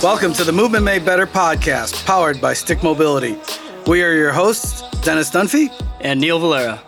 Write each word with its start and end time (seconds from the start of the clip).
Welcome 0.00 0.32
to 0.34 0.44
the 0.44 0.52
Movement 0.52 0.84
Made 0.84 1.04
Better 1.04 1.26
podcast, 1.26 2.06
powered 2.06 2.40
by 2.40 2.52
Stick 2.52 2.84
Mobility. 2.84 3.36
We 3.88 4.04
are 4.04 4.12
your 4.12 4.30
hosts, 4.30 4.88
Dennis 5.00 5.28
Dunphy 5.28 5.72
and 6.00 6.20
Neil 6.20 6.38
Valera. 6.38 6.80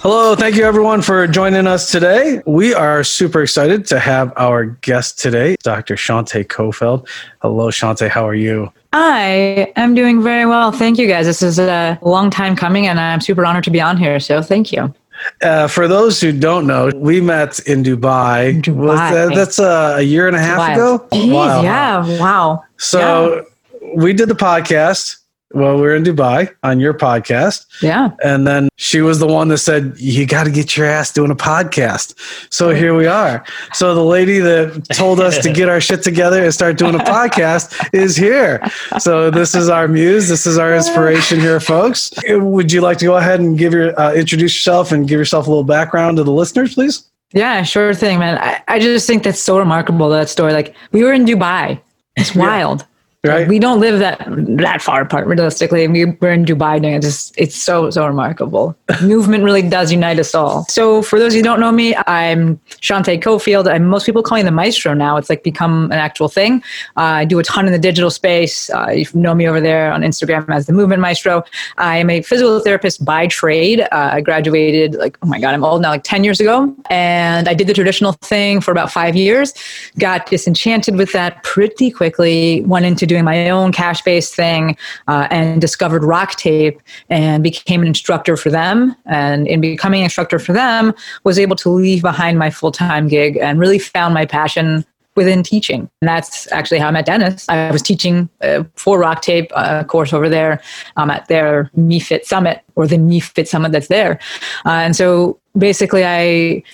Hello, 0.00 0.36
thank 0.36 0.54
you 0.54 0.64
everyone 0.64 1.02
for 1.02 1.26
joining 1.26 1.66
us 1.66 1.90
today. 1.90 2.40
We 2.46 2.72
are 2.72 3.02
super 3.02 3.42
excited 3.42 3.84
to 3.86 3.98
have 3.98 4.32
our 4.36 4.66
guest 4.66 5.18
today, 5.18 5.56
Dr. 5.64 5.96
Shante 5.96 6.44
Cofield. 6.44 7.08
Hello, 7.42 7.70
Shante, 7.72 8.08
how 8.08 8.24
are 8.28 8.34
you? 8.36 8.72
I 8.92 9.72
am 9.74 9.96
doing 9.96 10.22
very 10.22 10.46
well. 10.46 10.70
Thank 10.70 10.98
you 10.98 11.08
guys. 11.08 11.26
This 11.26 11.42
is 11.42 11.58
a 11.58 11.98
long 12.00 12.30
time 12.30 12.54
coming, 12.54 12.86
and 12.86 13.00
I'm 13.00 13.20
super 13.20 13.44
honored 13.44 13.64
to 13.64 13.72
be 13.72 13.80
on 13.80 13.96
here. 13.96 14.20
So 14.20 14.40
thank 14.40 14.70
you. 14.70 14.94
Uh, 15.42 15.68
for 15.68 15.88
those 15.88 16.20
who 16.20 16.32
don't 16.32 16.66
know, 16.66 16.90
we 16.94 17.20
met 17.20 17.58
in 17.60 17.82
Dubai. 17.82 18.60
Dubai. 18.62 19.12
That, 19.12 19.34
that's 19.34 19.58
uh, 19.58 19.96
a 19.98 20.02
year 20.02 20.26
and 20.26 20.36
a 20.36 20.40
half 20.40 20.76
ago. 20.76 21.06
Jeez, 21.12 21.32
wow. 21.32 21.62
Yeah. 21.62 22.20
Wow. 22.20 22.64
So 22.78 23.44
yeah. 23.80 23.92
we 23.96 24.12
did 24.12 24.28
the 24.28 24.34
podcast 24.34 25.23
well, 25.54 25.78
we 25.78 25.86
are 25.86 25.94
in 25.94 26.02
Dubai 26.02 26.54
on 26.62 26.80
your 26.80 26.94
podcast. 26.94 27.66
Yeah. 27.82 28.10
And 28.24 28.46
then 28.46 28.68
she 28.76 29.00
was 29.00 29.18
the 29.18 29.26
one 29.26 29.48
that 29.48 29.58
said, 29.58 29.94
You 29.98 30.26
got 30.26 30.44
to 30.44 30.50
get 30.50 30.76
your 30.76 30.86
ass 30.86 31.12
doing 31.12 31.30
a 31.30 31.36
podcast. 31.36 32.14
So 32.52 32.74
here 32.74 32.94
we 32.94 33.06
are. 33.06 33.44
So 33.72 33.94
the 33.94 34.04
lady 34.04 34.38
that 34.40 34.86
told 34.92 35.20
us 35.20 35.38
to 35.38 35.52
get 35.52 35.68
our 35.68 35.80
shit 35.80 36.02
together 36.02 36.42
and 36.42 36.52
start 36.52 36.76
doing 36.76 36.94
a 36.94 36.98
podcast 36.98 37.88
is 37.92 38.16
here. 38.16 38.60
So 38.98 39.30
this 39.30 39.54
is 39.54 39.68
our 39.68 39.88
muse. 39.88 40.28
This 40.28 40.46
is 40.46 40.58
our 40.58 40.74
inspiration 40.74 41.40
here, 41.40 41.60
folks. 41.60 42.12
Would 42.26 42.72
you 42.72 42.80
like 42.80 42.98
to 42.98 43.04
go 43.04 43.16
ahead 43.16 43.40
and 43.40 43.56
give 43.56 43.72
your 43.72 43.98
uh, 43.98 44.12
introduce 44.12 44.54
yourself 44.54 44.92
and 44.92 45.08
give 45.08 45.18
yourself 45.18 45.46
a 45.46 45.50
little 45.50 45.64
background 45.64 46.16
to 46.16 46.24
the 46.24 46.32
listeners, 46.32 46.74
please? 46.74 47.04
Yeah, 47.32 47.62
sure 47.64 47.92
thing, 47.94 48.20
man. 48.20 48.38
I, 48.38 48.62
I 48.68 48.78
just 48.78 49.06
think 49.08 49.24
that's 49.24 49.40
so 49.40 49.58
remarkable, 49.58 50.08
that 50.10 50.28
story. 50.28 50.52
Like, 50.52 50.74
we 50.92 51.02
were 51.02 51.12
in 51.12 51.24
Dubai. 51.24 51.80
It's 52.16 52.34
wild. 52.34 52.80
Yeah. 52.80 52.86
Right. 53.24 53.48
We 53.48 53.58
don't 53.58 53.80
live 53.80 54.00
that 54.00 54.22
that 54.58 54.82
far 54.82 55.00
apart 55.00 55.26
realistically. 55.26 55.88
We, 55.88 56.04
we're 56.04 56.32
in 56.32 56.44
Dubai 56.44 56.80
doing 56.80 56.94
it. 56.94 57.02
Just, 57.02 57.34
it's 57.38 57.56
so, 57.56 57.88
so 57.88 58.06
remarkable. 58.06 58.76
Movement 59.02 59.44
really 59.44 59.62
does 59.62 59.90
unite 59.90 60.18
us 60.18 60.34
all. 60.34 60.66
So 60.68 61.00
for 61.00 61.18
those 61.18 61.32
who 61.32 61.42
don't 61.42 61.58
know 61.58 61.72
me, 61.72 61.96
I'm 62.06 62.58
Shante 62.82 63.22
Cofield. 63.22 63.72
And 63.72 63.88
most 63.88 64.04
people 64.04 64.22
call 64.22 64.36
me 64.36 64.42
the 64.42 64.50
maestro 64.50 64.92
now. 64.92 65.16
It's 65.16 65.30
like 65.30 65.42
become 65.42 65.86
an 65.86 65.98
actual 65.98 66.28
thing. 66.28 66.62
Uh, 66.98 67.00
I 67.00 67.24
do 67.24 67.38
a 67.38 67.42
ton 67.42 67.64
in 67.64 67.72
the 67.72 67.78
digital 67.78 68.10
space. 68.10 68.68
Uh, 68.68 68.90
you 68.90 69.06
know 69.14 69.34
me 69.34 69.48
over 69.48 69.60
there 69.60 69.90
on 69.90 70.02
Instagram 70.02 70.46
as 70.54 70.66
the 70.66 70.74
movement 70.74 71.00
maestro. 71.00 71.44
I 71.78 71.96
am 71.96 72.10
a 72.10 72.20
physical 72.20 72.60
therapist 72.60 73.06
by 73.06 73.26
trade. 73.26 73.80
Uh, 73.80 74.10
I 74.12 74.20
graduated 74.20 74.96
like, 74.96 75.16
oh 75.22 75.26
my 75.26 75.40
God, 75.40 75.54
I'm 75.54 75.64
old 75.64 75.80
now, 75.80 75.88
like 75.88 76.04
10 76.04 76.24
years 76.24 76.40
ago. 76.40 76.74
And 76.90 77.48
I 77.48 77.54
did 77.54 77.68
the 77.68 77.74
traditional 77.74 78.12
thing 78.12 78.60
for 78.60 78.70
about 78.70 78.92
five 78.92 79.16
years. 79.16 79.54
Got 79.98 80.26
disenchanted 80.26 80.96
with 80.96 81.12
that 81.12 81.42
pretty 81.42 81.90
quickly. 81.90 82.60
Went 82.62 82.84
into 82.84 83.06
doing 83.14 83.24
my 83.24 83.48
own 83.48 83.70
cash 83.72 84.02
based 84.02 84.34
thing 84.34 84.76
uh, 85.06 85.28
and 85.30 85.60
discovered 85.60 86.02
RockTape 86.02 86.78
and 87.10 87.42
became 87.42 87.80
an 87.80 87.86
instructor 87.88 88.36
for 88.36 88.50
them. 88.50 88.96
And 89.06 89.46
in 89.46 89.60
becoming 89.60 90.00
an 90.00 90.04
instructor 90.04 90.38
for 90.38 90.52
them, 90.52 90.92
was 91.22 91.38
able 91.38 91.56
to 91.56 91.68
leave 91.70 92.02
behind 92.02 92.38
my 92.38 92.50
full 92.50 92.72
time 92.72 93.06
gig 93.08 93.36
and 93.36 93.58
really 93.58 93.78
found 93.78 94.14
my 94.14 94.26
passion 94.26 94.84
within 95.16 95.44
teaching. 95.44 95.88
And 96.00 96.08
that's 96.08 96.50
actually 96.50 96.80
how 96.80 96.88
I 96.88 96.90
met 96.90 97.06
Dennis. 97.06 97.48
I 97.48 97.70
was 97.70 97.82
teaching 97.82 98.28
uh, 98.40 98.64
for 98.74 99.00
RockTape 99.00 99.48
uh, 99.54 99.84
course 99.84 100.12
over 100.12 100.28
there 100.28 100.60
um, 100.96 101.08
at 101.08 101.28
their 101.28 101.70
MeFit 101.76 102.24
Summit 102.24 102.62
or 102.74 102.88
the 102.88 102.96
MeFit 102.96 103.46
Summit 103.46 103.70
that's 103.70 103.86
there. 103.86 104.18
Uh, 104.66 104.70
and 104.70 104.96
so 104.96 105.38
basically, 105.56 106.04
I 106.04 106.64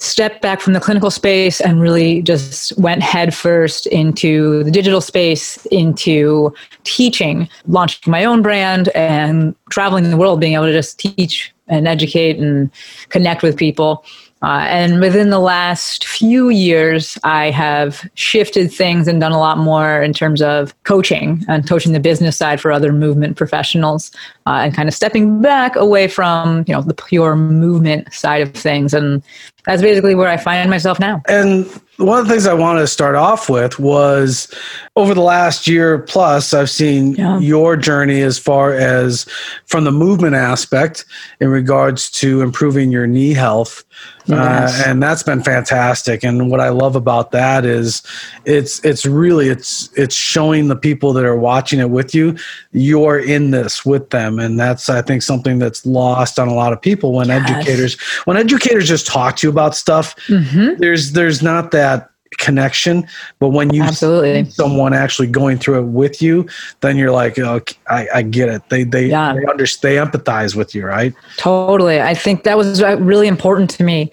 stepped 0.00 0.40
back 0.40 0.60
from 0.60 0.72
the 0.72 0.80
clinical 0.80 1.10
space 1.10 1.60
and 1.60 1.80
really 1.80 2.22
just 2.22 2.76
went 2.78 3.02
headfirst 3.02 3.86
into 3.86 4.64
the 4.64 4.70
digital 4.70 5.00
space, 5.00 5.64
into 5.66 6.52
teaching, 6.84 7.48
launching 7.68 8.10
my 8.10 8.24
own 8.24 8.42
brand 8.42 8.88
and 8.88 9.54
traveling 9.70 10.10
the 10.10 10.16
world, 10.16 10.40
being 10.40 10.54
able 10.54 10.64
to 10.64 10.72
just 10.72 10.98
teach 10.98 11.52
and 11.68 11.86
educate 11.86 12.38
and 12.38 12.70
connect 13.10 13.42
with 13.42 13.56
people. 13.56 14.04
Uh, 14.42 14.64
and 14.68 15.00
within 15.00 15.28
the 15.28 15.38
last 15.38 16.06
few 16.06 16.48
years, 16.48 17.18
I 17.24 17.50
have 17.50 18.08
shifted 18.14 18.72
things 18.72 19.06
and 19.06 19.20
done 19.20 19.32
a 19.32 19.38
lot 19.38 19.58
more 19.58 20.02
in 20.02 20.14
terms 20.14 20.40
of 20.40 20.74
coaching 20.84 21.44
and 21.46 21.68
coaching 21.68 21.92
the 21.92 22.00
business 22.00 22.38
side 22.38 22.60
for 22.60 22.72
other 22.72 22.92
movement 22.92 23.36
professionals, 23.36 24.10
uh, 24.46 24.60
and 24.64 24.74
kind 24.74 24.88
of 24.88 24.94
stepping 24.94 25.42
back 25.42 25.76
away 25.76 26.08
from 26.08 26.64
you 26.66 26.74
know 26.74 26.80
the 26.80 26.94
pure 26.94 27.36
movement 27.36 28.12
side 28.14 28.40
of 28.40 28.54
things. 28.54 28.94
And 28.94 29.22
that's 29.66 29.82
basically 29.82 30.14
where 30.14 30.28
I 30.28 30.38
find 30.38 30.70
myself 30.70 30.98
now. 30.98 31.22
And 31.28 31.66
one 32.00 32.18
of 32.18 32.26
the 32.26 32.32
things 32.32 32.46
I 32.46 32.54
wanted 32.54 32.80
to 32.80 32.86
start 32.86 33.14
off 33.14 33.48
with 33.48 33.78
was 33.78 34.52
over 34.96 35.14
the 35.14 35.20
last 35.20 35.66
year 35.66 35.98
plus, 35.98 36.52
I've 36.54 36.70
seen 36.70 37.14
yeah. 37.14 37.38
your 37.38 37.76
journey 37.76 38.22
as 38.22 38.38
far 38.38 38.72
as 38.72 39.24
from 39.66 39.84
the 39.84 39.92
movement 39.92 40.34
aspect 40.34 41.04
in 41.40 41.48
regards 41.48 42.10
to 42.12 42.40
improving 42.42 42.90
your 42.90 43.06
knee 43.06 43.34
health 43.34 43.84
Yes. 44.26 44.80
Uh, 44.80 44.90
and 44.90 45.02
that's 45.02 45.22
been 45.22 45.42
fantastic. 45.42 46.22
And 46.22 46.50
what 46.50 46.60
I 46.60 46.68
love 46.68 46.94
about 46.96 47.32
that 47.32 47.64
is 47.64 48.02
it's 48.44 48.84
it's 48.84 49.04
really 49.04 49.48
it's 49.48 49.90
it's 49.96 50.14
showing 50.14 50.68
the 50.68 50.76
people 50.76 51.12
that 51.14 51.24
are 51.24 51.36
watching 51.36 51.80
it 51.80 51.90
with 51.90 52.14
you 52.14 52.36
you're 52.72 53.18
in 53.18 53.50
this 53.50 53.84
with 53.84 54.10
them, 54.10 54.38
and 54.38 54.58
that's 54.58 54.88
I 54.88 55.02
think 55.02 55.22
something 55.22 55.58
that's 55.58 55.84
lost 55.84 56.38
on 56.38 56.48
a 56.48 56.54
lot 56.54 56.72
of 56.72 56.80
people 56.80 57.12
when 57.12 57.28
yes. 57.28 57.50
educators 57.50 58.00
when 58.24 58.36
educators 58.36 58.88
just 58.88 59.06
talk 59.06 59.36
to 59.36 59.46
you 59.46 59.50
about 59.50 59.74
stuff. 59.74 60.14
Mm-hmm. 60.26 60.78
There's 60.78 61.12
there's 61.12 61.42
not 61.42 61.72
that 61.72 61.89
connection 62.38 63.06
but 63.38 63.48
when 63.48 63.72
you 63.72 63.82
Absolutely. 63.82 64.44
see 64.44 64.50
someone 64.50 64.94
actually 64.94 65.26
going 65.26 65.58
through 65.58 65.78
it 65.78 65.86
with 65.86 66.22
you 66.22 66.48
then 66.80 66.96
you're 66.96 67.10
like 67.10 67.38
oh, 67.38 67.60
I, 67.88 68.08
I 68.14 68.22
get 68.22 68.48
it. 68.48 68.62
They 68.68 68.84
they, 68.84 69.06
yeah. 69.06 69.34
they 69.34 69.44
understand 69.46 69.80
they 69.82 69.96
empathize 69.96 70.54
with 70.54 70.74
you 70.74 70.86
right? 70.86 71.14
Totally. 71.36 72.00
I 72.00 72.14
think 72.14 72.44
that 72.44 72.56
was 72.56 72.82
uh, 72.82 72.96
really 72.98 73.28
important 73.28 73.70
to 73.70 73.84
me. 73.84 74.10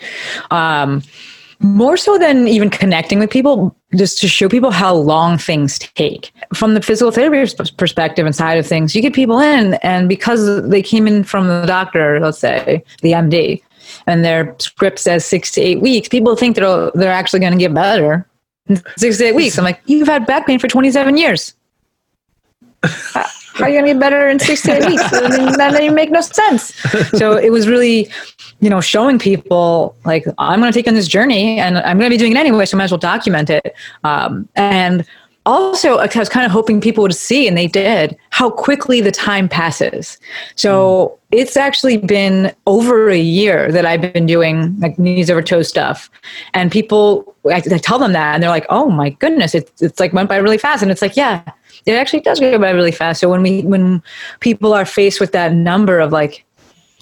Um, 0.52 1.04
more 1.60 1.98
so 1.98 2.20
than 2.20 2.48
even 2.48 2.70
connecting 2.70 3.18
with 3.18 3.32
people 3.32 3.76
just 3.96 4.20
to 4.20 4.28
show 4.28 4.48
people 4.48 4.70
how 4.70 4.94
long 4.94 5.40
things 5.40 5.80
take. 5.80 6.32
From 6.54 6.76
the 6.76 6.82
physical 6.82 7.12
therapy 7.12 7.52
perspective 7.78 8.26
and 8.26 8.36
side 8.36 8.60
of 8.60 8.68
things 8.68 8.96
you 8.96 9.02
get 9.02 9.14
people 9.14 9.40
in 9.40 9.74
and 9.76 10.08
because 10.08 10.70
they 10.70 10.84
came 10.84 11.08
in 11.08 11.24
from 11.24 11.48
the 11.48 11.66
doctor 11.66 12.20
let's 12.20 12.38
say 12.38 12.84
the 13.02 13.14
md 13.14 13.62
and 14.08 14.24
their 14.26 14.56
script 14.58 15.00
says 15.00 15.26
six 15.26 15.52
to 15.52 15.62
eight 15.62 15.82
weeks, 15.82 16.08
people 16.08 16.36
think 16.36 16.56
they're 16.56 16.92
they're 16.96 17.12
actually 17.12 17.42
going 17.42 17.52
to 17.52 17.60
get 17.60 17.74
better 17.74 18.26
in 18.68 18.82
six 18.98 19.18
to 19.18 19.26
eight 19.26 19.36
weeks. 19.36 19.58
I'm 19.58 19.64
like, 19.64 19.82
you've 19.86 20.08
had 20.08 20.26
back 20.26 20.48
pain 20.48 20.60
for 20.60 20.68
27 20.68 21.18
years. 21.18 21.54
How 22.84 23.66
are 23.66 23.70
you 23.70 23.76
going 23.76 23.86
to 23.86 23.94
get 23.94 24.00
better 24.00 24.28
in 24.30 24.40
six 24.40 24.62
to 24.64 24.74
eight 24.74 24.86
weeks? 24.86 25.10
that 25.10 25.72
doesn't 25.72 25.96
make 25.96 26.12
no 26.12 26.22
sense. 26.22 26.76
So 27.18 27.38
it 27.38 27.52
was 27.52 27.68
really, 27.68 28.08
you 28.60 28.70
know, 28.70 28.82
showing 28.82 29.18
people 29.18 29.96
like 30.06 30.26
I'm 30.38 30.60
going 30.60 30.72
to 30.72 30.78
take 30.78 30.88
on 30.88 30.94
this 30.94 31.08
journey, 31.08 31.60
and 31.60 31.80
I'm 31.80 31.98
going 31.98 32.10
to 32.10 32.14
be 32.14 32.18
doing 32.18 32.34
it 32.34 32.38
anyway, 32.38 32.66
so 32.66 32.78
I 32.78 32.80
might 32.80 32.84
as 32.86 32.92
well 32.92 33.00
document 33.00 33.50
it. 33.50 33.76
Um, 34.04 34.48
and 34.56 35.06
also 35.48 35.98
I 35.98 36.10
was 36.14 36.30
kind 36.30 36.46
of 36.46 36.52
hoping 36.52 36.82
people 36.82 37.02
would 37.02 37.16
see, 37.16 37.48
and 37.48 37.58
they 37.58 37.68
did, 37.68 38.18
how 38.32 38.50
quickly 38.50 39.00
the 39.02 39.12
time 39.12 39.48
passes. 39.48 40.18
So 40.56 41.18
mm. 41.32 41.38
it's 41.40 41.56
actually 41.56 41.98
been 41.98 42.54
over 42.68 43.10
a 43.10 43.18
year 43.18 43.72
that 43.72 43.86
I've 43.86 44.02
been 44.02 44.26
doing 44.26 44.78
like 44.80 45.00
knees 45.00 45.32
over 45.32 45.42
toe 45.42 45.64
stuff. 45.64 46.10
And 46.54 46.70
people, 46.72 47.34
I, 47.46 47.64
I 47.72 47.78
tell 47.78 47.98
them 47.98 48.12
that, 48.12 48.34
and 48.34 48.44
they're 48.44 48.50
like, 48.50 48.66
oh 48.70 48.90
my 48.90 49.12
goodness, 49.12 49.56
it's, 49.56 49.82
it's 49.82 50.00
like 50.00 50.12
went 50.12 50.28
by 50.28 50.36
really 50.36 50.58
fast. 50.58 50.84
And 50.84 50.92
it's 50.92 51.02
like, 51.02 51.16
yeah, 51.16 51.42
it 51.86 51.94
actually 51.94 52.20
does 52.20 52.40
go 52.40 52.60
by 52.60 52.72
really 52.72 52.92
fast. 52.92 53.22
So 53.22 53.30
when 53.30 53.42
we, 53.42 53.62
when 53.62 54.04
people 54.42 54.74
are 54.74 54.86
faced 54.86 55.22
with 55.22 55.32
that 55.32 55.54
number 55.54 56.00
of 56.00 56.12
like, 56.12 56.44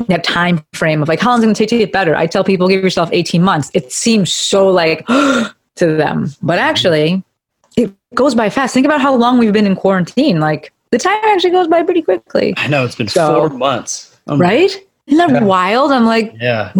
that 0.07 0.25
time 0.25 0.62
frame 0.73 1.01
of 1.01 1.07
like 1.07 1.22
how 1.22 1.29
long 1.29 1.39
is 1.39 1.44
it 1.44 1.45
going 1.45 1.56
to 1.56 1.59
take 1.59 1.69
to 1.69 1.77
get 1.77 1.94
better 1.94 2.17
i 2.17 2.27
tell 2.27 2.44
people 2.44 2.67
give 2.67 2.83
yourself 2.83 3.09
18 3.13 3.41
months 3.41 3.72
it 3.73 3.94
seems 3.94 4.29
so 4.29 4.67
like 4.67 5.07
to 5.75 5.95
them 5.95 6.30
but 6.42 6.59
actually 6.59 7.24
goes 8.15 8.35
by 8.35 8.50
fast. 8.50 8.73
Think 8.73 8.85
about 8.85 9.01
how 9.01 9.15
long 9.15 9.38
we've 9.38 9.53
been 9.53 9.65
in 9.67 9.75
quarantine. 9.75 10.39
Like 10.39 10.71
the 10.91 10.97
time 10.97 11.19
actually 11.25 11.51
goes 11.51 11.67
by 11.67 11.83
pretty 11.83 12.01
quickly. 12.01 12.53
I 12.57 12.67
know 12.67 12.85
it's 12.85 12.95
been 12.95 13.07
so, 13.07 13.47
four 13.47 13.50
months. 13.50 14.17
Um, 14.27 14.39
right? 14.39 14.71
Isn't 15.07 15.17
that 15.17 15.29
yeah. 15.29 15.44
wild? 15.44 15.91
I'm 15.91 16.06
like, 16.06 16.33
yeah. 16.39 16.73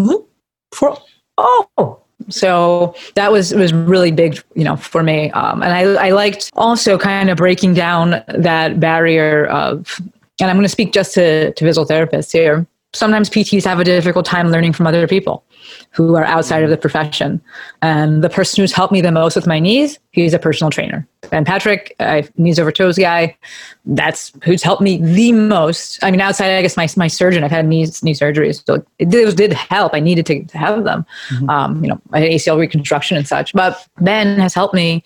For, 0.72 0.98
oh, 1.38 2.00
so 2.30 2.96
that 3.16 3.32
was 3.32 3.54
was 3.54 3.74
really 3.74 4.12
big, 4.12 4.42
you 4.56 4.64
know, 4.64 4.76
for 4.76 5.04
me. 5.04 5.32
Um, 5.32 5.62
and 5.62 5.74
I 5.74 6.08
I 6.08 6.10
liked 6.12 6.52
also 6.56 6.98
kind 6.98 7.30
of 7.30 7.38
breaking 7.38 7.74
down 7.74 8.24
that 8.28 8.80
barrier 8.80 9.46
of, 9.48 10.00
and 10.40 10.50
I'm 10.50 10.56
going 10.56 10.64
to 10.64 10.70
speak 10.70 10.94
just 10.94 11.14
to 11.16 11.54
to 11.54 11.66
physical 11.66 11.86
therapists 11.86 12.32
here. 12.32 12.66
Sometimes 12.94 13.30
PTs 13.30 13.66
have 13.66 13.80
a 13.80 13.84
difficult 13.84 14.26
time 14.26 14.50
learning 14.50 14.74
from 14.74 14.88
other 14.88 15.08
people. 15.08 15.44
Who 15.92 16.16
are 16.16 16.26
outside 16.26 16.64
of 16.64 16.70
the 16.70 16.78
profession. 16.78 17.42
And 17.82 18.24
the 18.24 18.30
person 18.30 18.62
who's 18.62 18.72
helped 18.72 18.94
me 18.94 19.02
the 19.02 19.12
most 19.12 19.36
with 19.36 19.48
my 19.48 19.60
knees, 19.60 20.00
he's 20.12 20.34
a 20.34 20.40
personal 20.40 20.70
trainer. 20.70 21.08
Ben 21.30 21.46
Patrick, 21.46 21.96
I, 22.00 22.28
knees 22.38 22.60
over 22.60 22.72
toes 22.72 22.98
guy, 22.98 23.38
that's 23.86 24.32
who's 24.44 24.64
helped 24.64 24.82
me 24.82 24.98
the 24.98 25.32
most. 25.32 26.04
I 26.04 26.12
mean, 26.12 26.22
outside, 26.22 26.56
I 26.56 26.62
guess 26.62 26.78
my, 26.78 26.88
my 26.98 27.08
surgeon, 27.08 27.44
I've 27.44 27.52
had 27.52 27.66
knees, 27.66 28.04
knee 28.04 28.14
surgeries, 28.14 28.66
so 28.66 28.86
it 29.00 29.10
did, 29.10 29.36
did 29.36 29.54
help. 29.54 29.94
I 29.94 30.00
needed 30.00 30.26
to, 30.28 30.44
to 30.44 30.58
have 30.58 30.84
them. 30.84 31.06
Mm-hmm. 31.30 31.50
Um, 31.50 31.84
you 31.84 31.90
know, 31.90 32.00
I 32.12 32.20
had 32.20 32.30
ACL 32.30 32.60
reconstruction 32.60 33.18
and 33.18 33.28
such, 33.28 33.54
but 33.54 33.88
Ben 34.02 34.40
has 34.40 34.54
helped 34.54 34.74
me 34.74 35.04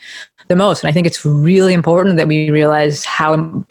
the 0.49 0.55
most. 0.55 0.83
And 0.83 0.89
I 0.89 0.91
think 0.91 1.07
it's 1.07 1.25
really 1.25 1.73
important 1.73 2.17
that 2.17 2.27
we 2.27 2.49
realize 2.49 3.05
how 3.05 3.65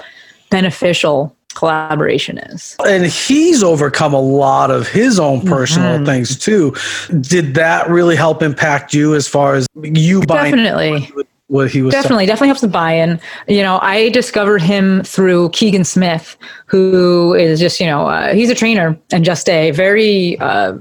beneficial 0.51 1.37
collaboration 1.59 2.39
is. 2.39 2.77
And 2.87 3.05
he's 3.05 3.65
overcome 3.65 4.15
a 4.15 4.21
lot 4.21 4.71
of 4.71 4.87
his 4.87 5.19
own 5.19 5.45
personal 5.45 5.97
mm-hmm. 5.97 6.05
things 6.05 6.39
too. 6.39 6.75
Did 7.21 7.55
that 7.55 7.91
really 7.91 8.15
help 8.15 8.43
impact 8.43 8.95
you 8.95 9.17
as 9.17 9.27
far 9.27 9.55
as 9.55 9.67
you 9.83 10.23
buying? 10.23 10.55
Definitely. 10.55 11.11
What 11.49 11.71
he 11.71 11.81
was 11.81 11.93
definitely 11.93 12.27
definitely 12.27 12.49
helps 12.49 12.61
the 12.61 12.69
buy-in. 12.69 13.19
You 13.49 13.63
know, 13.63 13.79
I 13.81 14.11
discovered 14.11 14.61
him 14.61 15.03
through 15.03 15.49
Keegan 15.51 15.85
Smith, 15.85 16.37
who 16.67 17.35
is 17.35 17.59
just 17.59 17.81
you 17.81 17.87
know 17.87 18.07
uh, 18.07 18.35
he's 18.35 18.51
a 18.51 18.55
trainer 18.55 18.97
and 19.11 19.25
just 19.25 19.49
a 19.49 19.71
very 19.73 20.39
uh, 20.41 20.75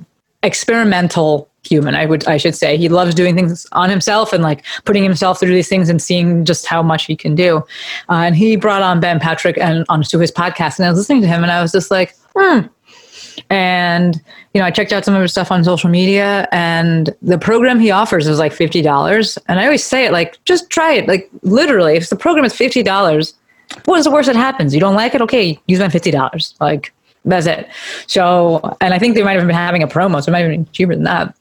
experimental 0.44 1.50
human. 1.68 1.96
I 1.96 2.06
would 2.06 2.26
i 2.28 2.38
should 2.38 2.56
say 2.56 2.78
he 2.78 2.90
loves 2.90 3.14
doing 3.14 3.36
things 3.36 3.68
on 3.72 3.90
himself 3.90 4.34
and 4.34 4.44
like 4.44 4.66
putting 4.86 5.04
himself 5.04 5.40
through 5.40 5.54
these 5.54 5.68
things 5.68 5.90
and 5.90 6.02
seeing 6.02 6.46
just 6.46 6.66
how 6.66 6.82
much 6.82 7.06
he 7.06 7.16
can 7.16 7.36
do. 7.36 7.58
Uh, 8.10 8.26
and 8.28 8.36
he 8.36 8.56
brought 8.56 8.82
on 8.82 9.00
ben 9.00 9.20
patrick 9.20 9.58
and 9.58 9.86
onto 9.90 10.18
his 10.18 10.32
podcast 10.32 10.80
and 10.80 10.86
i 10.86 10.90
was 10.90 10.98
listening 10.98 11.22
to 11.22 11.28
him 11.28 11.44
and 11.44 11.52
i 11.52 11.62
was 11.62 11.72
just 11.72 11.92
like 11.92 12.16
hmm. 12.36 12.62
And 13.50 14.20
you 14.54 14.62
know 14.62 14.66
i 14.66 14.72
checked 14.72 14.92
out 14.92 15.06
some 15.06 15.14
of 15.14 15.22
his 15.22 15.32
stuff 15.32 15.52
on 15.52 15.64
social 15.64 15.90
media 15.90 16.48
and 16.52 17.16
the 17.22 17.38
program 17.38 17.80
he 17.80 17.92
offers 17.92 18.28
is 18.28 18.40
like 18.40 18.52
$50 18.52 19.38
and 19.48 19.60
i 19.60 19.66
always 19.66 19.84
say 19.84 20.06
it 20.06 20.12
like 20.12 20.44
just 20.46 20.70
try 20.70 20.94
it. 20.94 21.08
Like 21.08 21.30
literally 21.44 21.96
if 21.96 22.10
the 22.10 22.16
program 22.16 22.46
is 22.46 22.54
$50 22.54 23.34
what 23.86 24.00
is 24.00 24.06
the 24.06 24.12
worst 24.12 24.28
that 24.28 24.36
happens? 24.36 24.74
You 24.74 24.80
don't 24.80 24.96
like 24.96 25.14
it? 25.14 25.22
Okay 25.22 25.60
you 25.68 25.76
spend 25.76 25.94
$50 25.94 26.54
like 26.60 26.94
that's 27.26 27.46
it. 27.46 27.68
So 28.08 28.76
and 28.82 28.94
i 28.94 29.00
think 29.00 29.16
they 29.16 29.24
might 29.24 29.38
have 29.38 29.46
been 29.46 29.56
having 29.56 29.84
a 29.84 29.88
promo 29.88 30.24
so 30.24 30.30
it 30.30 30.34
might 30.34 30.40
have 30.40 30.52
been 30.52 30.68
cheaper 30.72 30.96
than 30.96 31.04
that 31.04 31.37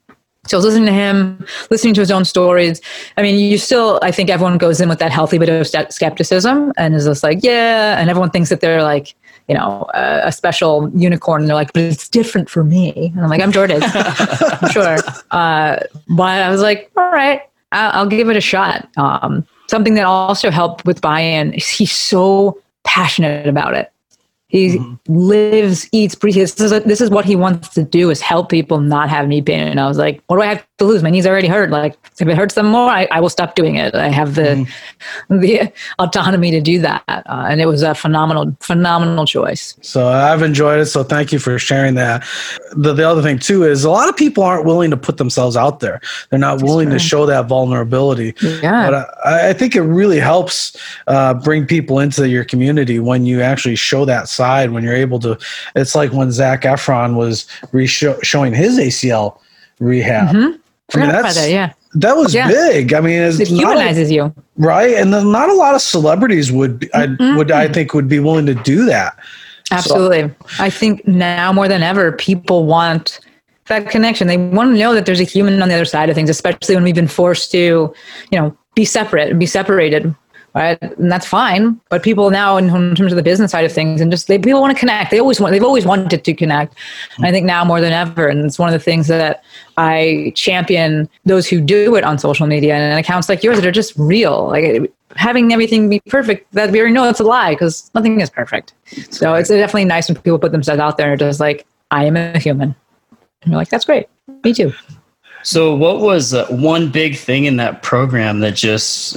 so 0.47 0.57
I 0.57 0.59
was 0.59 0.65
listening 0.65 0.87
to 0.87 0.93
him, 0.93 1.47
listening 1.71 1.95
to 1.95 2.01
his 2.01 2.11
own 2.11 2.25
stories. 2.25 2.81
I 3.17 3.23
mean, 3.23 3.39
you 3.39 3.59
still, 3.59 3.99
I 4.03 4.11
think 4.11 4.31
everyone 4.31 4.59
goes 4.59 4.81
in 4.81 4.89
with 4.89 4.99
that 4.99 5.13
healthy 5.13 5.39
bit 5.39 5.49
of 5.49 5.67
skepticism 5.67 6.73
and 6.77 6.95
is 6.95 7.05
just 7.05 7.23
like, 7.23 7.41
yeah. 7.43 7.99
And 7.99 8.11
everyone 8.11 8.31
thinks 8.31 8.49
that 8.51 8.61
they're 8.61 8.83
like, 8.83 9.15
you 9.49 9.55
know, 9.55 9.83
uh, 9.95 10.23
a 10.25 10.33
special 10.33 10.91
unicorn. 10.95 11.43
And 11.43 11.49
they're 11.49 11.57
like, 11.57 11.73
but 11.73 11.83
it's 11.83 12.09
different 12.09 12.51
for 12.51 12.65
me. 12.65 13.13
And 13.15 13.23
I'm 13.23 13.31
like, 13.31 13.41
I'm 13.41 13.53
Jordan. 13.53 13.81
sure. 14.71 14.97
Uh, 15.31 15.79
but 16.09 16.43
I 16.43 16.51
was 16.51 16.63
like, 16.63 16.91
all 16.97 17.11
right, 17.11 17.43
I'll, 17.73 18.01
I'll 18.01 18.07
give 18.07 18.29
it 18.29 18.37
a 18.37 18.41
shot. 18.41 18.89
Um, 18.97 19.47
something 19.69 19.95
that 19.95 20.05
also 20.05 20.51
helped 20.51 20.85
with 20.85 21.01
buy-in 21.01 21.55
is 21.55 21.69
he's 21.69 21.93
so 21.93 22.61
passionate 22.85 23.49
about 23.49 23.75
it. 23.75 23.93
He 24.57 24.79
mm-hmm. 24.79 25.15
lives, 25.15 25.87
eats, 25.93 26.15
breathes. 26.15 26.55
This 26.55 26.61
is, 26.61 26.73
a, 26.73 26.81
this 26.81 27.03
is 27.03 27.11
what 27.11 27.27
he 27.27 27.37
wants 27.37 27.69
to 27.71 27.85
do 27.85 28.09
is 28.09 28.23
help 28.23 28.49
people 28.49 28.81
not 28.81 29.11
have 29.11 29.29
knee 29.29 29.43
pain. 29.43 29.69
And 29.69 29.79
I 29.79 29.87
was 29.87 29.99
like, 29.99 30.23
what 30.29 30.37
do 30.37 30.43
I 30.43 30.47
have 30.47 30.67
to 30.79 30.87
lose? 30.87 31.03
My 31.03 31.11
knees 31.11 31.27
already 31.27 31.47
hurt. 31.47 31.69
Like 31.69 31.95
if 32.19 32.27
it 32.27 32.35
hurts 32.35 32.55
them 32.55 32.69
more, 32.69 32.89
I, 32.89 33.07
I 33.11 33.21
will 33.21 33.29
stop 33.29 33.55
doing 33.55 33.77
it. 33.77 33.95
I 33.95 34.09
have 34.09 34.35
the 34.35 34.67
mm-hmm. 35.29 35.39
the 35.41 35.71
autonomy 35.99 36.51
to 36.53 36.63
do 36.63 36.81
that. 36.81 37.05
Uh, 37.07 37.47
and 37.51 37.61
it 37.61 37.67
was 37.67 37.83
a 37.83 37.95
phenomenal, 37.95 38.57
phenomenal 38.61 39.27
choice. 39.27 39.77
So 39.83 40.09
I've 40.09 40.43
enjoyed 40.43 40.81
it. 40.81 40.87
So 40.87 41.05
thank 41.05 41.33
you 41.33 41.39
for 41.39 41.59
sharing 41.59 41.95
that. 41.97 42.27
The, 42.73 42.95
the 42.95 43.07
other 43.07 43.21
thing 43.21 43.39
too 43.39 43.65
is 43.65 43.85
a 43.85 43.91
lot 43.91 44.09
of 44.09 44.17
people 44.17 44.43
aren't 44.43 44.65
willing 44.65 44.91
to 44.91 44.97
put 44.97 45.19
themselves 45.19 45.55
out 45.55 45.81
there. 45.81 46.01
They're 46.31 46.39
not 46.39 46.63
willing 46.63 46.89
to 46.91 46.99
show 46.99 47.27
that 47.27 47.47
vulnerability. 47.47 48.35
Yeah. 48.41 48.91
But 48.91 49.09
I, 49.27 49.51
I 49.51 49.53
think 49.53 49.77
it 49.77 49.83
really 49.83 50.19
helps 50.19 50.75
uh, 51.09 51.35
bring 51.35 51.67
people 51.67 51.99
into 51.99 52.27
your 52.27 52.45
community 52.45 52.99
when 52.99 53.27
you 53.27 53.43
actually 53.43 53.77
show 53.77 54.07
that 54.07 54.31
side 54.31 54.46
when 54.73 54.83
you're 54.83 54.95
able 54.95 55.19
to. 55.21 55.39
It's 55.75 55.95
like 55.95 56.13
when 56.13 56.31
Zac 56.33 56.63
Efron 56.63 57.15
was 57.15 57.47
re- 57.73 57.87
showing 57.87 58.55
his 58.55 58.79
ACL 58.79 59.39
rehab. 59.79 60.35
Mm-hmm. 60.35 60.61
I 60.95 61.01
mean, 61.01 61.09
that's, 61.09 61.35
that, 61.35 61.51
yeah. 61.51 61.73
That 61.95 62.17
was 62.17 62.35
yeah. 62.35 62.49
big. 62.49 62.93
I 62.95 63.01
mean, 63.01 63.21
it 63.21 63.49
humanizes 63.49 64.11
a, 64.11 64.15
you, 64.15 64.35
right? 64.57 64.95
And 64.95 65.13
then 65.13 65.33
not 65.33 65.49
a 65.49 65.55
lot 65.55 65.75
of 65.75 65.83
celebrities 65.83 66.53
would, 66.53 66.81
mm-hmm. 66.81 67.23
I 67.23 67.37
would, 67.37 67.51
I 67.51 67.69
think, 67.69 67.93
would 67.95 68.09
be 68.09 68.21
willing 68.21 68.47
to 68.47 68.55
do 68.55 68.85
that. 68.87 69.19
Absolutely. 69.71 70.29
So. 70.29 70.63
I 70.63 70.71
think 70.71 71.07
now 71.09 71.53
more 71.53 71.67
than 71.67 71.83
ever, 71.83 72.13
people 72.13 72.67
want 72.67 73.19
that 73.67 73.91
connection. 73.91 74.29
They 74.29 74.37
want 74.37 74.75
to 74.75 74.79
know 74.79 74.95
that 74.95 75.07
there's 75.07 75.21
a 75.21 75.25
human 75.25 75.61
on 75.61 75.69
the 75.69 75.75
other 75.75 75.85
side 75.85 76.09
of 76.09 76.15
things, 76.15 76.31
especially 76.31 76.77
when 76.77 76.85
we've 76.85 76.95
been 76.95 77.09
forced 77.09 77.51
to, 77.51 77.59
you 78.31 78.39
know, 78.39 78.57
be 78.77 78.85
separate, 78.85 79.31
and 79.31 79.41
be 79.41 79.47
separated 79.47 80.15
right? 80.57 80.79
And 80.81 81.13
that's 81.13 81.27
fine. 81.27 81.79
But 81.91 82.03
people 82.03 82.31
now, 82.31 82.57
in, 82.57 82.75
in, 82.75 82.95
terms 82.95 83.13
of 83.13 83.17
the 83.17 83.23
business 83.23 83.53
side 83.53 83.65
of 83.65 83.73
things, 83.73 84.01
and 84.01 84.11
just 84.11 84.27
they 84.27 84.39
people 84.39 84.61
want 84.61 84.75
to 84.75 84.81
connect. 84.81 85.11
They 85.11 85.21
always 85.21 85.39
want. 85.39 85.53
They've 85.53 85.63
always 85.63 85.85
wanted 85.85 86.25
to 86.25 86.35
connect. 86.35 86.75
And 87.17 87.27
I 87.27 87.31
think 87.31 87.45
now 87.45 87.65
more 87.65 87.81
than 87.81 87.93
ever, 87.93 88.27
and 88.27 88.45
it's 88.45 88.59
one 88.59 88.69
of 88.69 88.73
the 88.73 88.83
things 88.83 89.07
that 89.09 89.45
I 89.77 90.33
champion 90.35 91.09
those 91.27 91.47
who 91.47 91.61
do 91.61 91.95
it 91.95 92.05
on 92.05 92.19
social 92.19 92.47
media 92.47 92.75
and 92.75 92.99
accounts 92.99 93.29
like 93.29 93.43
yours 93.43 93.57
that 93.59 93.67
are 93.67 93.73
just 93.73 93.93
real. 93.97 94.47
Like 94.47 94.91
having 95.15 95.53
everything 95.53 95.91
be 95.91 96.01
perfect, 96.09 96.51
that 96.53 96.71
we 96.71 96.81
already 96.81 96.95
know 96.95 97.09
it's 97.09 97.21
a 97.21 97.25
lie 97.25 97.53
because 97.53 97.91
nothing 97.95 98.21
is 98.21 98.31
perfect. 98.31 98.73
So 99.11 99.35
it's 99.35 99.51
definitely 99.51 99.85
nice 99.85 100.09
when 100.09 100.17
people 100.17 100.39
put 100.39 100.53
themselves 100.53 100.81
out 100.81 100.97
there 100.97 101.13
and 101.13 101.21
are 101.21 101.27
just 101.27 101.39
like, 101.39 101.67
I 101.91 102.05
am 102.05 102.17
a 102.17 102.39
human. 102.39 102.75
And 103.43 103.53
you're 103.53 103.59
like, 103.59 103.69
that's 103.69 103.85
great. 103.85 104.09
Me 104.43 104.55
too. 104.55 104.73
So, 105.47 105.77
what 105.77 106.01
was 106.01 106.35
uh, 106.35 106.45
one 106.49 106.91
big 106.91 107.17
thing 107.17 107.45
in 107.45 107.57
that 107.59 107.85
program 107.85 108.41
that 108.41 108.57
just 108.57 109.17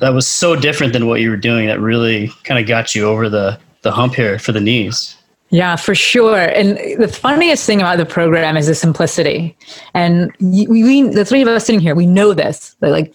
that 0.00 0.10
was 0.10 0.28
so 0.28 0.54
different 0.54 0.92
than 0.92 1.06
what 1.06 1.22
you 1.22 1.30
were 1.30 1.38
doing 1.38 1.68
that 1.68 1.80
really 1.80 2.28
kind 2.44 2.60
of 2.60 2.68
got 2.68 2.94
you 2.94 3.06
over 3.06 3.30
the 3.30 3.58
the 3.80 3.90
hump 3.90 4.14
here 4.14 4.38
for 4.38 4.52
the 4.52 4.60
knees. 4.60 5.16
Yeah, 5.48 5.76
for 5.76 5.94
sure. 5.94 6.38
And 6.38 6.76
the 7.00 7.08
funniest 7.08 7.64
thing 7.64 7.80
about 7.80 7.96
the 7.96 8.04
program 8.04 8.58
is 8.58 8.66
the 8.66 8.74
simplicity. 8.74 9.56
And 9.94 10.30
we, 10.38 10.66
we 10.66 11.00
the 11.00 11.24
three 11.24 11.40
of 11.40 11.48
us 11.48 11.64
sitting 11.64 11.80
here, 11.80 11.94
we 11.94 12.04
know 12.04 12.34
this. 12.34 12.76
like 12.82 13.14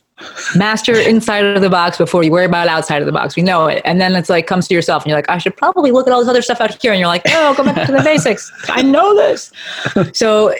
master 0.55 0.97
inside 0.97 1.43
of 1.43 1.61
the 1.61 1.69
box 1.69 1.97
before 1.97 2.23
you 2.23 2.31
worry 2.31 2.45
about 2.45 2.67
outside 2.67 3.01
of 3.01 3.05
the 3.05 3.11
box. 3.11 3.35
We 3.35 3.43
know 3.43 3.67
it. 3.67 3.81
And 3.83 3.99
then 3.99 4.15
it's 4.15 4.29
like 4.29 4.47
comes 4.47 4.67
to 4.69 4.73
yourself 4.73 5.03
and 5.03 5.09
you're 5.09 5.17
like, 5.17 5.29
I 5.29 5.37
should 5.37 5.55
probably 5.57 5.91
look 5.91 6.07
at 6.07 6.13
all 6.13 6.19
this 6.19 6.29
other 6.29 6.41
stuff 6.41 6.61
out 6.61 6.81
here. 6.81 6.91
And 6.91 6.99
you're 6.99 7.07
like, 7.07 7.25
no, 7.25 7.53
go 7.55 7.63
back 7.63 7.85
to 7.87 7.91
the 7.91 8.01
basics. 8.01 8.51
I 8.69 8.81
know 8.81 9.15
this. 9.15 9.51
So 10.13 10.53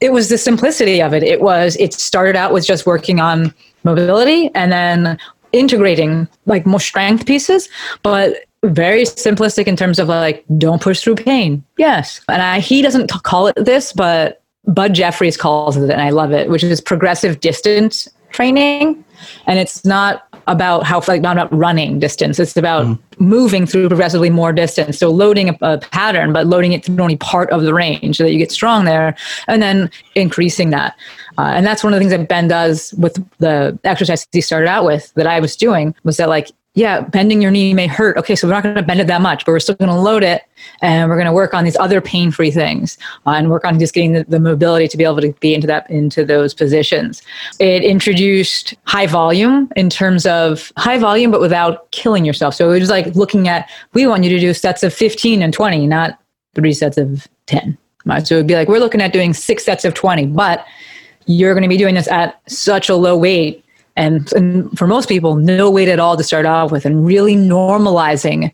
it 0.00 0.12
was 0.12 0.28
the 0.28 0.38
simplicity 0.38 1.02
of 1.02 1.12
it. 1.12 1.22
It 1.22 1.40
was, 1.40 1.76
it 1.76 1.92
started 1.92 2.36
out 2.36 2.52
with 2.52 2.66
just 2.66 2.86
working 2.86 3.20
on 3.20 3.54
mobility 3.82 4.50
and 4.54 4.72
then 4.72 5.18
integrating 5.52 6.26
like 6.46 6.64
more 6.64 6.80
strength 6.80 7.26
pieces, 7.26 7.68
but 8.02 8.44
very 8.64 9.02
simplistic 9.02 9.66
in 9.66 9.76
terms 9.76 9.98
of 9.98 10.08
like 10.08 10.44
don't 10.56 10.80
push 10.80 11.02
through 11.02 11.16
pain. 11.16 11.62
Yes, 11.76 12.20
and 12.28 12.42
I, 12.42 12.60
he 12.60 12.82
doesn't 12.82 13.10
call 13.24 13.46
it 13.48 13.56
this, 13.56 13.92
but 13.92 14.42
Bud 14.66 14.94
Jeffries 14.94 15.36
calls 15.36 15.76
it, 15.76 15.90
and 15.90 16.00
I 16.00 16.10
love 16.10 16.32
it, 16.32 16.48
which 16.48 16.64
is 16.64 16.80
progressive 16.80 17.40
distance 17.40 18.08
training, 18.34 19.04
and 19.46 19.58
it's 19.58 19.84
not 19.84 20.26
about 20.46 20.84
how 20.84 21.02
like 21.08 21.22
not 21.22 21.36
about 21.36 21.52
running 21.52 21.98
distance. 21.98 22.38
It's 22.38 22.56
about 22.56 22.84
mm. 22.84 22.98
moving 23.18 23.66
through 23.66 23.88
progressively 23.88 24.30
more 24.30 24.52
distance. 24.52 24.98
So 24.98 25.10
loading 25.10 25.48
a, 25.48 25.56
a, 25.62 25.78
pattern, 25.78 26.32
but 26.32 26.46
loading 26.46 26.72
it 26.72 26.84
through 26.84 27.00
only 27.00 27.16
part 27.16 27.50
of 27.50 27.62
the 27.62 27.72
range 27.72 28.16
so 28.16 28.24
that 28.24 28.32
you 28.32 28.38
get 28.38 28.52
strong 28.52 28.84
there, 28.84 29.16
and 29.48 29.62
then 29.62 29.90
increasing 30.14 30.70
that. 30.70 30.96
Uh, 31.38 31.52
and 31.54 31.66
that's 31.66 31.82
one 31.82 31.92
of 31.92 31.96
the 31.96 32.00
things 32.00 32.12
that 32.12 32.28
Ben 32.28 32.48
does 32.48 32.92
with 32.94 33.14
the 33.38 33.78
exercise 33.84 34.26
he 34.32 34.40
started 34.40 34.68
out 34.68 34.84
with 34.84 35.12
that 35.14 35.26
I 35.26 35.40
was 35.40 35.56
doing 35.56 35.94
was 36.04 36.16
that 36.18 36.28
like 36.28 36.50
yeah, 36.76 37.02
bending 37.02 37.40
your 37.40 37.52
knee 37.52 37.72
may 37.72 37.86
hurt. 37.86 38.16
Okay, 38.16 38.34
so 38.34 38.48
we're 38.48 38.54
not 38.54 38.64
going 38.64 38.74
to 38.74 38.82
bend 38.82 39.00
it 39.00 39.06
that 39.06 39.22
much, 39.22 39.44
but 39.44 39.52
we're 39.52 39.60
still 39.60 39.76
going 39.76 39.90
to 39.90 40.00
load 40.00 40.24
it 40.24 40.42
and 40.82 41.08
we're 41.08 41.14
going 41.14 41.26
to 41.26 41.32
work 41.32 41.54
on 41.54 41.62
these 41.62 41.76
other 41.76 42.00
pain-free 42.00 42.50
things 42.50 42.98
uh, 43.26 43.30
and 43.30 43.48
work 43.48 43.64
on 43.64 43.78
just 43.78 43.94
getting 43.94 44.12
the, 44.12 44.24
the, 44.24 44.40
mobility 44.40 44.88
to 44.88 44.96
be 44.96 45.04
able 45.04 45.20
to 45.20 45.32
be 45.34 45.54
into 45.54 45.68
that 45.68 45.88
into 45.88 46.24
those 46.24 46.52
positions. 46.52 47.22
It 47.60 47.84
introduced 47.84 48.74
high 48.86 49.06
volume 49.06 49.70
in 49.76 49.88
terms 49.88 50.26
of 50.26 50.72
high 50.76 50.98
volume, 50.98 51.30
but 51.30 51.40
without 51.40 51.90
killing 51.92 52.24
yourself. 52.24 52.54
So 52.56 52.72
it 52.72 52.80
was 52.80 52.90
like 52.90 53.06
looking 53.14 53.46
at 53.46 53.70
we 53.92 54.06
want 54.08 54.24
you 54.24 54.30
to 54.30 54.40
do 54.40 54.52
sets 54.52 54.82
of 54.82 54.92
15 54.92 55.42
and 55.42 55.52
20, 55.52 55.86
not 55.86 56.18
three 56.56 56.72
sets 56.72 56.98
of 56.98 57.28
10. 57.46 57.78
Right? 58.04 58.26
So 58.26 58.34
it 58.34 58.38
would 58.40 58.46
be 58.48 58.54
like 58.54 58.68
we're 58.68 58.80
looking 58.80 59.00
at 59.00 59.12
doing 59.12 59.32
six 59.32 59.64
sets 59.64 59.84
of 59.84 59.94
20, 59.94 60.26
but 60.26 60.66
you're 61.26 61.54
going 61.54 61.62
to 61.62 61.68
be 61.68 61.76
doing 61.76 61.94
this 61.94 62.08
at 62.08 62.40
such 62.50 62.88
a 62.88 62.96
low 62.96 63.16
weight 63.16 63.63
and, 63.96 64.32
and 64.32 64.76
for 64.78 64.86
most 64.86 65.08
people, 65.08 65.36
no 65.36 65.70
weight 65.70 65.88
at 65.88 66.00
all 66.00 66.16
to 66.16 66.24
start 66.24 66.46
off 66.46 66.72
with, 66.72 66.84
and 66.84 67.06
really 67.06 67.36
normalizing 67.36 68.52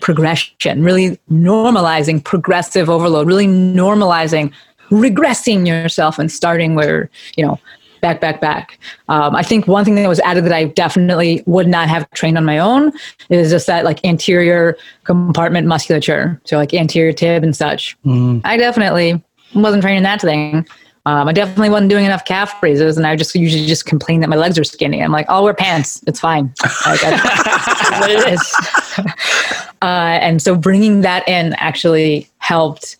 progression, 0.00 0.82
really 0.82 1.18
normalizing 1.30 2.22
progressive 2.22 2.88
overload, 2.90 3.26
really 3.26 3.46
normalizing 3.46 4.52
regressing 4.90 5.66
yourself 5.66 6.18
and 6.18 6.30
starting 6.30 6.74
where, 6.74 7.10
you 7.36 7.44
know, 7.44 7.58
back, 8.00 8.20
back, 8.20 8.40
back. 8.40 8.78
Um, 9.08 9.34
I 9.34 9.42
think 9.42 9.66
one 9.66 9.84
thing 9.84 9.94
that 9.96 10.08
was 10.08 10.20
added 10.20 10.44
that 10.44 10.52
I 10.52 10.64
definitely 10.64 11.42
would 11.46 11.66
not 11.66 11.88
have 11.88 12.08
trained 12.10 12.38
on 12.38 12.44
my 12.44 12.58
own 12.58 12.92
is 13.30 13.50
just 13.50 13.66
that 13.66 13.84
like 13.84 14.04
anterior 14.04 14.76
compartment 15.04 15.66
musculature. 15.66 16.40
So 16.44 16.56
like 16.56 16.72
anterior 16.72 17.12
tib 17.12 17.42
and 17.42 17.56
such. 17.56 17.96
Mm. 18.04 18.42
I 18.44 18.56
definitely 18.56 19.22
wasn't 19.54 19.82
training 19.82 20.02
that 20.04 20.20
thing 20.20 20.66
Um, 21.06 21.28
I 21.28 21.32
definitely 21.32 21.70
wasn't 21.70 21.90
doing 21.90 22.04
enough 22.04 22.24
calf 22.24 22.60
raises, 22.60 22.96
and 22.96 23.06
I 23.06 23.14
just 23.14 23.32
usually 23.36 23.64
just 23.64 23.86
complain 23.86 24.20
that 24.20 24.28
my 24.28 24.34
legs 24.34 24.58
are 24.58 24.64
skinny. 24.64 25.00
I'm 25.00 25.12
like, 25.12 25.26
I'll 25.28 25.44
wear 25.44 25.54
pants. 25.54 26.02
It's 26.08 26.18
fine. 26.18 26.52
Like, 26.84 27.00
that's 27.00 27.90
what 28.00 28.10
it 28.10 28.32
is. 28.32 28.54
uh, 29.82 30.18
and 30.20 30.42
so 30.42 30.56
bringing 30.56 31.02
that 31.02 31.26
in 31.28 31.54
actually 31.54 32.28
helped 32.38 32.96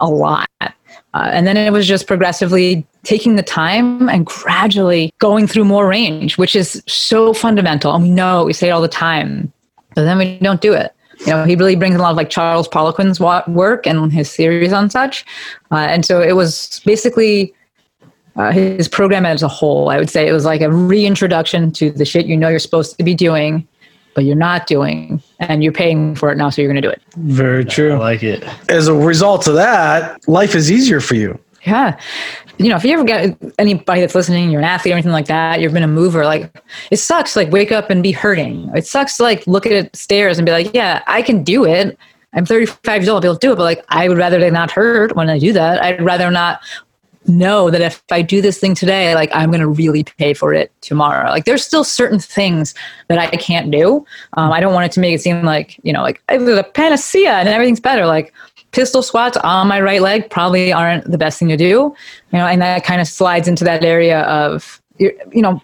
a 0.00 0.08
lot. 0.08 0.48
Uh, 0.62 0.70
and 1.14 1.46
then 1.46 1.58
it 1.58 1.70
was 1.72 1.86
just 1.86 2.06
progressively 2.06 2.86
taking 3.02 3.36
the 3.36 3.42
time 3.42 4.08
and 4.08 4.24
gradually 4.24 5.12
going 5.18 5.46
through 5.46 5.64
more 5.64 5.86
range, 5.86 6.38
which 6.38 6.56
is 6.56 6.82
so 6.86 7.34
fundamental. 7.34 7.94
And 7.94 8.04
we 8.04 8.10
know 8.10 8.44
we 8.44 8.54
say 8.54 8.68
it 8.68 8.70
all 8.70 8.80
the 8.80 8.88
time, 8.88 9.52
but 9.94 10.04
then 10.04 10.16
we 10.16 10.38
don't 10.38 10.62
do 10.62 10.72
it. 10.72 10.94
You 11.26 11.32
know, 11.32 11.44
he 11.44 11.54
really 11.54 11.76
brings 11.76 11.94
a 11.94 11.98
lot 11.98 12.10
of 12.10 12.16
like 12.16 12.30
Charles 12.30 12.66
Poliquin's 12.66 13.20
work 13.20 13.86
and 13.86 14.12
his 14.12 14.34
theories 14.34 14.72
on 14.72 14.90
such. 14.90 15.24
Uh, 15.70 15.76
and 15.76 16.04
so 16.04 16.20
it 16.20 16.32
was 16.32 16.80
basically 16.84 17.54
uh, 18.36 18.50
his 18.50 18.88
program 18.88 19.24
as 19.24 19.42
a 19.42 19.48
whole. 19.48 19.88
I 19.88 19.98
would 19.98 20.10
say 20.10 20.26
it 20.26 20.32
was 20.32 20.44
like 20.44 20.60
a 20.62 20.70
reintroduction 20.70 21.70
to 21.72 21.90
the 21.90 22.04
shit 22.04 22.26
you 22.26 22.36
know 22.36 22.48
you're 22.48 22.58
supposed 22.58 22.96
to 22.98 23.04
be 23.04 23.14
doing, 23.14 23.66
but 24.14 24.24
you're 24.24 24.36
not 24.36 24.66
doing, 24.66 25.22
and 25.38 25.62
you're 25.62 25.72
paying 25.72 26.14
for 26.14 26.32
it 26.32 26.36
now, 26.36 26.50
so 26.50 26.60
you're 26.60 26.70
going 26.70 26.82
to 26.82 26.86
do 26.86 26.90
it. 26.90 27.02
Very 27.16 27.64
true. 27.64 27.92
I 27.92 27.98
like 27.98 28.22
it. 28.22 28.44
As 28.68 28.88
a 28.88 28.94
result 28.94 29.46
of 29.46 29.54
that, 29.54 30.26
life 30.28 30.54
is 30.54 30.70
easier 30.72 31.00
for 31.00 31.14
you. 31.14 31.38
Yeah. 31.64 31.98
You 32.58 32.68
know, 32.68 32.76
if 32.76 32.84
you 32.84 32.92
ever 32.92 33.04
get 33.04 33.36
anybody 33.58 34.00
that's 34.00 34.14
listening, 34.14 34.50
you're 34.50 34.60
an 34.60 34.66
athlete 34.66 34.92
or 34.92 34.96
anything 34.96 35.12
like 35.12 35.26
that, 35.26 35.60
you've 35.60 35.72
been 35.72 35.82
a 35.82 35.88
mover, 35.88 36.24
like 36.24 36.52
it 36.90 36.96
sucks 36.96 37.36
like 37.36 37.50
wake 37.50 37.70
up 37.70 37.88
and 37.88 38.02
be 38.02 38.12
hurting. 38.12 38.70
It 38.74 38.86
sucks 38.86 39.20
like 39.20 39.46
look 39.46 39.66
at 39.66 39.94
stairs 39.94 40.38
and 40.38 40.46
be 40.46 40.52
like, 40.52 40.74
yeah, 40.74 41.02
I 41.06 41.22
can 41.22 41.44
do 41.44 41.64
it. 41.64 41.96
I'm 42.34 42.46
35 42.46 43.02
years 43.02 43.08
old, 43.08 43.16
I'll 43.16 43.20
be 43.20 43.28
able 43.28 43.38
to 43.38 43.46
do 43.46 43.52
it. 43.52 43.56
But 43.56 43.64
like, 43.64 43.84
I 43.88 44.08
would 44.08 44.18
rather 44.18 44.50
not 44.50 44.70
hurt 44.70 45.14
when 45.14 45.30
I 45.30 45.38
do 45.38 45.52
that. 45.52 45.82
I'd 45.82 46.02
rather 46.02 46.30
not 46.30 46.60
know 47.26 47.70
that 47.70 47.80
if 47.80 48.02
I 48.10 48.22
do 48.22 48.40
this 48.40 48.58
thing 48.58 48.74
today, 48.74 49.14
like 49.14 49.30
I'm 49.32 49.50
going 49.50 49.60
to 49.60 49.68
really 49.68 50.04
pay 50.04 50.34
for 50.34 50.52
it 50.52 50.72
tomorrow. 50.80 51.30
Like 51.30 51.44
there's 51.44 51.64
still 51.64 51.84
certain 51.84 52.18
things 52.18 52.74
that 53.08 53.18
I 53.18 53.28
can't 53.28 53.70
do. 53.70 54.04
Um, 54.32 54.50
I 54.50 54.60
don't 54.60 54.74
want 54.74 54.86
it 54.86 54.92
to 54.92 55.00
make 55.00 55.14
it 55.14 55.20
seem 55.20 55.44
like, 55.44 55.78
you 55.84 55.92
know, 55.92 56.02
like 56.02 56.22
there's 56.28 56.58
a 56.58 56.64
panacea 56.64 57.34
and 57.34 57.48
everything's 57.48 57.80
better. 57.80 58.06
Like 58.06 58.32
pistol 58.72 59.02
squats 59.02 59.36
on 59.38 59.68
my 59.68 59.80
right 59.80 60.02
leg 60.02 60.28
probably 60.30 60.72
aren't 60.72 61.10
the 61.10 61.18
best 61.18 61.38
thing 61.38 61.48
to 61.48 61.56
do, 61.56 61.64
you 61.64 61.94
know, 62.32 62.46
and 62.46 62.60
that 62.60 62.84
kind 62.84 63.00
of 63.00 63.06
slides 63.06 63.46
into 63.46 63.64
that 63.64 63.84
area 63.84 64.22
of, 64.22 64.80
you 64.98 65.12
know, 65.34 65.62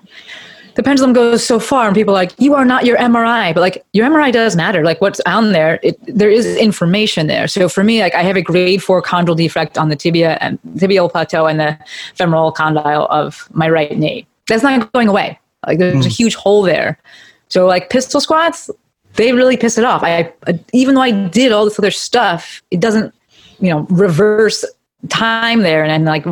the 0.78 0.82
pendulum 0.84 1.12
goes 1.12 1.44
so 1.44 1.58
far 1.58 1.86
and 1.88 1.96
people 1.96 2.14
are 2.14 2.22
like, 2.22 2.32
you 2.38 2.54
are 2.54 2.64
not 2.64 2.86
your 2.86 2.96
MRI, 2.98 3.52
but 3.52 3.60
like 3.60 3.84
your 3.94 4.08
MRI 4.08 4.30
does 4.30 4.54
matter. 4.54 4.84
Like 4.84 5.00
what's 5.00 5.18
on 5.26 5.50
there, 5.50 5.80
it, 5.82 5.98
there 6.06 6.30
is 6.30 6.56
information 6.56 7.26
there. 7.26 7.48
So 7.48 7.68
for 7.68 7.82
me, 7.82 8.00
like 8.00 8.14
I 8.14 8.22
have 8.22 8.36
a 8.36 8.42
grade 8.42 8.80
four 8.80 9.02
chondral 9.02 9.36
defect 9.36 9.76
on 9.76 9.88
the 9.88 9.96
tibia 9.96 10.38
and 10.40 10.56
tibial 10.76 11.10
plateau 11.10 11.46
and 11.46 11.58
the 11.58 11.76
femoral 12.14 12.52
condyle 12.52 13.08
of 13.10 13.48
my 13.52 13.68
right 13.68 13.98
knee. 13.98 14.24
That's 14.46 14.62
not 14.62 14.92
going 14.92 15.08
away. 15.08 15.40
Like 15.66 15.78
there's 15.78 15.96
mm. 15.96 16.00
a 16.00 16.04
hmm. 16.04 16.10
huge 16.10 16.36
hole 16.36 16.62
there. 16.62 16.96
So 17.48 17.66
like 17.66 17.90
pistol 17.90 18.20
squats, 18.20 18.70
they 19.18 19.32
really 19.32 19.58
piss 19.58 19.76
it 19.76 19.84
off. 19.84 20.02
I, 20.02 20.32
even 20.72 20.94
though 20.94 21.02
I 21.02 21.10
did 21.10 21.52
all 21.52 21.64
this 21.64 21.78
other 21.78 21.90
stuff, 21.90 22.62
it 22.70 22.80
doesn't, 22.80 23.12
you 23.60 23.68
know, 23.68 23.80
reverse 23.90 24.64
time 25.08 25.60
there 25.62 25.82
and, 25.82 25.92
and 25.92 26.04
like 26.04 26.24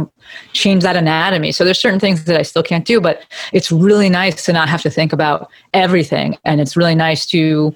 change 0.53 0.83
that 0.83 0.97
anatomy. 0.97 1.53
So 1.53 1.65
there's 1.65 1.79
certain 1.79 2.01
things 2.01 2.25
that 2.25 2.39
I 2.39 2.43
still 2.43 2.63
can't 2.63 2.85
do, 2.85 3.01
but 3.01 3.23
it's 3.53 3.71
really 3.71 4.09
nice 4.09 4.45
to 4.47 4.53
not 4.53 4.69
have 4.69 4.83
to 4.83 4.91
think 4.91 5.13
about 5.13 5.51
everything. 5.75 6.39
And 6.45 6.61
it's 6.61 6.77
really 6.77 6.95
nice 6.95 7.27
to 7.27 7.75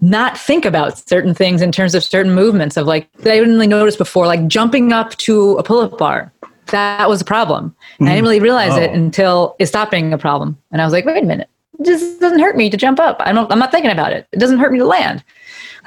not 0.00 0.36
think 0.36 0.64
about 0.64 0.98
certain 1.08 1.34
things 1.34 1.62
in 1.62 1.70
terms 1.70 1.94
of 1.94 2.02
certain 2.02 2.34
movements 2.34 2.76
of 2.76 2.86
like 2.86 3.10
that 3.18 3.32
I 3.32 3.38
didn't 3.38 3.54
really 3.54 3.68
notice 3.68 3.96
before, 3.96 4.26
like 4.26 4.48
jumping 4.48 4.92
up 4.92 5.14
to 5.18 5.52
a 5.58 5.62
pull-up 5.62 5.96
bar. 5.96 6.32
That 6.66 7.08
was 7.08 7.20
a 7.20 7.24
problem. 7.24 7.74
And 7.98 8.08
I 8.08 8.12
didn't 8.12 8.24
mm-hmm. 8.24 8.24
really 8.24 8.40
realize 8.40 8.72
oh. 8.72 8.80
it 8.80 8.90
until 8.90 9.56
it 9.58 9.66
stopped 9.66 9.90
being 9.90 10.12
a 10.12 10.18
problem. 10.18 10.58
And 10.72 10.80
I 10.80 10.84
was 10.84 10.92
like, 10.92 11.04
wait 11.04 11.22
a 11.22 11.26
minute, 11.26 11.48
just 11.84 12.20
doesn't 12.20 12.40
hurt 12.40 12.56
me 12.56 12.70
to 12.70 12.76
jump 12.76 13.00
up. 13.00 13.16
I'm 13.20 13.34
not, 13.34 13.50
I'm 13.50 13.58
not 13.58 13.70
thinking 13.70 13.90
about 13.90 14.12
it. 14.12 14.26
It 14.32 14.38
doesn't 14.38 14.58
hurt 14.58 14.72
me 14.72 14.78
to 14.78 14.86
land. 14.86 15.24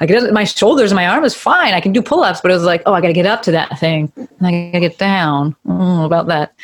Like 0.00 0.10
it 0.10 0.12
doesn't, 0.12 0.34
my 0.34 0.44
shoulders 0.44 0.90
and 0.90 0.96
my 0.96 1.06
arm 1.06 1.24
is 1.24 1.34
fine. 1.34 1.72
I 1.72 1.80
can 1.80 1.92
do 1.92 2.02
pull 2.02 2.22
ups, 2.22 2.40
but 2.40 2.50
it 2.50 2.54
was 2.54 2.64
like, 2.64 2.82
oh, 2.84 2.92
I 2.92 3.00
got 3.00 3.06
to 3.08 3.14
get 3.14 3.26
up 3.26 3.42
to 3.42 3.50
that 3.52 3.78
thing. 3.78 4.12
And 4.16 4.46
I 4.46 4.50
got 4.50 4.72
to 4.72 4.80
get 4.80 4.98
down. 4.98 5.56
Mm, 5.66 6.04
about 6.04 6.26
that. 6.26 6.54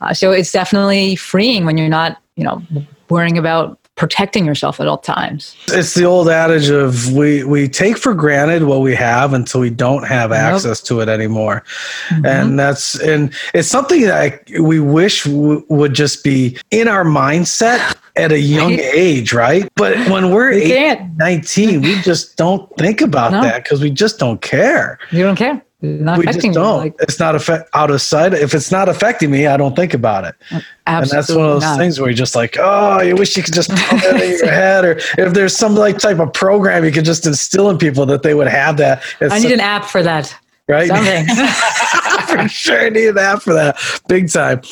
Uh, 0.00 0.12
so 0.12 0.32
it's 0.32 0.50
definitely 0.50 1.14
freeing 1.14 1.64
when 1.64 1.78
you're 1.78 1.88
not, 1.88 2.20
you 2.36 2.44
know, 2.44 2.62
worrying 3.08 3.38
about 3.38 3.78
protecting 4.00 4.46
yourself 4.46 4.80
at 4.80 4.88
all 4.88 4.96
times. 4.96 5.54
It's 5.68 5.94
the 5.94 6.04
old 6.04 6.30
adage 6.30 6.70
of 6.70 7.12
we 7.12 7.44
we 7.44 7.68
take 7.68 7.98
for 7.98 8.14
granted 8.14 8.62
what 8.62 8.80
we 8.80 8.94
have 8.94 9.34
until 9.34 9.60
we 9.60 9.68
don't 9.68 10.04
have 10.04 10.30
yep. 10.30 10.40
access 10.40 10.80
to 10.84 11.00
it 11.00 11.08
anymore. 11.10 11.62
Mm-hmm. 12.08 12.24
And 12.24 12.58
that's 12.58 12.98
and 13.00 13.32
it's 13.52 13.68
something 13.68 14.02
that 14.02 14.48
we 14.58 14.80
wish 14.80 15.24
w- 15.24 15.64
would 15.68 15.92
just 15.92 16.24
be 16.24 16.56
in 16.70 16.88
our 16.88 17.04
mindset 17.04 17.94
at 18.20 18.32
a 18.32 18.38
young 18.38 18.72
age, 18.72 19.32
right? 19.32 19.68
But 19.76 19.96
when 20.10 20.30
we're 20.30 20.50
we 20.50 20.72
18, 20.72 21.16
19, 21.16 21.82
we 21.82 22.00
just 22.02 22.36
don't 22.36 22.68
think 22.76 23.00
about 23.00 23.32
no. 23.32 23.42
that 23.42 23.64
because 23.64 23.80
we 23.80 23.90
just 23.90 24.18
don't 24.18 24.40
care. 24.40 24.98
You 25.10 25.22
don't 25.22 25.36
care. 25.36 25.62
Not 25.82 26.18
we 26.18 26.26
just 26.26 26.40
don't. 26.40 26.76
Like, 26.76 26.94
it's 27.00 27.18
not 27.18 27.34
affect 27.34 27.70
out 27.72 27.90
of 27.90 28.02
sight. 28.02 28.34
If 28.34 28.52
it's 28.52 28.70
not 28.70 28.90
affecting 28.90 29.30
me, 29.30 29.46
I 29.46 29.56
don't 29.56 29.74
think 29.74 29.94
about 29.94 30.24
it. 30.24 30.34
Mm, 30.50 30.64
and 30.86 31.06
that's 31.08 31.30
one 31.30 31.46
of 31.46 31.52
those 31.52 31.62
not. 31.62 31.78
things 31.78 31.98
where 31.98 32.10
you're 32.10 32.16
just 32.16 32.34
like, 32.34 32.56
oh, 32.60 33.00
you 33.00 33.14
wish 33.16 33.34
you 33.34 33.42
could 33.42 33.54
just 33.54 33.70
put 33.70 34.02
that 34.02 34.20
in 34.22 34.30
your 34.30 34.46
head, 34.50 34.84
or 34.84 35.00
if 35.16 35.32
there's 35.32 35.56
some 35.56 35.74
like 35.74 35.98
type 35.98 36.18
of 36.18 36.34
program 36.34 36.84
you 36.84 36.92
could 36.92 37.06
just 37.06 37.26
instill 37.26 37.70
in 37.70 37.78
people 37.78 38.04
that 38.06 38.22
they 38.22 38.34
would 38.34 38.48
have 38.48 38.76
that. 38.76 39.02
It's 39.20 39.32
I 39.32 39.38
need 39.38 39.52
an 39.52 39.60
app 39.60 39.86
for 39.86 40.02
that. 40.02 40.36
Right. 40.68 40.90
for 42.42 42.48
sure, 42.48 42.90
need 42.90 43.08
an 43.08 43.18
app 43.18 43.42
for 43.42 43.54
that, 43.54 43.78
big 44.08 44.30
time. 44.30 44.62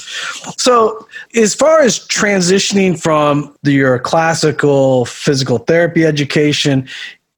So, 0.57 1.07
as 1.35 1.55
far 1.55 1.81
as 1.81 2.07
transitioning 2.07 3.01
from 3.01 3.55
the, 3.63 3.73
your 3.73 3.99
classical 3.99 5.05
physical 5.05 5.59
therapy 5.59 6.05
education 6.05 6.89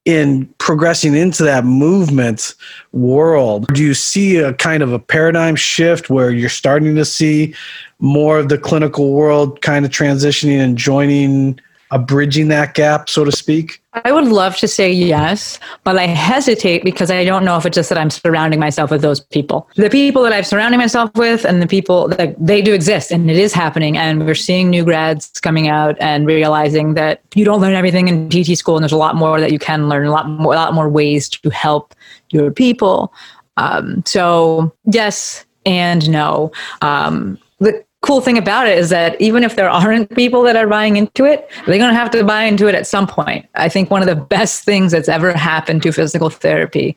in 0.05 0.47
progressing 0.57 1.15
into 1.15 1.43
that 1.43 1.63
movement 1.63 2.55
world 2.91 3.67
do 3.67 3.83
you 3.83 3.93
see 3.93 4.37
a 4.37 4.51
kind 4.55 4.81
of 4.81 4.91
a 4.91 4.97
paradigm 4.97 5.55
shift 5.55 6.09
where 6.09 6.31
you're 6.31 6.49
starting 6.49 6.95
to 6.95 7.05
see 7.05 7.53
more 7.99 8.39
of 8.39 8.49
the 8.49 8.57
clinical 8.57 9.13
world 9.13 9.61
kind 9.61 9.85
of 9.85 9.91
transitioning 9.91 10.57
and 10.57 10.75
joining 10.75 11.59
a 11.91 11.99
bridging 11.99 12.47
that 12.47 12.73
gap, 12.73 13.09
so 13.09 13.23
to 13.23 13.31
speak? 13.31 13.80
I 13.93 14.13
would 14.13 14.27
love 14.27 14.55
to 14.57 14.69
say 14.69 14.89
yes, 14.89 15.59
but 15.83 15.97
I 15.97 16.07
hesitate 16.07 16.83
because 16.83 17.11
I 17.11 17.25
don't 17.25 17.43
know 17.43 17.57
if 17.57 17.65
it's 17.65 17.75
just 17.75 17.89
that 17.89 17.97
I'm 17.97 18.09
surrounding 18.09 18.59
myself 18.59 18.89
with 18.89 19.01
those 19.01 19.19
people. 19.19 19.69
The 19.75 19.89
people 19.89 20.23
that 20.23 20.31
I'm 20.31 20.45
surrounding 20.45 20.79
myself 20.79 21.11
with 21.15 21.43
and 21.43 21.61
the 21.61 21.67
people 21.67 22.07
that 22.07 22.35
they 22.39 22.61
do 22.61 22.73
exist 22.73 23.11
and 23.11 23.29
it 23.29 23.37
is 23.37 23.53
happening. 23.53 23.97
And 23.97 24.25
we're 24.25 24.33
seeing 24.33 24.69
new 24.69 24.85
grads 24.85 25.27
coming 25.41 25.67
out 25.67 25.97
and 25.99 26.25
realizing 26.25 26.93
that 26.93 27.21
you 27.35 27.43
don't 27.43 27.59
learn 27.59 27.73
everything 27.73 28.07
in 28.07 28.29
PT 28.29 28.57
school 28.57 28.77
and 28.77 28.83
there's 28.83 28.93
a 28.93 28.97
lot 28.97 29.15
more 29.15 29.41
that 29.41 29.51
you 29.51 29.59
can 29.59 29.89
learn, 29.89 30.07
a 30.07 30.11
lot 30.11 30.29
more, 30.29 30.53
a 30.53 30.57
lot 30.57 30.73
more 30.73 30.87
ways 30.87 31.27
to 31.27 31.49
help 31.49 31.93
your 32.29 32.49
people. 32.49 33.13
Um, 33.57 34.03
so 34.05 34.73
yes 34.85 35.45
and 35.65 36.09
no. 36.09 36.53
Um, 36.81 37.37
the 37.59 37.83
cool 38.01 38.19
thing 38.19 38.37
about 38.37 38.67
it 38.67 38.77
is 38.77 38.89
that 38.89 39.19
even 39.21 39.43
if 39.43 39.55
there 39.55 39.69
aren't 39.69 40.13
people 40.15 40.41
that 40.43 40.55
are 40.55 40.67
buying 40.67 40.97
into 40.97 41.23
it, 41.25 41.49
they're 41.65 41.77
going 41.77 41.91
to 41.91 41.99
have 41.99 42.09
to 42.11 42.23
buy 42.23 42.43
into 42.43 42.67
it 42.67 42.73
at 42.75 42.87
some 42.87 43.05
point. 43.05 43.45
I 43.55 43.69
think 43.69 43.91
one 43.91 44.01
of 44.01 44.07
the 44.07 44.15
best 44.15 44.63
things 44.63 44.91
that's 44.91 45.07
ever 45.07 45.33
happened 45.33 45.83
to 45.83 45.91
physical 45.91 46.29
therapy 46.29 46.95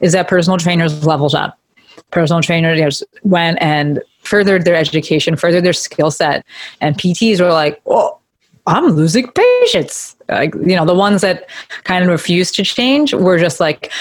is 0.00 0.12
that 0.12 0.28
personal 0.28 0.56
trainers 0.56 1.04
levels 1.04 1.34
up. 1.34 1.58
Personal 2.12 2.40
trainers 2.40 3.02
went 3.24 3.58
and 3.60 4.00
furthered 4.22 4.64
their 4.64 4.76
education, 4.76 5.36
furthered 5.36 5.64
their 5.64 5.72
skill 5.72 6.10
set, 6.10 6.44
and 6.80 6.96
PTs 6.96 7.40
were 7.40 7.52
like, 7.52 7.80
"Oh, 7.86 8.18
I'm 8.66 8.86
losing 8.86 9.28
patients." 9.30 10.16
Like 10.28 10.54
you 10.54 10.76
know, 10.76 10.84
the 10.84 10.94
ones 10.94 11.22
that 11.22 11.48
kind 11.84 12.04
of 12.04 12.10
refused 12.10 12.54
to 12.56 12.64
change 12.64 13.12
were 13.12 13.38
just 13.38 13.58
like, 13.58 13.92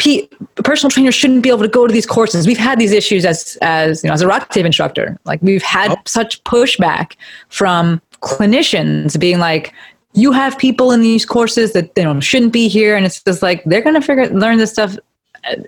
P- 0.00 0.26
personal 0.64 0.90
trainers 0.90 1.14
shouldn't 1.14 1.42
be 1.42 1.50
able 1.50 1.60
to 1.60 1.68
go 1.68 1.86
to 1.86 1.92
these 1.92 2.06
courses. 2.06 2.46
We've 2.46 2.56
had 2.56 2.78
these 2.78 2.90
issues 2.90 3.26
as 3.26 3.58
as 3.60 4.02
you 4.02 4.08
know 4.08 4.14
as 4.14 4.22
a 4.22 4.26
RockTape 4.26 4.64
instructor. 4.64 5.18
Like 5.26 5.42
we've 5.42 5.62
had 5.62 5.90
oh. 5.90 5.96
such 6.06 6.42
pushback 6.44 7.16
from 7.50 8.00
clinicians 8.22 9.20
being 9.20 9.38
like, 9.38 9.74
you 10.14 10.32
have 10.32 10.56
people 10.56 10.90
in 10.90 11.02
these 11.02 11.26
courses 11.26 11.74
that 11.74 11.92
you 11.98 12.04
know 12.04 12.18
shouldn't 12.18 12.54
be 12.54 12.66
here, 12.66 12.96
and 12.96 13.04
it's 13.04 13.22
just 13.22 13.42
like 13.42 13.62
they're 13.64 13.82
gonna 13.82 14.00
figure 14.00 14.26
learn 14.30 14.56
this 14.56 14.72
stuff 14.72 14.96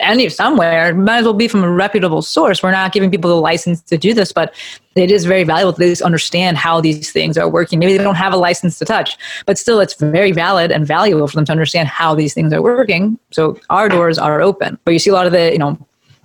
any 0.00 0.28
somewhere 0.28 0.94
might 0.94 1.18
as 1.18 1.24
well 1.24 1.32
be 1.34 1.48
from 1.48 1.64
a 1.64 1.70
reputable 1.70 2.22
source. 2.22 2.62
We're 2.62 2.70
not 2.70 2.92
giving 2.92 3.10
people 3.10 3.30
the 3.30 3.40
license 3.40 3.80
to 3.82 3.98
do 3.98 4.14
this 4.14 4.32
but 4.32 4.54
it 4.94 5.10
is 5.10 5.24
very 5.24 5.44
valuable 5.44 5.72
to 5.72 5.84
just 5.84 6.02
understand 6.02 6.58
how 6.58 6.80
these 6.80 7.10
things 7.10 7.38
are 7.38 7.48
working. 7.48 7.78
Maybe 7.78 7.96
they 7.96 8.02
don't 8.02 8.14
have 8.14 8.32
a 8.32 8.36
license 8.36 8.78
to 8.78 8.84
touch 8.84 9.16
but 9.46 9.58
still 9.58 9.80
it's 9.80 9.94
very 9.94 10.32
valid 10.32 10.70
and 10.70 10.86
valuable 10.86 11.26
for 11.26 11.36
them 11.36 11.44
to 11.46 11.52
understand 11.52 11.88
how 11.88 12.14
these 12.14 12.34
things 12.34 12.52
are 12.52 12.62
working. 12.62 13.18
So 13.30 13.58
our 13.70 13.88
doors 13.88 14.18
are 14.18 14.40
open. 14.40 14.78
But 14.84 14.92
you 14.92 14.98
see 14.98 15.10
a 15.10 15.14
lot 15.14 15.26
of 15.26 15.32
the 15.32 15.52
you 15.52 15.58
know 15.58 15.78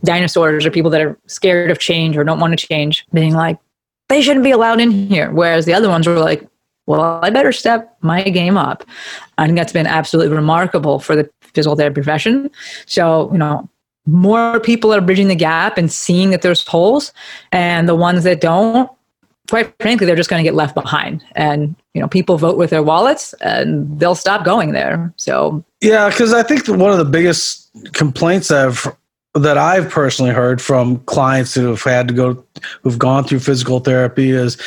dinosaurs 0.03 0.65
or 0.65 0.71
people 0.71 0.91
that 0.91 1.01
are 1.01 1.17
scared 1.27 1.71
of 1.71 1.79
change 1.79 2.17
or 2.17 2.23
don't 2.23 2.39
want 2.39 2.57
to 2.57 2.67
change 2.67 3.05
being 3.13 3.33
like 3.33 3.57
they 4.09 4.21
shouldn't 4.21 4.43
be 4.43 4.51
allowed 4.51 4.79
in 4.79 4.91
here. 4.91 5.31
Whereas 5.31 5.65
the 5.65 5.73
other 5.73 5.89
ones 5.89 6.07
were 6.07 6.19
like 6.19 6.47
well, 6.87 7.19
I 7.21 7.29
better 7.29 7.51
step 7.51 7.97
my 8.01 8.23
game 8.23 8.57
up. 8.57 8.85
I 9.37 9.45
think 9.45 9.57
that's 9.57 9.73
been 9.73 9.87
absolutely 9.87 10.33
remarkable 10.33 10.99
for 10.99 11.17
the 11.17 11.29
physical 11.57 11.75
therapy 11.75 11.95
profession. 11.95 12.51
So, 12.85 13.31
you 13.31 13.39
know, 13.39 13.67
more 14.05 14.59
people 14.59 14.93
are 14.93 15.01
bridging 15.01 15.27
the 15.27 15.35
gap 15.35 15.77
and 15.77 15.91
seeing 15.91 16.29
that 16.29 16.41
there's 16.41 16.65
holes, 16.65 17.11
and 17.51 17.89
the 17.89 17.95
ones 17.95 18.23
that 18.23 18.39
don't, 18.39 18.89
quite 19.49 19.73
frankly, 19.81 20.05
they're 20.05 20.15
just 20.15 20.29
going 20.29 20.41
to 20.41 20.47
get 20.47 20.55
left 20.55 20.75
behind. 20.75 21.23
And 21.35 21.75
you 21.93 22.01
know, 22.01 22.07
people 22.07 22.37
vote 22.37 22.57
with 22.57 22.69
their 22.69 22.83
wallets, 22.83 23.33
and 23.41 23.99
they'll 23.99 24.15
stop 24.15 24.45
going 24.45 24.71
there. 24.71 25.11
So 25.17 25.63
yeah, 25.81 26.09
because 26.09 26.31
I 26.31 26.43
think 26.43 26.67
one 26.67 26.91
of 26.91 26.99
the 26.99 27.05
biggest 27.05 27.69
complaints 27.93 28.51
I've 28.51 28.87
that 29.33 29.57
I've 29.57 29.89
personally 29.89 30.31
heard 30.31 30.61
from 30.61 30.99
clients 31.01 31.53
who 31.53 31.67
have 31.67 31.83
had 31.83 32.07
to 32.07 32.13
go, 32.13 32.43
who've 32.81 32.97
gone 32.97 33.23
through 33.23 33.39
physical 33.39 33.79
therapy 33.79 34.31
is 34.31 34.57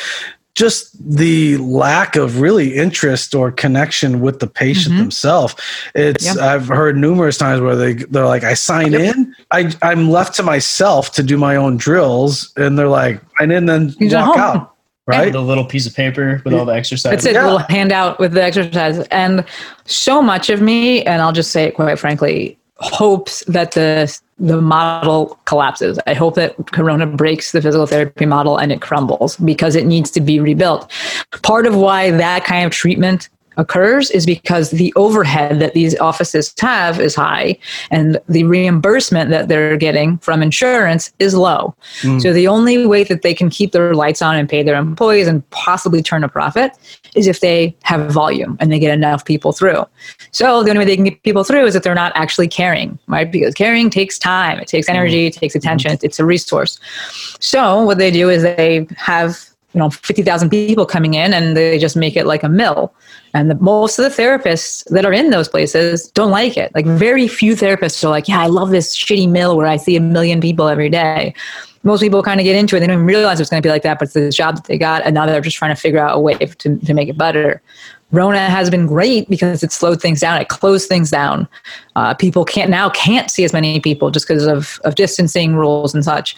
just 0.53 0.91
the 1.17 1.57
lack 1.57 2.15
of 2.15 2.41
really 2.41 2.75
interest 2.75 3.33
or 3.33 3.51
connection 3.51 4.19
with 4.21 4.39
the 4.39 4.47
patient 4.47 4.93
mm-hmm. 4.93 5.03
themselves. 5.03 5.55
It's 5.95 6.25
yep. 6.25 6.37
I've 6.37 6.67
heard 6.67 6.97
numerous 6.97 7.37
times 7.37 7.61
where 7.61 7.75
they 7.75 7.93
they're 7.93 8.25
like, 8.25 8.43
I 8.43 8.53
sign 8.53 8.91
yep. 8.91 9.15
in, 9.15 9.35
I 9.51 9.73
I'm 9.81 10.09
left 10.09 10.35
to 10.35 10.43
myself 10.43 11.11
to 11.13 11.23
do 11.23 11.37
my 11.37 11.55
own 11.55 11.77
drills, 11.77 12.51
and 12.57 12.77
they're 12.77 12.87
like, 12.87 13.21
and 13.39 13.51
then 13.51 13.65
then 13.65 13.95
walk 13.99 14.37
out. 14.37 14.67
Right, 15.07 15.33
the 15.33 15.41
little 15.41 15.65
piece 15.65 15.87
of 15.87 15.95
paper 15.95 16.41
with 16.45 16.53
all 16.53 16.63
the 16.63 16.73
exercises. 16.73 17.25
It's 17.25 17.25
a 17.25 17.33
yeah. 17.33 17.43
little 17.43 17.65
handout 17.69 18.19
with 18.19 18.33
the 18.33 18.43
exercise, 18.43 18.99
and 19.07 19.43
so 19.85 20.21
much 20.21 20.49
of 20.49 20.61
me, 20.61 21.03
and 21.03 21.21
I'll 21.21 21.33
just 21.33 21.51
say 21.51 21.63
it 21.63 21.73
quite 21.73 21.97
frankly, 21.97 22.57
hopes 22.77 23.43
that 23.47 23.71
the 23.71 24.19
the 24.41 24.59
model 24.59 25.39
collapses. 25.45 25.99
I 26.07 26.15
hope 26.15 26.33
that 26.35 26.71
Corona 26.71 27.05
breaks 27.05 27.51
the 27.51 27.61
physical 27.61 27.85
therapy 27.85 28.25
model 28.25 28.57
and 28.57 28.71
it 28.71 28.81
crumbles 28.81 29.37
because 29.37 29.75
it 29.75 29.85
needs 29.85 30.09
to 30.11 30.21
be 30.21 30.39
rebuilt. 30.39 30.91
Part 31.43 31.67
of 31.67 31.75
why 31.75 32.09
that 32.11 32.43
kind 32.43 32.65
of 32.65 32.71
treatment 32.71 33.29
occurs 33.61 34.09
is 34.11 34.25
because 34.25 34.71
the 34.71 34.91
overhead 34.95 35.59
that 35.59 35.73
these 35.73 35.97
offices 35.99 36.53
have 36.59 36.99
is 36.99 37.15
high 37.15 37.57
and 37.91 38.19
the 38.27 38.43
reimbursement 38.43 39.29
that 39.29 39.47
they're 39.47 39.77
getting 39.77 40.17
from 40.17 40.41
insurance 40.41 41.13
is 41.19 41.35
low. 41.35 41.73
Mm. 42.01 42.21
So 42.21 42.33
the 42.33 42.47
only 42.47 42.85
way 42.85 43.03
that 43.05 43.21
they 43.21 43.33
can 43.33 43.49
keep 43.49 43.71
their 43.71 43.93
lights 43.93 44.21
on 44.21 44.35
and 44.35 44.49
pay 44.49 44.63
their 44.63 44.75
employees 44.75 45.27
and 45.27 45.47
possibly 45.51 46.01
turn 46.01 46.23
a 46.23 46.29
profit 46.29 46.73
is 47.15 47.27
if 47.27 47.39
they 47.39 47.75
have 47.83 48.11
volume 48.11 48.57
and 48.59 48.71
they 48.71 48.79
get 48.79 48.91
enough 48.91 49.23
people 49.23 49.51
through. 49.51 49.85
So 50.31 50.63
the 50.63 50.71
only 50.71 50.79
way 50.79 50.85
they 50.85 50.95
can 50.95 51.05
get 51.05 51.23
people 51.23 51.43
through 51.43 51.65
is 51.65 51.75
if 51.75 51.83
they're 51.83 51.93
not 51.95 52.11
actually 52.15 52.47
caring, 52.47 52.97
right? 53.07 53.31
Because 53.31 53.53
caring 53.53 53.89
takes 53.89 54.17
time, 54.17 54.59
it 54.59 54.67
takes 54.67 54.89
energy, 54.89 55.27
it 55.27 55.33
takes 55.33 55.55
attention, 55.55 55.97
it's 56.01 56.19
a 56.19 56.25
resource. 56.25 56.79
So 57.39 57.83
what 57.83 57.99
they 57.99 58.11
do 58.11 58.29
is 58.29 58.41
they 58.41 58.87
have 58.97 59.37
you 59.73 59.79
know 59.79 59.89
50,000 59.89 60.49
people 60.49 60.85
coming 60.85 61.13
in 61.13 61.33
and 61.33 61.55
they 61.55 61.77
just 61.77 61.95
make 61.95 62.15
it 62.15 62.25
like 62.25 62.43
a 62.43 62.49
mill 62.49 62.93
and 63.33 63.49
the, 63.49 63.55
most 63.55 63.97
of 63.97 64.03
the 64.03 64.21
therapists 64.21 64.83
that 64.89 65.05
are 65.05 65.13
in 65.13 65.29
those 65.29 65.47
places 65.47 66.09
don't 66.11 66.31
like 66.31 66.57
it 66.57 66.73
like 66.75 66.85
very 66.85 67.27
few 67.27 67.55
therapists 67.55 68.03
are 68.03 68.09
like 68.09 68.27
yeah 68.27 68.41
i 68.41 68.47
love 68.47 68.69
this 68.69 68.95
shitty 68.95 69.29
mill 69.29 69.57
where 69.57 69.67
i 69.67 69.77
see 69.77 69.95
a 69.95 70.01
million 70.01 70.41
people 70.41 70.67
every 70.67 70.89
day 70.89 71.33
most 71.83 72.01
people 72.01 72.21
kind 72.21 72.39
of 72.39 72.43
get 72.43 72.55
into 72.55 72.75
it 72.75 72.79
they 72.79 72.87
don't 72.87 72.95
even 72.95 73.05
realize 73.05 73.39
it's 73.39 73.49
going 73.49 73.61
to 73.61 73.65
be 73.65 73.71
like 73.71 73.83
that 73.83 73.99
but 73.99 74.05
it's 74.05 74.13
the 74.13 74.29
job 74.29 74.55
that 74.55 74.65
they 74.65 74.77
got 74.77 75.01
and 75.03 75.13
now 75.13 75.25
they're 75.25 75.41
just 75.41 75.57
trying 75.57 75.73
to 75.73 75.79
figure 75.79 75.99
out 75.99 76.15
a 76.15 76.19
way 76.19 76.35
to, 76.35 76.77
to 76.77 76.93
make 76.93 77.09
it 77.09 77.17
better 77.17 77.61
Rona 78.11 78.49
has 78.49 78.69
been 78.69 78.87
great 78.87 79.29
because 79.29 79.63
it 79.63 79.71
slowed 79.71 80.01
things 80.01 80.19
down. 80.19 80.39
It 80.41 80.49
closed 80.49 80.87
things 80.87 81.09
down. 81.09 81.47
Uh, 81.95 82.13
people 82.13 82.43
can't 82.43 82.69
now 82.69 82.89
can't 82.89 83.31
see 83.31 83.43
as 83.43 83.53
many 83.53 83.79
people 83.79 84.11
just 84.11 84.27
because 84.27 84.45
of, 84.45 84.79
of 84.83 84.95
distancing 84.95 85.55
rules 85.55 85.93
and 85.93 86.03
such. 86.03 86.35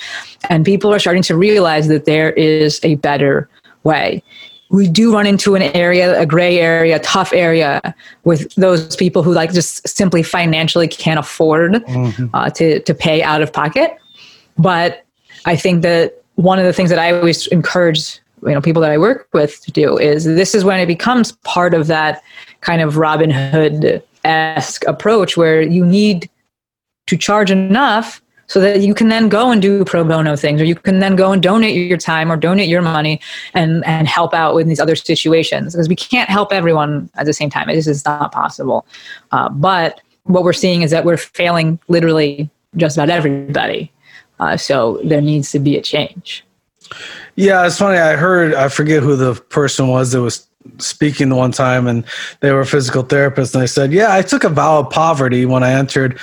And 0.50 0.65
people 0.65 0.93
are 0.93 1.00
starting 1.00 1.23
to 1.23 1.35
realize 1.35 1.88
that 1.88 2.05
there 2.05 2.31
is 2.33 2.79
a 2.83 2.95
better 2.95 3.50
way. 3.83 4.23
We 4.74 4.89
do 4.89 5.13
run 5.13 5.27
into 5.27 5.56
an 5.56 5.62
area, 5.62 6.20
a 6.20 6.25
gray 6.25 6.60
area, 6.60 7.00
tough 7.00 7.32
area 7.32 7.96
with 8.24 8.53
those 8.56 8.96
people 8.96 9.22
who 9.22 9.32
like 9.32 9.53
just 9.53 9.88
simply 9.88 10.24
financially 10.24 10.88
can't 10.88 11.20
afford 11.20 11.74
mm-hmm. 11.74 12.25
uh, 12.34 12.50
to 12.51 12.80
to 12.80 12.94
pay 12.94 13.22
out 13.22 13.42
of 13.42 13.53
pocket. 13.53 13.96
But 14.58 15.06
I 15.46 15.56
think 15.56 15.84
that 15.84 16.24
one 16.36 16.58
of 16.58 16.65
the 16.65 16.74
things 16.74 16.89
that 16.89 17.00
I 17.00 17.12
always 17.12 17.46
encourage 17.48 18.20
you 18.42 18.51
know 18.51 18.62
people 18.62 18.82
that 18.82 18.92
I 18.92 18.98
work 18.98 19.27
with 19.32 19.62
to 19.62 19.72
do 19.72 19.98
is 19.98 20.25
this 20.25 20.56
is 20.56 20.65
when 20.65 20.80
it 20.80 20.88
becomes 20.88 21.34
part 21.44 21.75
of 21.75 21.88
that 21.88 22.24
kind 22.62 22.82
of 22.82 22.98
Robin 22.98 23.30
Hood 23.30 24.01
esque 24.25 24.84
approach 24.88 25.38
where 25.38 25.62
you 25.62 25.86
need 25.86 26.30
to 27.08 27.18
charge 27.18 27.51
enough 27.51 28.23
so 28.53 28.60
that 28.60 28.81
you 28.81 28.93
can 28.93 29.07
then 29.07 29.29
go 29.29 29.50
and 29.50 29.63
do 29.63 29.83
pro 29.83 30.03
bono 30.03 30.36
things 30.36 30.62
or 30.62 30.63
you 30.63 30.75
can 30.75 31.00
then 31.00 31.15
go 31.15 31.31
and 31.31 31.41
donate 31.41 31.75
your 31.75 31.98
time 31.98 32.31
or 32.31 32.38
donate 32.38 32.69
your 32.69 32.83
money 32.83 33.19
and 33.55 33.83
and 33.83 34.07
help 34.07 34.31
out 34.31 34.53
with 34.53 34.67
these 34.67 34.79
other 34.79 34.95
situations 34.95 35.74
because 35.74 35.89
we 35.89 35.95
can't 35.95 36.29
help 36.29 36.53
everyone 36.53 37.10
at 37.15 37.25
the 37.25 37.33
same 37.33 37.50
time. 37.50 37.67
It 37.67 37.77
is 37.77 38.05
not 38.05 38.31
possible. 38.31 38.85
Uh, 39.31 39.50
but 39.50 40.01
what 40.25 40.44
we're 40.44 40.53
seeing 40.53 40.83
is 40.83 40.92
that 40.92 41.03
we're 41.03 41.18
failing 41.18 41.79
literally 41.87 42.48
just 42.77 42.96
about 42.96 43.09
everybody. 43.09 43.92
Uh, 44.39 44.55
so 44.55 45.01
there 45.03 45.20
needs 45.20 45.51
to 45.51 45.57
be 45.57 45.75
a 45.75 45.81
change. 45.81 46.46
Yeah, 47.35 47.66
it's 47.66 47.79
funny. 47.79 47.98
I 47.98 48.16
heard 48.16 48.53
I 48.53 48.70
forget 48.70 49.01
who 49.01 49.16
the 49.16 49.33
person 49.33 49.87
was 49.87 50.11
that 50.11 50.22
was 50.22 50.46
speaking 50.77 51.29
the 51.29 51.35
one 51.35 51.51
time, 51.51 51.87
and 51.87 52.03
they 52.39 52.51
were 52.51 52.65
physical 52.65 53.03
therapist, 53.03 53.53
and 53.53 53.61
they 53.61 53.67
said, 53.67 53.91
"Yeah, 53.91 54.13
I 54.13 54.21
took 54.21 54.43
a 54.43 54.49
vow 54.49 54.79
of 54.79 54.89
poverty 54.89 55.45
when 55.45 55.63
I 55.63 55.71
entered 55.71 56.19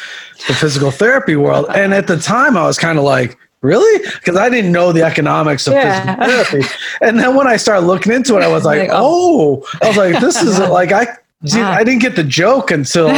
the 0.49 0.55
physical 0.55 0.91
therapy 0.91 1.37
world." 1.37 1.67
And 1.75 1.95
at 1.95 2.07
the 2.07 2.19
time, 2.19 2.57
I 2.57 2.67
was 2.67 2.79
kind 2.79 2.99
of 2.99 3.05
like, 3.05 3.39
"Really?" 3.63 4.05
Because 4.15 4.37
I 4.37 4.49
didn't 4.49 4.73
know 4.73 4.93
the 4.93 5.03
economics 5.03 5.67
of 5.67 5.75
yeah. 5.75 6.17
physical 6.17 6.27
therapy. 6.27 6.69
And 7.01 7.19
then 7.19 7.35
when 7.35 7.47
I 7.47 7.57
started 7.57 7.87
looking 7.87 8.13
into 8.13 8.37
it, 8.37 8.43
I 8.43 8.49
was 8.49 8.65
like, 8.65 8.91
oh. 8.93 9.63
"Oh!" 9.63 9.79
I 9.83 9.89
was 9.89 9.97
like, 9.97 10.21
"This 10.21 10.43
is 10.43 10.59
like 10.81 10.93
I." 10.93 11.17
I 11.55 11.83
didn't 11.85 12.03
get 12.03 12.17
the 12.17 12.23
joke 12.23 12.71
until 12.71 13.09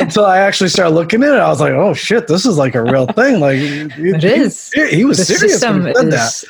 until 0.00 0.24
I 0.24 0.38
actually 0.38 0.70
started 0.70 0.94
looking 0.94 1.22
at 1.22 1.34
it. 1.34 1.38
I 1.38 1.48
was 1.48 1.60
like, 1.60 1.74
"Oh 1.74 1.92
shit, 1.92 2.26
this 2.26 2.46
is 2.46 2.56
like 2.56 2.74
a 2.74 2.82
real 2.82 3.06
thing!" 3.08 3.40
Like 3.40 3.58
it 3.58 3.92
he, 4.22 4.28
is. 4.28 4.72
He, 4.72 4.88
he 4.88 5.04
was 5.04 5.18
the 5.18 5.26
serious 5.26 5.60
said 5.60 5.76
is, 5.76 6.10
that 6.10 6.44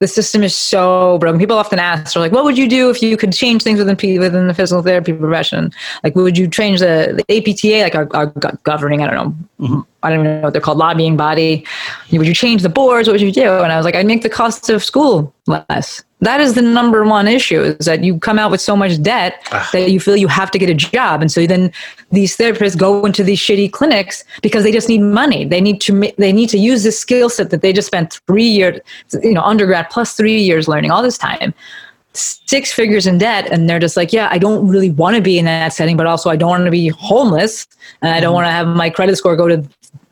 the 0.00 0.08
system 0.08 0.42
is 0.42 0.54
so 0.54 1.18
broken. 1.18 1.38
People 1.38 1.58
often 1.58 1.78
ask, 1.78 2.16
"Are 2.16 2.20
like, 2.20 2.32
what 2.32 2.44
would 2.44 2.56
you 2.56 2.68
do 2.68 2.88
if 2.88 3.02
you 3.02 3.16
could 3.18 3.32
change 3.32 3.62
things 3.62 3.78
within 3.78 4.18
within 4.18 4.48
the 4.48 4.54
physical 4.54 4.82
therapy 4.82 5.12
profession? 5.12 5.72
Like, 6.02 6.16
would 6.16 6.38
you 6.38 6.48
change 6.48 6.80
the, 6.80 7.22
the 7.28 7.36
APTA, 7.36 7.82
like 7.82 7.94
our, 7.94 8.08
our 8.16 8.26
governing? 8.62 9.02
I 9.02 9.06
don't 9.06 9.14
know, 9.14 9.66
mm-hmm. 9.66 9.80
I 10.02 10.10
don't 10.10 10.20
even 10.20 10.40
know 10.40 10.46
what 10.46 10.54
they're 10.54 10.62
called, 10.62 10.78
lobbying 10.78 11.18
body. 11.18 11.66
Would 12.10 12.26
you 12.26 12.34
change 12.34 12.62
the 12.62 12.70
boards? 12.70 13.08
What 13.08 13.14
would 13.14 13.20
you 13.20 13.32
do?" 13.32 13.58
And 13.58 13.70
I 13.70 13.76
was 13.76 13.84
like, 13.84 13.94
"I'd 13.94 14.06
make 14.06 14.22
the 14.22 14.30
cost 14.30 14.70
of 14.70 14.82
school 14.82 15.34
less." 15.46 16.02
That 16.20 16.40
is 16.40 16.54
the 16.54 16.62
number 16.62 17.04
one 17.04 17.26
issue 17.26 17.60
is 17.62 17.86
that 17.86 18.04
you 18.04 18.18
come 18.18 18.38
out 18.38 18.50
with 18.50 18.60
so 18.60 18.76
much 18.76 19.02
debt 19.02 19.42
ah. 19.52 19.68
that 19.72 19.90
you 19.90 19.98
feel 19.98 20.16
you 20.16 20.28
have 20.28 20.50
to 20.50 20.58
get 20.58 20.68
a 20.68 20.74
job 20.74 21.20
and 21.20 21.32
so 21.32 21.46
then 21.46 21.72
these 22.12 22.36
therapists 22.36 22.76
go 22.76 23.04
into 23.04 23.24
these 23.24 23.38
shitty 23.38 23.70
clinics 23.72 24.24
because 24.42 24.62
they 24.64 24.72
just 24.72 24.88
need 24.88 25.00
money 25.00 25.44
they 25.44 25.60
need 25.60 25.80
to 25.80 26.12
they 26.18 26.32
need 26.32 26.48
to 26.48 26.58
use 26.58 26.82
this 26.82 26.98
skill 26.98 27.28
set 27.28 27.50
that 27.50 27.62
they 27.62 27.72
just 27.72 27.86
spent 27.86 28.20
three 28.26 28.48
years 28.48 28.80
you 29.22 29.32
know 29.32 29.42
undergrad 29.42 29.88
plus 29.90 30.14
three 30.14 30.40
years 30.40 30.68
learning 30.68 30.90
all 30.90 31.02
this 31.02 31.18
time 31.18 31.54
six 32.12 32.72
figures 32.72 33.06
in 33.06 33.18
debt 33.18 33.46
and 33.52 33.68
they're 33.68 33.78
just 33.78 33.96
like 33.96 34.12
yeah 34.12 34.28
i 34.32 34.38
don't 34.38 34.66
really 34.66 34.90
want 34.90 35.14
to 35.14 35.22
be 35.22 35.38
in 35.38 35.44
that 35.44 35.72
setting 35.72 35.96
but 35.96 36.06
also 36.06 36.28
i 36.28 36.36
don't 36.36 36.50
want 36.50 36.64
to 36.64 36.70
be 36.70 36.88
homeless 36.88 37.68
and 38.02 38.12
i 38.12 38.18
don't 38.18 38.28
mm-hmm. 38.28 38.34
want 38.34 38.46
to 38.46 38.50
have 38.50 38.66
my 38.66 38.90
credit 38.90 39.16
score 39.16 39.36
go 39.36 39.46
to 39.46 39.64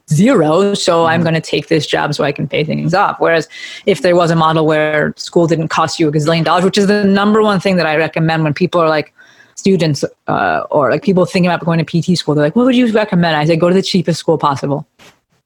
zero. 0.09 0.75
So 0.75 1.07
I'm 1.07 1.21
mm-hmm. 1.21 1.23
going 1.25 1.35
to 1.35 1.41
take 1.41 1.69
this 1.69 1.87
job 1.87 2.15
so 2.15 2.25
I 2.25 2.33
can 2.33 2.49
pay 2.49 2.65
things 2.65 2.95
off. 2.95 3.21
Whereas 3.21 3.49
if 3.87 4.03
there 4.03 4.17
was 4.17 4.31
a 4.31 4.37
model 4.37 4.67
where 4.67 5.15
school 5.17 5.47
didn't 5.47 5.69
cost 5.69 5.99
you 6.01 6.09
a 6.09 6.13
gazillion 6.13 6.45
dollars, 6.45 6.65
which 6.65 6.79
is 6.79 6.87
the 6.87 7.05
number 7.05 7.43
one 7.43 7.61
thing 7.61 7.77
that 7.77 7.87
I 7.87 7.97
recommend 7.97 8.45
when 8.45 8.55
people 8.55 8.81
are 8.81 8.89
like 8.89 9.15
students 9.57 10.05
uh, 10.29 10.65
or 10.71 10.91
like 10.91 11.03
people 11.03 11.27
thinking 11.27 11.51
about 11.51 11.65
going 11.65 11.85
to 11.85 11.85
PT 11.85 12.17
school, 12.17 12.35
they're 12.35 12.45
like, 12.45 12.57
what 12.57 12.65
would 12.65 12.77
you 12.77 12.91
recommend? 12.93 13.37
I 13.37 13.45
say, 13.45 13.57
go 13.57 13.69
to 13.69 13.75
the 13.75 13.83
cheapest 13.83 14.21
school 14.21 14.39
possible. 14.39 14.87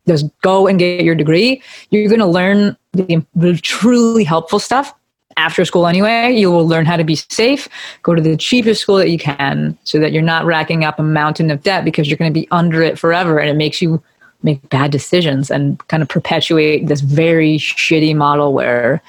Just 0.07 0.27
go 0.43 0.67
and 0.67 0.79
get 0.79 1.05
your 1.05 1.15
degree. 1.15 1.63
You're 1.91 2.09
going 2.09 2.21
to 2.21 2.27
learn 2.27 2.77
the, 2.93 3.25
the 3.35 3.57
truly 3.57 4.25
helpful 4.25 4.59
stuff 4.59 4.93
after 5.37 5.65
school 5.65 5.87
anyway. 5.87 6.33
You 6.33 6.51
will 6.51 6.67
learn 6.67 6.87
how 6.87 6.97
to 6.97 7.05
be 7.05 7.15
safe. 7.15 7.69
Go 8.03 8.15
to 8.15 8.21
the 8.21 8.37
cheapest 8.37 8.83
school 8.83 8.97
that 8.97 9.11
you 9.11 9.19
can 9.19 9.79
so 9.85 9.99
that 10.01 10.13
you're 10.13 10.23
not 10.23 10.45
racking 10.45 10.85
up 10.85 10.99
a 10.99 11.03
mountain 11.03 11.51
of 11.51 11.63
debt 11.63 11.85
because 11.85 12.09
you're 12.09 12.19
going 12.19 12.33
to 12.33 12.39
be 12.39 12.49
under 12.51 12.83
it 12.83 12.99
forever 12.99 13.39
and 13.39 13.49
it 13.49 13.57
makes 13.57 13.81
you 13.81 14.03
make 14.43 14.69
bad 14.71 14.91
decisions 14.91 15.51
and 15.51 15.79
kind 15.89 16.03
of 16.03 16.09
perpetuate 16.09 16.87
this 16.87 17.01
very 17.01 17.59
shitty 17.59 18.15
model 18.15 18.53
where 18.53 19.03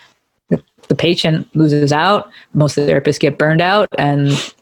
the, 0.50 0.62
the 0.88 0.96
patient 0.96 1.48
loses 1.56 1.92
out, 1.92 2.30
most 2.54 2.78
of 2.78 2.86
the 2.86 2.92
therapists 2.92 3.20
get 3.20 3.38
burned 3.38 3.62
out, 3.62 3.88
and 3.98 4.54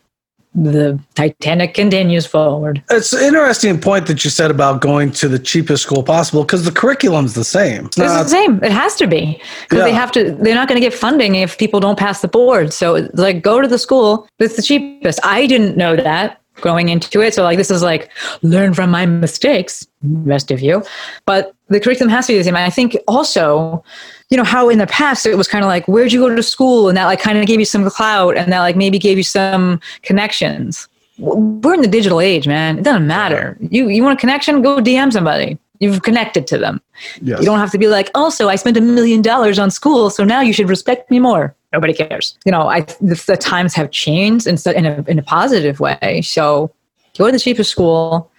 the 0.54 1.00
Titanic 1.16 1.74
continues 1.74 2.26
forward. 2.26 2.84
It's 2.90 3.14
an 3.14 3.24
interesting 3.24 3.80
point 3.80 4.08
that 4.08 4.24
you 4.24 4.30
said 4.30 4.52
about 4.52 4.82
going 4.82 5.12
to 5.14 5.30
the 5.30 5.40
cheapest 5.40 5.84
school 5.84 6.04
possible 6.04 6.44
because 6.44 6.66
the 6.66 6.72
curriculum's 6.72 7.36
the 7.36 7.46
same. 7.46 7.86
It's, 7.86 7.98
it's 7.98 8.14
the 8.14 8.28
same. 8.28 8.62
It 8.62 8.72
has 8.72 8.96
to 8.98 9.08
be 9.08 9.42
because 9.62 9.78
yeah. 9.78 9.86
they 9.86 9.94
have 9.94 10.12
to. 10.12 10.32
They're 10.32 10.56
not 10.56 10.68
going 10.68 10.82
to 10.82 10.86
get 10.86 10.94
funding 10.94 11.36
if 11.36 11.58
people 11.58 11.80
don't 11.80 11.98
pass 11.98 12.22
the 12.22 12.28
board. 12.28 12.74
So 12.74 13.08
like, 13.14 13.42
go 13.42 13.62
to 13.62 13.68
the 13.68 13.80
school 13.80 14.28
that's 14.40 14.58
the 14.58 14.62
cheapest. 14.62 15.20
I 15.24 15.48
didn't 15.48 15.78
know 15.78 15.96
that 15.96 16.42
going 16.62 16.90
into 16.90 17.22
it. 17.22 17.34
So 17.34 17.44
like 17.44 17.58
this 17.58 17.72
is 17.72 17.82
like 17.82 18.10
learn 18.42 18.74
from 18.74 18.92
my 18.92 19.06
mistakes, 19.06 19.88
rest 20.04 20.52
of 20.52 20.62
you. 20.62 20.84
But 21.26 21.54
the 21.70 21.80
curriculum 21.80 22.10
has 22.10 22.28
to 22.28 22.34
be 22.34 22.38
the 22.38 22.44
same. 22.44 22.56
And 22.56 22.66
I 22.66 22.70
think 22.70 22.98
also, 23.08 23.84
you 24.30 24.38
know, 24.38 24.44
how 24.44 24.70
in 24.70 24.78
the 24.78 24.88
past 24.88 25.26
it 25.26 25.36
was 25.36 25.48
kind 25.48 25.64
of 25.64 25.68
like, 25.68 25.88
where'd 25.88 26.12
you 26.12 26.20
go 26.20 26.34
to 26.34 26.44
school? 26.44 26.88
And 26.90 26.98
that 26.98 27.06
like 27.06 27.20
kind 27.20 27.38
of 27.38 27.46
gave 27.46 27.60
you 27.60 27.66
some 27.66 27.90
clout 27.90 28.38
and 28.38 28.52
that 28.52 28.60
like 28.60 28.76
maybe 28.76 29.00
gave 29.00 29.18
you 29.18 29.24
some 29.24 29.80
connections. 30.04 30.88
We're 31.18 31.74
in 31.74 31.82
the 31.82 31.88
digital 31.88 32.20
age, 32.20 32.48
man. 32.48 32.80
It 32.80 32.84
doesn't 32.84 33.08
matter. 33.08 33.58
You 33.60 33.90
you 33.90 34.04
want 34.04 34.18
a 34.18 34.20
connection? 34.20 34.62
Go 34.62 34.78
DM 34.78 35.12
somebody. 35.12 35.58
You've 35.80 36.04
connected 36.04 36.46
to 36.48 36.58
them. 36.60 36.80
Yes. 37.22 37.40
You 37.40 37.46
don't 37.46 37.58
have 37.58 37.72
to 37.72 37.78
be 37.80 37.88
like, 37.88 38.12
oh, 38.14 38.26
also, 38.26 38.50
I 38.50 38.56
spent 38.56 38.78
a 38.78 38.82
million 38.82 39.24
dollars 39.24 39.58
on 39.58 39.72
school, 39.72 40.12
so 40.12 40.24
now 40.24 40.42
you 40.42 40.54
should 40.54 40.70
respect 40.70 41.10
me 41.10 41.20
more. 41.20 41.56
Nobody 41.74 41.94
cares. 41.94 42.38
You 42.46 42.52
know, 42.52 42.68
I 42.68 42.82
the, 42.82 43.24
the 43.28 43.38
times 43.38 43.74
have 43.74 43.92
changed 43.92 44.48
in, 44.48 44.58
in, 44.76 44.86
a, 44.86 45.04
in 45.08 45.20
a 45.20 45.24
positive 45.24 45.80
way. 45.80 46.22
So 46.24 46.72
go 47.18 47.28
to 47.28 47.32
the 47.32 47.40
cheapest 47.40 47.72
school, 47.72 48.30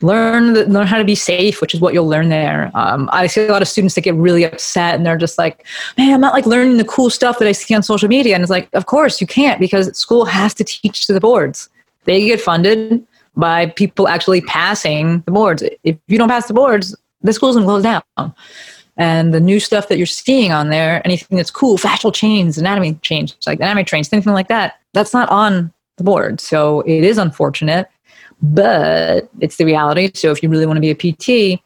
learn 0.00 0.54
the, 0.54 0.66
learn 0.66 0.86
how 0.86 0.96
to 0.96 1.04
be 1.04 1.14
safe, 1.14 1.60
which 1.60 1.74
is 1.74 1.80
what 1.80 1.92
you'll 1.92 2.08
learn 2.08 2.28
there. 2.28 2.70
Um, 2.74 3.08
I 3.12 3.26
see 3.26 3.46
a 3.46 3.52
lot 3.52 3.62
of 3.62 3.68
students 3.68 3.94
that 3.94 4.02
get 4.02 4.14
really 4.14 4.44
upset 4.44 4.94
and 4.94 5.04
they're 5.04 5.18
just 5.18 5.38
like, 5.38 5.66
"Man, 5.96 6.14
I'm 6.14 6.20
not 6.20 6.32
like 6.32 6.46
learning 6.46 6.78
the 6.78 6.84
cool 6.84 7.10
stuff 7.10 7.38
that 7.38 7.48
I 7.48 7.52
see 7.52 7.74
on 7.74 7.82
social 7.82 8.08
media." 8.08 8.34
And 8.34 8.42
it's 8.42 8.50
like, 8.50 8.68
of 8.72 8.86
course 8.86 9.20
you 9.20 9.26
can't 9.26 9.60
because 9.60 9.96
school 9.96 10.24
has 10.24 10.54
to 10.54 10.64
teach 10.64 11.06
to 11.06 11.12
the 11.12 11.20
boards. 11.20 11.68
They 12.04 12.24
get 12.24 12.40
funded 12.40 13.06
by 13.36 13.66
people 13.66 14.08
actually 14.08 14.40
passing 14.40 15.20
the 15.20 15.30
boards. 15.30 15.62
If 15.84 15.96
you 16.06 16.18
don't 16.18 16.28
pass 16.28 16.48
the 16.48 16.54
boards, 16.54 16.96
the 17.22 17.32
school's 17.32 17.56
gonna 17.56 17.66
close 17.66 17.82
down. 17.82 18.02
And 18.98 19.32
the 19.32 19.40
new 19.40 19.60
stuff 19.60 19.88
that 19.88 19.96
you're 19.96 20.06
seeing 20.06 20.52
on 20.52 20.70
there, 20.70 21.00
anything 21.04 21.36
that's 21.36 21.52
cool, 21.52 21.78
fascial 21.78 22.12
chains, 22.12 22.58
anatomy 22.58 22.94
chains, 23.02 23.36
like 23.46 23.60
anatomy 23.60 23.84
trains, 23.84 24.12
anything 24.12 24.32
like 24.32 24.48
that, 24.48 24.80
that's 24.92 25.14
not 25.14 25.28
on 25.30 25.72
the 25.96 26.04
board. 26.04 26.40
So 26.40 26.80
it 26.80 27.04
is 27.04 27.16
unfortunate, 27.16 27.88
but 28.42 29.30
it's 29.40 29.56
the 29.56 29.64
reality. 29.64 30.10
So 30.14 30.32
if 30.32 30.42
you 30.42 30.48
really 30.48 30.66
want 30.66 30.76
to 30.76 30.80
be 30.80 30.90
a 30.90 30.96
PT, 31.56 31.62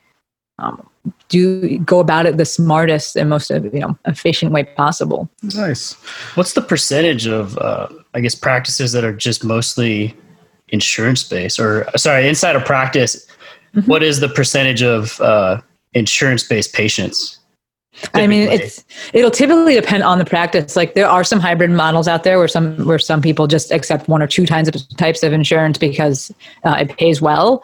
um, 0.59 0.87
do 1.29 1.79
go 1.79 1.99
about 1.99 2.27
it 2.27 2.37
the 2.37 2.45
smartest 2.45 3.17
and 3.17 3.31
most 3.31 3.51
you 3.51 3.71
know 3.73 3.99
efficient 4.05 4.53
way 4.53 4.65
possible. 4.65 5.29
Nice. 5.43 5.95
What's 6.35 6.53
the 6.53 6.61
percentage 6.61 7.27
of 7.27 7.57
uh, 7.59 7.89
I 8.15 8.21
guess 8.21 8.35
practices 8.35 8.93
that 8.93 9.03
are 9.03 9.13
just 9.13 9.43
mostly 9.43 10.15
insurance 10.69 11.23
based 11.25 11.59
or 11.59 11.87
sorry 11.97 12.29
inside 12.29 12.57
of 12.57 12.65
practice 12.65 13.27
mm-hmm. 13.75 13.91
what 13.91 14.03
is 14.03 14.21
the 14.21 14.29
percentage 14.29 14.83
of 14.83 15.21
uh, 15.21 15.61
insurance 15.95 16.43
based 16.43 16.73
patients 16.73 17.39
Typically. 17.95 18.23
I 18.23 18.27
mean, 18.27 18.49
it's 18.49 18.85
it'll 19.13 19.31
typically 19.31 19.75
depend 19.75 20.03
on 20.03 20.19
the 20.19 20.25
practice. 20.25 20.77
Like 20.77 20.95
there 20.95 21.07
are 21.07 21.23
some 21.23 21.39
hybrid 21.39 21.71
models 21.71 22.09
out 22.09 22.25
there 22.25 22.39
where 22.39 22.49
some 22.49 22.87
where 22.87 22.99
some 22.99 23.21
people 23.21 23.47
just 23.47 23.71
accept 23.71 24.09
one 24.09 24.23
or 24.23 24.27
two 24.27 24.47
kinds 24.47 24.67
of 24.67 24.75
types 24.97 25.23
of 25.23 25.35
insurance 25.35 25.77
because 25.77 26.33
uh, 26.65 26.77
it 26.81 26.97
pays 26.97 27.21
well, 27.21 27.63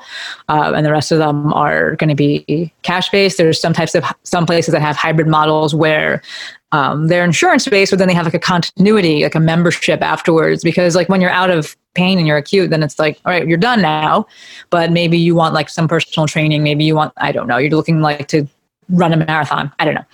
uh, 0.51 0.75
and 0.77 0.85
the 0.85 0.93
rest 0.93 1.13
of 1.13 1.19
them 1.19 1.51
are 1.55 1.97
going 1.97 2.11
to 2.11 2.15
be 2.15 2.71
cash 2.83 3.09
based. 3.09 3.39
There's 3.39 3.59
some 3.59 3.73
types 3.73 3.95
of 3.95 4.05
some 4.23 4.45
places 4.45 4.73
that 4.73 4.83
have 4.83 4.97
hybrid 4.97 5.29
models 5.29 5.75
where 5.75 6.21
um, 6.73 7.09
they're 7.09 7.25
insurance 7.25 7.67
base, 7.67 7.91
but 7.91 7.99
then 7.99 8.09
they 8.09 8.15
have 8.15 8.27
like 8.27 8.35
a 8.35 8.39
continuity, 8.39 9.23
like 9.23 9.35
a 9.35 9.41
membership 9.41 10.03
afterwards. 10.03 10.63
Because 10.63 10.95
like 10.95 11.09
when 11.09 11.21
you're 11.21 11.31
out 11.31 11.51
of 11.51 11.77
pain 11.95 12.19
and 12.19 12.27
you're 12.27 12.37
acute, 12.37 12.71
then 12.71 12.83
it's 12.83 12.99
like, 12.99 13.19
all 13.25 13.33
right, 13.33 13.47
you're 13.47 13.57
done 13.59 13.81
now. 13.81 14.27
But 14.71 14.93
maybe 14.93 15.19
you 15.19 15.35
want 15.35 15.55
like 15.55 15.69
some 15.69 15.89
personal 15.89 16.27
training. 16.27 16.63
Maybe 16.63 16.85
you 16.85 16.95
want, 16.95 17.13
I 17.17 17.33
don't 17.33 17.47
know, 17.47 17.57
you're 17.57 17.71
looking 17.71 18.01
like 18.01 18.29
to 18.29 18.47
run 18.91 19.13
a 19.13 19.17
marathon. 19.17 19.73
I 19.79 19.85
don't 19.85 19.95
know. 19.95 20.05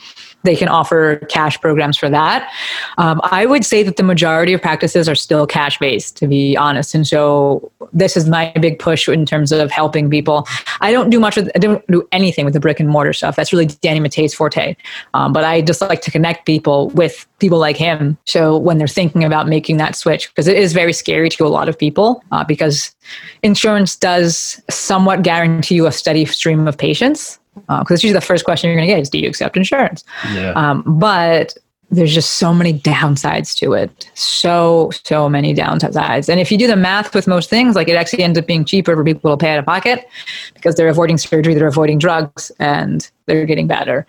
They 0.44 0.56
can 0.56 0.68
offer 0.68 1.16
cash 1.28 1.60
programs 1.60 1.96
for 1.96 2.08
that. 2.10 2.52
Um, 2.98 3.20
I 3.24 3.46
would 3.46 3.64
say 3.64 3.82
that 3.82 3.96
the 3.96 4.02
majority 4.02 4.52
of 4.52 4.60
practices 4.60 5.08
are 5.08 5.14
still 5.14 5.46
cash 5.46 5.78
based, 5.78 6.16
to 6.18 6.28
be 6.28 6.56
honest. 6.56 6.94
And 6.94 7.06
so 7.06 7.72
this 7.92 8.16
is 8.16 8.28
my 8.28 8.52
big 8.60 8.78
push 8.78 9.08
in 9.08 9.24
terms 9.26 9.52
of 9.52 9.70
helping 9.70 10.10
people. 10.10 10.46
I 10.80 10.92
don't 10.92 11.10
do 11.10 11.18
much 11.18 11.36
with, 11.36 11.50
I 11.54 11.58
don't 11.58 11.84
do 11.88 12.06
anything 12.12 12.44
with 12.44 12.54
the 12.54 12.60
brick 12.60 12.78
and 12.78 12.88
mortar 12.88 13.12
stuff. 13.12 13.36
That's 13.36 13.52
really 13.52 13.66
Danny 13.66 14.00
Matta's 14.00 14.34
forte. 14.34 14.76
Um, 15.14 15.32
but 15.32 15.44
I 15.44 15.62
just 15.62 15.80
like 15.80 16.02
to 16.02 16.10
connect 16.10 16.46
people 16.46 16.90
with 16.90 17.26
people 17.38 17.58
like 17.58 17.76
him. 17.76 18.18
So 18.26 18.56
when 18.58 18.78
they're 18.78 18.86
thinking 18.86 19.24
about 19.24 19.48
making 19.48 19.78
that 19.78 19.96
switch, 19.96 20.28
because 20.28 20.46
it 20.46 20.56
is 20.56 20.72
very 20.72 20.92
scary 20.92 21.30
to 21.30 21.46
a 21.46 21.48
lot 21.48 21.68
of 21.68 21.78
people, 21.78 22.22
uh, 22.32 22.44
because 22.44 22.94
insurance 23.42 23.96
does 23.96 24.60
somewhat 24.68 25.22
guarantee 25.22 25.76
you 25.76 25.86
a 25.86 25.92
steady 25.92 26.26
stream 26.26 26.68
of 26.68 26.76
patients 26.76 27.38
because 27.54 27.90
uh, 27.90 27.94
it's 27.94 28.02
usually 28.02 28.12
the 28.12 28.20
first 28.20 28.44
question 28.44 28.68
you're 28.68 28.76
going 28.76 28.88
to 28.88 28.94
get 28.94 29.00
is 29.00 29.10
do 29.10 29.18
you 29.18 29.28
accept 29.28 29.56
insurance? 29.56 30.04
Yeah. 30.32 30.52
Um, 30.52 30.82
but 30.86 31.56
there's 31.90 32.14
just 32.14 32.36
so 32.36 32.52
many 32.52 32.78
downsides 32.78 33.56
to 33.58 33.72
it. 33.72 34.10
So 34.14 34.90
so 35.04 35.28
many 35.28 35.54
downsides. 35.54 36.28
And 36.28 36.40
if 36.40 36.50
you 36.50 36.58
do 36.58 36.66
the 36.66 36.76
math 36.76 37.14
with 37.14 37.26
most 37.26 37.50
things 37.50 37.76
like 37.76 37.88
it 37.88 37.94
actually 37.94 38.24
ends 38.24 38.38
up 38.38 38.46
being 38.46 38.64
cheaper 38.64 38.94
for 38.96 39.04
people 39.04 39.30
to 39.30 39.36
pay 39.36 39.52
out 39.52 39.58
of 39.58 39.66
pocket 39.66 40.08
because 40.54 40.74
they're 40.74 40.88
avoiding 40.88 41.18
surgery 41.18 41.54
they're 41.54 41.66
avoiding 41.66 41.98
drugs 41.98 42.50
and 42.58 43.10
they're 43.26 43.46
getting 43.46 43.66
better. 43.66 44.06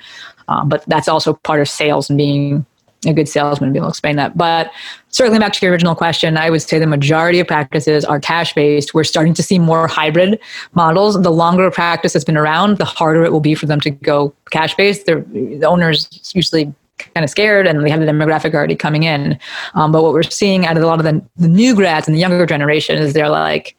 Um, 0.47 0.69
but 0.69 0.83
that's 0.87 1.07
also 1.07 1.33
part 1.33 1.61
of 1.61 1.69
sales 1.69 2.09
and 2.09 2.17
being 2.17 2.65
a 3.11 3.13
good 3.15 3.29
salesman 3.29 3.69
to 3.69 3.73
be 3.73 3.79
able 3.79 3.87
to 3.87 3.91
explain 3.91 4.15
that. 4.17 4.37
But 4.37 4.71
circling 5.09 5.39
back 5.39 5.53
to 5.53 5.65
your 5.65 5.71
original 5.71 5.95
question, 5.95 6.37
I 6.37 6.49
would 6.49 6.61
say 6.61 6.79
the 6.79 6.87
majority 6.87 7.39
of 7.39 7.47
practices 7.47 8.05
are 8.05 8.19
cash 8.19 8.53
based. 8.53 8.93
We're 8.93 9.03
starting 9.03 9.33
to 9.35 9.43
see 9.43 9.59
more 9.59 9.87
hybrid 9.87 10.39
models. 10.73 11.21
The 11.21 11.31
longer 11.31 11.65
a 11.65 11.71
practice 11.71 12.13
has 12.13 12.25
been 12.25 12.37
around, 12.37 12.77
the 12.77 12.85
harder 12.85 13.23
it 13.23 13.31
will 13.31 13.39
be 13.39 13.55
for 13.55 13.65
them 13.65 13.79
to 13.81 13.91
go 13.91 14.33
cash 14.51 14.75
based. 14.75 15.05
The 15.05 15.65
owners 15.65 16.07
usually 16.33 16.73
kind 17.13 17.23
of 17.23 17.29
scared 17.29 17.67
and 17.67 17.83
they 17.83 17.89
have 17.89 17.99
the 17.99 18.05
demographic 18.05 18.53
already 18.53 18.75
coming 18.75 19.03
in. 19.03 19.37
Um, 19.73 19.91
but 19.91 20.03
what 20.03 20.13
we're 20.13 20.23
seeing 20.23 20.65
out 20.65 20.77
of 20.77 20.83
a 20.83 20.87
lot 20.87 20.99
of 20.99 21.05
the, 21.05 21.23
the 21.37 21.47
new 21.47 21.75
grads 21.75 22.07
and 22.07 22.15
the 22.15 22.19
younger 22.19 22.45
generation 22.45 22.97
is 22.97 23.13
they're 23.13 23.29
like, 23.29 23.75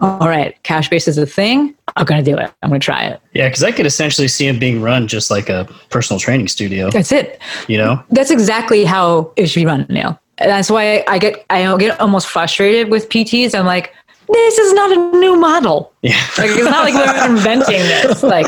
all 0.00 0.28
right, 0.28 0.60
cash 0.62 0.88
base 0.88 1.06
is 1.06 1.18
a 1.18 1.26
thing. 1.26 1.74
I'm 1.96 2.04
going 2.04 2.24
to 2.24 2.30
do 2.30 2.36
it. 2.36 2.52
I'm 2.62 2.70
going 2.70 2.80
to 2.80 2.84
try 2.84 3.04
it. 3.04 3.20
Yeah, 3.32 3.48
because 3.48 3.62
I 3.62 3.70
could 3.72 3.86
essentially 3.86 4.28
see 4.28 4.48
it 4.48 4.58
being 4.58 4.82
run 4.82 5.06
just 5.06 5.30
like 5.30 5.48
a 5.48 5.68
personal 5.90 6.18
training 6.18 6.48
studio. 6.48 6.90
That's 6.90 7.12
it. 7.12 7.40
You 7.68 7.78
know, 7.78 8.02
that's 8.10 8.30
exactly 8.30 8.84
how 8.84 9.32
it 9.36 9.46
should 9.46 9.60
be 9.60 9.66
run, 9.66 9.86
Neil. 9.88 10.18
And 10.38 10.50
that's 10.50 10.70
why 10.70 11.04
I 11.06 11.18
get 11.18 11.44
I 11.50 11.76
get 11.76 12.00
almost 12.00 12.28
frustrated 12.28 12.90
with 12.90 13.08
PTs. 13.08 13.56
I'm 13.56 13.66
like, 13.66 13.94
this 14.28 14.58
is 14.58 14.72
not 14.72 14.90
a 14.90 15.18
new 15.18 15.36
model. 15.36 15.92
Yeah. 16.02 16.20
Like 16.38 16.50
it's 16.50 16.64
not 16.64 16.84
like 16.84 16.94
we're 16.94 17.36
inventing 17.36 17.78
this. 17.78 18.22
Like 18.22 18.46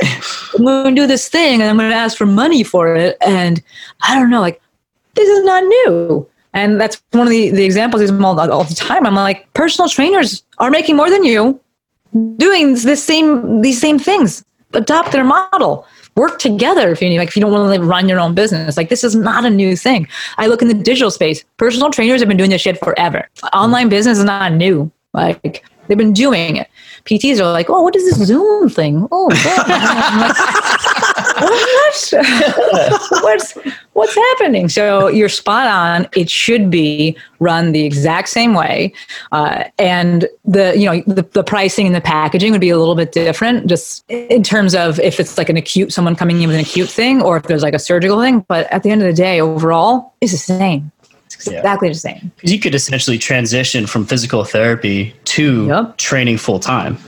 I'm 0.54 0.64
going 0.64 0.94
to 0.96 1.02
do 1.02 1.06
this 1.06 1.28
thing 1.28 1.60
and 1.60 1.70
I'm 1.70 1.76
going 1.76 1.90
to 1.90 1.96
ask 1.96 2.18
for 2.18 2.26
money 2.26 2.64
for 2.64 2.96
it, 2.96 3.16
and 3.24 3.62
I 4.02 4.18
don't 4.18 4.30
know. 4.30 4.40
Like 4.40 4.60
this 5.14 5.28
is 5.28 5.44
not 5.44 5.62
new. 5.62 6.28
And 6.56 6.80
that's 6.80 7.02
one 7.10 7.26
of 7.26 7.30
the, 7.30 7.50
the 7.50 7.64
examples 7.64 8.00
is 8.00 8.10
all, 8.10 8.40
all 8.40 8.64
the 8.64 8.74
time. 8.74 9.06
I'm 9.06 9.14
like, 9.14 9.52
personal 9.52 9.90
trainers 9.90 10.42
are 10.56 10.70
making 10.70 10.96
more 10.96 11.10
than 11.10 11.22
you 11.22 11.60
doing 12.38 12.72
this 12.74 13.04
same 13.04 13.60
these 13.60 13.78
same 13.78 13.98
things. 13.98 14.42
Adopt 14.72 15.12
their 15.12 15.22
model. 15.22 15.86
Work 16.16 16.38
together 16.38 16.90
if 16.90 17.02
you 17.02 17.10
need, 17.10 17.18
like 17.18 17.28
if 17.28 17.36
you 17.36 17.42
don't 17.42 17.52
want 17.52 17.74
to 17.74 17.86
run 17.86 18.08
your 18.08 18.18
own 18.18 18.34
business. 18.34 18.78
Like 18.78 18.88
this 18.88 19.04
is 19.04 19.14
not 19.14 19.44
a 19.44 19.50
new 19.50 19.76
thing. 19.76 20.08
I 20.38 20.46
look 20.46 20.62
in 20.62 20.68
the 20.68 20.74
digital 20.74 21.10
space. 21.10 21.44
Personal 21.58 21.90
trainers 21.90 22.22
have 22.22 22.28
been 22.28 22.38
doing 22.38 22.48
this 22.48 22.62
shit 22.62 22.78
forever. 22.78 23.28
Online 23.52 23.90
business 23.90 24.16
is 24.16 24.24
not 24.24 24.52
new. 24.52 24.90
Like 25.12 25.62
they've 25.86 25.98
been 25.98 26.14
doing 26.14 26.56
it. 26.56 26.70
PTs 27.04 27.38
are 27.38 27.52
like, 27.52 27.68
oh, 27.68 27.82
what 27.82 27.94
is 27.94 28.04
this 28.04 28.26
Zoom 28.26 28.70
thing? 28.70 29.06
Oh, 29.12 29.28
what? 31.46 32.12
what's 33.22 33.52
what's 33.92 34.14
happening? 34.14 34.68
So 34.68 35.08
you're 35.08 35.28
spot 35.28 35.66
on. 35.66 36.08
It 36.16 36.30
should 36.30 36.70
be 36.70 37.16
run 37.38 37.72
the 37.72 37.84
exact 37.84 38.28
same 38.28 38.54
way, 38.54 38.92
uh, 39.32 39.64
and 39.78 40.28
the 40.44 40.76
you 40.76 40.86
know 40.86 41.02
the, 41.06 41.22
the 41.22 41.44
pricing 41.44 41.86
and 41.86 41.94
the 41.94 42.00
packaging 42.00 42.52
would 42.52 42.60
be 42.60 42.70
a 42.70 42.78
little 42.78 42.94
bit 42.94 43.12
different, 43.12 43.66
just 43.66 44.04
in 44.08 44.42
terms 44.42 44.74
of 44.74 44.98
if 45.00 45.20
it's 45.20 45.38
like 45.38 45.48
an 45.48 45.56
acute 45.56 45.92
someone 45.92 46.16
coming 46.16 46.42
in 46.42 46.48
with 46.48 46.56
an 46.56 46.62
acute 46.62 46.88
thing, 46.88 47.22
or 47.22 47.36
if 47.36 47.44
there's 47.44 47.62
like 47.62 47.74
a 47.74 47.78
surgical 47.78 48.20
thing. 48.20 48.40
But 48.48 48.70
at 48.72 48.82
the 48.82 48.90
end 48.90 49.02
of 49.02 49.06
the 49.06 49.14
day, 49.14 49.40
overall, 49.40 50.14
it's 50.20 50.32
the 50.32 50.38
same. 50.38 50.90
It's 51.26 51.34
exactly 51.48 51.88
yeah. 51.88 51.92
the 51.92 51.98
same. 51.98 52.32
Because 52.36 52.52
you 52.52 52.60
could 52.60 52.74
essentially 52.74 53.18
transition 53.18 53.86
from 53.86 54.06
physical 54.06 54.44
therapy 54.44 55.14
to 55.24 55.66
yep. 55.66 55.96
training 55.98 56.38
full 56.38 56.60
time. 56.60 56.98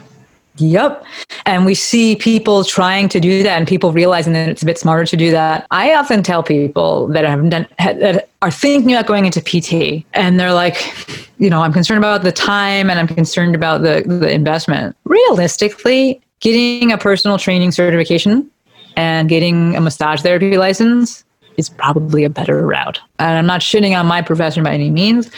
Yep. 0.58 1.04
And 1.46 1.64
we 1.64 1.74
see 1.74 2.16
people 2.16 2.64
trying 2.64 3.08
to 3.10 3.20
do 3.20 3.42
that 3.42 3.58
and 3.58 3.66
people 3.66 3.92
realizing 3.92 4.32
that 4.32 4.48
it's 4.48 4.62
a 4.62 4.66
bit 4.66 4.78
smarter 4.78 5.04
to 5.06 5.16
do 5.16 5.30
that. 5.30 5.66
I 5.70 5.94
often 5.94 6.22
tell 6.22 6.42
people 6.42 7.06
that 7.08 7.24
have 7.24 7.48
done 7.48 7.66
that 7.78 8.28
are 8.42 8.50
thinking 8.50 8.92
about 8.92 9.06
going 9.06 9.26
into 9.26 9.40
PT 9.40 10.04
and 10.14 10.38
they're 10.38 10.52
like, 10.52 10.94
you 11.38 11.48
know, 11.50 11.62
I'm 11.62 11.72
concerned 11.72 11.98
about 11.98 12.22
the 12.22 12.32
time 12.32 12.90
and 12.90 12.98
I'm 12.98 13.08
concerned 13.08 13.54
about 13.54 13.82
the, 13.82 14.02
the 14.06 14.30
investment. 14.30 14.96
Realistically, 15.04 16.20
getting 16.40 16.92
a 16.92 16.98
personal 16.98 17.38
training 17.38 17.72
certification 17.72 18.50
and 18.96 19.28
getting 19.28 19.76
a 19.76 19.80
massage 19.80 20.22
therapy 20.22 20.56
license 20.56 21.24
is 21.56 21.68
probably 21.68 22.24
a 22.24 22.30
better 22.30 22.66
route. 22.66 23.00
And 23.18 23.36
I'm 23.38 23.46
not 23.46 23.60
shitting 23.60 23.98
on 23.98 24.06
my 24.06 24.22
profession 24.22 24.64
by 24.64 24.72
any 24.72 24.90
means, 24.90 25.30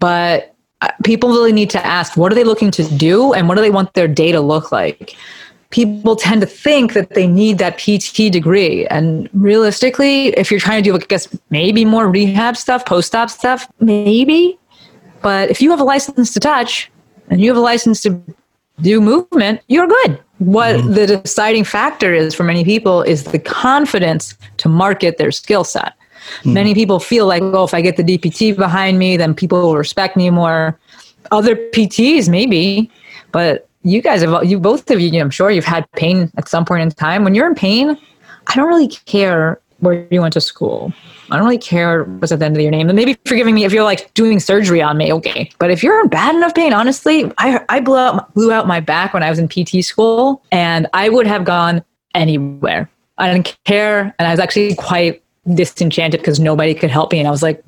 but 0.00 0.54
people 1.04 1.30
really 1.30 1.52
need 1.52 1.70
to 1.70 1.84
ask 1.84 2.16
what 2.16 2.30
are 2.32 2.34
they 2.34 2.44
looking 2.44 2.70
to 2.72 2.84
do 2.96 3.32
and 3.32 3.48
what 3.48 3.54
do 3.54 3.60
they 3.60 3.70
want 3.70 3.94
their 3.94 4.08
day 4.08 4.32
to 4.32 4.40
look 4.40 4.72
like? 4.72 5.16
People 5.70 6.16
tend 6.16 6.40
to 6.42 6.46
think 6.46 6.92
that 6.92 7.14
they 7.14 7.26
need 7.26 7.58
that 7.58 7.78
PT 7.78 8.32
degree. 8.32 8.86
And 8.86 9.28
realistically, 9.32 10.28
if 10.28 10.50
you're 10.50 10.60
trying 10.60 10.82
to 10.82 10.90
do, 10.90 10.94
I 10.94 10.98
guess, 10.98 11.28
maybe 11.50 11.84
more 11.84 12.08
rehab 12.08 12.56
stuff, 12.56 12.86
post 12.86 13.14
op 13.14 13.30
stuff, 13.30 13.66
maybe. 13.80 14.58
But 15.22 15.50
if 15.50 15.60
you 15.60 15.70
have 15.70 15.80
a 15.80 15.84
license 15.84 16.32
to 16.34 16.40
touch 16.40 16.90
and 17.30 17.40
you 17.40 17.50
have 17.50 17.56
a 17.56 17.60
license 17.60 18.00
to 18.02 18.20
do 18.80 19.00
movement, 19.00 19.60
you're 19.68 19.88
good. 19.88 20.22
What 20.38 20.76
mm-hmm. 20.76 20.92
the 20.92 21.06
deciding 21.06 21.64
factor 21.64 22.14
is 22.14 22.34
for 22.34 22.44
many 22.44 22.64
people 22.64 23.02
is 23.02 23.24
the 23.24 23.38
confidence 23.38 24.36
to 24.58 24.68
market 24.68 25.16
their 25.18 25.32
skill 25.32 25.64
set. 25.64 25.94
Mm-hmm. 26.40 26.52
Many 26.52 26.74
people 26.74 27.00
feel 27.00 27.26
like, 27.26 27.42
oh, 27.42 27.64
if 27.64 27.74
I 27.74 27.80
get 27.80 27.96
the 27.96 28.02
DPT 28.02 28.56
behind 28.56 28.98
me, 28.98 29.16
then 29.16 29.34
people 29.34 29.60
will 29.60 29.76
respect 29.76 30.16
me 30.16 30.30
more. 30.30 30.78
Other 31.30 31.56
PTs, 31.56 32.28
maybe, 32.28 32.90
but 33.32 33.68
you 33.82 34.00
guys 34.02 34.22
have, 34.22 34.44
you 34.44 34.58
both 34.58 34.90
of 34.90 35.00
you, 35.00 35.20
I'm 35.20 35.30
sure 35.30 35.50
you've 35.50 35.64
had 35.64 35.90
pain 35.92 36.30
at 36.36 36.48
some 36.48 36.64
point 36.64 36.82
in 36.82 36.90
time. 36.90 37.24
When 37.24 37.34
you're 37.34 37.46
in 37.46 37.54
pain, 37.54 37.96
I 38.46 38.54
don't 38.54 38.68
really 38.68 38.88
care 38.88 39.60
where 39.80 40.06
you 40.10 40.20
went 40.20 40.32
to 40.34 40.40
school. 40.40 40.92
I 41.30 41.36
don't 41.36 41.44
really 41.44 41.58
care 41.58 42.04
what's 42.04 42.32
at 42.32 42.38
the 42.38 42.44
end 42.44 42.56
of 42.56 42.62
your 42.62 42.70
name. 42.70 42.88
And 42.88 42.96
maybe 42.96 43.18
forgiving 43.26 43.54
me 43.54 43.64
if 43.64 43.72
you're 43.72 43.84
like 43.84 44.12
doing 44.14 44.40
surgery 44.40 44.80
on 44.80 44.96
me, 44.96 45.12
okay. 45.12 45.50
But 45.58 45.70
if 45.70 45.82
you're 45.82 46.00
in 46.00 46.08
bad 46.08 46.34
enough 46.34 46.54
pain, 46.54 46.72
honestly, 46.72 47.30
I 47.38 47.60
I 47.68 47.80
blew 47.80 47.98
out 47.98 48.32
blew 48.34 48.52
out 48.52 48.66
my 48.66 48.80
back 48.80 49.12
when 49.12 49.22
I 49.22 49.30
was 49.30 49.38
in 49.38 49.48
PT 49.48 49.84
school, 49.84 50.42
and 50.52 50.86
I 50.92 51.08
would 51.08 51.26
have 51.26 51.44
gone 51.44 51.84
anywhere. 52.14 52.88
I 53.18 53.32
didn't 53.32 53.56
care, 53.64 54.14
and 54.18 54.28
I 54.28 54.30
was 54.30 54.40
actually 54.40 54.74
quite 54.76 55.22
disenchanted 55.54 56.20
because 56.20 56.40
nobody 56.40 56.74
could 56.74 56.90
help 56.90 57.12
me, 57.12 57.18
and 57.18 57.28
I 57.28 57.30
was 57.30 57.42
like, 57.42 57.62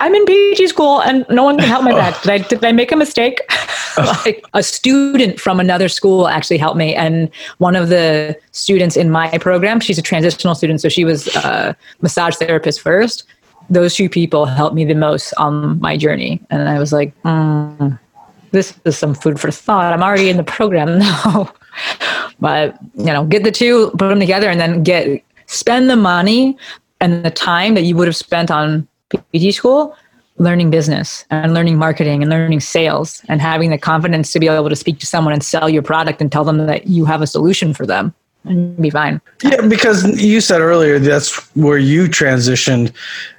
I'm 0.00 0.14
in 0.14 0.24
PT 0.26 0.68
school 0.68 1.02
and 1.02 1.26
no 1.28 1.42
one 1.42 1.58
can 1.58 1.66
help 1.66 1.82
my 1.82 1.92
back. 1.92 2.22
Did 2.22 2.30
I 2.30 2.38
did 2.38 2.64
I 2.64 2.72
make 2.72 2.92
a 2.92 2.96
mistake? 2.96 3.40
like 3.98 4.44
a 4.54 4.62
student 4.62 5.40
from 5.40 5.58
another 5.58 5.88
school 5.88 6.28
actually 6.28 6.58
helped 6.58 6.76
me, 6.76 6.94
and 6.94 7.30
one 7.58 7.74
of 7.74 7.88
the 7.88 8.38
students 8.52 8.96
in 8.96 9.10
my 9.10 9.36
program, 9.38 9.80
she's 9.80 9.98
a 9.98 10.02
transitional 10.02 10.54
student, 10.54 10.80
so 10.80 10.88
she 10.88 11.04
was 11.04 11.26
a 11.36 11.76
massage 12.00 12.36
therapist 12.36 12.80
first. 12.80 13.24
Those 13.70 13.94
two 13.94 14.08
people 14.08 14.46
helped 14.46 14.74
me 14.74 14.84
the 14.84 14.94
most 14.94 15.32
on 15.36 15.80
my 15.80 15.96
journey, 15.96 16.40
and 16.50 16.68
I 16.68 16.78
was 16.78 16.92
like, 16.92 17.12
mm, 17.22 17.98
"This 18.52 18.78
is 18.84 18.96
some 18.96 19.14
food 19.14 19.40
for 19.40 19.50
thought." 19.50 19.92
I'm 19.92 20.02
already 20.02 20.30
in 20.30 20.36
the 20.36 20.44
program 20.44 20.98
now, 21.00 21.52
but 22.38 22.78
you 22.94 23.06
know, 23.06 23.24
get 23.24 23.42
the 23.42 23.50
two, 23.50 23.90
put 23.98 24.08
them 24.08 24.20
together, 24.20 24.48
and 24.48 24.60
then 24.60 24.84
get 24.84 25.22
spend 25.46 25.90
the 25.90 25.96
money 25.96 26.56
and 27.00 27.24
the 27.24 27.30
time 27.30 27.74
that 27.74 27.82
you 27.82 27.96
would 27.96 28.08
have 28.08 28.16
spent 28.16 28.50
on 28.50 28.86
PT 29.10 29.54
school, 29.54 29.96
learning 30.38 30.70
business 30.70 31.24
and 31.30 31.52
learning 31.52 31.76
marketing 31.76 32.22
and 32.22 32.30
learning 32.30 32.60
sales 32.60 33.22
and 33.28 33.40
having 33.40 33.70
the 33.70 33.78
confidence 33.78 34.32
to 34.32 34.40
be 34.40 34.48
able 34.48 34.68
to 34.68 34.76
speak 34.76 34.98
to 35.00 35.06
someone 35.06 35.32
and 35.32 35.42
sell 35.42 35.68
your 35.68 35.82
product 35.82 36.20
and 36.20 36.30
tell 36.30 36.44
them 36.44 36.66
that 36.66 36.86
you 36.86 37.04
have 37.04 37.22
a 37.22 37.26
solution 37.26 37.74
for 37.74 37.86
them 37.86 38.14
and 38.44 38.76
be 38.80 38.90
fine. 38.90 39.20
Yeah, 39.42 39.66
because 39.66 40.04
you 40.22 40.40
said 40.40 40.60
earlier 40.60 40.98
that's 40.98 41.54
where 41.56 41.78
you 41.78 42.04
transitioned 42.06 42.92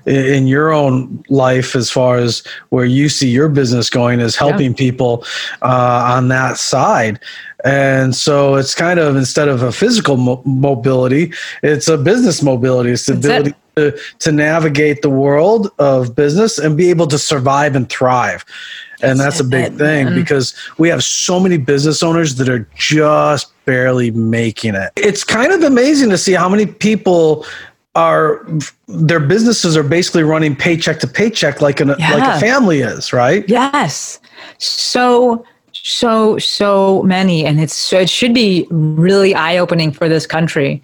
in 0.06 0.48
your 0.48 0.72
own 0.72 1.24
life 1.30 1.76
as 1.76 1.90
far 1.90 2.18
as 2.18 2.44
where 2.70 2.86
you 2.86 3.10
see 3.10 3.30
your 3.30 3.50
business 3.50 3.90
going 3.90 4.20
is 4.20 4.36
helping 4.36 4.72
yeah. 4.72 4.78
people 4.78 5.24
uh, 5.62 6.16
on 6.16 6.28
that 6.30 6.58
side. 6.58 7.20
And 7.66 8.16
so 8.16 8.56
it's 8.56 8.74
kind 8.74 9.00
of 9.00 9.16
instead 9.16 9.50
of 9.50 9.64
a 9.64 9.72
physical 9.72 10.18
mo- 10.18 10.42
mobility, 10.46 11.34
it's 11.62 11.88
a 11.88 11.98
business 11.98 12.42
mobility. 12.42 12.92
It's 12.92 13.06
the 13.06 13.14
that's 13.14 13.26
ability. 13.26 13.50
It 13.50 13.56
to, 13.80 13.98
to 14.20 14.32
navigate 14.32 15.02
the 15.02 15.10
world 15.10 15.72
of 15.80 16.16
business 16.16 16.58
and 16.58 16.78
be 16.78 16.90
able 16.90 17.08
to 17.08 17.18
survive 17.18 17.76
and 17.76 17.90
thrive. 17.90 18.46
And 19.02 19.18
that's 19.18 19.40
a 19.40 19.46
big 19.46 19.78
thing 19.78 20.08
mm-hmm. 20.08 20.16
because 20.16 20.54
we 20.78 20.90
have 20.90 21.06
so 21.06 21.40
many 21.40 21.56
business 21.56 22.04
owners 22.04 22.36
that 22.36 22.50
are 22.50 22.68
just 22.76 23.54
barely 23.64 24.12
making 24.12 24.76
it. 24.76 24.92
It's 24.98 25.24
kind 25.24 25.54
of 25.54 25.64
amazing 25.64 26.10
to 26.10 26.18
see 26.18 26.34
how 26.34 26.50
many 26.50 26.66
people 26.66 27.46
are 27.96 28.46
their 28.88 29.22
businesses 29.22 29.78
are 29.78 29.84
basically 29.84 30.24
running 30.24 30.56
paycheck 30.56 31.00
to 31.00 31.08
paycheck 31.08 31.62
like 31.62 31.80
an 31.80 31.96
yeah. 31.98 32.14
like 32.14 32.38
a 32.38 32.40
family 32.42 32.82
is, 32.82 33.14
right? 33.14 33.48
Yes. 33.48 34.20
So 34.58 35.46
so 35.90 36.38
so 36.38 37.04
many 37.04 37.46
and 37.46 37.60
it's 37.60 37.76
so 37.76 38.00
it 38.00 38.10
should 38.10 38.34
be 38.34 38.68
really 38.70 39.34
eye-opening 39.34 39.92
for 39.92 40.08
this 40.08 40.26
country 40.26 40.82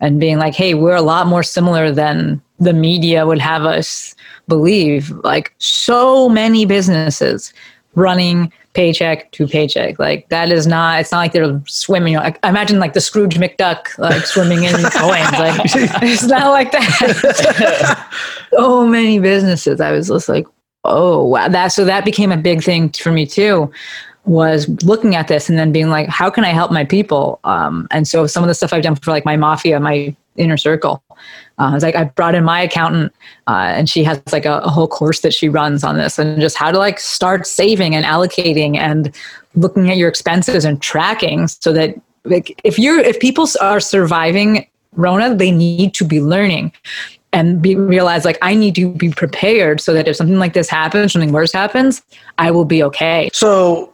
and 0.00 0.20
being 0.20 0.38
like, 0.38 0.54
hey, 0.54 0.74
we're 0.74 0.94
a 0.94 1.02
lot 1.02 1.26
more 1.26 1.42
similar 1.42 1.90
than 1.90 2.40
the 2.58 2.72
media 2.72 3.26
would 3.26 3.38
have 3.38 3.64
us 3.64 4.14
believe. 4.48 5.10
Like 5.22 5.54
so 5.58 6.28
many 6.28 6.66
businesses 6.66 7.52
running 7.94 8.52
paycheck 8.74 9.30
to 9.32 9.46
paycheck. 9.46 9.98
Like 9.98 10.28
that 10.28 10.50
is 10.50 10.66
not. 10.66 11.00
It's 11.00 11.12
not 11.12 11.18
like 11.18 11.32
they're 11.32 11.62
swimming. 11.66 12.16
I 12.16 12.36
imagine 12.44 12.80
like 12.80 12.92
the 12.92 13.00
Scrooge 13.00 13.36
McDuck 13.36 13.96
like 13.98 14.26
swimming 14.26 14.64
in 14.64 14.72
coins. 14.74 15.32
Like 15.32 15.60
it's 16.02 16.24
not 16.24 16.50
like 16.50 16.72
that. 16.72 18.08
so 18.50 18.86
many 18.86 19.18
businesses. 19.20 19.80
I 19.80 19.92
was 19.92 20.08
just 20.08 20.28
like, 20.28 20.46
oh 20.84 21.24
wow. 21.24 21.48
That 21.48 21.68
so 21.68 21.84
that 21.84 22.04
became 22.04 22.32
a 22.32 22.36
big 22.36 22.62
thing 22.62 22.90
for 22.90 23.12
me 23.12 23.26
too 23.26 23.70
was 24.24 24.68
looking 24.82 25.14
at 25.14 25.28
this 25.28 25.48
and 25.48 25.58
then 25.58 25.72
being 25.72 25.90
like, 25.90 26.08
how 26.08 26.30
can 26.30 26.44
I 26.44 26.50
help 26.50 26.72
my 26.72 26.84
people? 26.84 27.40
Um, 27.44 27.86
and 27.90 28.08
so 28.08 28.26
some 28.26 28.42
of 28.42 28.48
the 28.48 28.54
stuff 28.54 28.72
I've 28.72 28.82
done 28.82 28.96
for 28.96 29.10
like 29.10 29.24
my 29.24 29.36
mafia, 29.36 29.78
my 29.80 30.14
inner 30.36 30.56
circle, 30.56 31.02
uh, 31.10 31.16
I 31.58 31.74
was 31.74 31.82
like, 31.82 31.94
I 31.94 32.04
brought 32.04 32.34
in 32.34 32.42
my 32.42 32.62
accountant 32.62 33.12
uh, 33.46 33.72
and 33.74 33.88
she 33.88 34.02
has 34.04 34.20
like 34.32 34.46
a, 34.46 34.58
a, 34.58 34.68
whole 34.68 34.88
course 34.88 35.20
that 35.20 35.32
she 35.32 35.48
runs 35.48 35.84
on 35.84 35.96
this 35.96 36.18
and 36.18 36.40
just 36.40 36.56
how 36.56 36.72
to 36.72 36.78
like 36.78 36.98
start 36.98 37.46
saving 37.46 37.94
and 37.94 38.04
allocating 38.04 38.76
and 38.76 39.14
looking 39.54 39.90
at 39.90 39.96
your 39.96 40.08
expenses 40.08 40.64
and 40.64 40.82
tracking 40.82 41.46
so 41.46 41.72
that 41.72 41.94
like 42.24 42.60
if 42.64 42.78
you're, 42.78 42.98
if 42.98 43.20
people 43.20 43.46
are 43.60 43.78
surviving 43.78 44.66
Rona, 44.96 45.34
they 45.34 45.50
need 45.50 45.94
to 45.94 46.04
be 46.04 46.20
learning 46.20 46.72
and 47.32 47.60
be 47.60 47.74
realize 47.74 48.24
like 48.24 48.38
I 48.42 48.54
need 48.54 48.74
to 48.76 48.90
be 48.90 49.10
prepared 49.10 49.80
so 49.80 49.92
that 49.92 50.08
if 50.08 50.16
something 50.16 50.38
like 50.38 50.54
this 50.54 50.68
happens, 50.68 51.12
something 51.12 51.32
worse 51.32 51.52
happens, 51.52 52.00
I 52.38 52.50
will 52.52 52.64
be 52.64 52.82
okay. 52.84 53.28
So 53.32 53.92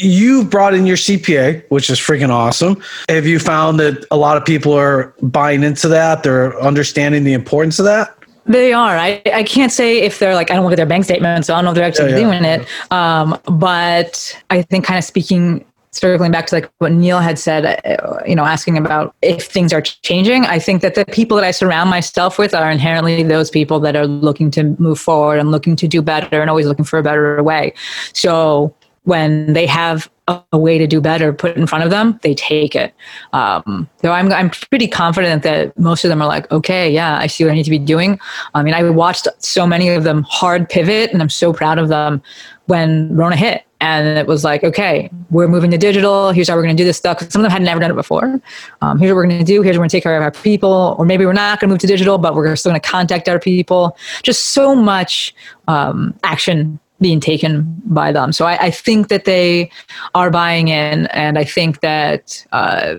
you 0.00 0.44
brought 0.44 0.74
in 0.74 0.86
your 0.86 0.96
CPA, 0.96 1.62
which 1.68 1.90
is 1.90 1.98
freaking 1.98 2.30
awesome. 2.30 2.82
Have 3.08 3.26
you 3.26 3.38
found 3.38 3.78
that 3.80 4.04
a 4.10 4.16
lot 4.16 4.36
of 4.36 4.44
people 4.44 4.72
are 4.72 5.14
buying 5.22 5.62
into 5.62 5.88
that? 5.88 6.22
They're 6.22 6.58
understanding 6.60 7.24
the 7.24 7.34
importance 7.34 7.78
of 7.78 7.84
that? 7.84 8.16
They 8.46 8.72
are. 8.72 8.96
I, 8.96 9.22
I 9.32 9.44
can't 9.44 9.70
say 9.70 9.98
if 10.00 10.18
they're 10.18 10.34
like, 10.34 10.50
I 10.50 10.54
don't 10.54 10.64
look 10.64 10.72
at 10.72 10.76
their 10.76 10.86
bank 10.86 11.04
statements, 11.04 11.46
so 11.46 11.54
I 11.54 11.58
don't 11.58 11.66
know 11.66 11.70
if 11.72 11.74
they're 11.76 11.84
actually 11.84 12.12
yeah, 12.12 12.18
yeah, 12.18 12.24
doing 12.24 12.44
yeah. 12.44 12.54
it. 12.56 12.92
Um, 12.92 13.38
but 13.58 14.42
I 14.48 14.62
think 14.62 14.86
kind 14.86 14.98
of 14.98 15.04
speaking, 15.04 15.64
circling 15.92 16.32
back 16.32 16.46
to 16.46 16.54
like 16.54 16.70
what 16.78 16.92
Neil 16.92 17.18
had 17.18 17.38
said, 17.38 17.80
uh, 17.84 18.20
you 18.26 18.34
know, 18.34 18.44
asking 18.44 18.78
about 18.78 19.14
if 19.22 19.46
things 19.46 19.72
are 19.72 19.82
changing, 19.82 20.46
I 20.46 20.58
think 20.58 20.82
that 20.82 20.94
the 20.94 21.04
people 21.04 21.36
that 21.36 21.44
I 21.44 21.50
surround 21.50 21.90
myself 21.90 22.38
with 22.38 22.54
are 22.54 22.70
inherently 22.70 23.22
those 23.22 23.50
people 23.50 23.78
that 23.80 23.94
are 23.94 24.06
looking 24.06 24.50
to 24.52 24.64
move 24.78 24.98
forward 24.98 25.38
and 25.38 25.50
looking 25.50 25.76
to 25.76 25.86
do 25.86 26.00
better 26.00 26.40
and 26.40 26.48
always 26.48 26.66
looking 26.66 26.84
for 26.84 26.98
a 26.98 27.02
better 27.02 27.42
way. 27.42 27.74
So 28.14 28.74
when 29.04 29.52
they 29.52 29.66
have 29.66 30.10
a, 30.28 30.58
way 30.58 30.78
to 30.78 30.86
do 30.86 31.00
better 31.00 31.32
put 31.32 31.56
in 31.56 31.66
front 31.66 31.84
of 31.84 31.90
them, 31.90 32.18
they 32.22 32.34
take 32.34 32.76
it. 32.76 32.94
Um, 33.32 33.88
so 34.00 34.12
I'm, 34.12 34.32
I'm 34.32 34.50
pretty 34.50 34.86
confident 34.86 35.42
that 35.42 35.76
most 35.78 36.04
of 36.04 36.08
them 36.08 36.22
are 36.22 36.28
like, 36.28 36.50
okay, 36.52 36.90
yeah, 36.90 37.18
I 37.18 37.26
see 37.26 37.44
what 37.44 37.50
I 37.50 37.54
need 37.54 37.64
to 37.64 37.70
be 37.70 37.78
doing. 37.78 38.20
I 38.54 38.62
mean, 38.62 38.74
I 38.74 38.88
watched 38.90 39.26
so 39.38 39.66
many 39.66 39.88
of 39.88 40.04
them 40.04 40.24
hard 40.28 40.68
pivot, 40.68 41.12
and 41.12 41.20
I'm 41.20 41.30
so 41.30 41.52
proud 41.52 41.78
of 41.78 41.88
them 41.88 42.22
when 42.66 43.14
Rona 43.14 43.36
hit. 43.36 43.64
And 43.80 44.18
it 44.18 44.26
was 44.26 44.44
like, 44.44 44.62
okay, 44.62 45.10
we're 45.30 45.48
moving 45.48 45.70
to 45.70 45.78
digital. 45.78 46.32
Here's 46.32 46.48
how 46.48 46.54
we're 46.54 46.62
going 46.62 46.76
to 46.76 46.80
do 46.80 46.86
this 46.86 46.98
stuff. 46.98 47.18
Some 47.30 47.40
of 47.40 47.44
them 47.44 47.50
had 47.50 47.62
never 47.62 47.80
done 47.80 47.90
it 47.90 47.94
before. 47.94 48.40
Um, 48.82 48.98
here's 48.98 49.10
what 49.10 49.16
we're 49.16 49.26
going 49.26 49.38
to 49.38 49.44
do. 49.44 49.62
Here's 49.62 49.76
we're 49.76 49.80
going 49.80 49.88
to 49.88 49.96
take 49.96 50.02
care 50.02 50.16
of 50.16 50.22
our 50.22 50.30
people. 50.30 50.94
Or 50.98 51.06
maybe 51.06 51.24
we're 51.24 51.32
not 51.32 51.58
going 51.58 51.70
to 51.70 51.72
move 51.72 51.80
to 51.80 51.86
digital, 51.86 52.18
but 52.18 52.34
we're 52.34 52.54
still 52.56 52.70
going 52.70 52.80
to 52.80 52.86
contact 52.86 53.26
our 53.28 53.38
people. 53.38 53.96
Just 54.22 54.48
so 54.48 54.74
much 54.74 55.34
um, 55.66 56.14
action 56.24 56.78
being 57.00 57.20
taken 57.20 57.80
by 57.86 58.12
them. 58.12 58.32
So 58.32 58.46
I, 58.46 58.66
I, 58.66 58.70
think 58.70 59.08
that 59.08 59.24
they 59.24 59.70
are 60.14 60.30
buying 60.30 60.68
in, 60.68 61.06
and 61.06 61.38
I 61.38 61.44
think 61.44 61.80
that 61.80 62.46
uh, 62.52 62.96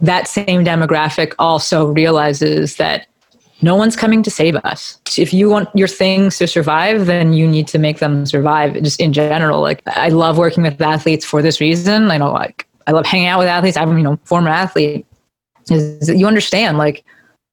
that 0.00 0.28
same 0.28 0.64
demographic 0.64 1.34
also 1.38 1.86
realizes 1.86 2.76
that 2.76 3.06
no 3.60 3.74
one's 3.74 3.96
coming 3.96 4.22
to 4.22 4.30
save 4.30 4.56
us. 4.56 5.00
If 5.16 5.32
you 5.32 5.48
want 5.50 5.68
your 5.74 5.88
things 5.88 6.38
to 6.38 6.46
survive, 6.46 7.06
then 7.06 7.32
you 7.32 7.46
need 7.46 7.66
to 7.68 7.78
make 7.78 7.98
them 7.98 8.24
survive. 8.24 8.80
Just 8.82 9.00
in 9.00 9.12
general, 9.12 9.60
like 9.60 9.82
I 9.86 10.08
love 10.10 10.38
working 10.38 10.62
with 10.62 10.80
athletes 10.80 11.24
for 11.24 11.42
this 11.42 11.60
reason. 11.60 12.10
I 12.10 12.18
know, 12.18 12.32
like 12.32 12.66
I 12.86 12.92
love 12.92 13.06
hanging 13.06 13.26
out 13.26 13.38
with 13.38 13.48
athletes. 13.48 13.76
I'm, 13.76 13.96
you 13.96 14.04
know, 14.04 14.18
former 14.24 14.50
athlete. 14.50 15.06
Is 15.70 16.08
you 16.08 16.26
understand 16.26 16.78
like 16.78 17.04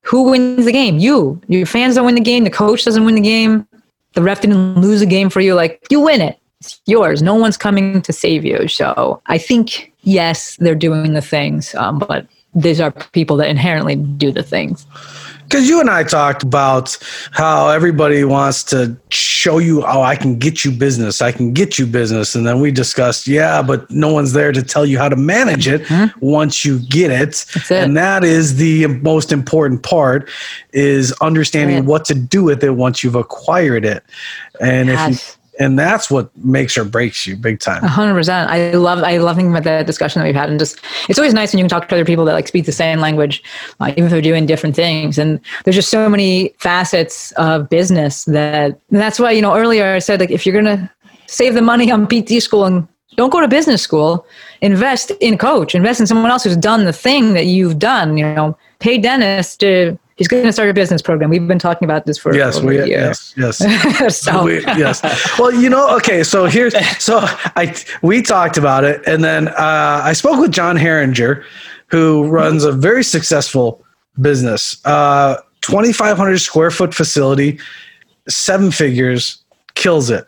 who 0.04 0.30
wins 0.30 0.66
the 0.66 0.72
game? 0.72 1.00
You. 1.00 1.42
Your 1.48 1.66
fans 1.66 1.96
don't 1.96 2.06
win 2.06 2.16
the 2.16 2.22
game. 2.22 2.44
The 2.44 2.52
coach 2.52 2.86
doesn't 2.86 3.04
win 3.04 3.16
the 3.16 3.22
game 3.22 3.68
the 4.16 4.24
ref 4.24 4.42
didn't 4.42 4.76
lose 4.82 5.02
a 5.02 5.06
game 5.06 5.30
for 5.30 5.42
you, 5.42 5.54
like 5.54 5.86
you 5.90 6.02
win 6.02 6.22
it. 6.22 6.40
It's 6.62 6.82
yours. 6.86 7.22
No 7.22 7.36
one's 7.36 7.58
coming 7.58 8.02
to 8.02 8.12
save 8.12 8.44
you. 8.44 8.68
So 8.68 9.22
I 9.28 9.38
think, 9.38 9.94
yes, 10.02 10.56
they're 10.58 10.74
doing 10.74 11.14
the 11.14 11.22
things, 11.22 11.76
um, 11.76 12.00
but 12.00 12.26
these 12.56 12.80
are 12.80 12.92
people 12.92 13.36
that 13.38 13.50
inherently 13.50 13.96
do 13.96 14.32
the 14.32 14.44
things 14.44 14.88
because 15.48 15.70
you 15.70 15.80
and 15.80 15.90
I 15.90 16.04
talked 16.04 16.44
about 16.44 16.98
how 17.32 17.70
everybody 17.70 18.24
wants 18.24 18.64
to 18.66 18.98
show 19.10 19.60
you, 19.60 19.84
oh, 19.86 20.02
I 20.02 20.16
can 20.16 20.38
get 20.38 20.66
you 20.66 20.72
business, 20.72 21.22
I 21.22 21.32
can 21.32 21.54
get 21.54 21.78
you 21.78 21.86
business, 21.86 22.36
and 22.36 22.46
then 22.46 22.60
we 22.60 22.72
discussed, 22.72 23.28
yeah, 23.28 23.62
but 23.62 23.90
no 23.90 24.12
one's 24.12 24.34
there 24.34 24.52
to 24.52 24.64
tell 24.64 24.86
you 24.86 24.98
how 24.98 25.10
to 25.10 25.16
manage 25.16 25.68
it 25.68 25.84
mm-hmm. 25.84 26.26
once 26.26 26.66
you 26.66 26.80
get 26.80 27.12
it. 27.12 27.46
it. 27.56 27.72
and 27.72 27.96
that 27.96 28.24
is 28.24 28.58
the 28.58 28.88
most 28.88 29.32
important 29.32 29.84
part 29.84 30.30
is 30.74 31.12
understanding 31.22 31.86
what 31.86 32.06
to 32.06 32.16
do 32.16 32.44
with 32.44 32.64
it 32.64 32.72
once 32.72 33.04
you've 33.04 33.16
acquired 33.16 33.86
it. 33.86 34.04
And 34.60 34.90
if 34.90 35.10
you 35.10 35.36
and 35.60 35.78
that's 35.80 36.10
what 36.10 36.36
makes 36.38 36.78
or 36.78 36.84
breaks 36.84 37.26
you 37.26 37.36
big 37.36 37.60
time. 37.60 37.84
hundred 37.84 38.14
percent. 38.14 38.50
I 38.50 38.72
love, 38.72 39.04
I 39.04 39.18
love 39.18 39.36
thinking 39.38 39.52
about 39.56 39.64
the 39.64 39.84
discussion 39.84 40.20
that 40.20 40.26
we've 40.26 40.36
had, 40.36 40.50
and 40.50 40.60
just 40.60 40.80
it's 41.10 41.18
always 41.20 41.34
nice 41.34 41.54
when 41.54 41.60
you 41.60 41.64
can 41.64 41.70
talk 41.70 41.88
to 41.90 41.96
other 41.96 42.06
people 42.06 42.26
that 42.26 42.34
like 42.34 42.48
speak 42.48 42.66
the 42.66 42.72
same 42.72 43.00
language, 43.00 43.44
uh, 43.80 43.92
even 43.92 44.06
if 44.06 44.12
they're 44.12 44.22
doing 44.22 44.46
different 44.46 44.76
things. 44.76 45.18
And 45.18 45.40
there's 45.64 45.76
just 45.76 45.90
so 45.90 46.10
many 46.10 46.50
facets 46.58 47.32
of 47.34 47.70
business 47.70 48.26
that 48.26 48.80
that's 48.90 49.20
why 49.20 49.32
you 49.32 49.42
know 49.42 49.56
earlier 49.56 49.94
I 49.94 50.00
said 50.00 50.20
like 50.20 50.32
if 50.32 50.46
you're 50.46 50.56
gonna 50.56 50.92
save 51.28 51.54
the 51.54 51.62
money 51.62 51.92
on 51.92 52.08
PT 52.08 52.42
school 52.42 52.66
and 52.66 52.88
don't 53.16 53.32
go 53.32 53.40
to 53.40 53.48
business 53.48 53.82
school, 53.82 54.26
invest 54.62 55.12
in 55.22 55.38
coach, 55.38 55.74
invest 55.74 56.00
in 56.00 56.08
someone 56.08 56.32
else 56.32 56.44
who's 56.44 56.58
done 56.58 56.84
the 56.84 56.94
thing 56.94 57.34
that 57.34 57.46
you've 57.46 57.80
done. 57.80 58.18
You 58.18 58.26
know, 58.34 58.58
pay 58.80 58.98
Dennis 58.98 59.56
to 59.58 59.98
he's 60.16 60.28
going 60.28 60.44
to 60.44 60.52
start 60.52 60.70
a 60.70 60.74
business 60.74 61.02
program. 61.02 61.30
We've 61.30 61.48
been 61.48 61.60
talking 61.60 61.86
about 61.86 62.06
this 62.06 62.18
for 62.18 62.34
yes, 62.36 62.60
we, 62.62 62.78
yes, 62.78 63.34
yes, 63.38 64.18
so. 64.22 64.44
we, 64.44 64.62
yes. 64.62 65.02
Well, 65.38 65.54
you 65.54 65.70
know, 65.70 65.96
okay. 65.98 66.24
So 66.24 66.46
here's 66.46 66.74
so 67.04 67.20
I 67.56 67.76
we 68.02 68.22
talked 68.22 68.58
about 68.58 68.84
it, 68.84 69.02
and 69.06 69.24
then 69.24 69.50
uh, 69.50 70.02
I 70.04 70.14
spoke 70.14 70.40
with 70.40 70.52
John 70.52 70.78
Herringer, 70.78 71.44
who 71.88 72.28
runs 72.28 72.64
a 72.64 72.72
very 72.72 73.04
successful 73.04 73.84
business, 74.20 74.84
uh, 74.86 75.38
twenty 75.62 75.94
five 75.94 76.18
hundred 76.18 76.40
square 76.40 76.72
foot 76.72 76.94
facility, 76.94 77.60
seven 78.28 78.72
figures, 78.72 79.44
kills 79.76 80.10
it. 80.10 80.26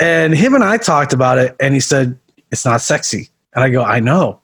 And 0.00 0.34
him 0.34 0.54
and 0.54 0.64
I 0.64 0.78
talked 0.78 1.12
about 1.12 1.38
it, 1.38 1.54
and 1.60 1.74
he 1.74 1.80
said 1.80 2.18
it's 2.50 2.64
not 2.64 2.80
sexy, 2.80 3.28
and 3.54 3.62
I 3.62 3.70
go, 3.70 3.84
I 3.84 4.00
know. 4.00 4.39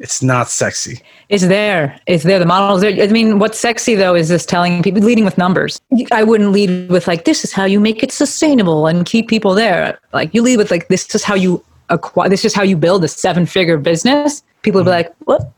It's 0.00 0.22
not 0.22 0.48
sexy. 0.48 1.02
It's 1.28 1.46
there. 1.46 2.00
It's 2.06 2.24
there. 2.24 2.38
The 2.38 2.46
model's 2.46 2.80
there. 2.80 3.02
I 3.02 3.06
mean, 3.08 3.38
what's 3.38 3.60
sexy 3.60 3.94
though 3.94 4.14
is 4.14 4.30
this 4.30 4.46
telling 4.46 4.82
people, 4.82 5.02
leading 5.02 5.26
with 5.26 5.36
numbers. 5.36 5.78
I 6.10 6.24
wouldn't 6.24 6.52
lead 6.52 6.90
with 6.90 7.06
like, 7.06 7.26
this 7.26 7.44
is 7.44 7.52
how 7.52 7.66
you 7.66 7.78
make 7.78 8.02
it 8.02 8.10
sustainable 8.10 8.86
and 8.86 9.04
keep 9.04 9.28
people 9.28 9.54
there. 9.54 9.98
Like 10.14 10.34
you 10.34 10.40
lead 10.40 10.56
with 10.56 10.70
like, 10.70 10.88
this 10.88 11.14
is 11.14 11.22
how 11.22 11.34
you 11.34 11.62
acquire, 11.90 12.30
this 12.30 12.46
is 12.46 12.54
how 12.54 12.62
you 12.62 12.78
build 12.78 13.04
a 13.04 13.08
seven 13.08 13.44
figure 13.44 13.76
business. 13.76 14.42
People 14.62 14.80
would 14.80 14.86
be 14.86 14.90
like, 14.90 15.14
what? 15.24 15.52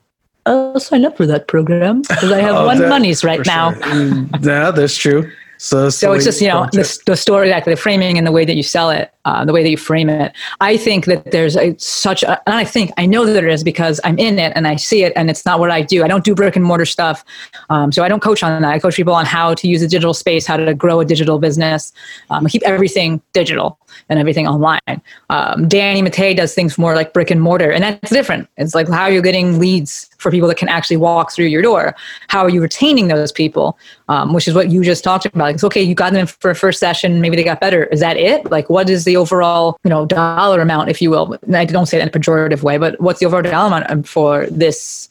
I'll 0.44 0.80
sign 0.80 1.04
up 1.04 1.16
for 1.16 1.26
that 1.26 1.46
program 1.46 2.02
because 2.02 2.32
I 2.32 2.40
have 2.40 2.56
oh, 2.56 2.66
one 2.66 2.78
that, 2.78 2.88
monies 2.88 3.22
right 3.22 3.46
now. 3.46 3.74
Sure. 3.74 3.82
Mm, 3.82 4.44
yeah, 4.44 4.72
that's 4.72 4.96
true. 4.96 5.30
So, 5.62 5.90
so 5.90 6.12
it's 6.12 6.24
just 6.24 6.42
you 6.42 6.48
know 6.48 6.66
the, 6.72 7.02
the 7.06 7.16
story, 7.16 7.48
like 7.48 7.66
the 7.66 7.76
framing 7.76 8.18
and 8.18 8.26
the 8.26 8.32
way 8.32 8.44
that 8.44 8.56
you 8.56 8.64
sell 8.64 8.90
it, 8.90 9.12
uh, 9.24 9.44
the 9.44 9.52
way 9.52 9.62
that 9.62 9.70
you 9.70 9.76
frame 9.76 10.10
it. 10.10 10.32
I 10.60 10.76
think 10.76 11.04
that 11.04 11.30
there's 11.30 11.56
a, 11.56 11.78
such, 11.78 12.24
a, 12.24 12.42
and 12.48 12.56
I 12.56 12.64
think 12.64 12.90
I 12.96 13.06
know 13.06 13.24
that 13.24 13.32
there 13.32 13.46
is 13.46 13.62
because 13.62 14.00
I'm 14.02 14.18
in 14.18 14.40
it 14.40 14.52
and 14.56 14.66
I 14.66 14.74
see 14.74 15.04
it, 15.04 15.12
and 15.14 15.30
it's 15.30 15.46
not 15.46 15.60
what 15.60 15.70
I 15.70 15.80
do. 15.80 16.02
I 16.02 16.08
don't 16.08 16.24
do 16.24 16.34
brick 16.34 16.56
and 16.56 16.64
mortar 16.64 16.84
stuff, 16.84 17.24
um, 17.70 17.92
so 17.92 18.02
I 18.02 18.08
don't 18.08 18.20
coach 18.20 18.42
on 18.42 18.60
that. 18.60 18.72
I 18.72 18.80
coach 18.80 18.96
people 18.96 19.14
on 19.14 19.24
how 19.24 19.54
to 19.54 19.68
use 19.68 19.82
the 19.82 19.86
digital 19.86 20.14
space, 20.14 20.46
how 20.46 20.56
to 20.56 20.74
grow 20.74 20.98
a 20.98 21.04
digital 21.04 21.38
business, 21.38 21.92
um, 22.30 22.44
keep 22.46 22.62
everything 22.64 23.22
digital 23.32 23.78
and 24.08 24.18
everything 24.18 24.46
online. 24.46 25.02
Um, 25.30 25.68
Danny 25.68 26.02
Matta 26.02 26.34
does 26.34 26.54
things 26.54 26.78
more 26.78 26.94
like 26.94 27.12
brick 27.12 27.30
and 27.30 27.40
mortar, 27.40 27.70
and 27.70 27.82
that's 27.82 28.10
different. 28.10 28.48
It's 28.56 28.74
like 28.74 28.88
how 28.88 29.02
are 29.02 29.10
you're 29.10 29.22
getting 29.22 29.58
leads 29.58 30.10
for 30.18 30.30
people 30.30 30.48
that 30.48 30.56
can 30.56 30.68
actually 30.68 30.96
walk 30.96 31.32
through 31.32 31.46
your 31.46 31.62
door. 31.62 31.94
How 32.28 32.42
are 32.42 32.50
you 32.50 32.62
retaining 32.62 33.08
those 33.08 33.32
people? 33.32 33.78
Um, 34.08 34.32
which 34.32 34.46
is 34.46 34.54
what 34.54 34.70
you 34.70 34.84
just 34.84 35.02
talked 35.02 35.26
about. 35.26 35.54
It's 35.54 35.64
okay, 35.64 35.82
you 35.82 35.94
got 35.94 36.12
them 36.12 36.26
for 36.26 36.50
a 36.50 36.54
first 36.54 36.78
session, 36.78 37.20
maybe 37.20 37.36
they 37.36 37.44
got 37.44 37.60
better. 37.60 37.84
Is 37.84 38.00
that 38.00 38.16
it? 38.16 38.50
Like, 38.50 38.68
what 38.68 38.88
is 38.90 39.04
the 39.04 39.16
overall, 39.16 39.78
you 39.84 39.90
know, 39.90 40.06
dollar 40.06 40.60
amount, 40.60 40.90
if 40.90 41.00
you 41.00 41.10
will? 41.10 41.36
And 41.42 41.56
I 41.56 41.64
don't 41.64 41.86
say 41.86 41.98
that 41.98 42.02
in 42.02 42.08
a 42.08 42.12
pejorative 42.12 42.62
way, 42.62 42.78
but 42.78 43.00
what's 43.00 43.20
the 43.20 43.26
overall 43.26 43.42
dollar 43.42 43.66
amount 43.68 43.90
um, 43.90 44.02
for 44.02 44.46
this? 44.46 45.08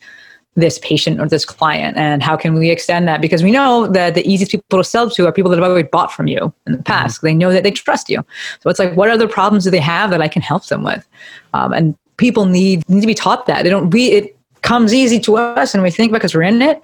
This 0.55 0.79
patient 0.79 1.19
or 1.19 1.27
this 1.27 1.45
client 1.45 1.95
and 1.97 2.21
how 2.21 2.35
can 2.35 2.53
we 2.53 2.69
extend 2.69 3.07
that? 3.07 3.21
Because 3.21 3.41
we 3.41 3.51
know 3.51 3.87
that 3.87 4.15
the 4.15 4.27
easiest 4.29 4.51
people 4.51 4.77
to 4.77 4.83
sell 4.83 5.09
to 5.09 5.25
are 5.25 5.31
people 5.31 5.49
that 5.49 5.57
have 5.57 5.69
already 5.69 5.87
bought 5.87 6.11
from 6.11 6.27
you 6.27 6.53
in 6.67 6.73
the 6.73 6.83
past. 6.83 7.17
Mm-hmm. 7.17 7.27
they 7.27 7.33
know 7.33 7.53
that 7.53 7.63
they 7.63 7.71
trust 7.71 8.09
you. 8.09 8.23
So 8.59 8.69
it's 8.69 8.79
like 8.79 8.95
what 8.95 9.09
other 9.09 9.27
problems 9.27 9.63
do 9.63 9.71
they 9.71 9.79
have 9.79 10.09
that 10.09 10.21
i 10.21 10.27
can 10.27 10.41
help 10.41 10.65
them 10.65 10.83
with? 10.83 11.07
Um, 11.53 11.71
and 11.73 11.97
people 12.17 12.45
need 12.45 12.87
need 12.89 13.01
to 13.01 13.07
be 13.07 13.13
taught 13.13 13.45
that. 13.45 13.63
They 13.63 13.69
don't 13.69 13.91
we 13.91 14.11
it 14.11 14.37
comes 14.61 14.93
easy 14.93 15.19
to 15.21 15.37
us 15.37 15.73
and 15.73 15.81
we 15.83 15.89
think 15.89 16.11
because 16.11 16.35
we're 16.35 16.43
in 16.43 16.61
it 16.61 16.83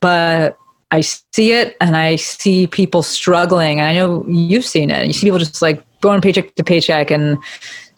but 0.00 0.58
i 0.90 1.00
see 1.00 1.52
it 1.52 1.74
and 1.80 1.96
i 1.96 2.16
see 2.16 2.66
people 2.66 3.02
struggling. 3.02 3.78
And 3.80 3.88
i 3.88 3.94
know 3.94 4.24
you've 4.26 4.64
seen 4.64 4.90
it. 4.90 5.06
You 5.06 5.12
see 5.12 5.26
people 5.26 5.38
just 5.38 5.62
like 5.62 5.84
going 6.00 6.20
paycheck 6.20 6.54
to 6.56 6.64
paycheck 6.64 7.10
and 7.10 7.38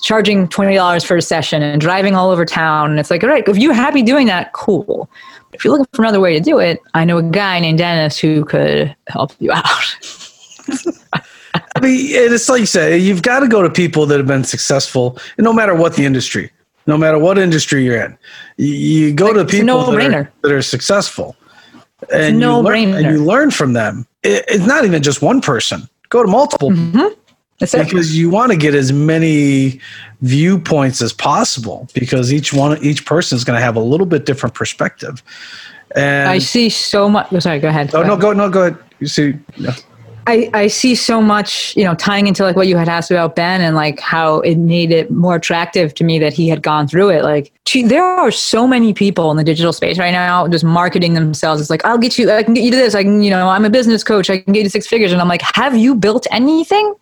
charging 0.07 0.47
$20 0.47 1.05
for 1.05 1.17
a 1.17 1.23
session 1.23 1.63
and 1.63 1.81
driving 1.81 2.15
all 2.15 2.31
over 2.31 2.45
town. 2.45 2.91
And 2.93 3.01
it's 3.01 3.11
like, 3.11 3.25
all 3.25 3.29
right, 3.29 3.47
if 3.49 3.59
you're 3.59 3.75
happy 3.75 4.05
doing 4.05 4.29
that, 4.29 4.53
cool. 4.53 5.11
If 5.53 5.65
you're 5.65 5.73
looking 5.73 5.89
for 5.93 6.03
another 6.03 6.21
way 6.21 6.33
to 6.35 6.41
do 6.41 6.61
it, 6.61 6.81
I 6.95 7.05
know 7.05 7.19
a 7.19 7.25
guy 7.25 7.59
named 7.59 7.79
Dennis 7.79 8.17
who 8.17 8.45
could 8.45 8.95
help 9.09 9.33
you 9.41 9.51
out. 9.51 9.65
I 11.55 11.81
mean, 11.81 12.07
it's 12.09 12.49
like 12.49 12.61
you 12.61 12.67
said, 12.67 13.03
you've 13.03 13.23
got 13.23 13.41
to 13.41 13.49
go 13.49 13.63
to 13.63 13.71
people 13.71 14.07
that 14.07 14.19
have 14.19 14.29
been 14.29 14.45
successful, 14.45 15.19
no 15.39 15.53
matter 15.53 15.75
what 15.75 15.97
the 15.97 16.05
industry, 16.05 16.53
no 16.87 16.97
matter 16.97 17.19
what 17.19 17.37
industry 17.37 17.85
you're 17.85 18.01
in. 18.01 18.17
You 18.59 19.13
go 19.13 19.27
like, 19.27 19.35
to 19.35 19.45
people 19.45 19.91
that 19.91 20.15
are, 20.15 20.33
that 20.43 20.53
are, 20.53 20.63
successful, 20.63 21.35
and 22.13 22.39
no 22.39 22.59
you, 22.59 22.63
learn, 22.63 22.95
and 22.95 23.07
you 23.07 23.25
learn 23.25 23.51
from 23.51 23.73
them. 23.73 24.07
It, 24.23 24.45
it's 24.47 24.67
not 24.67 24.85
even 24.85 25.03
just 25.03 25.21
one 25.21 25.41
person. 25.41 25.89
Go 26.11 26.23
to 26.23 26.29
multiple. 26.29 26.71
Mm-hmm 26.71 27.21
because 27.59 28.17
you 28.17 28.31
want 28.31 28.53
to 28.53 28.59
get 28.59 28.75
as 28.75 28.93
many 28.93 29.81
viewpoints 30.21 31.01
as 31.01 31.13
possible 31.13 31.89
because 31.95 32.33
each 32.33 32.53
one 32.53 32.83
each 32.83 33.07
person 33.07 33.37
is 33.37 33.45
going 33.45 33.57
to 33.59 33.65
have 33.65 33.77
a 33.77 33.81
little 33.81 34.07
bit 34.07 34.27
different 34.27 34.55
perspective 34.55 35.23
and 35.95 36.29
i 36.29 36.39
see 36.39 36.69
so 36.69 37.09
much 37.09 37.27
oh, 37.33 37.39
sorry 37.39 37.59
go 37.59 37.69
ahead 37.69 37.89
oh 37.95 38.03
go 38.03 38.03
no 38.03 38.13
ahead. 38.13 38.21
go 38.21 38.33
no 38.33 38.51
go 38.51 38.61
ahead 38.67 38.79
you 39.01 39.07
see 39.07 39.35
yeah. 39.57 39.75
I, 40.29 40.51
I 40.55 40.67
see 40.67 40.97
so 40.97 41.23
much, 41.23 41.77
you 41.77 41.85
know, 41.85 41.95
tying 41.95 42.27
into 42.27 42.43
like 42.43 42.57
what 42.57 42.67
you 42.67 42.77
had 42.77 42.89
asked 42.89 43.13
about 43.13 43.37
Ben 43.37 43.61
and 43.61 43.77
like 43.77 44.01
how 44.01 44.41
it 44.41 44.57
made 44.57 44.91
it 44.91 45.09
more 45.09 45.37
attractive 45.37 45.95
to 45.95 46.05
me 46.05 46.19
that 46.19 46.33
he 46.33 46.49
had 46.49 46.63
gone 46.63 46.89
through 46.89 47.11
it. 47.11 47.23
Like, 47.23 47.53
there 47.85 48.03
are 48.03 48.33
so 48.33 48.67
many 48.67 48.93
people 48.93 49.31
in 49.31 49.37
the 49.37 49.45
digital 49.45 49.73
space 49.73 49.99
right 49.99 50.11
now 50.11 50.49
just 50.49 50.65
marketing 50.65 51.15
themselves. 51.15 51.61
It's 51.61 51.71
like, 51.71 51.85
I'll 51.85 51.99
get 51.99 52.19
you, 52.19 52.29
I 52.29 52.43
can 52.43 52.55
get 52.55 52.65
you 52.65 52.73
to 52.73 52.77
this. 52.77 52.97
I 52.97 53.05
can, 53.05 53.23
you 53.23 53.31
know, 53.31 53.49
I'm 53.49 53.65
a 53.65 53.71
business 53.71 54.03
coach. 54.03 54.29
I 54.29 54.39
can 54.39 54.53
get 54.53 54.65
you 54.65 54.69
six 54.69 54.89
figures. 54.89 55.13
And 55.13 55.21
I'm 55.21 55.29
like, 55.29 55.43
have 55.55 55.77
you 55.77 55.95
built 55.95 56.27
anything? 56.33 56.93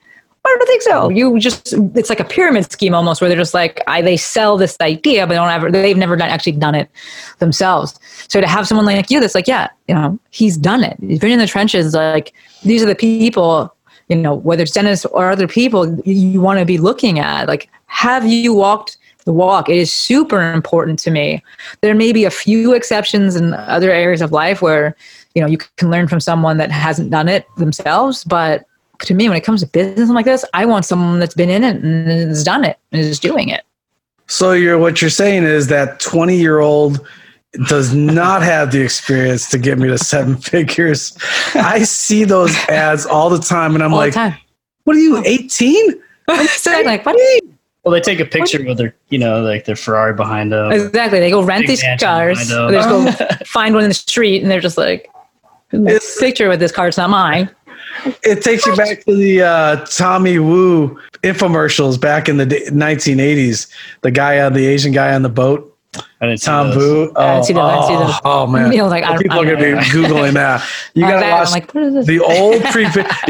I 0.47 0.57
don't 0.59 0.67
think 0.67 0.83
so. 0.83 1.03
Oh, 1.05 1.09
you 1.09 1.39
just 1.39 1.73
it's 1.95 2.11
like 2.11 2.21
a 2.21 2.25
pyramid 2.25 2.71
scheme 2.71 2.95
almost 2.95 3.21
where 3.21 3.31
they're 3.31 3.39
just 3.39 3.55
like 3.55 3.83
I, 3.87 4.03
they 4.03 4.19
sell 4.19 4.59
this 4.59 4.77
idea, 4.81 5.27
but 5.27 5.35
don't 5.35 5.49
ever 5.49 5.71
they've 5.71 5.97
never 5.97 6.17
done 6.17 6.29
actually 6.29 6.53
done 6.53 6.75
it 6.75 6.91
themselves. 7.39 7.99
So 8.29 8.43
to 8.43 8.47
have 8.47 8.69
someone 8.69 8.85
like 8.85 9.11
you 9.11 9.21
that's 9.21 9.35
like, 9.35 9.49
yeah, 9.49 9.69
you 9.89 9.95
know, 9.95 10.19
he's 10.31 10.59
done 10.59 10.85
it. 10.85 10.99
He's 11.01 11.19
been 11.19 11.33
in 11.33 11.39
the 11.39 11.47
trenches. 11.47 11.95
Like 11.95 12.35
these 12.63 12.83
are 12.83 12.87
the 12.87 12.95
people, 12.95 13.75
you 14.09 14.17
know, 14.17 14.35
whether 14.35 14.65
it's 14.65 14.73
Dennis 14.73 15.07
or 15.07 15.31
other 15.31 15.49
people 15.49 15.99
you 16.01 16.43
want 16.43 16.59
to 16.59 16.67
be 16.67 16.77
looking 16.77 17.19
at. 17.19 17.49
Like, 17.49 17.71
have 17.87 18.27
you 18.27 18.53
walked 18.53 18.99
the 19.25 19.33
walk? 19.33 19.71
It 19.71 19.79
is 19.79 19.91
super 19.91 20.53
important 20.53 20.99
to 21.01 21.11
me. 21.11 21.43
There 21.81 21.95
may 21.95 22.13
be 22.13 22.27
a 22.27 22.31
few 22.31 22.75
exceptions 22.75 23.35
in 23.35 23.55
other 23.55 23.91
areas 23.91 24.21
of 24.21 24.31
life 24.31 24.61
where 24.61 24.95
you 25.35 25.41
know 25.41 25.49
you 25.49 25.57
can 25.57 25.91
learn 25.91 26.07
from 26.07 26.21
someone 26.21 26.59
that 26.59 26.71
hasn't 26.71 27.11
done 27.11 27.31
it 27.31 27.47
themselves, 27.57 28.25
but 28.25 28.67
to 29.01 29.15
me, 29.15 29.29
when 29.29 29.37
it 29.37 29.43
comes 29.43 29.61
to 29.61 29.67
business 29.67 30.09
like 30.11 30.25
this, 30.25 30.45
I 30.55 30.67
want 30.67 30.85
someone 30.85 31.19
that's 31.19 31.35
been 31.35 31.51
in 31.51 31.65
it 31.65 31.77
and 31.77 32.09
has 32.09 32.45
done 32.45 32.65
it 32.65 32.79
and 32.93 33.01
is 33.01 33.19
doing 33.19 33.49
it. 33.49 33.65
So 34.27 34.53
you're 34.53 34.79
what 34.79 35.01
you're 35.01 35.11
saying 35.11 35.45
is 35.45 35.67
that 35.69 36.01
20 36.01 36.37
year 36.37 36.61
old 36.61 37.07
does 37.67 37.95
not 37.95 38.43
have 38.43 38.73
the 38.73 38.81
experience 38.81 39.49
to 39.51 39.59
get 39.59 39.79
me 39.79 39.89
to 39.89 39.99
seven 39.99 40.37
figures. 40.39 41.17
I 41.55 41.83
see 41.83 42.25
those 42.25 42.55
ads 42.69 43.07
all 43.07 43.31
the 43.31 43.39
time, 43.39 43.75
and 43.75 43.85
I'm 43.85 43.93
all 43.93 43.99
like, 43.99 44.15
"What 44.85 44.97
are 44.97 45.01
you, 45.01 45.23
18?" 45.25 46.03
exactly. 46.29 46.85
Like, 46.85 47.07
what? 47.07 47.17
Well, 47.85 47.93
they 47.93 48.01
take 48.01 48.19
a 48.19 48.25
picture 48.25 48.65
with 48.65 48.79
their, 48.79 48.97
you 49.11 49.19
know, 49.19 49.43
like 49.43 49.67
their 49.67 49.77
Ferrari 49.77 50.15
behind 50.15 50.53
them. 50.53 50.73
Exactly. 50.73 51.21
They 51.21 51.31
go 51.31 51.43
rent 51.43 51.67
these 51.67 51.85
cars. 52.01 52.39
They 52.49 52.71
just 52.71 52.89
go 52.89 53.13
find 53.45 53.75
one 53.75 53.85
in 53.85 53.91
the 53.91 53.95
street, 53.95 54.43
and 54.43 54.51
they're 54.51 54.61
just 54.61 54.79
like, 54.79 55.11
"This 55.71 56.19
picture 56.19 56.49
with 56.49 56.61
this 56.61 56.73
car. 56.73 56.89
It's 56.89 56.97
not 56.97 57.11
mine." 57.11 57.51
It 58.23 58.43
takes 58.43 58.67
you 58.67 58.75
back 58.77 59.05
to 59.05 59.15
the 59.15 59.43
uh, 59.43 59.87
Tommy 59.87 60.37
Vu 60.37 60.99
infomercials 61.23 62.01
back 62.01 62.29
in 62.29 62.37
the 62.37 62.47
1980s. 62.47 63.71
The 64.03 64.11
guy 64.11 64.41
on 64.41 64.53
the 64.53 64.67
Asian 64.67 64.93
guy 64.93 65.15
on 65.15 65.23
the 65.23 65.29
boat. 65.29 65.71
I 66.21 66.27
didn't 66.27 66.43
Tom 66.43 66.73
Vu. 66.73 67.13
Oh, 67.15 67.23
I 67.23 67.41
see 67.43 67.55
Oh, 67.57 68.19
oh, 68.25 68.47
man, 68.47 68.73
you 68.73 68.79
know, 68.79 68.89
like, 68.89 69.05
people 69.21 69.39
are 69.39 69.45
gonna 69.45 69.57
be 69.57 69.81
googling 69.91 70.35
that. 70.35 70.67
You 70.95 71.03
gotta 71.03 71.29
watch 71.29 71.51
like, 71.51 71.73
the 71.73 72.21
old 72.21 72.63
pre. 72.73 72.87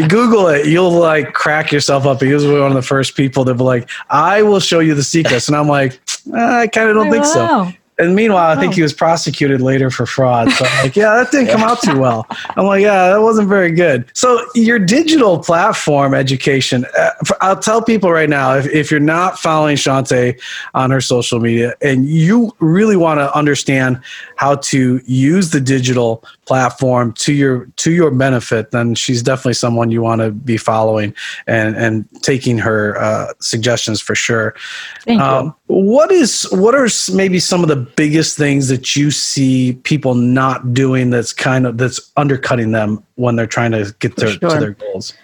Google 0.07 0.49
it. 0.49 0.67
You'll 0.67 0.93
like 0.93 1.33
crack 1.33 1.73
yourself 1.73 2.05
up. 2.07 2.21
He 2.21 2.33
was 2.33 2.47
one 2.47 2.61
of 2.61 2.75
the 2.75 2.83
first 2.83 3.17
people 3.17 3.45
that 3.45 3.55
were 3.55 3.65
like, 3.65 3.89
"I 4.11 4.43
will 4.43 4.61
show 4.61 4.81
you 4.81 4.95
the 4.95 5.03
secrets," 5.03 5.49
and 5.49 5.57
I'm 5.57 5.69
like, 5.69 5.99
I 6.35 6.67
kind 6.67 6.89
of 6.89 6.95
don't 6.95 7.11
think 7.11 7.25
so. 7.25 7.73
And 7.99 8.17
meanwhile, 8.17 8.57
I 8.57 8.61
think 8.61 8.73
oh. 8.73 8.77
he 8.77 8.83
was 8.83 8.93
prosecuted 8.93 9.61
later 9.61 9.89
for 9.89 10.05
fraud. 10.05 10.51
So 10.51 10.65
I'm 10.65 10.85
like, 10.85 10.97
yeah, 10.97 11.15
that 11.15 11.31
didn't 11.31 11.49
come 11.49 11.63
out 11.63 11.81
too 11.81 11.99
well. 11.99 12.27
I'm 12.57 12.67
like, 12.67 12.83
yeah, 12.83 13.11
that 13.11 13.21
wasn't 13.21 13.49
very 13.49 13.71
good. 13.71 14.11
So 14.15 14.45
your 14.55 14.81
digital 14.81 15.39
platform 15.39 16.13
education, 16.13 16.87
uh, 16.99 17.11
I'll 17.41 17.59
tell 17.59 17.83
people 17.83 18.11
right 18.11 18.29
now, 18.29 18.57
if, 18.57 18.67
if 18.67 18.91
you're 18.91 18.99
not 18.99 19.39
following 19.39 19.77
Shante 19.77 20.41
on 20.75 20.91
her 20.91 21.01
social 21.01 21.39
media 21.39 21.75
and 21.83 22.07
you 22.07 22.55
really 22.59 22.97
want 22.97 23.21
to 23.21 23.33
understand 23.37 24.01
how 24.37 24.57
to 24.57 25.01
use 25.05 25.51
the 25.51 25.61
digital 25.61 26.25
platform 26.47 27.13
to 27.15 27.33
your 27.33 27.67
to 27.77 27.93
your 27.93 28.11
benefit, 28.11 28.71
then 28.71 28.95
she's 28.95 29.23
definitely 29.23 29.55
someone 29.55 29.91
you 29.91 30.03
want 30.03 30.21
to 30.21 30.31
be 30.31 30.57
following 30.57 31.15
and 31.47 31.77
and 31.77 32.07
taking 32.23 32.59
her 32.59 32.99
uh, 32.99 33.33
suggestions 33.41 34.01
for 34.01 34.15
sure. 34.15 34.55
Thank 35.03 35.21
um, 35.21 35.55
you. 35.69 35.77
What 35.77 36.11
is 36.13 36.49
what 36.53 36.75
are 36.75 36.89
maybe 37.13 37.39
some 37.39 37.63
of 37.63 37.69
the 37.69 37.77
biggest 37.77 38.37
things 38.37 38.69
that 38.69 38.97
you 38.97 39.11
see 39.11 39.75
people 39.85 40.15
not 40.15 40.75
doing 40.75 41.11
that's 41.11 41.33
kind 41.33 41.67
of 41.67 41.79
that's 41.79 42.13
undercutting 42.17 42.73
them 42.73 43.05
when 43.17 43.37
they're 43.37 43.47
trying 43.47 43.73
to 43.73 43.95
get 44.01 44.17
their, 44.17 44.29
sure. 44.29 44.51
to 44.51 44.61
their 44.61 44.73
goals? 44.73 45.15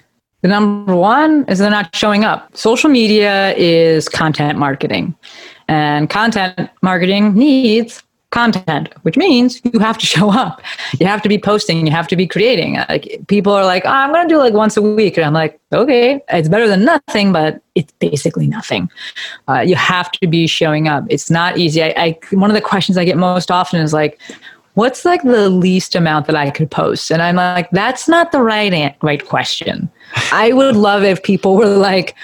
The 0.43 0.49
number 0.49 0.97
one 0.97 1.45
is 1.49 1.59
they're 1.59 1.71
not 1.71 1.95
showing 1.95 2.25
up. 2.25 2.57
Social 2.57 2.89
media 2.89 3.55
is 3.57 4.09
content 4.09 4.59
marketing. 4.59 5.15
And 5.69 6.09
content 6.09 6.71
marketing 6.83 7.35
needs 7.35 8.03
content, 8.31 8.89
which 9.03 9.17
means 9.17 9.61
you 9.65 9.79
have 9.81 9.99
to 9.99 10.07
show 10.15 10.31
up. 10.31 10.63
You 10.99 11.07
have 11.07 11.23
to 11.23 11.29
be 11.29 11.39
posting. 11.39 11.87
You 11.87 11.93
have 11.93 12.09
to 12.09 12.17
be 12.17 12.27
creating. 12.27 12.77
Like 12.89 13.21
people 13.29 13.53
are 13.53 13.65
like, 13.65 13.85
oh, 13.85 13.91
I'm 13.91 14.13
going 14.13 14.27
to 14.29 14.35
do 14.35 14.39
like 14.39 14.55
once 14.55 14.77
a 14.77 14.83
week, 14.83 15.17
and 15.17 15.27
I'm 15.27 15.33
like, 15.33 15.61
okay, 15.73 16.21
it's 16.29 16.49
better 16.49 16.69
than 16.69 16.85
nothing, 16.85 17.33
but 17.33 17.61
it's 17.75 17.93
basically 17.99 18.47
nothing. 18.47 18.91
Uh, 19.49 19.61
you 19.61 19.75
have 19.75 20.11
to 20.13 20.27
be 20.27 20.47
showing 20.47 20.89
up. 20.89 21.05
It's 21.09 21.31
not 21.31 21.59
easy. 21.59 21.83
I, 21.83 21.95
I 21.97 22.19
one 22.33 22.51
of 22.51 22.55
the 22.55 22.61
questions 22.61 22.97
I 22.97 23.05
get 23.05 23.17
most 23.17 23.51
often 23.51 23.81
is 23.81 23.93
like, 23.93 24.21
what's 24.75 25.05
like 25.05 25.23
the 25.23 25.51
least 25.51 25.95
amount 25.95 26.27
that 26.27 26.37
I 26.37 26.51
could 26.51 26.71
post? 26.71 27.11
And 27.11 27.23
I'm 27.23 27.37
like, 27.37 27.71
that's 27.71 28.09
not 28.09 28.33
the 28.33 28.43
right 28.43 28.97
right 29.03 29.27
question. 29.27 29.91
I 30.33 30.53
would 30.53 30.77
love 30.77 31.03
if 31.03 31.23
people 31.23 31.57
were 31.57 31.67
like, 31.67 32.15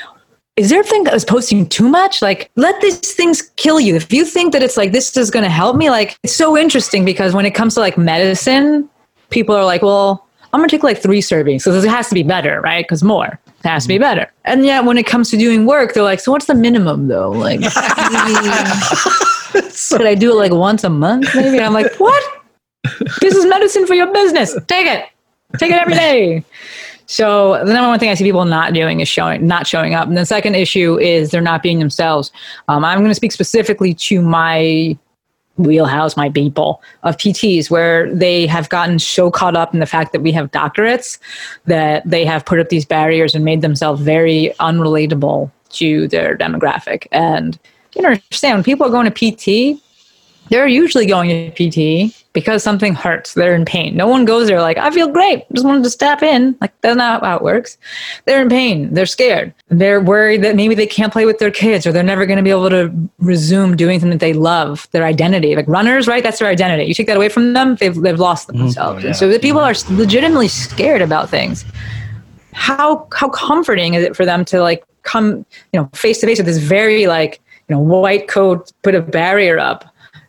is 0.57 0.71
there 0.71 0.81
a 0.81 0.85
thing 0.85 1.05
that 1.05 1.13
was 1.13 1.25
posting 1.25 1.69
too 1.69 1.89
much? 1.89 2.23
Like, 2.23 2.51
let 2.57 2.81
these 2.81 2.99
things 3.13 3.43
kill 3.57 3.79
you. 3.79 3.95
If 3.95 4.13
you 4.13 4.25
think 4.25 4.53
that 4.53 4.63
it's 4.63 4.77
like, 4.77 4.93
this 4.93 5.15
is 5.17 5.31
going 5.31 5.45
to 5.45 5.51
help 5.51 5.77
me, 5.77 5.91
like, 5.91 6.19
it's 6.23 6.35
so 6.35 6.57
interesting 6.57 7.05
because 7.05 7.35
when 7.35 7.45
it 7.45 7.51
comes 7.51 7.75
to 7.75 7.81
like 7.81 7.99
medicine, 7.99 8.89
people 9.29 9.55
are 9.55 9.65
like, 9.65 9.83
well, 9.83 10.27
I'm 10.53 10.61
going 10.61 10.69
to 10.71 10.75
take 10.75 10.83
like 10.83 10.99
three 10.99 11.21
servings 11.21 11.65
because 11.65 11.85
it 11.85 11.91
has 11.91 12.09
to 12.09 12.15
be 12.15 12.23
better, 12.23 12.63
right? 12.63 12.85
Because 12.85 13.03
more 13.03 13.39
it 13.67 13.69
has 13.69 13.83
to 13.85 13.89
be 13.89 13.97
mm-hmm. 13.97 14.03
better. 14.03 14.33
And 14.45 14.65
yet 14.65 14.85
when 14.85 14.97
it 14.97 15.07
comes 15.07 15.31
to 15.31 15.37
doing 15.37 15.67
work, 15.67 15.93
they're 15.93 16.03
like, 16.03 16.21
so 16.21 16.33
what's 16.33 16.47
the 16.47 16.55
minimum 16.55 17.09
though? 17.09 17.31
Like, 17.31 17.61
could 19.91 20.07
I 20.07 20.15
do 20.15 20.33
it 20.33 20.37
like 20.37 20.53
once 20.53 20.85
a 20.85 20.89
month 20.89 21.29
maybe? 21.35 21.59
And 21.59 21.67
I'm 21.67 21.75
like, 21.75 21.95
what? 21.97 22.23
This 23.21 23.35
is 23.35 23.45
medicine 23.45 23.87
for 23.87 23.95
your 23.95 24.13
business. 24.13 24.57
Take 24.67 24.87
it. 24.87 25.05
Take 25.59 25.73
it 25.73 25.79
every 25.79 25.95
day. 25.95 26.45
So 27.07 27.65
the 27.65 27.73
number 27.73 27.89
one 27.89 27.99
thing 27.99 28.11
I 28.11 28.15
see 28.15 28.25
people 28.25 28.45
not 28.45 28.73
doing 28.73 29.01
is 29.01 29.09
showing, 29.09 29.47
not 29.47 29.67
showing 29.67 29.95
up. 29.95 30.09
And 30.09 30.17
the 30.17 30.27
second 30.27 30.57
issue 30.57 30.99
is 30.99 31.31
they're 31.31 31.41
not 31.41 31.63
being 31.63 31.79
themselves. 31.79 32.33
Um, 32.69 32.85
I'm 32.85 32.99
going 32.99 33.11
to 33.11 33.15
speak 33.15 33.33
specifically 33.33 33.95
to 33.95 34.21
my 34.21 34.99
wheelhouse, 35.57 36.17
my 36.17 36.29
people 36.31 36.83
of 37.03 37.17
PTs, 37.17 37.71
where 37.71 38.13
they 38.15 38.47
have 38.47 38.69
gotten 38.69 38.99
so 38.99 39.31
caught 39.31 39.57
up 39.57 39.73
in 39.73 39.81
the 39.81 39.87
fact 39.87 40.13
that 40.13 40.21
we 40.21 40.33
have 40.33 40.51
doctorates 40.51 41.19
that 41.65 42.03
they 42.05 42.25
have 42.25 42.45
put 42.45 42.59
up 42.59 42.69
these 42.69 42.85
barriers 42.85 43.35
and 43.35 43.45
made 43.45 43.63
themselves 43.63 44.03
very 44.03 44.53
unrelatable 44.61 45.51
to 45.71 46.09
their 46.09 46.37
demographic. 46.37 47.07
And 47.13 47.59
you 47.95 48.05
understand 48.05 48.59
when 48.59 48.65
people 48.65 48.87
are 48.87 48.91
going 48.91 49.11
to 49.11 49.33
PT, 49.33 49.81
they're 50.49 50.67
usually 50.67 51.07
going 51.07 51.29
to 51.31 51.51
PT 51.51 52.15
because 52.33 52.63
something 52.63 52.95
hurts. 52.95 53.35
They're 53.35 53.55
in 53.55 53.65
pain. 53.65 53.97
No 53.97 54.07
one 54.07 54.25
goes 54.25 54.47
there 54.47 54.61
like, 54.61 54.77
I 54.77 54.91
feel 54.91 55.09
great. 55.09 55.45
Just 55.53 55.65
wanted 55.65 55.85
to 55.85 55.91
step 55.91 56.23
in. 56.23 56.57
Like, 56.61 56.73
that's 56.83 56.97
not 56.97 57.25
how 57.25 57.37
it 57.37 57.43
works. 57.43 57.79
They're 58.27 58.43
in 58.43 58.49
pain. 58.49 58.93
They're 58.93 59.07
scared. 59.07 59.55
They're 59.69 60.01
worried 60.01 60.43
that 60.43 60.55
maybe 60.55 60.75
they 60.75 60.87
can't 60.87 61.13
play 61.13 61.25
with 61.25 61.39
their 61.39 61.51
kids 61.51 61.87
or 61.87 61.93
they're 61.93 62.03
never 62.03 62.27
going 62.27 62.37
to 62.37 62.43
be 62.43 62.51
able 62.51 62.69
to 62.71 62.93
resume 63.19 63.75
doing 63.75 64.01
something 64.01 64.19
that 64.19 64.25
they 64.25 64.35
love, 64.35 64.87
their 64.93 65.05
identity. 65.05 65.57
Like 65.57 65.67
runners, 65.67 66.07
right? 66.07 66.23
That's 66.23 66.39
their 66.39 66.49
identity. 66.49 66.85
You 66.85 66.95
take 66.95 67.07
that 67.07 67.17
away 67.17 67.31
from 67.31 67.55
them, 67.55 67.77
they've, 67.77 67.95
they've 67.95 68.19
lost 68.19 68.49
mm-hmm. 68.49 68.59
themselves. 68.59 69.05
Oh, 69.05 69.09
yeah. 69.09 69.13
So 69.13 69.29
the 69.29 69.39
people 69.39 69.61
are 69.61 69.75
legitimately 69.91 70.49
scared 70.49 71.03
about 71.03 71.31
things. 71.31 71.65
How, 72.53 73.09
how 73.13 73.29
comforting 73.31 73.95
is 73.95 74.05
it 74.05 74.15
for 74.15 74.25
them 74.25 74.45
to 74.47 74.61
like 74.61 74.85
come, 75.03 75.47
you 75.73 75.81
know, 75.81 75.91
face 75.95 76.21
to 76.21 76.27
face 76.27 76.39
with 76.39 76.47
this 76.47 76.59
very 76.59 77.07
like, 77.07 77.41
you 77.69 77.75
know, 77.75 77.81
white 77.81 78.29
coat, 78.29 78.73
put 78.83 78.95
a 78.95 79.01
barrier 79.01 79.59
up 79.59 79.85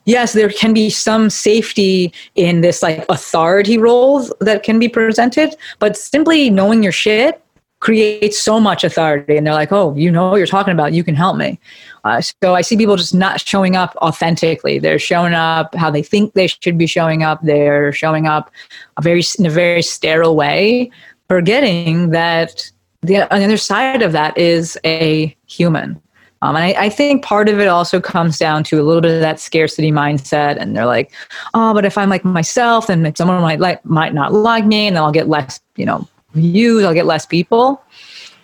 yes, 0.08 0.34
there 0.34 0.50
can 0.50 0.74
be 0.74 0.90
some 0.90 1.30
safety 1.30 2.12
in 2.34 2.62
this 2.62 2.82
like 2.82 3.06
authority 3.10 3.78
roles 3.78 4.34
that 4.40 4.64
can 4.64 4.80
be 4.80 4.88
presented, 4.88 5.56
but 5.78 5.96
simply 5.96 6.50
knowing 6.50 6.82
your 6.82 6.92
shit 6.92 7.44
creates 7.80 8.40
so 8.40 8.60
much 8.60 8.84
authority. 8.84 9.38
And 9.38 9.46
they're 9.46 9.54
like, 9.54 9.72
oh, 9.72 9.94
you 9.96 10.10
know 10.10 10.32
what 10.32 10.38
you're 10.38 10.48
talking 10.48 10.74
about. 10.74 10.94
You 10.94 11.04
can 11.04 11.14
help 11.14 11.38
me. 11.38 11.60
Uh, 12.04 12.22
so 12.22 12.56
I 12.56 12.62
see 12.62 12.76
people 12.76 12.96
just 12.96 13.14
not 13.14 13.40
showing 13.40 13.76
up 13.76 13.96
authentically. 13.98 14.80
They're 14.80 14.98
showing 14.98 15.34
up 15.34 15.76
how 15.76 15.92
they 15.92 16.02
think 16.02 16.34
they 16.34 16.48
should 16.48 16.78
be 16.78 16.88
showing 16.88 17.22
up. 17.22 17.40
They're 17.44 17.92
showing 17.92 18.26
up 18.26 18.50
a 18.98 19.02
very 19.04 19.22
in 19.38 19.46
a 19.46 19.52
very 19.52 19.84
sterile 19.84 20.36
way, 20.36 20.90
forgetting 21.28 22.10
that 22.12 22.72
the, 23.02 23.32
on 23.32 23.40
the 23.40 23.46
other 23.46 23.58
side 23.58 24.02
of 24.02 24.12
that 24.14 24.36
is 24.38 24.78
a 24.84 25.36
human 25.46 26.02
um, 26.42 26.56
and 26.56 26.66
I, 26.66 26.86
I, 26.86 26.90
think 26.90 27.24
part 27.24 27.50
of 27.50 27.60
it 27.60 27.68
also 27.68 28.00
comes 28.00 28.38
down 28.38 28.64
to 28.66 28.80
a 28.80 28.84
little 28.84 29.02
bit 29.02 29.14
of 29.16 29.22
that 29.22 29.40
scarcity 29.40 29.92
mindset. 29.92 30.58
And 30.58 30.76
they're 30.76 30.86
like, 30.86 31.12
oh, 31.54 31.74
but 31.74 31.84
if 31.84 31.98
I'm 31.98 32.10
like 32.10 32.24
myself, 32.24 32.88
then 32.88 33.16
someone 33.16 33.42
might 33.42 33.60
like 33.60 33.84
might 33.86 34.14
not 34.14 34.34
like 34.34 34.66
me, 34.66 34.88
and 34.88 34.96
then 34.96 35.04
I'll 35.04 35.12
get 35.12 35.28
less, 35.28 35.60
you 35.76 35.86
know, 35.86 36.08
views. 36.34 36.84
I'll 36.84 36.94
get 36.94 37.06
less 37.06 37.26
people. 37.26 37.82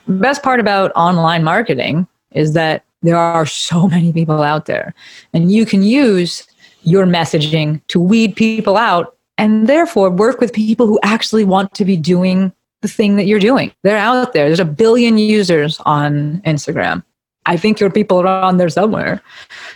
The 0.07 0.13
best 0.13 0.41
part 0.41 0.59
about 0.59 0.91
online 0.95 1.43
marketing 1.43 2.07
is 2.31 2.53
that 2.53 2.83
there 3.03 3.17
are 3.17 3.45
so 3.45 3.87
many 3.89 4.11
people 4.11 4.41
out 4.41 4.65
there, 4.65 4.93
and 5.33 5.51
you 5.51 5.65
can 5.65 5.83
use 5.83 6.47
your 6.83 7.05
messaging 7.05 7.79
to 7.89 7.99
weed 7.99 8.35
people 8.35 8.75
out, 8.75 9.15
and 9.37 9.67
therefore 9.67 10.09
work 10.09 10.41
with 10.41 10.51
people 10.51 10.87
who 10.87 10.99
actually 11.03 11.43
want 11.43 11.73
to 11.75 11.85
be 11.85 11.95
doing 11.95 12.51
the 12.81 12.87
thing 12.87 13.15
that 13.17 13.25
you're 13.25 13.39
doing. 13.39 13.71
They're 13.83 13.97
out 13.97 14.33
there. 14.33 14.47
There's 14.47 14.59
a 14.59 14.65
billion 14.65 15.17
users 15.17 15.79
on 15.85 16.41
Instagram 16.41 17.03
I 17.45 17.57
think 17.57 17.79
your 17.79 17.89
people 17.89 18.19
are 18.19 18.27
on 18.27 18.57
there 18.57 18.69
somewhere. 18.69 19.21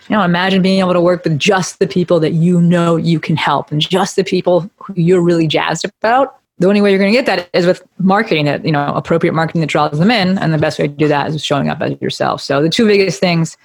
You 0.10 0.16
know, 0.16 0.24
imagine 0.24 0.62
being 0.62 0.80
able 0.80 0.94
to 0.94 1.02
work 1.02 1.24
with 1.24 1.38
just 1.38 1.80
the 1.80 1.88
people 1.88 2.20
that 2.22 2.34
you 2.34 2.62
know 2.62 2.96
you 2.96 3.20
can 3.20 3.36
help 3.36 3.72
and 3.72 3.82
just 3.82 4.16
the 4.16 4.24
people 4.24 4.70
who 4.78 4.94
you're 4.96 5.22
really 5.22 5.48
jazzed 5.48 5.86
about. 5.86 6.40
The 6.60 6.68
only 6.68 6.82
way 6.82 6.90
you're 6.90 7.00
going 7.00 7.12
to 7.12 7.18
get 7.18 7.26
that 7.28 7.50
is 7.54 7.66
with 7.66 7.84
marketing 8.00 8.46
that, 8.46 8.66
you 8.66 8.72
know, 8.72 8.92
appropriate 8.96 9.34
marketing 9.34 9.62
that 9.62 9.68
draws 9.68 10.00
them 10.00 10.10
in. 10.10 10.38
And 10.40 10.54
the 10.54 10.58
best 10.58 10.80
way 10.80 10.88
to 10.88 10.94
do 10.94 11.08
that 11.08 11.28
is 11.28 11.44
showing 11.44 11.70
up 11.70 11.82
as 11.82 12.00
yourself. 12.02 12.42
So 12.42 12.64
the 12.64 12.70
two 12.70 12.88
biggest 12.88 13.20
things 13.20 13.58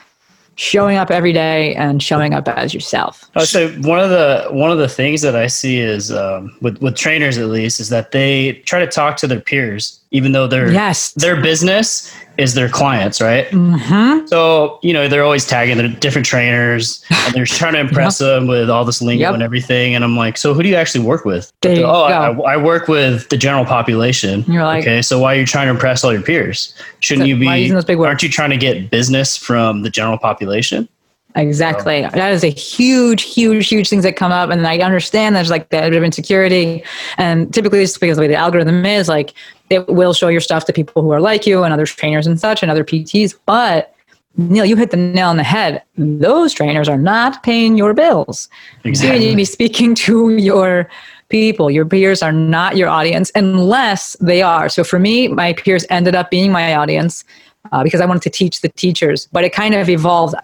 showing 0.57 0.97
up 0.97 1.11
every 1.11 1.33
day 1.33 1.75
and 1.75 2.03
showing 2.03 2.35
up 2.35 2.47
as 2.49 2.75
yourself. 2.75 3.31
Oh, 3.35 3.45
so 3.45 3.69
one 3.81 3.99
of 3.99 4.11
the 4.11 4.49
one 4.51 4.71
of 4.71 4.79
the 4.79 4.89
things 4.89 5.23
that 5.23 5.35
I 5.35 5.47
see 5.47 5.81
is 5.81 6.13
um, 6.13 6.55
with 6.61 6.79
with 6.83 6.97
trainers 6.97 7.39
at 7.39 7.49
least 7.49 7.81
is 7.81 7.89
that 7.89 8.13
they 8.13 8.55
try 8.67 8.81
to 8.81 8.87
talk 8.87 9.17
to 9.19 9.27
their 9.27 9.41
peers, 9.41 10.01
even 10.13 10.33
though 10.33 10.47
their 10.47 10.71
yes 10.71 11.13
their 11.13 11.41
business 11.41 12.15
is 12.39 12.55
their 12.55 12.69
clients, 12.69 13.21
right? 13.21 13.47
Mm-hmm. 13.49 14.27
So 14.27 14.79
you 14.83 14.93
know 14.93 15.09
they're 15.09 15.25
always 15.25 15.47
tagging 15.47 15.77
the 15.77 15.89
different 15.89 16.27
trainers 16.27 17.05
and 17.11 17.35
they're 17.35 17.45
trying 17.45 17.75
to 17.75 17.81
impress 17.81 18.21
yep. 18.21 18.29
them 18.29 18.47
with 18.47 18.71
all 18.71 18.85
this 18.85 19.03
lingo 19.03 19.23
yep. 19.23 19.35
and 19.35 19.43
everything. 19.43 19.95
And 19.95 20.05
I'm 20.05 20.17
like, 20.17 20.39
so 20.39 20.55
who 20.55 20.63
do 20.63 20.69
you 20.69 20.77
actually 20.77 21.05
work 21.05 21.25
with? 21.25 21.53
oh, 21.65 22.05
I, 22.05 22.31
I, 22.55 22.57
work 22.57 22.89
with 22.89 23.29
the 23.29 23.37
general 23.37 23.65
population. 23.65 24.45
You're 24.47 24.65
like, 24.65 24.83
okay, 24.83 25.03
so 25.03 25.19
why 25.19 25.35
are 25.35 25.39
you 25.41 25.47
trying 25.47 25.67
to 25.67 25.71
impress 25.73 26.05
all 26.05 26.13
your 26.13 26.23
peers? 26.23 26.75
Shouldn't 27.01 27.27
you 27.27 27.37
be? 27.37 27.73
Aren't 27.73 28.23
you 28.23 28.29
trying 28.29 28.51
to 28.51 28.57
get 28.57 28.91
business 28.91 29.37
from 29.37 29.83
the 29.83 29.91
general 29.91 30.19
population? 30.19 30.89
Exactly. 31.35 32.03
That 32.03 32.33
is 32.33 32.45
a 32.45 32.49
huge, 32.51 33.23
huge, 33.23 33.69
huge 33.69 33.89
things 33.89 34.05
that 34.05 34.17
come 34.17 34.33
up. 34.33 34.51
And 34.51 34.67
I 34.67 34.79
understand 34.79 35.35
there's 35.35 35.51
like 35.51 35.71
that 35.71 35.89
bit 35.89 35.97
of 35.97 36.05
insecurity. 36.05 36.85
And 37.17 37.53
typically 37.53 37.83
it's 37.83 37.97
because 37.97 38.17
the 38.17 38.23
way 38.23 38.29
the 38.29 38.35
algorithm 38.35 38.85
is 38.85 39.09
like 39.09 39.33
it 39.73 39.89
will 39.89 40.13
show 40.13 40.29
your 40.29 40.41
stuff 40.41 40.65
to 40.67 40.73
people 40.73 41.03
who 41.03 41.11
are 41.11 41.21
like 41.21 41.47
you 41.47 41.63
and 41.65 41.73
other 41.73 41.87
trainers 41.87 42.27
and 42.27 42.39
such 42.39 42.63
and 42.63 42.71
other 42.71 42.85
PTs. 42.85 43.37
But 43.47 43.95
Neil, 44.37 44.65
you 44.65 44.77
hit 44.77 44.91
the 44.91 44.97
nail 44.97 45.29
on 45.29 45.37
the 45.37 45.43
head. 45.43 45.83
Those 45.97 46.55
trainers 46.55 46.89
are 46.89 46.97
not 46.97 47.43
paying 47.43 47.77
your 47.77 47.93
bills. 47.93 48.49
Exactly. 48.85 48.95
So 48.95 49.13
you 49.13 49.19
need 49.19 49.31
to 49.31 49.37
be 49.37 49.45
speaking 49.45 49.95
to 49.97 50.31
your 50.31 50.89
people. 51.29 51.71
Your 51.71 51.85
peers 51.85 52.23
are 52.23 52.33
not 52.33 52.77
your 52.77 52.89
audience 52.89 53.31
unless 53.35 54.17
they 54.21 54.43
are. 54.43 54.69
So 54.69 54.85
for 54.85 54.99
me, 54.99 55.29
my 55.29 55.53
peers 55.53 55.85
ended 55.91 56.15
up 56.15 56.31
being 56.31 56.51
my 56.51 56.75
audience 56.75 57.25
uh, 57.73 57.83
because 57.83 58.01
I 58.01 58.07
wanted 58.07 58.23
to 58.23 58.31
teach 58.31 58.61
the 58.61 58.69
teachers, 58.71 59.29
but 59.33 59.45
it 59.45 59.53
kind 59.53 59.75
of 59.75 59.89
evolved. 59.89 60.35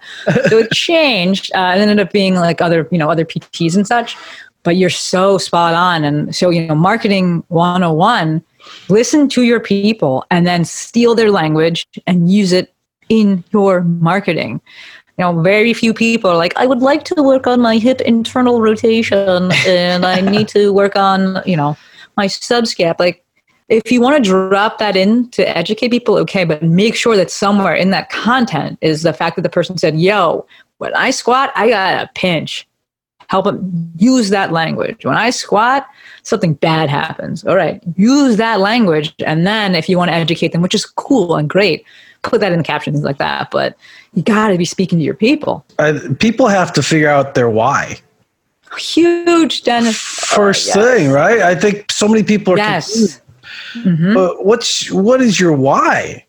so 0.48 0.58
it 0.58 0.70
changed 0.72 1.50
uh, 1.54 1.58
and 1.72 1.80
ended 1.80 1.98
up 1.98 2.12
being 2.12 2.34
like 2.34 2.60
other, 2.60 2.88
you 2.90 2.98
know, 2.98 3.10
other 3.10 3.24
PTs 3.24 3.74
and 3.74 3.86
such. 3.86 4.16
But 4.64 4.76
you're 4.76 4.90
so 4.90 5.38
spot 5.38 5.74
on. 5.74 6.04
And 6.04 6.34
so, 6.34 6.50
you 6.50 6.66
know, 6.66 6.74
marketing 6.74 7.42
101, 7.48 8.42
listen 8.88 9.28
to 9.30 9.42
your 9.42 9.60
people 9.60 10.24
and 10.30 10.46
then 10.46 10.64
steal 10.64 11.14
their 11.14 11.30
language 11.30 11.86
and 12.06 12.30
use 12.30 12.52
it 12.52 12.74
in 13.08 13.44
your 13.52 13.82
marketing. 13.82 14.60
You 15.16 15.24
know, 15.24 15.42
very 15.42 15.74
few 15.74 15.92
people 15.92 16.30
are 16.30 16.36
like, 16.36 16.56
I 16.56 16.66
would 16.66 16.80
like 16.80 17.04
to 17.04 17.22
work 17.22 17.46
on 17.46 17.60
my 17.60 17.78
hip 17.78 18.00
internal 18.02 18.60
rotation 18.60 19.50
and 19.66 20.06
I 20.06 20.20
need 20.20 20.48
to 20.48 20.72
work 20.72 20.94
on, 20.94 21.42
you 21.44 21.56
know, 21.56 21.76
my 22.16 22.26
subscap. 22.26 23.00
Like, 23.00 23.24
if 23.68 23.90
you 23.90 24.00
want 24.00 24.22
to 24.22 24.30
drop 24.30 24.78
that 24.78 24.96
in 24.96 25.28
to 25.30 25.56
educate 25.56 25.88
people, 25.88 26.16
okay, 26.18 26.44
but 26.44 26.62
make 26.62 26.94
sure 26.94 27.16
that 27.16 27.30
somewhere 27.30 27.74
in 27.74 27.90
that 27.90 28.10
content 28.10 28.78
is 28.80 29.02
the 29.02 29.12
fact 29.12 29.36
that 29.36 29.42
the 29.42 29.48
person 29.48 29.76
said, 29.76 29.98
yo, 29.98 30.46
when 30.78 30.94
I 30.94 31.10
squat, 31.10 31.52
I 31.56 31.70
got 31.70 32.04
a 32.04 32.10
pinch. 32.14 32.67
Help 33.28 33.44
them 33.44 33.92
use 33.96 34.30
that 34.30 34.52
language. 34.52 35.04
When 35.04 35.16
I 35.16 35.30
squat, 35.30 35.86
something 36.22 36.54
bad 36.54 36.88
happens. 36.90 37.44
All 37.46 37.56
right, 37.56 37.82
use 37.96 38.36
that 38.36 38.60
language. 38.60 39.14
And 39.24 39.46
then 39.46 39.74
if 39.74 39.88
you 39.88 39.96
want 39.96 40.10
to 40.10 40.14
educate 40.14 40.52
them, 40.52 40.62
which 40.62 40.74
is 40.74 40.84
cool 40.84 41.36
and 41.36 41.48
great, 41.48 41.84
put 42.22 42.40
that 42.40 42.52
in 42.52 42.58
the 42.58 42.64
captions 42.64 43.02
like 43.02 43.18
that. 43.18 43.50
But 43.50 43.76
you 44.14 44.22
got 44.22 44.48
to 44.48 44.58
be 44.58 44.64
speaking 44.64 44.98
to 44.98 45.04
your 45.04 45.14
people. 45.14 45.64
Uh, 45.78 45.98
people 46.18 46.48
have 46.48 46.72
to 46.74 46.82
figure 46.82 47.10
out 47.10 47.34
their 47.34 47.50
why 47.50 48.00
huge 48.76 49.62
Dennis. 49.62 49.98
First 49.98 50.76
oh, 50.76 50.80
yes. 50.80 50.98
thing, 50.98 51.10
right? 51.10 51.40
I 51.40 51.54
think 51.54 51.90
so 51.90 52.06
many 52.06 52.22
people 52.22 52.52
are 52.52 52.58
yes. 52.58 52.92
confused 52.92 53.22
Mm-hmm. 53.74 54.14
But 54.14 54.44
what's 54.44 54.90
what 54.90 55.20
is 55.20 55.38
your 55.38 55.52
why? 55.52 56.24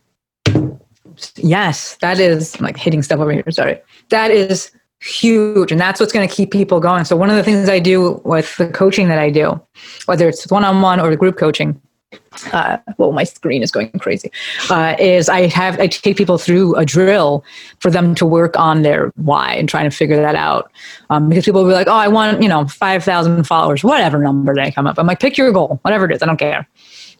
Yes, 1.35 1.95
that 1.97 2.19
is 2.19 2.55
I'm 2.55 2.65
like 2.65 2.77
hitting 2.77 3.01
stuff 3.01 3.19
over 3.19 3.31
here. 3.31 3.43
Sorry. 3.49 3.79
That 4.09 4.31
is 4.31 4.71
huge. 5.01 5.71
And 5.71 5.79
that's 5.79 5.99
what's 5.99 6.13
going 6.13 6.27
to 6.27 6.33
keep 6.33 6.51
people 6.51 6.79
going. 6.79 7.05
So, 7.05 7.15
one 7.15 7.29
of 7.29 7.35
the 7.35 7.43
things 7.43 7.69
I 7.69 7.79
do 7.79 8.21
with 8.23 8.55
the 8.57 8.67
coaching 8.67 9.07
that 9.09 9.19
I 9.19 9.29
do, 9.29 9.61
whether 10.05 10.27
it's 10.27 10.49
one 10.51 10.63
on 10.63 10.81
one 10.81 10.99
or 10.99 11.09
the 11.09 11.17
group 11.17 11.37
coaching, 11.37 11.79
uh, 12.53 12.77
well, 12.97 13.11
my 13.11 13.23
screen 13.23 13.61
is 13.61 13.71
going 13.71 13.91
crazy. 13.99 14.31
Uh, 14.69 14.95
is 14.99 15.29
I 15.29 15.47
have 15.47 15.79
I 15.79 15.87
take 15.87 16.17
people 16.17 16.37
through 16.37 16.75
a 16.75 16.85
drill 16.85 17.43
for 17.79 17.91
them 17.91 18.15
to 18.15 18.25
work 18.25 18.57
on 18.57 18.81
their 18.81 19.11
why 19.15 19.53
and 19.53 19.69
trying 19.69 19.89
to 19.89 19.95
figure 19.95 20.17
that 20.17 20.35
out. 20.35 20.71
Um, 21.09 21.29
because 21.29 21.45
people 21.45 21.63
will 21.63 21.69
be 21.69 21.75
like, 21.75 21.87
"Oh, 21.87 21.93
I 21.93 22.07
want 22.07 22.41
you 22.41 22.49
know 22.49 22.67
five 22.67 23.03
thousand 23.03 23.43
followers, 23.45 23.83
whatever 23.83 24.17
number 24.19 24.55
they 24.55 24.71
come 24.71 24.87
up." 24.87 24.97
I'm 24.97 25.05
like, 25.05 25.19
"Pick 25.19 25.37
your 25.37 25.51
goal, 25.51 25.79
whatever 25.83 26.05
it 26.05 26.15
is, 26.15 26.23
I 26.23 26.25
don't 26.25 26.37
care." 26.37 26.67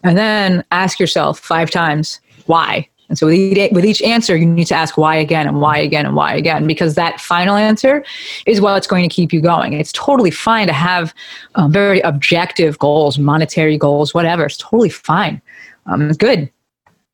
And 0.04 0.18
then 0.18 0.64
ask 0.72 1.00
yourself 1.00 1.40
five 1.40 1.70
times 1.70 2.20
why. 2.46 2.88
And 3.10 3.18
so 3.18 3.26
with 3.26 3.36
each, 3.36 3.72
with 3.72 3.86
each 3.86 4.02
answer, 4.04 4.38
you 4.38 4.46
need 4.46 4.68
to 4.68 4.76
ask 4.76 4.98
why 4.98 5.16
again 5.16 5.48
and 5.48 5.60
why 5.60 5.78
again 5.80 6.06
and 6.06 6.16
why 6.16 6.36
again, 6.36 6.68
because 6.68 6.96
that 6.96 7.20
final 7.20 7.56
answer 7.56 8.06
is 8.46 8.62
what's 8.62 8.88
going 8.88 9.08
to 9.08 9.14
keep 9.14 9.34
you 9.34 9.42
going. 9.42 9.74
It's 9.74 9.92
totally 9.92 10.32
fine 10.32 10.68
to 10.68 10.74
have 10.74 11.14
uh, 11.56 11.68
very 11.68 12.00
objective 12.02 12.78
goals, 12.78 13.18
monetary 13.18 13.78
goals, 13.78 14.14
whatever. 14.14 14.46
It's 14.46 14.58
totally 14.58 14.90
fine. 14.90 15.42
Um, 15.88 16.08
it's 16.08 16.18
good. 16.18 16.52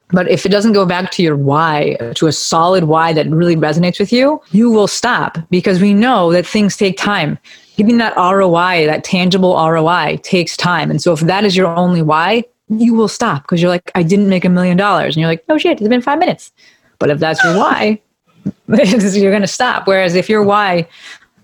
But 0.10 0.30
if 0.30 0.46
it 0.46 0.50
doesn't 0.50 0.74
go 0.74 0.86
back 0.86 1.12
to 1.12 1.24
your 1.24 1.36
why, 1.36 1.98
to 2.16 2.28
a 2.28 2.32
solid 2.32 2.84
why 2.84 3.12
that 3.14 3.28
really 3.28 3.56
resonates 3.56 4.00
with 4.00 4.14
you, 4.14 4.39
you 4.52 4.70
will 4.70 4.88
stop 4.88 5.38
because 5.50 5.82
we 5.82 5.93
know 5.93 6.32
that 6.32 6.46
things 6.46 6.78
take 6.78 6.98
time. 6.98 7.39
Giving 7.76 7.98
that 7.98 8.16
ROI, 8.16 8.86
that 8.86 9.04
tangible 9.04 9.56
ROI, 9.56 10.20
takes 10.24 10.56
time. 10.56 10.91
And 10.91 11.02
so 11.02 11.12
if 11.12 11.22
that 11.22 11.43
is 11.43 11.58
your 11.58 11.68
only 11.68 12.02
why, 12.02 12.43
you 12.70 12.93
will 12.93 13.07
stop 13.07 13.43
because 13.43 13.61
you're 13.61 13.70
like, 13.70 13.91
I 13.95 14.03
didn't 14.03 14.30
make 14.30 14.45
a 14.45 14.49
million 14.49 14.78
dollars. 14.78 15.16
And 15.16 15.22
you're 15.22 15.30
like, 15.30 15.43
oh 15.49 15.57
shit, 15.57 15.80
it's 15.80 15.88
been 15.88 16.01
five 16.01 16.20
minutes. 16.20 16.51
But 16.99 17.09
if 17.09 17.20
that's 17.20 17.43
your 17.43 17.57
why, 17.57 18.01
you're 18.68 19.32
going 19.32 19.41
to 19.41 19.47
stop. 19.47 19.88
Whereas 19.88 20.16
if 20.16 20.30
your 20.30 20.43
why 20.43 20.88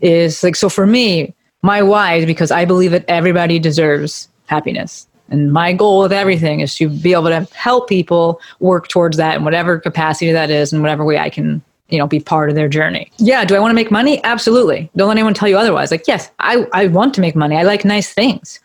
is 0.01 0.43
like, 0.43 0.55
so 0.55 0.69
for 0.69 0.85
me, 0.85 1.33
my 1.61 1.81
why 1.81 2.15
is 2.15 2.25
because 2.25 2.51
I 2.51 2.65
believe 2.65 2.91
that 2.91 3.05
everybody 3.07 3.59
deserves 3.59 4.27
happiness. 4.47 5.07
And 5.29 5.53
my 5.53 5.71
goal 5.71 6.01
with 6.01 6.11
everything 6.11 6.59
is 6.59 6.75
to 6.75 6.89
be 6.89 7.13
able 7.13 7.29
to 7.29 7.47
help 7.53 7.87
people 7.87 8.41
work 8.59 8.89
towards 8.89 9.17
that 9.17 9.37
in 9.37 9.45
whatever 9.45 9.79
capacity 9.79 10.31
that 10.31 10.49
is 10.49 10.73
and 10.73 10.81
whatever 10.81 11.05
way 11.05 11.17
I 11.17 11.29
can, 11.29 11.61
you 11.87 11.97
know, 11.97 12.07
be 12.07 12.19
part 12.19 12.49
of 12.49 12.55
their 12.55 12.67
journey. 12.67 13.09
Yeah. 13.17 13.45
Do 13.45 13.55
I 13.55 13.59
want 13.59 13.71
to 13.71 13.75
make 13.75 13.91
money? 13.91 14.21
Absolutely. 14.25 14.89
Don't 14.97 15.07
let 15.07 15.15
anyone 15.15 15.33
tell 15.33 15.47
you 15.47 15.57
otherwise. 15.57 15.89
Like, 15.89 16.05
yes, 16.07 16.29
I, 16.39 16.67
I 16.73 16.87
want 16.87 17.13
to 17.13 17.21
make 17.21 17.35
money. 17.35 17.55
I 17.55 17.63
like 17.63 17.85
nice 17.85 18.11
things. 18.11 18.59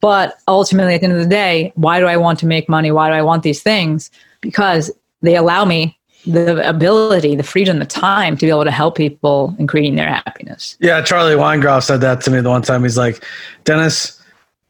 But 0.00 0.38
ultimately, 0.46 0.94
at 0.94 1.00
the 1.00 1.06
end 1.06 1.14
of 1.14 1.22
the 1.22 1.28
day, 1.28 1.72
why 1.74 1.98
do 2.00 2.06
I 2.06 2.16
want 2.16 2.38
to 2.40 2.46
make 2.46 2.68
money? 2.68 2.90
Why 2.90 3.08
do 3.08 3.14
I 3.14 3.22
want 3.22 3.42
these 3.42 3.62
things? 3.62 4.10
Because 4.40 4.90
they 5.22 5.34
allow 5.34 5.64
me 5.64 5.98
the 6.26 6.68
ability, 6.68 7.36
the 7.36 7.42
freedom, 7.42 7.78
the 7.78 7.86
time 7.86 8.36
to 8.36 8.46
be 8.46 8.50
able 8.50 8.64
to 8.64 8.70
help 8.70 8.96
people 8.96 9.54
in 9.58 9.66
creating 9.66 9.96
their 9.96 10.08
happiness. 10.08 10.76
Yeah, 10.80 11.02
Charlie 11.02 11.34
Weingroff 11.34 11.84
said 11.84 12.00
that 12.00 12.20
to 12.22 12.30
me 12.30 12.40
the 12.40 12.50
one 12.50 12.62
time. 12.62 12.82
He's 12.82 12.98
like, 12.98 13.24
Dennis, 13.64 14.20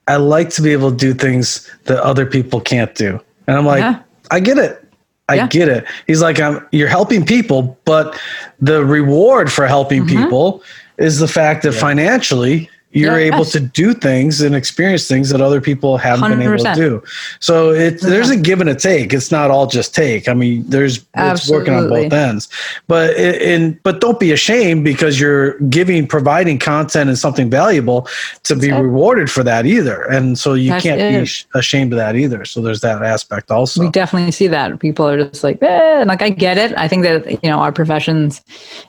I 0.06 0.16
like 0.16 0.50
to 0.50 0.62
be 0.62 0.72
able 0.72 0.90
to 0.90 0.96
do 0.96 1.14
things 1.14 1.70
that 1.84 2.02
other 2.02 2.26
people 2.26 2.60
can't 2.60 2.94
do. 2.94 3.20
And 3.46 3.56
I'm 3.56 3.66
like, 3.66 3.80
yeah. 3.80 4.02
I 4.30 4.40
get 4.40 4.58
it. 4.58 4.84
I 5.28 5.34
yeah. 5.34 5.46
get 5.48 5.68
it. 5.68 5.84
He's 6.06 6.22
like, 6.22 6.40
I'm, 6.40 6.66
you're 6.72 6.88
helping 6.88 7.24
people, 7.24 7.78
but 7.84 8.18
the 8.60 8.84
reward 8.84 9.52
for 9.52 9.66
helping 9.66 10.04
mm-hmm. 10.04 10.22
people 10.24 10.62
is 10.96 11.18
the 11.18 11.28
fact 11.28 11.62
that 11.62 11.74
yeah. 11.74 11.80
financially 11.80 12.70
you're 12.90 13.18
able 13.18 13.44
to 13.44 13.60
do 13.60 13.92
things 13.92 14.40
and 14.40 14.54
experience 14.54 15.06
things 15.06 15.28
that 15.28 15.42
other 15.42 15.60
people 15.60 15.98
haven't 15.98 16.24
100%. 16.24 16.38
been 16.38 16.42
able 16.42 16.64
to 16.64 16.74
do. 16.74 17.02
So 17.38 17.70
it, 17.70 18.00
there's 18.00 18.30
a 18.30 18.36
give 18.36 18.60
and 18.62 18.70
a 18.70 18.74
take. 18.74 19.12
It's 19.12 19.30
not 19.30 19.50
all 19.50 19.66
just 19.66 19.94
take. 19.94 20.26
I 20.26 20.34
mean, 20.34 20.64
there's 20.66 21.04
it's 21.14 21.50
working 21.50 21.74
on 21.74 21.88
both 21.88 22.12
ends. 22.12 22.48
But 22.86 23.14
in 23.16 23.78
but 23.82 24.00
don't 24.00 24.18
be 24.18 24.32
ashamed 24.32 24.84
because 24.84 25.20
you're 25.20 25.58
giving, 25.60 26.06
providing 26.06 26.58
content 26.58 27.10
and 27.10 27.18
something 27.18 27.50
valuable 27.50 28.08
to 28.44 28.56
be 28.56 28.72
rewarded 28.72 29.30
for 29.30 29.42
that 29.42 29.66
either. 29.66 30.02
And 30.04 30.38
so 30.38 30.54
you 30.54 30.70
That's 30.70 30.82
can't 30.82 31.00
it. 31.00 31.24
be 31.24 31.58
ashamed 31.58 31.92
of 31.92 31.98
that 31.98 32.16
either. 32.16 32.46
So 32.46 32.62
there's 32.62 32.80
that 32.80 33.02
aspect 33.02 33.50
also. 33.50 33.82
We 33.82 33.90
definitely 33.90 34.32
see 34.32 34.46
that 34.48 34.80
people 34.80 35.06
are 35.06 35.28
just 35.28 35.44
like, 35.44 35.62
eh, 35.62 36.04
like 36.06 36.22
I 36.22 36.30
get 36.30 36.56
it. 36.56 36.76
I 36.78 36.88
think 36.88 37.02
that 37.02 37.30
you 37.42 37.50
know 37.50 37.58
our 37.58 37.72
professions 37.72 38.42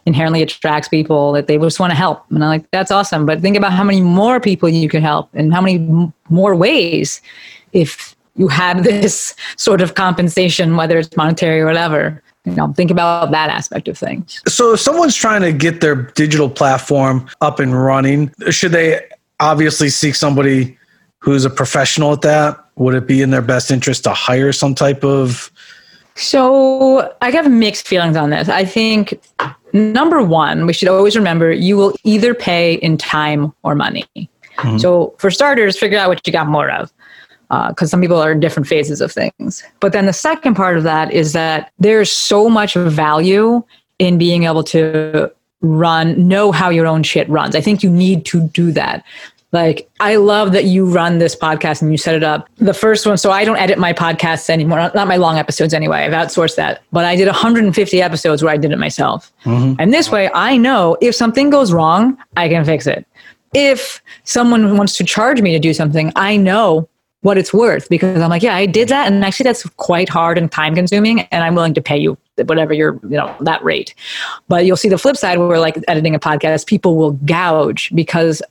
inherently 0.06 0.41
attracts 0.41 0.88
people 0.88 1.34
that 1.34 1.47
they 1.47 1.58
just 1.58 1.82
want 1.82 1.91
to 1.91 1.97
help, 1.97 2.24
and 2.30 2.41
I'm 2.41 2.50
like 2.50 2.72
that's 2.72 2.91
awesome. 2.91 3.26
But 3.26 3.41
think 3.41 3.58
about 3.58 3.74
how 3.74 3.89
many 3.90 4.02
more 4.02 4.40
people 4.40 4.70
you 4.70 4.88
can 4.88 5.02
help 5.02 5.30
and 5.34 5.54
how 5.54 5.62
many 5.62 5.76
m- 5.76 6.14
more 6.30 6.56
ways 6.56 7.22
if 7.74 8.16
you 8.36 8.48
have 8.48 8.84
this 8.92 9.36
sort 9.58 9.82
of 9.82 9.96
compensation, 9.96 10.76
whether 10.76 10.98
it's 11.00 11.16
monetary 11.18 11.60
or 11.62 11.66
whatever. 11.66 12.22
You 12.46 12.54
know, 12.56 12.72
think 12.74 12.90
about 12.90 13.32
that 13.32 13.50
aspect 13.50 13.88
of 13.88 13.98
things. 13.98 14.42
So, 14.48 14.74
if 14.74 14.80
someone's 14.80 15.16
trying 15.16 15.42
to 15.42 15.52
get 15.52 15.82
their 15.82 15.96
digital 15.96 16.50
platform 16.50 17.28
up 17.42 17.60
and 17.60 17.76
running, 17.76 18.34
should 18.50 18.72
they 18.72 19.02
obviously 19.40 19.90
seek 19.90 20.16
somebody 20.16 20.78
who's 21.20 21.44
a 21.44 21.50
professional 21.50 22.14
at 22.14 22.22
that? 22.22 22.58
Would 22.76 22.96
it 22.96 23.08
be 23.08 23.22
in 23.22 23.32
their 23.32 23.42
best 23.42 23.72
interest 23.72 24.06
to 24.06 24.14
hire 24.14 24.54
some 24.54 24.74
type 24.74 25.04
of 25.04 25.52
so 26.20 27.14
I 27.22 27.32
have 27.32 27.50
mixed 27.50 27.88
feelings 27.88 28.18
on 28.18 28.30
this. 28.30 28.50
I 28.50 28.66
think 28.66 29.18
number 29.74 30.22
one, 30.22 30.66
we 30.66 30.74
should 30.74 30.88
always 30.88 31.16
remember 31.16 31.52
you 31.52 31.78
will 31.78 31.94
either 32.04 32.34
pay 32.34 32.76
in 32.76 32.98
time 32.98 33.54
or 33.64 33.76
money. 33.76 34.06
Mm-hmm. 34.16 34.78
So 34.78 35.16
for 35.18 35.32
starters, 35.32 35.78
figure 35.78 35.98
out 35.98 36.10
what 36.10 36.26
you 36.26 36.34
got 36.34 36.48
more 36.48 36.70
of. 36.70 36.92
Because 37.50 37.88
uh, 37.88 37.92
some 37.92 38.02
people 38.02 38.18
are 38.18 38.32
in 38.32 38.40
different 38.40 38.68
phases 38.68 39.02
of 39.02 39.12
things. 39.12 39.64
But 39.80 39.92
then 39.92 40.06
the 40.06 40.14
second 40.14 40.54
part 40.54 40.78
of 40.78 40.84
that 40.84 41.12
is 41.12 41.34
that 41.34 41.72
there's 41.80 42.12
so 42.12 42.48
much 42.48 42.76
value 42.76 43.64
in 43.98 44.20
being 44.20 44.44
able 44.44 44.64
to 44.66 45.32
run, 45.62 46.28
know 46.28 46.52
how 46.52 46.70
your 46.70 46.86
own 46.86 47.02
shit 47.02 47.28
runs. 47.28 47.56
I 47.56 47.62
think 47.62 47.82
you 47.82 47.90
need 47.90 48.24
to 48.26 48.48
do 48.50 48.72
that. 48.74 49.04
Like, 49.52 49.89
I 50.00 50.18
love 50.18 50.52
that 50.52 50.66
you 50.66 50.86
run 50.86 51.18
this 51.18 51.36
podcast 51.36 51.82
and 51.82 51.91
you 51.91 51.97
set 51.97 52.14
it 52.14 52.24
up. 52.24 52.47
The 52.58 52.74
first 52.74 53.08
one, 53.08 53.18
so 53.18 53.32
I 53.32 53.45
don't 53.45 53.58
edit 53.58 53.80
my 53.80 53.93
podcasts 53.93 54.50
anymore, 54.50 54.78
not 54.93 55.08
my 55.08 55.18
long 55.18 55.38
episodes 55.38 55.74
anyway. 55.74 56.04
I've 56.04 56.12
outsourced 56.12 56.56
that. 56.58 56.84
But 56.91 57.06
I 57.06 57.16
did 57.16 57.26
150 57.26 58.02
episodes 58.02 58.43
where 58.43 58.54
I 58.54 58.58
did 58.58 58.72
it 58.72 58.78
myself. 58.78 59.32
Mm-hmm. 59.45 59.76
And 59.80 59.91
this 59.91 60.12
way, 60.12 60.30
I 60.34 60.58
know 60.58 60.97
if 61.02 61.16
something 61.16 61.50
goes 61.50 61.74
wrong, 61.74 62.18
I 62.38 62.47
can 62.47 62.64
fix 62.64 62.86
it. 62.86 63.08
If 63.54 64.04
someone 64.24 64.78
wants 64.78 64.95
to 64.97 65.04
charge 65.04 65.41
me 65.41 65.52
to 65.54 65.60
do 65.60 65.74
something, 65.74 66.12
I 66.16 66.38
know 66.38 66.88
what 67.22 67.38
it's 67.38 67.52
worth 67.52 67.89
because 67.89 68.22
I'm 68.22 68.30
like, 68.30 68.43
yeah, 68.43 68.56
I 68.56 68.68
did 68.68 68.88
that. 68.89 69.12
And 69.12 69.26
actually, 69.26 69.45
that's 69.45 69.68
quite 69.78 70.08
hard 70.08 70.38
and 70.38 70.52
time 70.52 70.76
consuming. 70.76 71.22
And 71.22 71.43
I'm 71.43 71.56
willing 71.56 71.74
to 71.74 71.82
pay 71.82 71.97
you 71.97 72.18
whatever 72.45 72.74
your 72.74 72.93
you 73.04 73.18
know 73.18 73.36
that 73.41 73.62
rate 73.64 73.93
but 74.47 74.66
you'll 74.66 74.78
see 74.78 74.88
the 74.88 74.97
flip 74.97 75.18
side 75.18 75.38
where 75.38 75.60
like 75.60 75.78
editing 75.89 76.16
a 76.16 76.20
podcast 76.20 76.68
people 76.68 76.95
will 76.95 77.12
gouge 77.12 77.91
because 77.93 78.41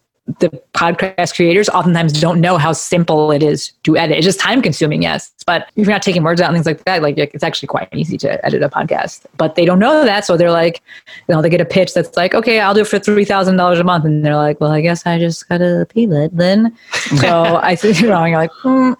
the 0.40 0.50
podcast 0.74 1.34
creators 1.34 1.68
oftentimes 1.70 2.12
don't 2.20 2.40
know 2.40 2.58
how 2.58 2.72
simple 2.72 3.30
it 3.32 3.42
is 3.42 3.72
to 3.84 3.96
edit. 3.96 4.18
It's 4.18 4.24
just 4.24 4.38
time 4.38 4.60
consuming, 4.60 5.02
yes. 5.02 5.32
But 5.46 5.70
if 5.76 5.86
you're 5.86 5.94
not 5.94 6.02
taking 6.02 6.22
words 6.22 6.40
out 6.40 6.48
and 6.48 6.56
things 6.56 6.66
like 6.66 6.84
that, 6.84 7.02
like 7.02 7.16
it's 7.16 7.42
actually 7.42 7.68
quite 7.68 7.88
easy 7.94 8.18
to 8.18 8.44
edit 8.44 8.62
a 8.62 8.68
podcast. 8.68 9.24
But 9.38 9.54
they 9.54 9.64
don't 9.64 9.78
know 9.78 10.04
that. 10.04 10.24
So 10.24 10.36
they're 10.36 10.50
like, 10.50 10.82
you 11.26 11.34
know, 11.34 11.40
they 11.40 11.48
get 11.48 11.60
a 11.60 11.64
pitch 11.64 11.94
that's 11.94 12.16
like, 12.16 12.34
okay, 12.34 12.60
I'll 12.60 12.74
do 12.74 12.82
it 12.82 12.86
for 12.86 12.98
$3,000 12.98 13.80
a 13.80 13.84
month. 13.84 14.04
And 14.04 14.24
they're 14.24 14.36
like, 14.36 14.60
well, 14.60 14.70
I 14.70 14.82
guess 14.82 15.06
I 15.06 15.18
just 15.18 15.48
got 15.48 15.58
to 15.58 15.86
pay 15.88 16.06
that 16.06 16.30
then. 16.32 16.76
so 16.92 17.56
I 17.62 17.74
think, 17.74 18.00
you 18.00 18.08
know, 18.08 18.24
you're 18.24 18.38
like, 18.38 18.52
hmm. 18.62 18.92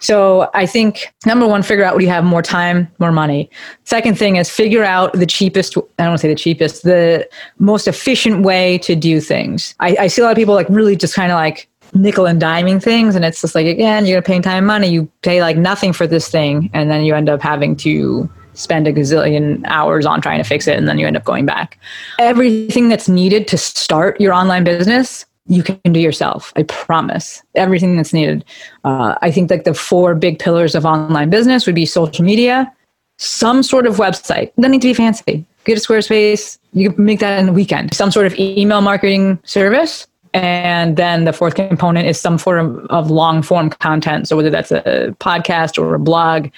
So 0.00 0.50
I 0.54 0.66
think 0.66 1.12
number 1.24 1.46
one, 1.46 1.62
figure 1.62 1.84
out 1.84 1.94
what 1.94 2.02
you 2.02 2.10
have 2.10 2.24
more 2.24 2.42
time, 2.42 2.88
more 2.98 3.12
money. 3.12 3.48
Second 3.84 4.18
thing 4.18 4.36
is 4.36 4.50
figure 4.50 4.84
out 4.84 5.12
the 5.14 5.26
cheapest, 5.26 5.76
I 5.76 5.80
don't 5.98 6.08
want 6.08 6.20
to 6.20 6.22
say 6.22 6.28
the 6.28 6.34
cheapest, 6.34 6.82
the 6.82 7.28
most 7.58 7.88
efficient 7.88 8.42
way 8.42 8.78
to 8.78 8.94
do 8.94 9.20
things. 9.20 9.74
I, 9.80 9.96
I 10.00 10.06
see 10.08 10.20
a 10.20 10.24
lot 10.24 10.32
of 10.32 10.36
people 10.36 10.54
like 10.54 10.68
really 10.68 10.96
just 10.96 11.14
kind 11.14 11.32
of 11.32 11.36
like 11.36 11.68
nickel 11.94 12.26
and 12.26 12.40
diming 12.40 12.82
things. 12.82 13.14
And 13.14 13.24
it's 13.24 13.40
just 13.40 13.54
like, 13.54 13.66
again, 13.66 14.06
you're 14.06 14.22
paying 14.22 14.42
time 14.42 14.58
and 14.58 14.66
money. 14.66 14.88
You 14.88 15.10
pay 15.22 15.40
like 15.40 15.56
nothing 15.56 15.92
for 15.92 16.06
this 16.06 16.28
thing. 16.28 16.70
And 16.72 16.90
then 16.90 17.04
you 17.04 17.14
end 17.14 17.28
up 17.28 17.40
having 17.40 17.76
to 17.76 18.28
spend 18.54 18.86
a 18.86 18.92
gazillion 18.92 19.62
hours 19.66 20.06
on 20.06 20.20
trying 20.20 20.38
to 20.38 20.44
fix 20.44 20.66
it. 20.66 20.76
And 20.76 20.88
then 20.88 20.98
you 20.98 21.06
end 21.06 21.16
up 21.16 21.24
going 21.24 21.46
back. 21.46 21.78
Everything 22.18 22.88
that's 22.88 23.08
needed 23.08 23.48
to 23.48 23.58
start 23.58 24.20
your 24.20 24.32
online 24.32 24.64
business 24.64 25.24
you 25.46 25.62
can 25.62 25.92
do 25.92 26.00
yourself. 26.00 26.52
I 26.56 26.62
promise. 26.64 27.42
Everything 27.54 27.96
that's 27.96 28.12
needed. 28.12 28.44
Uh, 28.84 29.14
I 29.20 29.30
think 29.30 29.50
like 29.50 29.64
the 29.64 29.74
four 29.74 30.14
big 30.14 30.38
pillars 30.38 30.74
of 30.74 30.86
online 30.86 31.30
business 31.30 31.66
would 31.66 31.74
be 31.74 31.86
social 31.86 32.24
media, 32.24 32.72
some 33.18 33.62
sort 33.62 33.86
of 33.86 33.96
website. 33.96 34.52
Doesn't 34.56 34.72
need 34.72 34.82
to 34.82 34.88
be 34.88 34.94
fancy. 34.94 35.44
Get 35.64 35.78
a 35.78 35.80
Squarespace. 35.80 36.58
You 36.72 36.92
can 36.92 37.04
make 37.04 37.20
that 37.20 37.40
in 37.40 37.48
a 37.48 37.52
weekend. 37.52 37.94
Some 37.94 38.10
sort 38.10 38.26
of 38.26 38.34
email 38.38 38.80
marketing 38.80 39.38
service. 39.44 40.06
And 40.32 40.96
then 40.96 41.24
the 41.24 41.32
fourth 41.32 41.54
component 41.54 42.08
is 42.08 42.20
some 42.20 42.38
form 42.38 42.86
of 42.90 43.10
long 43.10 43.40
form 43.42 43.70
content. 43.70 44.26
So 44.26 44.36
whether 44.36 44.50
that's 44.50 44.72
a 44.72 45.14
podcast 45.20 45.80
or 45.80 45.94
a 45.94 45.98
blog 45.98 46.48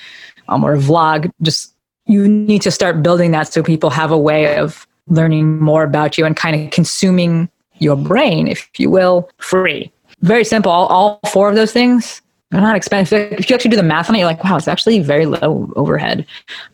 um, 0.48 0.64
or 0.64 0.74
a 0.74 0.78
vlog, 0.78 1.30
just 1.42 1.74
you 2.06 2.26
need 2.26 2.62
to 2.62 2.70
start 2.70 3.02
building 3.02 3.32
that 3.32 3.52
so 3.52 3.62
people 3.62 3.90
have 3.90 4.10
a 4.10 4.18
way 4.18 4.56
of 4.56 4.86
learning 5.08 5.60
more 5.60 5.84
about 5.84 6.16
you 6.16 6.24
and 6.24 6.36
kind 6.36 6.64
of 6.64 6.70
consuming 6.70 7.50
your 7.78 7.96
brain, 7.96 8.48
if 8.48 8.68
you 8.78 8.90
will, 8.90 9.28
free. 9.38 9.92
Very 10.20 10.44
simple. 10.44 10.72
All, 10.72 10.86
all 10.86 11.20
four 11.30 11.48
of 11.48 11.56
those 11.56 11.72
things 11.72 12.22
they're 12.50 12.60
not 12.60 12.76
expensive. 12.76 13.32
If 13.32 13.50
you 13.50 13.54
actually 13.54 13.72
do 13.72 13.76
the 13.76 13.82
math 13.82 14.08
on 14.08 14.14
it, 14.14 14.20
you're 14.20 14.28
like, 14.28 14.44
wow, 14.44 14.56
it's 14.56 14.68
actually 14.68 15.00
very 15.00 15.26
low 15.26 15.70
overhead. 15.74 16.24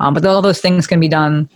Um, 0.01 0.13
but 0.15 0.25
all 0.25 0.43
those 0.43 0.61
things 0.61 0.87
can 0.87 1.01
be 1.01 1.09
done 1.09 1.49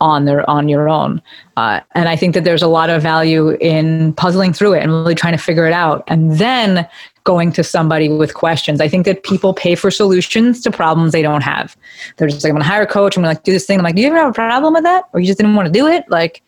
on 0.00 0.24
their 0.24 0.48
on 0.48 0.68
your 0.68 0.88
own. 0.88 1.22
Uh, 1.56 1.80
and 1.94 2.08
I 2.08 2.16
think 2.16 2.34
that 2.34 2.42
there's 2.42 2.62
a 2.62 2.68
lot 2.68 2.90
of 2.90 3.02
value 3.02 3.50
in 3.60 4.12
puzzling 4.14 4.52
through 4.52 4.72
it 4.72 4.82
and 4.82 4.90
really 4.90 5.14
trying 5.14 5.34
to 5.34 5.42
figure 5.42 5.66
it 5.66 5.72
out, 5.72 6.02
and 6.08 6.38
then 6.38 6.88
going 7.24 7.52
to 7.52 7.62
somebody 7.62 8.08
with 8.08 8.34
questions. 8.34 8.80
I 8.80 8.88
think 8.88 9.04
that 9.04 9.22
people 9.22 9.52
pay 9.52 9.74
for 9.74 9.90
solutions 9.90 10.62
to 10.62 10.70
problems 10.70 11.12
they 11.12 11.22
don't 11.22 11.42
have. 11.42 11.76
They're 12.16 12.28
just 12.28 12.42
like, 12.42 12.50
I'm 12.50 12.56
gonna 12.56 12.64
hire 12.64 12.82
a 12.82 12.86
coach. 12.86 13.16
I'm 13.16 13.22
gonna 13.22 13.34
like 13.34 13.44
do 13.44 13.52
this 13.52 13.66
thing. 13.66 13.78
I'm 13.78 13.84
like, 13.84 13.94
do 13.94 14.02
you 14.02 14.08
ever 14.08 14.16
have 14.16 14.30
a 14.30 14.32
problem 14.32 14.72
with 14.74 14.84
that, 14.84 15.04
or 15.12 15.20
you 15.20 15.26
just 15.26 15.38
didn't 15.38 15.54
want 15.54 15.66
to 15.66 15.72
do 15.72 15.86
it? 15.86 16.04
Like, 16.08 16.42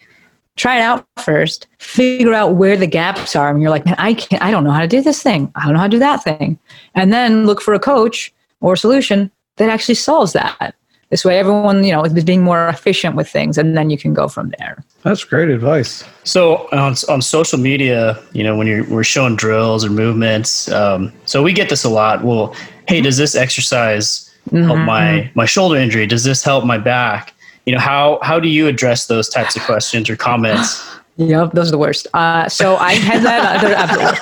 try 0.57 0.78
it 0.78 0.82
out 0.82 1.07
first. 1.24 1.66
Figure 1.78 2.34
out 2.34 2.55
where 2.55 2.76
the 2.76 2.86
gaps 2.86 3.34
are, 3.36 3.50
and 3.50 3.61
you're 3.61 3.70
like, 3.70 3.84
man, 3.84 3.96
I 3.98 4.14
can't. 4.14 4.42
I 4.42 4.50
don't 4.50 4.64
know 4.64 4.70
how 4.70 4.80
to 4.80 4.88
do 4.88 5.00
this 5.00 5.22
thing. 5.22 5.50
I 5.55 5.64
don't 5.64 5.74
know 5.74 5.80
how 5.80 5.86
to 5.86 5.90
do 5.90 5.98
that 5.98 6.22
thing. 6.22 6.59
And 6.94 7.12
then 7.12 7.46
look 7.46 7.61
for 7.61 7.74
a 7.74 7.80
coach 7.80 8.32
or 8.61 8.74
a 8.74 8.78
solution 8.78 9.30
that 9.57 9.68
actually 9.68 9.94
solves 9.96 10.32
that. 10.32 10.74
This 11.11 11.26
way, 11.26 11.38
everyone, 11.38 11.84
you 11.84 11.92
know, 11.92 12.03
is 12.05 12.24
being 12.24 12.42
more 12.42 12.68
efficient 12.68 13.16
with 13.16 13.28
things, 13.28 13.59
and 13.59 13.76
then 13.76 13.90
you 13.90 13.98
can 13.98 14.14
go 14.14 14.28
from 14.28 14.50
there. 14.59 14.82
That's 15.03 15.24
great 15.24 15.50
advice. 15.50 16.05
So 16.24 16.68
on, 16.72 16.94
on 17.11 17.20
social 17.20 17.59
media, 17.59 18.18
you 18.32 18.42
know, 18.42 18.57
when 18.57 18.66
you're 18.66 18.88
we're 18.88 19.05
showing 19.05 19.36
drills 19.36 19.84
or 19.84 19.90
movements, 19.90 20.70
um, 20.70 21.12
so 21.26 21.42
we 21.42 21.53
get 21.53 21.68
this 21.68 21.84
a 21.84 21.90
lot. 21.90 22.24
Well, 22.24 22.57
hey, 22.88 23.03
does 23.03 23.18
this 23.18 23.34
exercise 23.34 24.30
mm-hmm. 24.50 24.64
help 24.64 24.78
my 24.78 25.03
mm-hmm. 25.03 25.38
my 25.38 25.44
shoulder 25.44 25.76
injury? 25.76 26.07
Does 26.07 26.24
this 26.24 26.42
help 26.42 26.64
my 26.64 26.78
back? 26.78 27.34
You 27.66 27.74
know, 27.74 27.80
how 27.80 28.18
how 28.22 28.40
do 28.40 28.48
you 28.48 28.66
address 28.66 29.06
those 29.06 29.28
types 29.28 29.56
of 29.56 29.62
questions 29.62 30.08
or 30.10 30.16
comments? 30.16 30.88
Yep, 31.18 31.52
those 31.52 31.68
are 31.68 31.72
the 31.72 31.78
worst. 31.78 32.06
Uh, 32.14 32.48
so 32.48 32.76
I 32.76 32.94
had 32.94 33.22
that. 33.22 34.18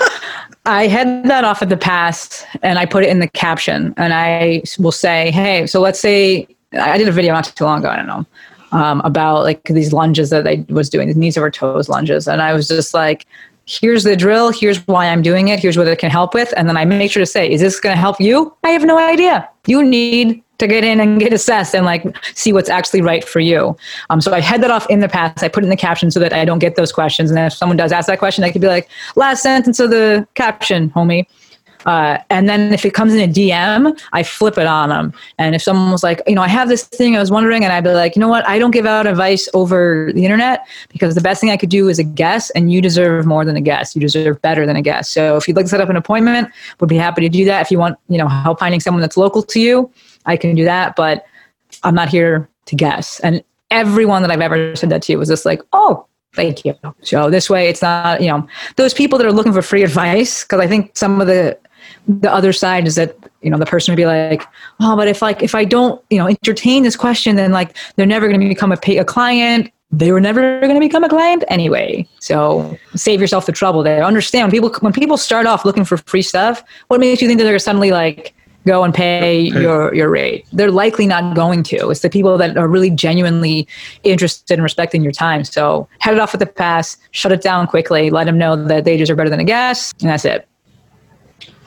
I 0.66 0.88
head 0.88 1.22
that 1.26 1.45
off 1.45 1.62
at 1.62 1.68
the 1.68 1.76
past 1.76 2.45
and 2.62 2.80
I 2.80 2.84
put 2.84 3.05
it 3.05 3.11
in 3.11 3.20
the 3.20 3.28
caption 3.28 3.95
and 3.97 4.12
I 4.12 4.62
will 4.76 4.91
say, 4.91 5.30
hey, 5.30 5.66
so 5.66 5.80
let's 5.80 6.01
say 6.01 6.49
I 6.72 6.99
did 6.99 7.07
a 7.07 7.12
video 7.12 7.32
not 7.32 7.45
too 7.45 7.64
long 7.64 7.78
ago. 7.78 7.91
I 7.91 7.97
don't 7.97 8.09
know 8.09 8.26
um, 8.72 9.01
about 9.03 9.43
like 9.43 9.64
these 9.64 9.93
lunges 9.93 10.30
that 10.30 10.47
I 10.47 10.64
was 10.68 10.88
doing, 10.88 11.09
these 11.09 11.16
knees 11.16 11.36
over 11.36 11.51
toes 11.51 11.88
lunges, 11.88 12.28
and 12.28 12.43
I 12.43 12.53
was 12.53 12.68
just 12.68 12.95
like, 12.95 13.26
"Here's 13.66 14.05
the 14.05 14.16
drill. 14.16 14.53
Here's 14.53 14.86
why 14.86 15.07
I'm 15.07 15.22
doing 15.22 15.49
it. 15.49 15.61
Here's 15.61 15.76
what 15.76 15.88
it 15.88 15.99
can 15.99 16.11
help 16.11 16.34
with." 16.34 16.53
And 16.57 16.68
then 16.68 16.76
I 16.76 16.84
make 16.84 17.11
sure 17.11 17.20
to 17.20 17.26
say, 17.26 17.51
"Is 17.51 17.61
this 17.61 17.80
going 17.80 17.95
to 17.95 18.01
help 18.01 18.20
you?" 18.20 18.55
I 18.64 18.70
have 18.70 18.84
no 18.84 18.99
idea. 18.99 19.49
You 19.66 19.82
need 19.82 20.43
to 20.61 20.66
get 20.66 20.84
in 20.84 21.00
and 21.00 21.18
get 21.18 21.32
assessed 21.32 21.74
and 21.74 21.84
like 21.84 22.04
see 22.34 22.52
what's 22.52 22.70
actually 22.70 23.02
right 23.02 23.24
for 23.24 23.40
you. 23.40 23.76
Um, 24.11 24.20
so 24.20 24.32
I 24.32 24.40
head 24.40 24.62
that 24.62 24.70
off 24.70 24.88
in 24.88 25.00
the 25.00 25.08
past. 25.08 25.42
I 25.42 25.48
put 25.48 25.64
it 25.64 25.66
in 25.66 25.70
the 25.70 25.76
caption 25.76 26.11
so 26.11 26.20
that 26.20 26.32
I 26.32 26.44
don't 26.44 26.61
get 26.61 26.76
those 26.76 26.92
questions. 26.92 27.30
And 27.30 27.38
if 27.38 27.52
someone 27.52 27.76
does 27.76 27.92
ask 27.92 28.06
that 28.06 28.18
question, 28.18 28.44
I 28.44 28.52
could 28.52 28.61
be 28.61 28.68
like, 28.68 28.88
last 29.16 29.42
sentence 29.42 29.80
of 29.80 29.90
the 29.90 30.26
caption, 30.34 30.90
homie. 30.90 31.26
Uh, 31.86 32.18
and 32.28 32.48
then 32.48 32.72
if 32.72 32.84
it 32.84 32.92
comes 32.92 33.14
in 33.14 33.20
a 33.20 33.32
DM, 33.32 33.98
I 34.12 34.22
flip 34.22 34.58
it 34.58 34.66
on 34.66 34.90
them. 34.90 35.12
And 35.38 35.54
if 35.54 35.62
someone 35.62 35.90
was 35.90 36.02
like, 36.02 36.22
you 36.26 36.34
know, 36.34 36.42
I 36.42 36.48
have 36.48 36.68
this 36.68 36.84
thing 36.84 37.16
I 37.16 37.20
was 37.20 37.30
wondering, 37.30 37.64
and 37.64 37.72
I'd 37.72 37.84
be 37.84 37.90
like, 37.90 38.16
you 38.16 38.20
know 38.20 38.28
what? 38.28 38.46
I 38.46 38.58
don't 38.58 38.70
give 38.70 38.86
out 38.86 39.06
advice 39.06 39.48
over 39.54 40.11
the 40.14 40.24
internet 40.24 40.66
because 40.90 41.14
the 41.14 41.20
best 41.20 41.40
thing 41.40 41.50
I 41.50 41.56
could 41.56 41.70
do 41.70 41.88
is 41.88 41.98
a 41.98 42.04
guess, 42.04 42.50
and 42.50 42.72
you 42.72 42.80
deserve 42.80 43.26
more 43.26 43.44
than 43.44 43.56
a 43.56 43.61
guess. 43.61 43.94
You 43.94 44.00
deserve 44.00 44.40
better 44.42 44.66
than 44.66 44.76
a 44.76 44.82
guess. 44.82 45.08
So 45.08 45.36
if 45.36 45.48
you'd 45.48 45.56
like 45.56 45.66
to 45.66 45.70
set 45.70 45.80
up 45.80 45.88
an 45.88 45.96
appointment, 45.96 46.50
would 46.80 46.88
be 46.88 46.96
happy 46.96 47.22
to 47.22 47.28
do 47.28 47.44
that. 47.46 47.62
If 47.62 47.70
you 47.70 47.78
want, 47.78 47.98
you 48.08 48.18
know, 48.18 48.28
help 48.28 48.61
finding 48.61 48.80
someone 48.80 49.00
that's 49.00 49.16
local 49.16 49.42
to 49.42 49.61
you, 49.61 49.90
I 50.27 50.37
can 50.37 50.55
do 50.55 50.64
that. 50.64 50.97
But 50.97 51.25
I'm 51.83 51.95
not 51.95 52.09
here 52.09 52.49
to 52.66 52.77
guess. 52.77 53.21
And 53.21 53.43
everyone 53.71 54.23
that 54.23 54.31
I've 54.31 54.41
ever 54.41 54.75
said 54.77 54.91
that 54.91 55.03
to 55.03 55.16
was 55.16 55.29
just 55.29 55.47
like, 55.47 55.61
oh, 55.73 56.07
thank 56.35 56.64
you. 56.64 56.75
So 57.03 57.31
this 57.31 57.49
way, 57.49 57.68
it's 57.68 57.83
not, 57.83 58.21
you 58.21 58.29
know, 58.29 58.47
those 58.77 58.95
people 58.95 59.18
that 59.18 59.27
are 59.27 59.33
looking 59.33 59.53
for 59.53 59.62
free 59.62 59.83
advice, 59.83 60.45
because 60.45 60.61
I 60.61 60.66
think 60.66 60.97
some 60.97 61.21
of 61.21 61.27
the 61.27 61.59
the 62.09 62.33
other 62.33 62.53
side 62.53 62.87
is 62.87 62.95
that 62.95 63.16
you 63.43 63.51
know 63.51 63.59
the 63.59 63.66
person 63.66 63.93
would 63.93 63.97
be 63.97 64.07
like 64.07 64.43
oh 64.81 64.97
but 64.97 65.09
if 65.09 65.23
like 65.23 65.43
if 65.43 65.55
i 65.55 65.64
don't 65.64 66.03
you 66.11 66.18
know 66.18 66.27
entertain 66.27 66.83
this 66.83 66.97
question 66.97 67.37
then 67.37 67.53
like 67.53 67.77
they're 67.97 68.07
never 68.07 68.29
going 68.29 68.41
to 68.41 68.49
become 68.49 68.73
a, 68.73 68.77
pay, 68.77 68.99
a 68.99 69.05
client 69.05 69.71
they 69.91 70.12
were 70.12 70.21
never 70.21 70.61
going 70.61 70.75
to 70.75 70.81
become 70.81 71.05
a 71.05 71.09
client 71.09 71.45
anyway 71.49 72.07
so 72.21 72.77
save 72.95 73.21
yourself 73.21 73.47
the 73.47 73.53
trouble 73.53 73.83
there 73.83 74.05
understand 74.05 74.45
when 74.45 74.51
people 74.51 74.73
when 74.81 74.93
people 74.93 75.16
start 75.16 75.47
off 75.47 75.64
looking 75.64 75.85
for 75.85 75.97
free 75.97 76.23
stuff 76.23 76.62
what 76.89 77.01
makes 77.01 77.21
you 77.23 77.29
think 77.29 77.39
that 77.39 77.45
they're 77.45 77.59
suddenly 77.59 77.91
like 77.91 78.35
go 78.66 78.84
and 78.84 78.92
pay 78.94 79.40
your 79.40 79.94
your 79.94 80.11
rate 80.11 80.46
they're 80.52 80.70
likely 80.70 81.06
not 81.06 81.34
going 81.34 81.62
to 81.62 81.90
it's 81.90 82.00
the 82.00 82.11
people 82.11 82.36
that 82.36 82.56
are 82.56 82.68
really 82.68 82.90
genuinely 82.90 83.66
interested 84.02 84.54
in 84.58 84.62
respecting 84.62 85.02
your 85.02 85.12
time 85.12 85.44
so 85.44 85.88
head 86.00 86.14
it 86.14 86.20
off 86.20 86.34
at 86.34 86.40
the 86.40 86.46
pass 86.46 86.96
shut 87.12 87.32
it 87.32 87.40
down 87.40 87.66
quickly 87.66 88.11
let 88.11 88.24
them 88.24 88.36
know 88.36 88.56
that 88.56 88.84
they 88.84 88.98
just 88.98 89.11
are 89.11 89.16
better 89.16 89.30
than 89.30 89.40
a 89.40 89.44
guess 89.44 89.92
and 90.00 90.11
that's 90.11 90.24
it 90.24 90.46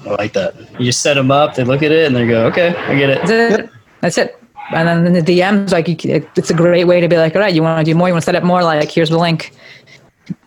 I 0.05 0.09
like 0.15 0.33
that. 0.33 0.55
You 0.79 0.85
just 0.85 1.01
set 1.01 1.13
them 1.13 1.31
up, 1.31 1.55
they 1.55 1.63
look 1.63 1.81
at 1.81 1.91
it, 1.91 2.07
and 2.07 2.15
they 2.15 2.27
go, 2.27 2.45
"Okay, 2.47 2.75
I 2.75 2.95
get 2.95 3.09
it." 3.09 3.19
That's 3.25 3.31
it. 3.31 3.69
That's 4.01 4.17
it. 4.17 4.43
And 4.73 4.87
then 4.87 5.05
in 5.05 5.13
the 5.13 5.21
DMs, 5.21 5.71
like 5.71 5.87
it's 5.87 6.49
a 6.49 6.53
great 6.53 6.85
way 6.85 6.99
to 6.99 7.07
be 7.07 7.17
like, 7.17 7.35
"All 7.35 7.41
right, 7.41 7.53
you 7.53 7.61
want 7.61 7.85
to 7.85 7.91
do 7.91 7.97
more? 7.97 8.07
You 8.07 8.13
want 8.13 8.23
to 8.23 8.25
set 8.25 8.35
up 8.35 8.43
more? 8.43 8.63
Like, 8.63 8.91
here's 8.91 9.09
the 9.09 9.17
link." 9.17 9.53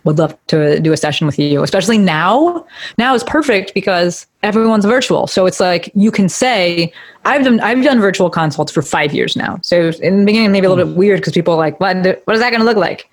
Would 0.07 0.17
love 0.17 0.35
to 0.47 0.79
do 0.79 0.91
a 0.93 0.97
session 0.97 1.27
with 1.27 1.37
you, 1.37 1.61
especially 1.61 1.97
now. 1.97 2.65
Now 2.97 3.13
is 3.13 3.23
perfect 3.23 3.73
because 3.73 4.25
everyone's 4.41 4.85
virtual, 4.85 5.27
so 5.27 5.45
it's 5.45 5.59
like 5.59 5.91
you 5.93 6.09
can 6.09 6.29
say, 6.29 6.91
"I've 7.25 7.43
done 7.43 7.59
I've 7.59 7.83
done 7.83 7.99
virtual 7.99 8.29
consults 8.29 8.71
for 8.71 8.81
five 8.81 9.13
years 9.13 9.35
now." 9.35 9.59
So 9.61 9.91
in 10.01 10.19
the 10.21 10.25
beginning, 10.25 10.51
maybe 10.51 10.65
a 10.65 10.69
little 10.69 10.85
bit 10.85 10.93
hmm. 10.93 10.97
weird 10.97 11.19
because 11.19 11.33
people 11.33 11.53
are 11.53 11.57
like, 11.57 11.79
"What? 11.79 11.97
What 12.23 12.33
is 12.33 12.39
that 12.39 12.49
going 12.49 12.61
to 12.61 12.65
look 12.65 12.77
like?" 12.77 13.09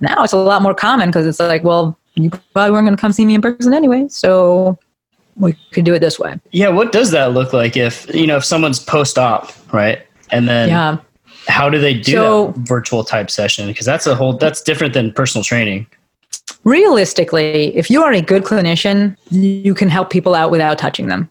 Now 0.00 0.22
it's 0.22 0.32
a 0.32 0.38
lot 0.38 0.62
more 0.62 0.74
common 0.74 1.08
because 1.08 1.26
it's 1.26 1.40
like, 1.40 1.64
well, 1.64 1.98
you 2.14 2.30
probably 2.52 2.72
weren't 2.72 2.86
going 2.86 2.96
to 2.96 3.00
come 3.00 3.12
see 3.12 3.26
me 3.26 3.34
in 3.34 3.42
person 3.42 3.72
anyway, 3.72 4.06
so 4.08 4.78
we 5.36 5.54
could 5.72 5.84
do 5.84 5.94
it 5.94 6.00
this 6.00 6.18
way. 6.18 6.38
Yeah, 6.52 6.68
what 6.68 6.92
does 6.92 7.10
that 7.10 7.32
look 7.32 7.52
like 7.52 7.76
if 7.76 8.12
you 8.14 8.26
know 8.26 8.36
if 8.36 8.44
someone's 8.44 8.78
post 8.78 9.18
op, 9.18 9.52
right? 9.72 10.04
And 10.30 10.48
then 10.48 10.68
yeah. 10.68 10.98
how 11.48 11.68
do 11.68 11.78
they 11.78 11.94
do 11.94 12.12
so, 12.12 12.54
virtual 12.58 13.04
type 13.04 13.30
session? 13.30 13.66
Because 13.66 13.86
that's 13.86 14.06
a 14.06 14.14
whole 14.14 14.36
that's 14.36 14.60
different 14.60 14.94
than 14.94 15.12
personal 15.12 15.44
training. 15.44 15.86
Realistically, 16.64 17.76
if 17.76 17.90
you 17.90 18.02
are 18.02 18.12
a 18.12 18.22
good 18.22 18.44
clinician, 18.44 19.16
you 19.30 19.74
can 19.74 19.88
help 19.88 20.10
people 20.10 20.34
out 20.34 20.50
without 20.50 20.78
touching 20.78 21.08
them. 21.08 21.30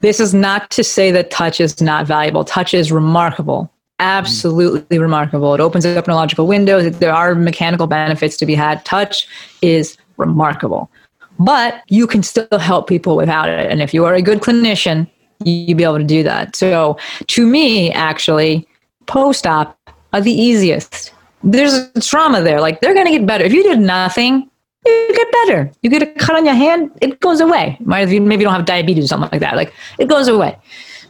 This 0.00 0.20
is 0.20 0.34
not 0.34 0.70
to 0.70 0.84
say 0.84 1.10
that 1.10 1.30
touch 1.30 1.60
is 1.60 1.80
not 1.80 2.06
valuable. 2.06 2.44
Touch 2.44 2.74
is 2.74 2.92
remarkable. 2.92 3.70
Absolutely 3.98 4.98
remarkable. 4.98 5.54
It 5.54 5.60
opens 5.60 5.86
up 5.86 6.06
neurological 6.06 6.46
windows. 6.46 6.98
There 6.98 7.14
are 7.14 7.34
mechanical 7.34 7.86
benefits 7.86 8.36
to 8.38 8.46
be 8.46 8.54
had. 8.54 8.84
Touch 8.84 9.26
is 9.62 9.96
remarkable 10.16 10.90
but 11.38 11.82
you 11.88 12.06
can 12.06 12.22
still 12.22 12.58
help 12.58 12.88
people 12.88 13.16
without 13.16 13.48
it. 13.48 13.70
And 13.70 13.82
if 13.82 13.92
you 13.92 14.04
are 14.04 14.14
a 14.14 14.22
good 14.22 14.40
clinician, 14.40 15.08
you'll 15.44 15.76
be 15.76 15.84
able 15.84 15.98
to 15.98 16.04
do 16.04 16.22
that. 16.22 16.56
So 16.56 16.98
to 17.26 17.46
me, 17.46 17.92
actually, 17.92 18.66
post 19.06 19.46
op 19.46 19.78
are 20.12 20.20
the 20.20 20.32
easiest. 20.32 21.12
There's 21.42 21.90
trauma 22.00 22.42
there. 22.42 22.60
Like 22.60 22.80
they're 22.80 22.94
going 22.94 23.06
to 23.06 23.12
get 23.12 23.26
better. 23.26 23.44
If 23.44 23.52
you 23.52 23.62
did 23.62 23.78
nothing, 23.78 24.50
you 24.84 25.14
get 25.14 25.32
better. 25.32 25.70
You 25.82 25.90
get 25.90 26.02
a 26.02 26.06
cut 26.06 26.36
on 26.36 26.44
your 26.44 26.54
hand, 26.54 26.90
it 27.00 27.20
goes 27.20 27.40
away. 27.40 27.76
Maybe 27.80 28.14
you 28.16 28.20
don't 28.20 28.54
have 28.54 28.64
diabetes 28.64 29.04
or 29.04 29.08
something 29.08 29.30
like 29.32 29.40
that. 29.40 29.56
Like 29.56 29.72
it 29.98 30.08
goes 30.08 30.28
away. 30.28 30.56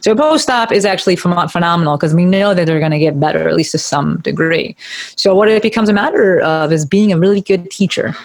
So 0.01 0.15
post 0.15 0.49
op 0.49 0.71
is 0.71 0.85
actually 0.85 1.15
phenomenal 1.15 1.97
because 1.97 2.13
we 2.13 2.23
know 2.23 2.53
that 2.53 2.65
they're 2.65 2.79
going 2.79 2.91
to 2.91 2.99
get 2.99 3.19
better, 3.19 3.49
at 3.49 3.55
least 3.55 3.71
to 3.71 3.79
some 3.79 4.19
degree. 4.21 4.75
So 5.15 5.33
what 5.33 5.49
it 5.49 5.61
becomes 5.63 5.89
a 5.89 5.93
matter 5.93 6.39
of 6.41 6.71
is 6.71 6.85
being 6.85 7.11
a 7.11 7.17
really 7.17 7.41
good 7.41 7.69
teacher 7.71 8.15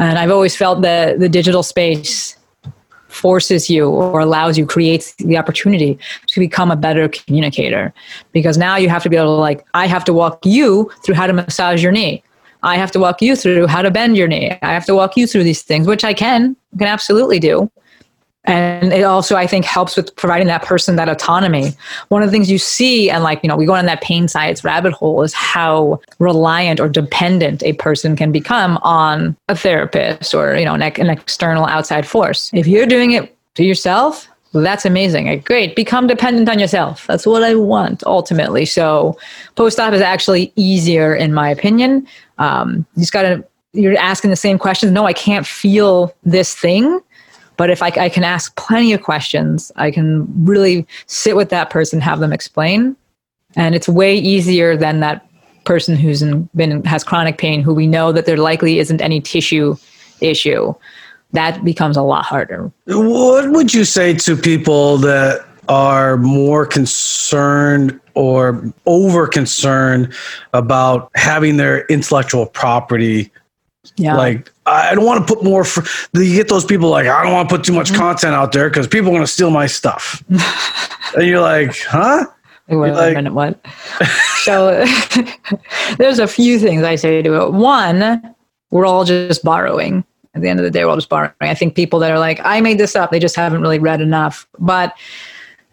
and 0.00 0.18
I've 0.18 0.30
always 0.30 0.56
felt 0.56 0.80
that 0.80 1.20
the 1.20 1.28
digital 1.28 1.62
space 1.62 2.34
forces 3.10 3.68
you 3.68 3.88
or 3.88 4.20
allows 4.20 4.56
you, 4.56 4.66
creates 4.66 5.14
the 5.16 5.36
opportunity 5.36 5.98
to 6.26 6.40
become 6.40 6.70
a 6.70 6.76
better 6.76 7.08
communicator. 7.08 7.92
Because 8.32 8.56
now 8.56 8.76
you 8.76 8.88
have 8.88 9.02
to 9.02 9.10
be 9.10 9.16
able 9.16 9.36
to, 9.36 9.40
like, 9.40 9.64
I 9.74 9.86
have 9.86 10.04
to 10.04 10.12
walk 10.12 10.44
you 10.44 10.90
through 11.04 11.16
how 11.16 11.26
to 11.26 11.32
massage 11.32 11.82
your 11.82 11.92
knee. 11.92 12.22
I 12.62 12.76
have 12.76 12.90
to 12.92 12.98
walk 12.98 13.22
you 13.22 13.36
through 13.36 13.66
how 13.66 13.82
to 13.82 13.90
bend 13.90 14.16
your 14.16 14.28
knee. 14.28 14.56
I 14.62 14.72
have 14.72 14.84
to 14.86 14.94
walk 14.94 15.16
you 15.16 15.26
through 15.26 15.44
these 15.44 15.62
things, 15.62 15.86
which 15.86 16.04
I 16.04 16.12
can, 16.12 16.56
can 16.78 16.88
absolutely 16.88 17.38
do 17.38 17.70
and 18.44 18.92
it 18.92 19.02
also 19.02 19.36
i 19.36 19.46
think 19.46 19.64
helps 19.64 19.96
with 19.96 20.14
providing 20.16 20.46
that 20.46 20.62
person 20.62 20.96
that 20.96 21.08
autonomy 21.08 21.72
one 22.08 22.22
of 22.22 22.28
the 22.28 22.32
things 22.32 22.50
you 22.50 22.58
see 22.58 23.10
and 23.10 23.22
like 23.22 23.40
you 23.42 23.48
know 23.48 23.56
we 23.56 23.66
go 23.66 23.74
on 23.74 23.86
that 23.86 24.00
pain 24.00 24.28
science 24.28 24.64
rabbit 24.64 24.92
hole 24.92 25.22
is 25.22 25.34
how 25.34 26.00
reliant 26.18 26.80
or 26.80 26.88
dependent 26.88 27.62
a 27.62 27.72
person 27.74 28.16
can 28.16 28.32
become 28.32 28.78
on 28.78 29.36
a 29.48 29.56
therapist 29.56 30.34
or 30.34 30.56
you 30.56 30.64
know 30.64 30.74
an, 30.74 30.82
an 30.82 31.10
external 31.10 31.66
outside 31.66 32.06
force 32.06 32.50
if 32.54 32.66
you're 32.66 32.86
doing 32.86 33.12
it 33.12 33.36
to 33.54 33.64
yourself 33.64 34.30
that's 34.52 34.84
amazing. 34.84 35.40
Great. 35.40 35.76
Become 35.76 36.08
dependent 36.08 36.48
on 36.48 36.58
yourself. 36.58 37.06
That's 37.06 37.24
what 37.24 37.44
I 37.44 37.54
want 37.54 38.02
ultimately. 38.04 38.66
So 38.66 39.16
post 39.54 39.78
op 39.78 39.92
is 39.92 40.00
actually 40.00 40.52
easier 40.56 41.14
in 41.14 41.32
my 41.32 41.48
opinion. 41.48 42.06
Um, 42.38 42.84
you 42.96 43.02
just 43.02 43.12
got 43.12 43.22
to, 43.22 43.44
you're 43.72 43.96
asking 43.96 44.30
the 44.30 44.36
same 44.36 44.58
questions. 44.58 44.90
No, 44.90 45.06
I 45.06 45.12
can't 45.12 45.46
feel 45.46 46.12
this 46.24 46.54
thing. 46.54 47.00
But 47.60 47.68
if 47.68 47.82
I, 47.82 47.88
I 47.88 48.08
can 48.08 48.24
ask 48.24 48.56
plenty 48.56 48.94
of 48.94 49.02
questions, 49.02 49.70
I 49.76 49.90
can 49.90 50.26
really 50.46 50.86
sit 51.04 51.36
with 51.36 51.50
that 51.50 51.68
person, 51.68 52.00
have 52.00 52.18
them 52.18 52.32
explain. 52.32 52.96
And 53.54 53.74
it's 53.74 53.86
way 53.86 54.16
easier 54.16 54.78
than 54.78 55.00
that 55.00 55.28
person 55.66 55.94
who's 55.94 56.22
in, 56.22 56.48
been 56.54 56.82
has 56.84 57.04
chronic 57.04 57.36
pain 57.36 57.60
who 57.60 57.74
we 57.74 57.86
know 57.86 58.12
that 58.12 58.24
there 58.24 58.38
likely 58.38 58.78
isn't 58.78 59.02
any 59.02 59.20
tissue 59.20 59.76
issue. 60.22 60.72
that 61.32 61.62
becomes 61.62 61.98
a 61.98 62.02
lot 62.02 62.24
harder. 62.24 62.72
What 62.86 63.50
would 63.50 63.74
you 63.74 63.84
say 63.84 64.14
to 64.14 64.36
people 64.36 64.96
that 64.96 65.44
are 65.68 66.16
more 66.16 66.64
concerned 66.64 68.00
or 68.14 68.72
over 68.86 69.26
concerned 69.26 70.14
about 70.54 71.10
having 71.14 71.58
their 71.58 71.84
intellectual 71.88 72.46
property 72.46 73.30
yeah. 73.96 74.16
like 74.16 74.50
I 74.70 74.94
don't 74.94 75.04
want 75.04 75.26
to 75.26 75.34
put 75.34 75.44
more. 75.44 75.64
For, 75.64 75.82
you 76.18 76.34
get 76.34 76.48
those 76.48 76.64
people 76.64 76.88
like 76.88 77.06
I 77.06 77.22
don't 77.22 77.32
want 77.32 77.48
to 77.48 77.56
put 77.56 77.64
too 77.64 77.72
much 77.72 77.88
mm-hmm. 77.88 78.00
content 78.00 78.34
out 78.34 78.52
there 78.52 78.68
because 78.68 78.86
people 78.86 79.08
are 79.08 79.12
going 79.12 79.22
to 79.22 79.26
steal 79.26 79.50
my 79.50 79.66
stuff. 79.66 80.22
and 81.16 81.26
you're 81.26 81.40
like, 81.40 81.76
huh? 81.78 82.26
Wait, 82.68 82.92
like, 82.92 83.12
a 83.12 83.14
minute, 83.16 83.34
what? 83.34 83.64
so 84.42 84.84
there's 85.98 86.20
a 86.20 86.28
few 86.28 86.58
things 86.58 86.84
I 86.84 86.94
say 86.94 87.20
to 87.20 87.42
it. 87.42 87.52
One, 87.52 88.34
we're 88.70 88.86
all 88.86 89.04
just 89.04 89.42
borrowing. 89.42 90.04
At 90.34 90.42
the 90.42 90.48
end 90.48 90.60
of 90.60 90.64
the 90.64 90.70
day, 90.70 90.84
we're 90.84 90.90
all 90.90 90.96
just 90.96 91.08
borrowing. 91.08 91.32
I 91.40 91.54
think 91.54 91.74
people 91.74 91.98
that 91.98 92.12
are 92.12 92.18
like, 92.20 92.40
I 92.44 92.60
made 92.60 92.78
this 92.78 92.94
up, 92.94 93.10
they 93.10 93.18
just 93.18 93.34
haven't 93.34 93.62
really 93.62 93.80
read 93.80 94.00
enough. 94.00 94.46
But 94.60 94.94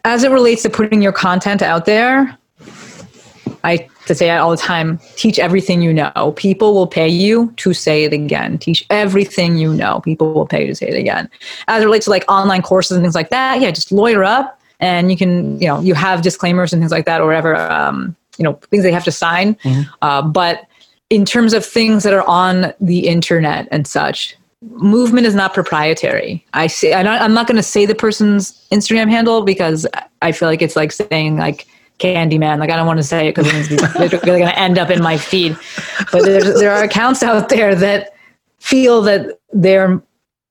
as 0.04 0.24
it 0.24 0.32
relates 0.32 0.62
to 0.62 0.70
putting 0.70 1.00
your 1.00 1.12
content 1.12 1.62
out 1.62 1.84
there, 1.84 2.36
I 3.62 3.88
to 4.08 4.14
say 4.14 4.30
it 4.30 4.36
all 4.38 4.50
the 4.50 4.56
time 4.56 4.98
teach 5.16 5.38
everything 5.38 5.80
you 5.80 5.92
know. 5.92 6.34
People 6.36 6.74
will 6.74 6.86
pay 6.86 7.08
you 7.08 7.52
to 7.56 7.72
say 7.72 8.04
it 8.04 8.12
again. 8.12 8.58
Teach 8.58 8.84
everything 8.90 9.56
you 9.56 9.72
know. 9.72 10.00
People 10.00 10.32
will 10.32 10.46
pay 10.46 10.62
you 10.62 10.66
to 10.68 10.74
say 10.74 10.88
it 10.88 10.98
again. 10.98 11.30
As 11.68 11.82
it 11.82 11.86
relates 11.86 12.04
to 12.06 12.10
like 12.10 12.24
online 12.28 12.62
courses 12.62 12.96
and 12.96 13.04
things 13.04 13.14
like 13.14 13.30
that, 13.30 13.60
yeah, 13.60 13.70
just 13.70 13.92
lawyer 13.92 14.24
up 14.24 14.60
and 14.80 15.10
you 15.10 15.16
can, 15.16 15.60
you 15.60 15.66
know, 15.66 15.80
you 15.80 15.94
have 15.94 16.22
disclaimers 16.22 16.72
and 16.72 16.82
things 16.82 16.92
like 16.92 17.06
that 17.06 17.20
or 17.20 17.26
whatever, 17.26 17.56
um, 17.56 18.14
you 18.36 18.44
know, 18.44 18.54
things 18.70 18.82
they 18.82 18.92
have 18.92 19.04
to 19.04 19.12
sign. 19.12 19.54
Mm-hmm. 19.56 19.90
Uh, 20.02 20.22
but 20.22 20.66
in 21.10 21.24
terms 21.24 21.52
of 21.52 21.64
things 21.64 22.02
that 22.02 22.12
are 22.12 22.26
on 22.28 22.72
the 22.80 23.08
internet 23.08 23.68
and 23.70 23.86
such, 23.86 24.36
movement 24.62 25.26
is 25.26 25.34
not 25.34 25.54
proprietary. 25.54 26.44
I 26.52 26.66
say 26.66 26.92
I'm 26.92 27.34
not 27.34 27.46
going 27.46 27.56
to 27.56 27.62
say 27.62 27.86
the 27.86 27.94
person's 27.94 28.66
Instagram 28.70 29.08
handle 29.08 29.42
because 29.42 29.86
I 30.22 30.32
feel 30.32 30.48
like 30.48 30.62
it's 30.62 30.76
like 30.76 30.92
saying 30.92 31.36
like 31.36 31.66
Candyman. 31.98 32.58
Like 32.58 32.70
I 32.70 32.76
don't 32.76 32.86
want 32.86 32.98
to 32.98 33.04
say 33.04 33.28
it 33.28 33.34
because 33.34 33.68
they're 33.94 34.20
going 34.20 34.46
to 34.46 34.58
end 34.58 34.78
up 34.78 34.90
in 34.90 35.02
my 35.02 35.16
feed. 35.16 35.56
But 36.12 36.24
there 36.24 36.72
are 36.72 36.84
accounts 36.84 37.22
out 37.22 37.48
there 37.48 37.74
that 37.74 38.14
feel 38.58 39.02
that 39.02 39.38
their 39.52 40.02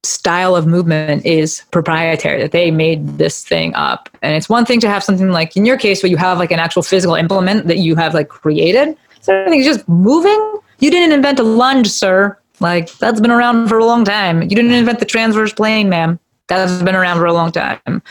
style 0.04 0.56
of 0.56 0.66
movement 0.66 1.26
is 1.26 1.64
proprietary 1.72 2.42
that 2.42 2.52
they 2.52 2.72
made 2.72 3.18
this 3.18 3.44
thing 3.44 3.74
up. 3.76 4.10
And 4.22 4.36
it's 4.36 4.48
one 4.48 4.66
thing 4.66 4.80
to 4.82 4.90
have 4.90 5.04
something 5.04 5.30
like 5.30 5.58
in 5.58 5.66
your 5.66 5.78
case 5.78 6.02
where 6.02 6.10
you 6.10 6.18
have 6.18 6.38
like 6.38 6.52
an 6.52 6.60
actual 6.60 6.82
physical 6.82 7.16
implement 7.16 7.68
that 7.68 7.78
you 7.78 7.96
have 7.96 8.14
like 8.14 8.30
created. 8.30 8.96
So 9.22 9.34
everything's 9.34 9.66
just 9.66 9.88
moving. 9.88 10.60
You 10.80 10.92
didn't 10.92 11.14
invent 11.14 11.40
a 11.40 11.44
lunge 11.44 11.90
sir. 11.90 12.38
Like 12.60 12.96
that's 12.98 13.20
been 13.20 13.32
around 13.32 13.68
for 13.68 13.78
a 13.78 13.86
long 13.86 14.06
time. 14.06 14.42
You 14.44 14.50
didn't 14.50 14.72
invent 14.72 15.00
the 15.00 15.06
transverse 15.06 15.54
plane 15.54 15.90
ma'am 15.90 16.20
that's 16.48 16.82
been 16.82 16.96
around 16.96 17.18
for 17.18 17.26
a 17.26 17.34
long 17.34 17.52
time. 17.52 18.02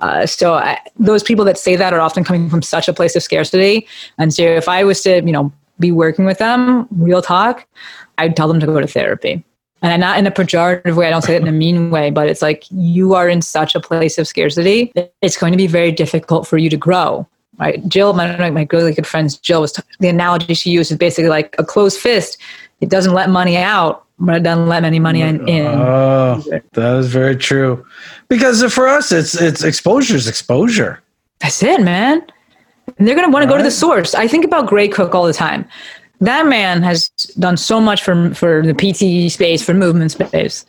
Uh, 0.00 0.26
so 0.26 0.54
I, 0.54 0.78
those 0.98 1.22
people 1.22 1.44
that 1.44 1.58
say 1.58 1.76
that 1.76 1.92
are 1.92 2.00
often 2.00 2.24
coming 2.24 2.50
from 2.50 2.62
such 2.62 2.88
a 2.88 2.92
place 2.92 3.14
of 3.16 3.22
scarcity. 3.22 3.86
And 4.18 4.34
so 4.34 4.42
if 4.42 4.68
I 4.68 4.84
was 4.84 5.02
to, 5.02 5.16
you 5.16 5.32
know, 5.32 5.52
be 5.78 5.92
working 5.92 6.24
with 6.24 6.38
them, 6.38 6.86
real 6.90 7.22
talk, 7.22 7.66
I'd 8.18 8.36
tell 8.36 8.48
them 8.48 8.60
to 8.60 8.66
go 8.66 8.80
to 8.80 8.86
therapy. 8.86 9.44
And 9.82 9.92
I'm 9.92 10.00
not 10.00 10.18
in 10.18 10.26
a 10.26 10.30
pejorative 10.30 10.94
way, 10.94 11.06
I 11.06 11.10
don't 11.10 11.22
say 11.22 11.36
it 11.36 11.42
in 11.42 11.48
a 11.48 11.52
mean 11.52 11.90
way, 11.90 12.10
but 12.10 12.26
it's 12.26 12.40
like 12.40 12.64
you 12.70 13.14
are 13.14 13.28
in 13.28 13.42
such 13.42 13.74
a 13.74 13.80
place 13.80 14.16
of 14.16 14.26
scarcity, 14.26 14.92
it's 15.20 15.36
going 15.36 15.52
to 15.52 15.58
be 15.58 15.66
very 15.66 15.92
difficult 15.92 16.46
for 16.46 16.56
you 16.56 16.70
to 16.70 16.76
grow. 16.76 17.26
Right? 17.58 17.86
Jill, 17.86 18.14
my, 18.14 18.50
my 18.50 18.66
really 18.72 18.94
good 18.94 19.06
friend 19.06 19.30
Jill 19.42 19.60
was 19.60 19.72
t- 19.72 19.82
the 20.00 20.08
analogy 20.08 20.54
she 20.54 20.70
used 20.70 20.90
is 20.90 20.96
basically 20.96 21.28
like 21.28 21.54
a 21.58 21.64
closed 21.64 22.00
fist. 22.00 22.38
It 22.80 22.88
doesn't 22.88 23.12
let 23.12 23.30
money 23.30 23.56
out 23.56 24.04
but 24.18 24.36
it 24.36 24.42
doesn't 24.42 24.68
let 24.68 24.84
any 24.84 24.98
money 24.98 25.22
in. 25.22 25.40
Oh, 25.48 26.42
that 26.72 26.96
is 26.98 27.08
very 27.08 27.36
true. 27.36 27.84
Because 28.28 28.62
for 28.72 28.88
us, 28.88 29.12
it's 29.12 29.40
it's 29.40 29.64
exposure 29.64 30.16
is 30.16 30.28
exposure. 30.28 31.02
That's 31.40 31.62
it, 31.62 31.80
man. 31.80 32.24
And 32.98 33.08
they're 33.08 33.16
gonna 33.16 33.30
want 33.30 33.42
to 33.42 33.48
go 33.48 33.56
to 33.56 33.62
the 33.62 33.70
source. 33.70 34.14
I 34.14 34.28
think 34.28 34.44
about 34.44 34.66
Gray 34.66 34.88
Cook 34.88 35.14
all 35.14 35.26
the 35.26 35.32
time. 35.32 35.66
That 36.20 36.46
man 36.46 36.82
has 36.82 37.08
done 37.38 37.56
so 37.56 37.80
much 37.80 38.02
for 38.02 38.32
for 38.34 38.62
the 38.62 38.72
PT 38.72 39.30
space, 39.32 39.62
for 39.62 39.74
movement 39.74 40.12
space. 40.12 40.64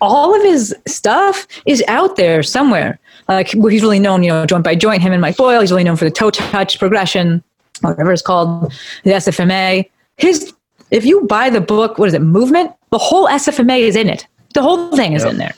All 0.00 0.34
of 0.34 0.42
his 0.42 0.74
stuff 0.86 1.46
is 1.66 1.82
out 1.88 2.16
there 2.16 2.42
somewhere. 2.42 2.98
Like 3.28 3.48
he's 3.48 3.82
really 3.82 3.98
known, 3.98 4.22
you 4.22 4.30
know, 4.30 4.44
joint 4.44 4.64
by 4.64 4.74
joint. 4.74 5.02
Him 5.02 5.12
and 5.12 5.22
Mike 5.22 5.36
Boyle. 5.36 5.60
He's 5.60 5.70
really 5.70 5.84
known 5.84 5.96
for 5.96 6.04
the 6.04 6.10
toe 6.10 6.30
touch 6.30 6.78
progression, 6.78 7.42
whatever 7.80 8.12
it's 8.12 8.22
called, 8.22 8.72
the 9.04 9.12
SFMA. 9.12 9.88
His 10.16 10.52
if 10.90 11.04
you 11.04 11.22
buy 11.22 11.50
the 11.50 11.60
book, 11.60 11.98
what 11.98 12.08
is 12.08 12.14
it, 12.14 12.20
Movement? 12.20 12.72
The 12.90 12.98
whole 12.98 13.26
SFMA 13.28 13.80
is 13.80 13.96
in 13.96 14.08
it. 14.08 14.26
The 14.54 14.62
whole 14.62 14.94
thing 14.96 15.12
is 15.12 15.22
yep. 15.22 15.32
in 15.32 15.38
there. 15.38 15.54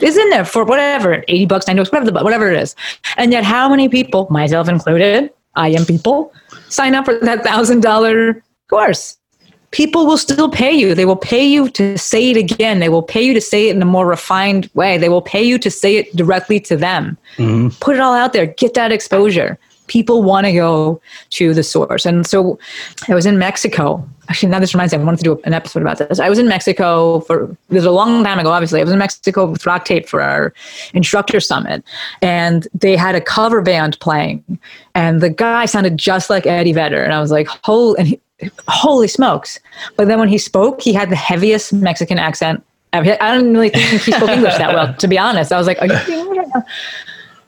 It's 0.00 0.16
in 0.16 0.30
there 0.30 0.44
for 0.44 0.64
whatever, 0.64 1.24
80 1.28 1.46
bucks, 1.46 1.66
90 1.68 1.80
bucks, 1.80 1.92
whatever, 1.92 2.10
the, 2.10 2.24
whatever 2.24 2.50
it 2.50 2.60
is. 2.60 2.74
And 3.16 3.30
yet, 3.30 3.44
how 3.44 3.68
many 3.68 3.88
people, 3.88 4.26
myself 4.30 4.68
included, 4.68 5.30
I 5.54 5.68
am 5.68 5.84
people, 5.86 6.32
sign 6.68 6.94
up 6.94 7.04
for 7.04 7.18
that 7.20 7.44
$1,000 7.44 8.42
course? 8.68 9.16
People 9.70 10.06
will 10.06 10.18
still 10.18 10.50
pay 10.50 10.72
you. 10.72 10.94
They 10.94 11.04
will 11.04 11.16
pay 11.16 11.46
you 11.46 11.70
to 11.70 11.96
say 11.96 12.30
it 12.30 12.36
again. 12.36 12.80
They 12.80 12.88
will 12.88 13.02
pay 13.02 13.22
you 13.22 13.32
to 13.32 13.40
say 13.40 13.68
it 13.68 13.76
in 13.76 13.80
a 13.80 13.86
more 13.86 14.06
refined 14.06 14.68
way. 14.74 14.98
They 14.98 15.08
will 15.08 15.22
pay 15.22 15.42
you 15.42 15.56
to 15.58 15.70
say 15.70 15.96
it 15.96 16.14
directly 16.14 16.60
to 16.60 16.76
them. 16.76 17.16
Mm-hmm. 17.36 17.68
Put 17.80 17.94
it 17.94 18.00
all 18.00 18.12
out 18.12 18.32
there. 18.32 18.46
Get 18.46 18.74
that 18.74 18.92
exposure 18.92 19.58
people 19.86 20.22
want 20.22 20.46
to 20.46 20.52
go 20.52 21.00
to 21.30 21.54
the 21.54 21.62
source. 21.62 22.06
And 22.06 22.26
so 22.26 22.58
I 23.08 23.14
was 23.14 23.26
in 23.26 23.38
Mexico. 23.38 24.06
Actually, 24.28 24.50
now 24.50 24.60
this 24.60 24.72
reminds 24.72 24.92
me, 24.92 25.00
I 25.00 25.04
wanted 25.04 25.18
to 25.18 25.24
do 25.24 25.40
an 25.44 25.52
episode 25.52 25.82
about 25.82 25.98
this. 25.98 26.20
I 26.20 26.28
was 26.28 26.38
in 26.38 26.48
Mexico 26.48 27.20
for, 27.20 27.48
this 27.68 27.76
was 27.76 27.84
a 27.84 27.90
long 27.90 28.22
time 28.24 28.38
ago, 28.38 28.50
obviously. 28.50 28.80
I 28.80 28.84
was 28.84 28.92
in 28.92 28.98
Mexico 28.98 29.46
with 29.46 29.62
RockTape 29.62 30.08
for 30.08 30.22
our 30.22 30.54
instructor 30.94 31.40
summit. 31.40 31.84
And 32.22 32.68
they 32.74 32.96
had 32.96 33.14
a 33.14 33.20
cover 33.20 33.60
band 33.60 33.98
playing. 34.00 34.44
And 34.94 35.20
the 35.20 35.30
guy 35.30 35.66
sounded 35.66 35.98
just 35.98 36.30
like 36.30 36.46
Eddie 36.46 36.72
Vedder. 36.72 37.02
And 37.02 37.12
I 37.12 37.20
was 37.20 37.30
like, 37.30 37.48
holy, 37.64 37.98
and 37.98 38.08
he, 38.08 38.20
holy 38.68 39.08
smokes. 39.08 39.58
But 39.96 40.08
then 40.08 40.18
when 40.18 40.28
he 40.28 40.38
spoke, 40.38 40.80
he 40.80 40.92
had 40.92 41.10
the 41.10 41.16
heaviest 41.16 41.72
Mexican 41.72 42.18
accent 42.18 42.64
I 42.92 43.00
don't 43.02 43.54
really 43.54 43.70
think 43.70 44.02
he 44.02 44.12
spoke 44.12 44.28
English 44.28 44.56
that 44.58 44.74
well, 44.74 44.92
to 44.94 45.08
be 45.08 45.18
honest. 45.18 45.50
I 45.50 45.56
was 45.56 45.66
like, 45.66 45.80
are 45.80 45.86
you 45.86 46.44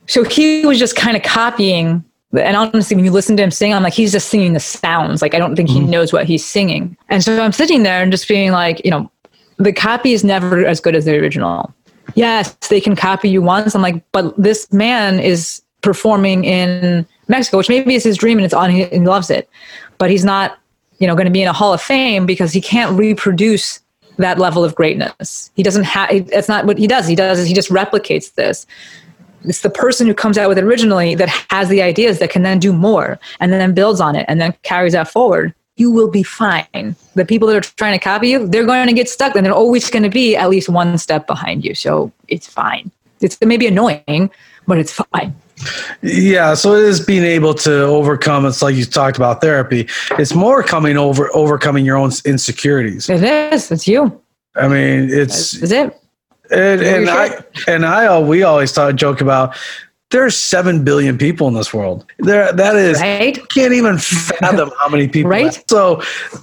So 0.07 0.25
he 0.25 0.65
was 0.65 0.79
just 0.79 0.97
kind 0.97 1.17
of 1.17 1.23
copying 1.23 2.05
and 2.37 2.57
honestly, 2.57 2.97
when 2.97 3.05
you 3.05 3.11
listen 3.11 3.37
to 3.37 3.43
him 3.43 3.51
sing, 3.51 3.73
I'm 3.73 3.83
like, 3.83 3.93
he's 3.93 4.13
just 4.13 4.29
singing 4.29 4.53
the 4.53 4.61
sounds. 4.61 5.23
Like, 5.23 5.35
I 5.35 5.39
don't 5.39 5.57
think 5.57 5.69
he 5.69 5.81
mm-hmm. 5.81 5.91
knows 5.91 6.13
what 6.13 6.27
he's 6.27 6.45
singing. 6.45 6.97
And 7.09 7.23
so 7.23 7.43
I'm 7.43 7.53
sitting 7.53 7.83
there 7.83 8.03
and 8.03 8.11
just 8.11 8.29
being 8.29 8.53
like, 8.53 8.85
you 8.85 8.91
know, 8.91 9.11
the 9.59 9.73
copy 9.73 10.13
is 10.13 10.25
never 10.25 10.67
as 10.67 10.81
good 10.81 10.95
as 10.95 11.05
the 11.05 11.17
original. 11.17 11.73
Yes, 12.15 12.55
they 12.69 12.81
can 12.81 12.97
copy 12.97 13.29
you 13.29 13.43
once. 13.43 13.75
I'm 13.75 13.83
like, 13.83 14.03
but 14.13 14.35
this 14.37 14.73
man 14.73 15.21
is 15.21 15.63
performing 15.81 16.45
in 16.45 17.07
Mexico, 17.29 17.59
which 17.59 17.69
maybe 17.69 17.95
is 17.95 18.05
his 18.05 18.17
dream 18.17 18.39
and 18.39 18.45
it's 18.45 18.55
on, 18.55 18.71
he, 18.71 18.85
he 18.87 18.99
loves 19.01 19.31
it. 19.31 19.49
But 19.99 20.11
he's 20.11 20.25
not, 20.25 20.59
you 20.99 21.07
know, 21.07 21.15
going 21.15 21.27
to 21.27 21.33
be 21.33 21.43
in 21.43 21.49
a 21.49 21.53
hall 21.53 21.73
of 21.73 21.81
fame 21.81 22.27
because 22.27 22.53
he 22.53 22.61
can't 22.61 22.99
reproduce 22.99 23.81
that 24.17 24.39
level 24.39 24.65
of 24.65 24.75
greatness. 24.75 25.51
He 25.57 25.63
doesn't 25.63 25.85
have, 25.85 26.09
it's 26.11 26.49
not 26.49 26.67
what 26.67 26.79
he 26.79 26.87
does. 26.87 27.07
He 27.07 27.15
does 27.15 27.39
is 27.39 27.49
he 27.49 27.55
just 27.55 27.71
replicates 27.71 28.35
this 28.35 28.67
it's 29.45 29.61
the 29.61 29.71
person 29.71 30.07
who 30.07 30.15
comes 30.15 30.39
out 30.39 30.49
with 30.49 30.59
it 30.59 30.65
originally 30.65 31.15
that 31.15 31.29
has 31.51 31.69
the 31.69 31.83
ideas 31.83 32.19
that 32.19 32.31
can 32.31 32.43
then 32.43 32.59
do 32.59 32.73
more 32.73 33.19
and 33.41 33.53
then 33.53 33.75
builds 33.75 34.01
on 34.01 34.17
it 34.17 34.25
and 34.29 34.41
then 34.41 34.55
carries 34.63 34.93
that 34.93 35.11
forward. 35.11 35.55
You 35.77 35.91
will 35.91 36.11
be 36.11 36.23
fine. 36.23 36.97
The 37.15 37.25
people 37.25 37.49
that 37.49 37.57
are 37.57 37.73
trying 37.77 37.99
to 37.99 38.03
copy 38.03 38.29
you 38.29 38.47
they're 38.47 38.67
going 38.67 38.87
to 38.87 38.93
get 38.93 39.09
stuck 39.09 39.35
and 39.35 39.45
they're 39.45 39.53
always 39.53 39.91
going 39.91 40.05
to 40.05 40.11
be 40.11 40.37
at 40.37 40.49
least 40.49 40.69
one 40.69 40.97
step 40.99 41.27
behind 41.27 41.65
you. 41.65 41.75
So 41.75 42.13
it's 42.29 42.47
fine. 42.47 42.91
It's 43.21 43.39
maybe 43.41 43.67
annoying 43.67 44.31
but 44.67 44.79
it's 44.79 44.93
fine. 44.93 45.35
Yeah 46.03 46.55
so 46.55 46.75
it 46.75 46.85
is 46.85 47.05
being 47.05 47.25
able 47.25 47.55
to 47.55 47.83
overcome 47.83 48.47
it's 48.47 48.63
like 48.63 48.75
you 48.75 48.85
talked 48.85 49.17
about 49.17 49.41
therapy 49.41 49.89
it's 50.13 50.35
more 50.35 50.63
coming 50.63 50.97
over 50.97 51.31
overcoming 51.35 51.85
your 51.85 51.97
own 51.97 52.11
insecurities. 52.25 53.09
It 53.09 53.23
is 53.23 53.71
it's 53.71 53.87
you. 53.87 54.21
I 54.57 54.69
mean 54.69 55.11
it's 55.11 55.55
is 55.55 55.73
it 55.73 56.01
and, 56.51 56.83
and 56.83 57.11
I 57.11 57.45
and 57.67 57.87
I 57.87 58.07
uh, 58.07 58.21
we 58.21 58.43
always 58.43 58.73
thought 58.73 58.97
joke 58.97 59.21
about 59.21 59.57
there's 60.15 60.37
seven 60.37 60.85
billion 60.85 61.19
people 61.19 61.49
in 61.49 61.55
this 61.55 61.75
world. 61.75 62.07
There 62.21 62.53
that 62.53 62.77
is 62.77 63.01
right? 63.01 63.37
can't 63.49 63.73
even 63.73 63.99
fathom 63.99 64.71
how 64.79 64.89
many 64.89 65.09
people. 65.09 65.31
right. 65.31 65.65
So, 65.69 66.03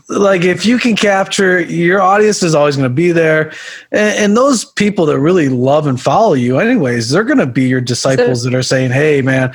like, 0.10 0.44
if 0.44 0.66
you 0.66 0.78
can 0.78 0.96
capture 0.96 1.62
your 1.62 2.02
audience 2.02 2.44
is 2.44 2.54
always 2.54 2.76
going 2.76 2.90
to 2.90 2.94
be 2.94 3.14
there, 3.14 3.54
and, 3.94 4.18
and, 4.18 4.38
those 4.38 4.66
people 4.66 5.06
that 5.06 5.20
really 5.20 5.48
love 5.48 5.88
and 5.88 6.00
follow 6.02 6.34
you, 6.34 6.60
anyways, 6.60 7.12
they're 7.12 7.24
going 7.24 7.38
to 7.38 7.46
be 7.46 7.64
your 7.64 7.80
disciples 7.80 8.44
that 8.44 8.54
are 8.54 8.64
saying, 8.64 8.92
"Hey, 8.92 9.22
man, 9.22 9.54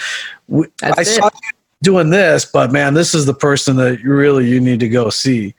we, 0.48 0.66
I 0.82 1.02
it. 1.02 1.04
saw 1.04 1.26
you 1.26 1.50
doing 1.82 2.08
this, 2.08 2.46
but 2.46 2.72
man, 2.72 2.94
this 2.94 3.14
is 3.14 3.26
the 3.26 3.34
person 3.34 3.76
that 3.76 4.02
really 4.02 4.48
you 4.48 4.60
need 4.60 4.80
to 4.80 4.88
go 4.88 5.10
see." 5.10 5.54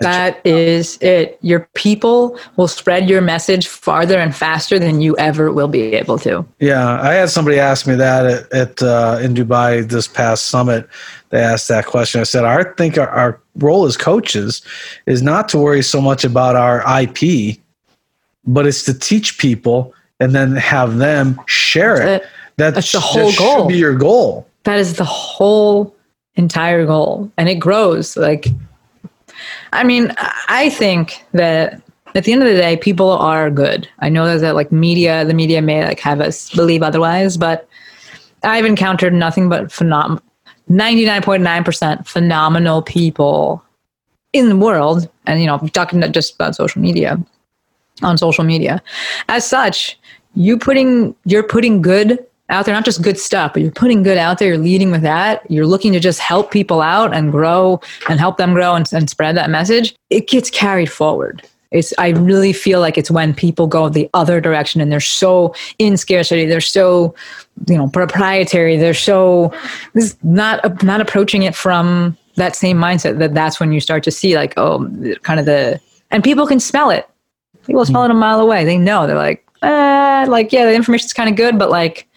That 0.00 0.40
is 0.46 0.96
it. 1.00 1.38
Your 1.42 1.68
people 1.74 2.38
will 2.56 2.68
spread 2.68 3.08
your 3.08 3.20
message 3.20 3.66
farther 3.66 4.18
and 4.18 4.34
faster 4.34 4.78
than 4.78 5.00
you 5.00 5.16
ever 5.18 5.52
will 5.52 5.68
be 5.68 5.94
able 5.94 6.18
to. 6.20 6.46
Yeah, 6.60 7.00
I 7.00 7.14
had 7.14 7.30
somebody 7.30 7.58
ask 7.58 7.86
me 7.86 7.94
that 7.96 8.26
at, 8.26 8.52
at 8.52 8.82
uh, 8.82 9.18
in 9.20 9.34
Dubai 9.34 9.88
this 9.88 10.06
past 10.06 10.46
summit. 10.46 10.88
They 11.30 11.40
asked 11.40 11.68
that 11.68 11.86
question. 11.86 12.20
I 12.20 12.24
said, 12.24 12.44
I 12.44 12.62
think 12.76 12.96
our, 12.96 13.08
our 13.08 13.40
role 13.56 13.84
as 13.86 13.96
coaches 13.96 14.62
is 15.06 15.22
not 15.22 15.48
to 15.50 15.58
worry 15.58 15.82
so 15.82 16.00
much 16.00 16.24
about 16.24 16.56
our 16.56 16.82
IP, 17.00 17.58
but 18.46 18.66
it's 18.66 18.84
to 18.84 18.94
teach 18.94 19.38
people 19.38 19.94
and 20.20 20.34
then 20.34 20.56
have 20.56 20.98
them 20.98 21.40
share 21.46 22.00
it. 22.00 22.26
That's, 22.56 22.74
That's 22.74 22.92
the 22.92 23.00
whole 23.00 23.30
that 23.30 23.38
goal. 23.38 23.58
Should 23.58 23.68
be 23.68 23.78
your 23.78 23.94
goal. 23.94 24.48
That 24.64 24.78
is 24.78 24.96
the 24.96 25.04
whole 25.04 25.94
entire 26.34 26.84
goal, 26.86 27.30
and 27.36 27.48
it 27.48 27.56
grows. 27.56 28.16
Like, 28.16 28.48
I 29.72 29.84
mean, 29.84 30.12
I 30.48 30.70
think 30.70 31.24
that 31.32 31.80
at 32.14 32.24
the 32.24 32.32
end 32.32 32.42
of 32.42 32.48
the 32.48 32.54
day, 32.54 32.76
people 32.76 33.10
are 33.10 33.50
good. 33.50 33.88
I 34.00 34.08
know 34.08 34.38
that, 34.38 34.54
like 34.54 34.72
media, 34.72 35.24
the 35.24 35.34
media 35.34 35.60
may 35.62 35.84
like 35.84 36.00
have 36.00 36.20
us 36.20 36.50
believe 36.50 36.82
otherwise, 36.82 37.36
but 37.36 37.68
I've 38.42 38.64
encountered 38.64 39.12
nothing 39.12 39.48
but 39.48 39.66
phenom- 39.66 40.20
99.9% 40.70 42.06
phenomenal 42.06 42.82
people 42.82 43.62
in 44.32 44.48
the 44.48 44.56
world. 44.56 45.08
And, 45.26 45.40
you 45.40 45.46
know, 45.46 45.58
talking 45.72 46.00
not 46.00 46.12
just 46.12 46.34
about 46.34 46.56
social 46.56 46.80
media, 46.80 47.22
on 48.02 48.16
social 48.16 48.44
media. 48.44 48.82
As 49.28 49.46
such, 49.46 49.98
you 50.34 50.58
putting, 50.58 51.14
you're 51.24 51.42
putting 51.42 51.82
good 51.82 52.24
out 52.50 52.64
there, 52.64 52.74
not 52.74 52.84
just 52.84 53.02
good 53.02 53.18
stuff, 53.18 53.52
but 53.52 53.62
you're 53.62 53.70
putting 53.70 54.02
good 54.02 54.16
out 54.16 54.38
there, 54.38 54.48
you're 54.48 54.58
leading 54.58 54.90
with 54.90 55.02
that, 55.02 55.48
you're 55.50 55.66
looking 55.66 55.92
to 55.92 56.00
just 56.00 56.18
help 56.18 56.50
people 56.50 56.80
out 56.80 57.14
and 57.14 57.30
grow 57.30 57.80
and 58.08 58.18
help 58.18 58.38
them 58.38 58.54
grow 58.54 58.74
and, 58.74 58.90
and 58.92 59.10
spread 59.10 59.36
that 59.36 59.50
message, 59.50 59.94
it 60.10 60.28
gets 60.28 60.50
carried 60.50 60.90
forward. 60.90 61.42
It's 61.70 61.92
I 61.98 62.10
really 62.10 62.54
feel 62.54 62.80
like 62.80 62.96
it's 62.96 63.10
when 63.10 63.34
people 63.34 63.66
go 63.66 63.90
the 63.90 64.08
other 64.14 64.40
direction 64.40 64.80
and 64.80 64.90
they're 64.90 65.00
so 65.00 65.54
in 65.78 65.98
scarcity, 65.98 66.46
they're 66.46 66.62
so 66.62 67.14
you 67.66 67.76
know 67.76 67.88
proprietary, 67.88 68.78
they're 68.78 68.94
so 68.94 69.52
not 70.22 70.82
not 70.82 71.02
approaching 71.02 71.42
it 71.42 71.54
from 71.54 72.16
that 72.36 72.56
same 72.56 72.78
mindset 72.78 73.18
that 73.18 73.34
that's 73.34 73.60
when 73.60 73.72
you 73.72 73.80
start 73.80 74.02
to 74.04 74.10
see 74.10 74.34
like 74.34 74.54
oh 74.56 74.88
kind 75.22 75.38
of 75.38 75.44
the 75.44 75.78
and 76.10 76.24
people 76.24 76.46
can 76.46 76.58
smell 76.58 76.88
it. 76.88 77.06
People 77.66 77.84
smell 77.84 78.04
it 78.04 78.10
a 78.10 78.14
mile 78.14 78.40
away. 78.40 78.64
They 78.64 78.78
know 78.78 79.06
they're 79.06 79.16
like 79.16 79.46
uh, 79.60 80.24
like 80.26 80.52
yeah 80.52 80.64
the 80.64 80.74
information's 80.74 81.12
kind 81.12 81.28
of 81.28 81.36
good, 81.36 81.58
but 81.58 81.68
like 81.68 82.07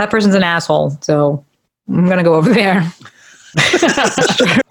that 0.00 0.10
person's 0.10 0.34
an 0.34 0.42
asshole, 0.42 0.96
so 1.00 1.44
I'm 1.88 2.08
gonna 2.08 2.24
go 2.24 2.34
over 2.34 2.52
there. 2.52 2.90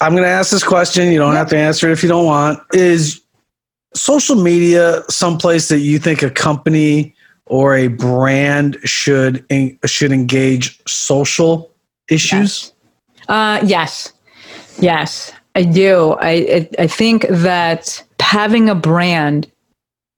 I'm 0.01 0.13
going 0.13 0.23
to 0.23 0.29
ask 0.29 0.51
this 0.51 0.63
question. 0.63 1.11
You 1.11 1.19
don't 1.19 1.35
have 1.35 1.49
to 1.49 1.57
answer 1.57 1.89
it 1.89 1.91
if 1.91 2.01
you 2.01 2.07
don't 2.07 2.25
want. 2.25 2.59
Is 2.73 3.21
social 3.93 4.35
media 4.35 5.03
someplace 5.09 5.67
that 5.67 5.79
you 5.79 5.99
think 5.99 6.23
a 6.23 6.29
company 6.29 7.13
or 7.45 7.75
a 7.75 7.87
brand 7.87 8.77
should 8.85 9.45
should 9.85 10.11
engage 10.11 10.79
social 10.87 11.71
issues? 12.09 12.71
Yes. 13.21 13.27
Uh, 13.27 13.59
yes, 13.65 14.13
yes, 14.79 15.33
I 15.55 15.63
do. 15.63 16.15
I 16.19 16.69
I 16.79 16.87
think 16.87 17.27
that 17.29 18.01
having 18.19 18.69
a 18.69 18.75
brand 18.75 19.51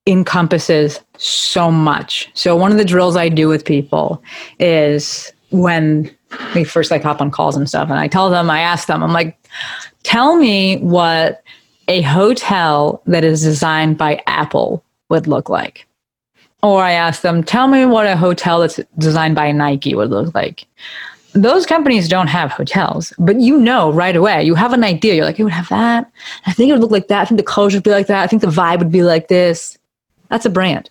encompasses 0.07 0.99
so 1.17 1.71
much. 1.71 2.29
So 2.33 2.55
one 2.55 2.71
of 2.71 2.77
the 2.77 2.85
drills 2.85 3.15
I 3.15 3.29
do 3.29 3.47
with 3.47 3.65
people 3.65 4.21
is 4.59 5.31
when 5.51 6.09
we 6.55 6.63
first 6.63 6.91
like 6.91 7.03
hop 7.03 7.21
on 7.21 7.29
calls 7.29 7.55
and 7.55 7.67
stuff, 7.67 7.89
and 7.89 7.99
I 7.99 8.07
tell 8.07 8.29
them, 8.29 8.49
I 8.49 8.61
ask 8.61 8.87
them, 8.87 9.03
I'm 9.03 9.13
like, 9.13 9.37
tell 10.03 10.37
me 10.37 10.77
what 10.77 11.43
a 11.87 12.01
hotel 12.01 13.01
that 13.05 13.23
is 13.23 13.41
designed 13.43 13.97
by 13.97 14.21
Apple 14.27 14.83
would 15.09 15.27
look 15.27 15.49
like. 15.49 15.85
Or 16.63 16.83
I 16.83 16.91
ask 16.91 17.21
them, 17.21 17.43
tell 17.43 17.67
me 17.67 17.85
what 17.85 18.05
a 18.05 18.15
hotel 18.15 18.61
that's 18.61 18.79
designed 18.97 19.35
by 19.35 19.51
Nike 19.51 19.95
would 19.95 20.09
look 20.09 20.33
like. 20.33 20.65
Those 21.33 21.65
companies 21.65 22.07
don't 22.07 22.27
have 22.27 22.51
hotels, 22.51 23.13
but 23.17 23.39
you 23.39 23.57
know 23.57 23.91
right 23.91 24.15
away. 24.15 24.43
You 24.43 24.53
have 24.55 24.73
an 24.73 24.83
idea. 24.83 25.15
You're 25.15 25.25
like, 25.25 25.39
it 25.39 25.43
would 25.43 25.53
have 25.53 25.69
that. 25.69 26.11
I 26.45 26.53
think 26.53 26.69
it 26.69 26.73
would 26.73 26.81
look 26.81 26.91
like 26.91 27.07
that. 27.07 27.21
I 27.21 27.25
think 27.25 27.39
the 27.39 27.43
colors 27.43 27.73
would 27.73 27.83
be 27.83 27.89
like 27.89 28.07
that. 28.07 28.21
I 28.21 28.27
think 28.27 28.41
the 28.41 28.49
vibe 28.49 28.79
would 28.79 28.91
be 28.91 29.03
like 29.03 29.27
this. 29.27 29.77
That's 30.31 30.45
a 30.45 30.49
brand. 30.49 30.89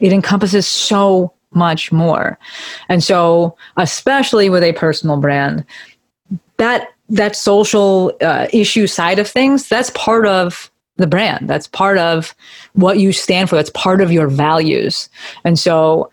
It 0.00 0.12
encompasses 0.12 0.66
so 0.66 1.32
much 1.52 1.90
more. 1.90 2.38
And 2.88 3.02
so, 3.02 3.56
especially 3.76 4.50
with 4.50 4.62
a 4.62 4.72
personal 4.74 5.16
brand, 5.16 5.64
that 6.58 6.88
that 7.08 7.34
social 7.34 8.12
uh, 8.20 8.46
issue 8.52 8.86
side 8.86 9.18
of 9.18 9.28
things, 9.28 9.68
that's 9.68 9.90
part 9.90 10.26
of 10.26 10.70
the 10.96 11.06
brand. 11.06 11.48
That's 11.48 11.66
part 11.66 11.98
of 11.98 12.34
what 12.74 12.98
you 12.98 13.12
stand 13.12 13.48
for. 13.48 13.56
That's 13.56 13.70
part 13.70 14.00
of 14.00 14.12
your 14.12 14.28
values. 14.28 15.08
And 15.44 15.58
so 15.58 16.10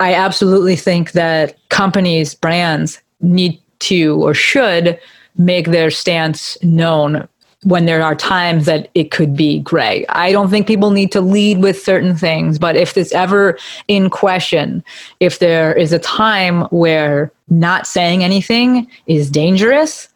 I 0.00 0.14
absolutely 0.14 0.74
think 0.74 1.12
that 1.12 1.56
companies, 1.68 2.34
brands 2.34 3.00
need 3.20 3.60
to 3.80 4.20
or 4.24 4.34
should 4.34 4.98
make 5.36 5.66
their 5.66 5.90
stance 5.90 6.56
known 6.62 7.28
when 7.64 7.86
there 7.86 8.02
are 8.02 8.14
times 8.14 8.66
that 8.66 8.88
it 8.94 9.10
could 9.10 9.36
be 9.36 9.60
gray. 9.60 10.04
I 10.08 10.32
don't 10.32 10.50
think 10.50 10.66
people 10.66 10.90
need 10.90 11.12
to 11.12 11.20
lead 11.20 11.58
with 11.58 11.80
certain 11.80 12.16
things, 12.16 12.58
but 12.58 12.76
if 12.76 12.96
it's 12.96 13.12
ever 13.12 13.56
in 13.86 14.10
question, 14.10 14.82
if 15.20 15.38
there 15.38 15.72
is 15.72 15.92
a 15.92 15.98
time 15.98 16.62
where 16.70 17.30
not 17.48 17.86
saying 17.86 18.24
anything 18.24 18.88
is 19.06 19.30
dangerous, 19.30 20.08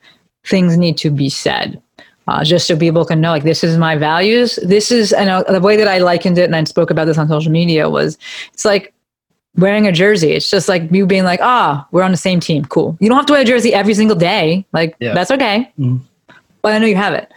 things 0.45 0.77
need 0.77 0.97
to 0.99 1.11
be 1.11 1.29
said. 1.31 1.81
Uh, 2.29 2.43
just 2.43 2.67
so 2.67 2.77
people 2.77 3.05
can 3.05 3.21
know, 3.21 3.31
like, 3.31 3.45
this 3.45 3.63
is 3.63 3.79
my 3.79 3.95
values. 3.97 4.59
This 4.65 4.91
is, 4.91 5.13
and 5.13 5.31
uh, 5.31 5.45
the 5.45 5.61
way 5.61 5.77
that 5.77 5.87
I 5.87 5.99
likened 5.99 6.39
it, 6.39 6.45
and 6.45 6.57
I 6.57 6.65
spoke 6.65 6.91
about 6.91 7.05
this 7.05 7.19
on 7.19 7.29
social 7.29 7.53
media, 7.53 7.89
was 7.89 8.19
it's 8.53 8.65
like 8.65 8.93
wearing 9.55 9.87
a 9.87 9.93
jersey. 9.93 10.33
It's 10.33 10.51
just 10.51 10.69
like 10.69 10.91
you 10.91 11.07
being 11.07 11.23
like, 11.23 11.39
ah, 11.41 11.85
oh, 11.85 11.89
we're 11.93 12.03
on 12.03 12.11
the 12.11 12.17
same 12.17 12.41
team. 12.41 12.65
Cool. 12.65 12.99
You 12.99 13.09
don't 13.09 13.17
have 13.17 13.27
to 13.27 13.33
wear 13.33 13.43
a 13.43 13.45
jersey 13.45 13.73
every 13.73 13.95
single 13.95 14.17
day. 14.17 14.67
Like, 14.73 14.97
yeah. 14.99 15.15
that's 15.15 15.31
okay. 15.31 15.71
Mm-hmm. 15.79 16.05
But 16.67 16.73
I 16.73 16.79
know 16.79 16.87
you 16.87 16.97
have 16.97 17.15
it. 17.15 17.33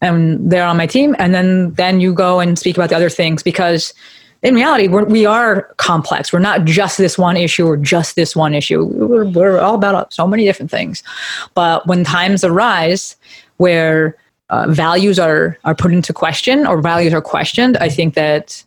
And 0.00 0.48
they're 0.52 0.64
on 0.64 0.76
my 0.76 0.86
team. 0.86 1.16
And 1.18 1.34
then, 1.34 1.72
then 1.72 2.00
you 2.00 2.14
go 2.14 2.38
and 2.38 2.56
speak 2.56 2.76
about 2.76 2.90
the 2.90 2.94
other 2.94 3.10
things 3.10 3.42
because 3.42 3.92
in 4.42 4.54
reality, 4.54 4.86
we're, 4.86 5.02
we 5.02 5.26
are 5.26 5.62
complex. 5.78 6.32
We're 6.32 6.38
not 6.38 6.64
just 6.64 6.96
this 6.96 7.18
one 7.18 7.36
issue 7.36 7.66
or 7.66 7.76
just 7.76 8.14
this 8.14 8.36
one 8.36 8.54
issue. 8.54 8.84
We're, 8.84 9.24
we're 9.24 9.58
all 9.58 9.74
about 9.74 10.12
so 10.12 10.28
many 10.28 10.44
different 10.44 10.70
things. 10.70 11.02
But 11.54 11.88
when 11.88 12.04
times 12.04 12.44
arise 12.44 13.16
where 13.56 14.16
uh, 14.48 14.68
values 14.68 15.18
are, 15.18 15.58
are 15.64 15.74
put 15.74 15.92
into 15.92 16.12
question 16.12 16.64
or 16.64 16.80
values 16.80 17.12
are 17.12 17.20
questioned, 17.20 17.76
I 17.78 17.88
think 17.88 18.14
that 18.14 18.62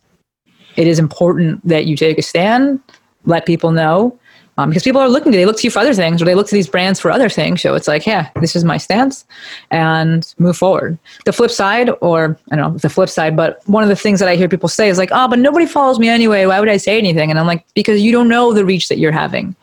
it 0.76 0.86
is 0.86 0.98
important 0.98 1.66
that 1.66 1.86
you 1.86 1.96
take 1.96 2.18
a 2.18 2.22
stand, 2.22 2.80
let 3.24 3.46
people 3.46 3.70
know, 3.70 4.18
um, 4.58 4.68
because 4.68 4.82
people 4.82 5.00
are 5.00 5.08
looking 5.08 5.32
to 5.32 5.38
they 5.38 5.46
look 5.46 5.56
to 5.56 5.66
you 5.66 5.70
for 5.70 5.78
other 5.78 5.94
things 5.94 6.20
or 6.20 6.24
they 6.24 6.34
look 6.34 6.46
to 6.46 6.54
these 6.54 6.68
brands 6.68 7.00
for 7.00 7.10
other 7.10 7.28
things. 7.28 7.62
So 7.62 7.74
it's 7.74 7.88
like 7.88 8.06
yeah 8.06 8.30
this 8.40 8.54
is 8.54 8.64
my 8.64 8.76
stance 8.76 9.24
and 9.70 10.32
move 10.38 10.56
forward. 10.56 10.98
The 11.24 11.32
flip 11.32 11.50
side 11.50 11.90
or 12.00 12.38
i 12.50 12.56
don't 12.56 12.72
know 12.72 12.78
the 12.78 12.90
flip 12.90 13.08
side 13.08 13.36
but 13.36 13.60
one 13.66 13.82
of 13.82 13.88
the 13.88 13.96
things 13.96 14.20
that 14.20 14.28
i 14.28 14.36
hear 14.36 14.48
people 14.48 14.68
say 14.68 14.88
is 14.88 14.98
like 14.98 15.10
oh 15.12 15.28
but 15.28 15.38
nobody 15.38 15.66
follows 15.66 15.98
me 15.98 16.08
anyway. 16.08 16.46
Why 16.46 16.60
would 16.60 16.68
i 16.68 16.76
say 16.76 16.98
anything? 16.98 17.30
And 17.30 17.38
i'm 17.38 17.46
like 17.46 17.64
because 17.74 18.02
you 18.02 18.12
don't 18.12 18.28
know 18.28 18.52
the 18.52 18.64
reach 18.64 18.88
that 18.88 18.98
you're 18.98 19.12
having. 19.12 19.56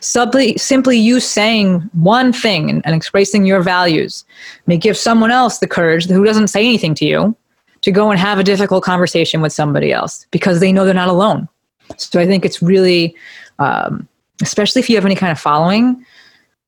Simply 0.00 0.56
simply 0.56 0.98
you 0.98 1.20
saying 1.20 1.80
one 1.92 2.32
thing 2.32 2.70
and, 2.70 2.82
and 2.84 2.94
expressing 2.94 3.44
your 3.44 3.62
values 3.62 4.24
may 4.66 4.76
give 4.76 4.96
someone 4.96 5.30
else 5.30 5.58
the 5.58 5.68
courage 5.68 6.06
who 6.06 6.24
doesn't 6.24 6.48
say 6.48 6.60
anything 6.60 6.94
to 6.96 7.04
you 7.04 7.36
to 7.82 7.90
go 7.90 8.10
and 8.10 8.20
have 8.20 8.38
a 8.38 8.44
difficult 8.44 8.84
conversation 8.84 9.40
with 9.40 9.52
somebody 9.52 9.92
else 9.92 10.26
because 10.30 10.60
they 10.60 10.72
know 10.72 10.84
they're 10.84 10.94
not 10.94 11.08
alone. 11.08 11.48
So 11.96 12.20
i 12.20 12.26
think 12.26 12.44
it's 12.44 12.62
really 12.62 13.14
um, 13.58 14.08
especially 14.42 14.80
if 14.80 14.90
you 14.90 14.96
have 14.96 15.06
any 15.06 15.14
kind 15.14 15.32
of 15.32 15.38
following, 15.38 16.04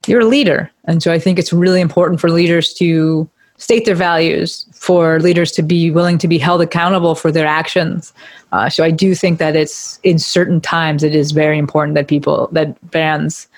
you're 0.07 0.21
a 0.21 0.27
leader. 0.27 0.71
And 0.85 1.03
so 1.03 1.13
I 1.13 1.19
think 1.19 1.39
it's 1.39 1.53
really 1.53 1.81
important 1.81 2.21
for 2.21 2.31
leaders 2.31 2.73
to 2.75 3.29
state 3.57 3.85
their 3.85 3.95
values, 3.95 4.67
for 4.73 5.21
leaders 5.21 5.53
to 5.53 5.63
be 5.63 5.91
willing 5.91 6.19
to 6.19 6.29
be 6.29 6.39
held 6.39 6.61
accountable 6.61 7.15
for 7.15 7.31
their 7.31 7.47
actions. 7.47 8.13
Uh, 8.53 8.69
so 8.69 8.85
I 8.85 8.91
do 8.91 9.15
think 9.15 9.39
that 9.39 9.57
it's 9.57 9.99
in 10.03 10.19
certain 10.19 10.61
times 10.61 11.03
it 11.03 11.15
is 11.15 11.33
very 11.33 11.59
important 11.59 11.95
that 11.95 12.09
people, 12.09 12.49
that 12.53 12.81
brands 12.91 13.49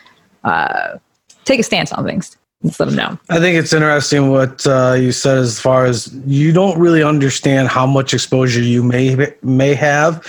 uh, 0.45 0.99
take 1.45 1.61
a 1.61 1.63
stance 1.63 1.93
on 1.93 2.05
things. 2.05 2.37
Let 2.63 2.79
them 2.79 2.97
know. 2.97 3.19
I 3.29 3.39
think 3.39 3.59
it's 3.59 3.73
interesting 3.73 4.31
what 4.31 4.67
uh, 4.67 4.97
you 4.99 5.13
said 5.13 5.39
as 5.39 5.61
far 5.61 5.85
as 5.85 6.13
you 6.27 6.53
don't 6.53 6.79
really 6.79 7.03
understand 7.03 7.69
how 7.69 7.87
much 7.87 8.15
exposure 8.15 8.63
you 8.63 8.83
may 8.83 9.15
may 9.43 9.75
have 9.75 10.25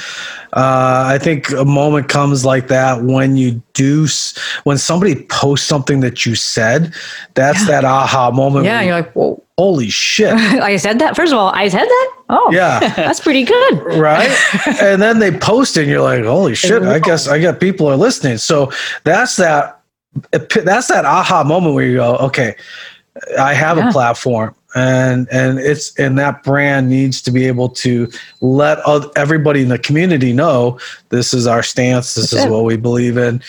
uh, 0.54 1.04
I 1.08 1.18
think 1.18 1.52
a 1.52 1.66
moment 1.66 2.08
comes 2.10 2.46
like 2.46 2.68
that 2.70 3.04
when 3.04 3.36
you 3.36 3.62
do, 3.74 4.08
when 4.64 4.78
somebody 4.78 5.24
posts 5.26 5.68
something 5.68 6.00
that 6.00 6.26
you 6.26 6.36
said, 6.36 6.94
that's 7.34 7.60
yeah. 7.62 7.82
that 7.82 7.86
aha 7.86 8.32
moment. 8.32 8.66
Yeah, 8.66 8.82
you're 8.82 8.96
like, 8.96 9.12
whoa. 9.14 9.44
Holy 9.60 9.90
shit. 9.90 10.34
I 10.34 10.78
said 10.78 11.00
that. 11.00 11.16
First 11.16 11.34
of 11.34 11.40
all, 11.40 11.50
I 11.50 11.68
said 11.68 11.86
that. 11.86 12.14
Oh, 12.30 12.52
yeah. 12.52 12.80
That's 12.96 13.20
pretty 13.20 13.44
good. 13.44 13.86
right. 13.96 14.30
and 14.82 15.02
then 15.02 15.18
they 15.18 15.32
post 15.32 15.78
it 15.78 15.82
and 15.82 15.90
you're 15.90 16.02
like, 16.02 16.24
holy 16.24 16.54
shit. 16.54 16.84
I 16.84 17.00
guess 17.00 17.28
I 17.28 17.42
got 17.42 17.60
people 17.60 17.88
are 17.88 17.96
listening. 17.96 18.38
So 18.38 18.72
that's 19.04 19.38
that, 19.38 19.77
that's 20.32 20.88
that 20.88 21.06
aha 21.06 21.44
moment 21.44 21.76
where 21.76 21.86
you 21.86 21.98
go, 21.98 22.16
okay, 22.18 22.56
I 23.40 23.54
have 23.54 23.78
yeah. 23.78 23.90
a 23.90 23.92
platform 23.92 24.56
and 24.76 25.28
and 25.32 25.60
it's 25.60 25.98
and 25.98 26.18
that 26.20 26.44
brand 26.44 26.90
needs 26.90 27.22
to 27.22 27.32
be 27.32 27.46
able 27.48 27.70
to 27.70 28.10
let 28.42 28.80
everybody 29.16 29.62
in 29.62 29.70
the 29.70 29.80
community 29.80 30.34
know 30.34 30.80
this 31.10 31.34
is 31.34 31.48
our 31.48 31.64
stance 31.64 32.14
this 32.16 32.32
That's 32.32 32.44
is 32.44 32.46
it. 32.46 32.52
what 32.52 32.66
we 32.66 32.78
believe 32.78 33.18
in 33.18 33.42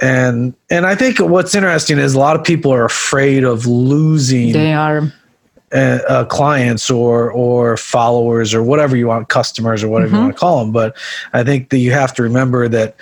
and 0.00 0.54
and 0.70 0.86
i 0.86 0.94
think 0.94 1.18
what's 1.18 1.54
interesting 1.54 1.98
is 1.98 2.14
a 2.14 2.18
lot 2.18 2.36
of 2.36 2.44
people 2.44 2.72
are 2.72 2.84
afraid 2.84 3.44
of 3.44 3.66
losing 3.66 4.52
they 4.52 4.72
are 4.72 5.12
uh, 5.72 5.98
uh, 6.06 6.24
clients 6.26 6.90
or 6.90 7.30
or 7.32 7.78
followers 7.78 8.52
or 8.52 8.62
whatever 8.62 8.94
you 8.94 9.06
want, 9.06 9.30
customers 9.30 9.82
or 9.82 9.88
whatever 9.88 10.10
mm-hmm. 10.10 10.16
you 10.16 10.22
want 10.24 10.34
to 10.34 10.38
call 10.38 10.58
them. 10.58 10.70
But 10.70 10.94
I 11.32 11.44
think 11.44 11.70
that 11.70 11.78
you 11.78 11.92
have 11.92 12.12
to 12.16 12.22
remember 12.22 12.68
that 12.68 12.94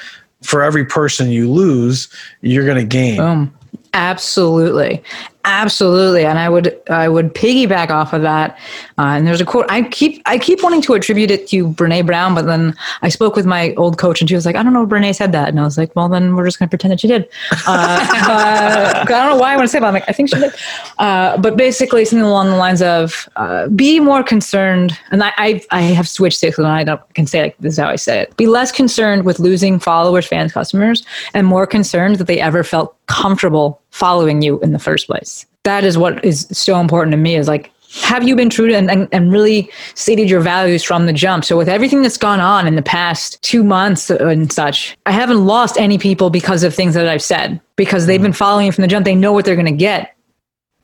for 0.42 0.62
every 0.62 0.84
person 0.84 1.30
you 1.30 1.50
lose, 1.50 2.08
you're 2.40 2.64
going 2.64 2.78
to 2.78 2.84
gain. 2.84 3.16
Boom. 3.18 3.54
Absolutely. 3.92 5.02
Absolutely, 5.44 6.26
and 6.26 6.38
I 6.38 6.50
would 6.50 6.78
I 6.90 7.08
would 7.08 7.32
piggyback 7.34 7.88
off 7.88 8.12
of 8.12 8.20
that. 8.22 8.58
Uh, 8.98 9.16
and 9.16 9.26
there's 9.26 9.40
a 9.40 9.46
quote 9.46 9.64
I 9.70 9.82
keep 9.82 10.20
I 10.26 10.36
keep 10.36 10.62
wanting 10.62 10.82
to 10.82 10.92
attribute 10.92 11.30
it 11.30 11.48
to 11.48 11.66
Brene 11.66 12.04
Brown, 12.04 12.34
but 12.34 12.44
then 12.44 12.76
I 13.00 13.08
spoke 13.08 13.36
with 13.36 13.46
my 13.46 13.72
old 13.74 13.96
coach, 13.96 14.20
and 14.20 14.28
she 14.28 14.34
was 14.34 14.44
like, 14.44 14.54
"I 14.54 14.62
don't 14.62 14.74
know 14.74 14.82
if 14.82 14.90
Brene 14.90 15.14
said 15.14 15.32
that," 15.32 15.48
and 15.48 15.58
I 15.58 15.62
was 15.62 15.78
like, 15.78 15.96
"Well, 15.96 16.10
then 16.10 16.36
we're 16.36 16.44
just 16.44 16.58
going 16.58 16.68
to 16.68 16.70
pretend 16.70 16.92
that 16.92 17.00
she 17.00 17.08
did." 17.08 17.26
Uh, 17.52 17.56
I 17.66 19.04
don't 19.08 19.30
know 19.30 19.36
why 19.36 19.54
I 19.54 19.56
want 19.56 19.66
to 19.66 19.68
say 19.68 19.80
that. 19.80 19.86
I'm 19.86 19.94
like, 19.94 20.08
I 20.08 20.12
think 20.12 20.28
she 20.28 20.38
did. 20.38 20.52
Uh, 20.98 21.38
but 21.38 21.56
basically, 21.56 22.04
something 22.04 22.26
along 22.26 22.50
the 22.50 22.56
lines 22.56 22.82
of 22.82 23.26
uh, 23.36 23.68
be 23.68 23.98
more 23.98 24.22
concerned, 24.22 24.98
and 25.10 25.24
I 25.24 25.32
I, 25.38 25.62
I 25.70 25.80
have 25.80 26.06
switched 26.06 26.44
it, 26.44 26.54
so 26.54 26.66
I 26.66 26.84
don't 26.84 27.00
can 27.14 27.26
say 27.26 27.44
like 27.44 27.56
this 27.60 27.74
is 27.74 27.78
how 27.78 27.88
I 27.88 27.96
say 27.96 28.20
it. 28.20 28.36
Be 28.36 28.46
less 28.46 28.70
concerned 28.70 29.24
with 29.24 29.38
losing 29.38 29.78
followers, 29.78 30.26
fans, 30.26 30.52
customers, 30.52 31.02
and 31.32 31.46
more 31.46 31.66
concerned 31.66 32.16
that 32.16 32.26
they 32.26 32.40
ever 32.40 32.62
felt 32.62 32.94
comfortable 33.06 33.80
following 34.00 34.42
you 34.42 34.58
in 34.60 34.72
the 34.72 34.78
first 34.78 35.06
place. 35.06 35.46
That 35.64 35.84
is 35.84 35.96
what 35.98 36.24
is 36.24 36.48
so 36.50 36.80
important 36.80 37.12
to 37.12 37.18
me 37.18 37.36
is 37.36 37.46
like, 37.46 37.70
have 38.02 38.26
you 38.26 38.34
been 38.34 38.48
true 38.48 38.68
to 38.68 38.74
and, 38.74 38.90
and, 38.90 39.08
and 39.12 39.30
really 39.30 39.70
stated 39.94 40.30
your 40.30 40.40
values 40.40 40.82
from 40.82 41.06
the 41.06 41.12
jump? 41.12 41.44
So 41.44 41.56
with 41.56 41.68
everything 41.68 42.02
that's 42.02 42.16
gone 42.16 42.40
on 42.40 42.66
in 42.66 42.76
the 42.76 42.82
past 42.82 43.42
two 43.42 43.62
months 43.62 44.10
and 44.10 44.50
such, 44.52 44.96
I 45.06 45.12
haven't 45.12 45.44
lost 45.44 45.76
any 45.76 45.98
people 45.98 46.30
because 46.30 46.62
of 46.62 46.74
things 46.74 46.94
that 46.94 47.08
I've 47.08 47.22
said 47.22 47.60
because 47.76 48.06
they've 48.06 48.16
mm-hmm. 48.16 48.26
been 48.26 48.32
following 48.32 48.72
from 48.72 48.82
the 48.82 48.88
jump. 48.88 49.04
They 49.04 49.14
know 49.14 49.32
what 49.32 49.44
they're 49.44 49.56
going 49.56 49.66
to 49.66 49.72
get. 49.72 50.16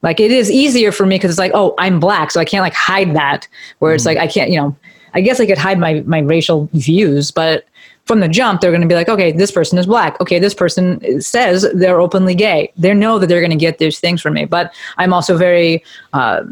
Like 0.03 0.21
it 0.21 0.31
is 0.31 0.51
easier 0.51 0.93
for 0.93 1.07
me 1.07 1.17
because 1.17 1.31
it's 1.31 1.39
like, 1.39 1.53
oh, 1.55 1.75
I'm 1.79 1.99
black, 1.99 2.31
so 2.31 2.41
I 2.41 2.45
can't 2.45 2.63
like 2.63 2.75
hide 2.75 3.15
that. 3.17 3.49
Where 3.79 3.95
it's 3.95 4.05
mm-hmm. 4.05 4.19
like 4.19 4.19
I 4.19 4.33
can't, 4.33 4.51
you 4.51 4.57
know, 4.57 4.77
I 5.15 5.21
guess 5.21 5.41
I 5.41 5.47
could 5.47 5.59
hide 5.59 5.79
my 5.79 6.03
my 6.07 6.21
racial 6.21 6.69
views, 6.73 7.31
but 7.31 7.65
from 8.07 8.21
the 8.21 8.29
jump, 8.29 8.61
they're 8.61 8.71
going 8.71 8.83
to 8.83 8.87
be 8.87 8.95
like, 8.95 9.09
okay, 9.09 9.33
this 9.33 9.51
person 9.51 9.79
is 9.79 9.87
black. 9.87 10.21
Okay, 10.21 10.39
this 10.39 10.55
person 10.55 11.21
says 11.21 11.67
they're 11.75 12.01
openly 12.01 12.37
gay. 12.37 12.73
They 12.77 12.95
know 12.95 13.19
that 13.19 13.27
they're 13.27 13.41
going 13.41 13.51
to 13.51 13.57
get 13.57 13.79
these 13.79 13.99
things 13.99 14.23
from 14.23 14.35
me. 14.35 14.45
But 14.45 14.73
I'm 14.97 15.13
also 15.13 15.37
very 15.37 15.83
uh, 16.13 16.45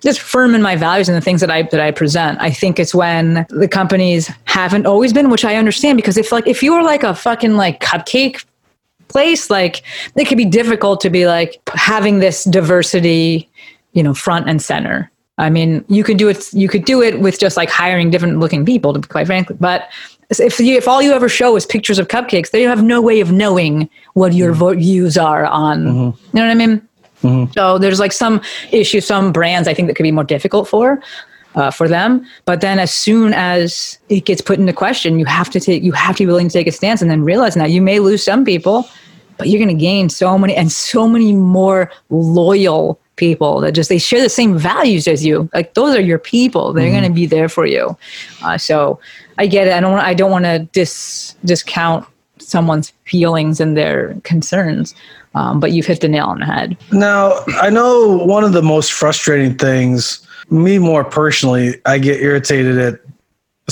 just 0.00 0.20
firm 0.20 0.54
in 0.54 0.62
my 0.62 0.76
values 0.76 1.08
and 1.08 1.16
the 1.16 1.20
things 1.20 1.40
that 1.40 1.50
I 1.50 1.62
that 1.62 1.80
I 1.80 1.90
present. 1.90 2.40
I 2.40 2.50
think 2.50 2.78
it's 2.78 2.94
when 2.94 3.46
the 3.50 3.68
companies 3.68 4.30
haven't 4.44 4.86
always 4.86 5.12
been, 5.12 5.28
which 5.28 5.44
I 5.44 5.56
understand 5.56 5.96
because 5.96 6.16
if 6.16 6.30
like 6.30 6.46
if 6.46 6.62
you 6.62 6.72
were 6.72 6.82
like 6.82 7.02
a 7.02 7.14
fucking 7.14 7.56
like 7.56 7.80
cupcake 7.80 8.44
place, 9.12 9.50
like 9.50 9.82
it 10.16 10.24
could 10.24 10.38
be 10.38 10.44
difficult 10.44 11.00
to 11.02 11.10
be 11.10 11.26
like 11.26 11.60
having 11.74 12.18
this 12.18 12.44
diversity, 12.44 13.48
you 13.92 14.02
know, 14.02 14.14
front 14.14 14.48
and 14.48 14.60
center. 14.60 15.10
I 15.38 15.50
mean, 15.50 15.84
you 15.88 16.04
could 16.04 16.18
do 16.18 16.28
it. 16.28 16.52
You 16.52 16.68
could 16.68 16.84
do 16.84 17.02
it 17.02 17.20
with 17.20 17.38
just 17.38 17.56
like 17.56 17.70
hiring 17.70 18.10
different 18.10 18.38
looking 18.38 18.66
people, 18.66 18.92
to 18.92 18.98
be 18.98 19.08
quite 19.08 19.26
frankly. 19.26 19.56
But 19.58 19.88
if 20.30 20.58
you, 20.58 20.76
if 20.76 20.88
all 20.88 21.02
you 21.02 21.12
ever 21.12 21.28
show 21.28 21.56
is 21.56 21.66
pictures 21.66 21.98
of 21.98 22.08
cupcakes, 22.08 22.50
they 22.50 22.62
have 22.62 22.82
no 22.82 23.00
way 23.00 23.20
of 23.20 23.30
knowing 23.32 23.88
what 24.14 24.32
your 24.32 24.54
mm-hmm. 24.54 24.78
views 24.78 25.16
are 25.16 25.46
on. 25.46 25.84
Mm-hmm. 25.84 26.36
You 26.36 26.40
know 26.40 26.46
what 26.46 26.50
I 26.50 26.54
mean? 26.54 26.88
Mm-hmm. 27.22 27.52
So 27.52 27.78
there's 27.78 28.00
like 28.00 28.12
some 28.12 28.40
issues, 28.72 29.06
some 29.06 29.32
brands 29.32 29.68
I 29.68 29.74
think 29.74 29.88
that 29.88 29.94
could 29.94 30.02
be 30.02 30.12
more 30.12 30.24
difficult 30.24 30.68
for. 30.68 31.02
Uh, 31.54 31.70
for 31.70 31.86
them, 31.86 32.24
but 32.46 32.62
then 32.62 32.78
as 32.78 32.90
soon 32.90 33.34
as 33.34 33.98
it 34.08 34.24
gets 34.24 34.40
put 34.40 34.58
into 34.58 34.72
question, 34.72 35.18
you 35.18 35.26
have 35.26 35.50
to 35.50 35.60
take, 35.60 35.82
you 35.82 35.92
have 35.92 36.16
to 36.16 36.22
be 36.22 36.26
willing 36.26 36.48
to 36.48 36.52
take 36.54 36.66
a 36.66 36.72
stance, 36.72 37.02
and 37.02 37.10
then 37.10 37.22
realize 37.22 37.54
now 37.56 37.66
you 37.66 37.82
may 37.82 37.98
lose 37.98 38.24
some 38.24 38.42
people, 38.42 38.88
but 39.42 39.48
you're 39.48 39.58
going 39.58 39.76
to 39.76 39.82
gain 39.82 40.08
so 40.08 40.38
many 40.38 40.54
and 40.54 40.70
so 40.70 41.08
many 41.08 41.32
more 41.32 41.90
loyal 42.10 42.98
people 43.16 43.60
that 43.60 43.72
just 43.72 43.88
they 43.88 43.98
share 43.98 44.22
the 44.22 44.28
same 44.28 44.56
values 44.56 45.06
as 45.06 45.24
you 45.24 45.48
like 45.52 45.74
those 45.74 45.94
are 45.94 46.00
your 46.00 46.18
people 46.18 46.72
they're 46.72 46.84
mm-hmm. 46.84 47.00
going 47.00 47.10
to 47.10 47.14
be 47.14 47.26
there 47.26 47.48
for 47.48 47.66
you 47.66 47.96
uh, 48.42 48.56
so 48.56 48.98
I 49.38 49.46
get 49.46 49.66
it. 49.66 49.72
I 49.72 49.80
don't. 49.80 49.98
I 49.98 50.14
don't 50.14 50.30
want 50.30 50.44
to 50.44 50.60
dis 50.72 51.34
discount 51.44 52.06
someone's 52.38 52.92
feelings 53.04 53.60
and 53.60 53.76
their 53.76 54.14
concerns. 54.24 54.94
Um, 55.34 55.60
but 55.60 55.72
you've 55.72 55.86
hit 55.86 56.00
the 56.00 56.08
nail 56.08 56.26
on 56.26 56.40
the 56.40 56.46
head. 56.46 56.76
Now, 56.92 57.40
I 57.60 57.70
know 57.70 58.18
one 58.18 58.44
of 58.44 58.52
the 58.52 58.62
most 58.62 58.92
frustrating 58.92 59.56
things, 59.56 60.26
me 60.50 60.78
more 60.78 61.04
personally, 61.04 61.80
I 61.86 61.98
get 61.98 62.20
irritated 62.20 62.76
at 62.76 63.00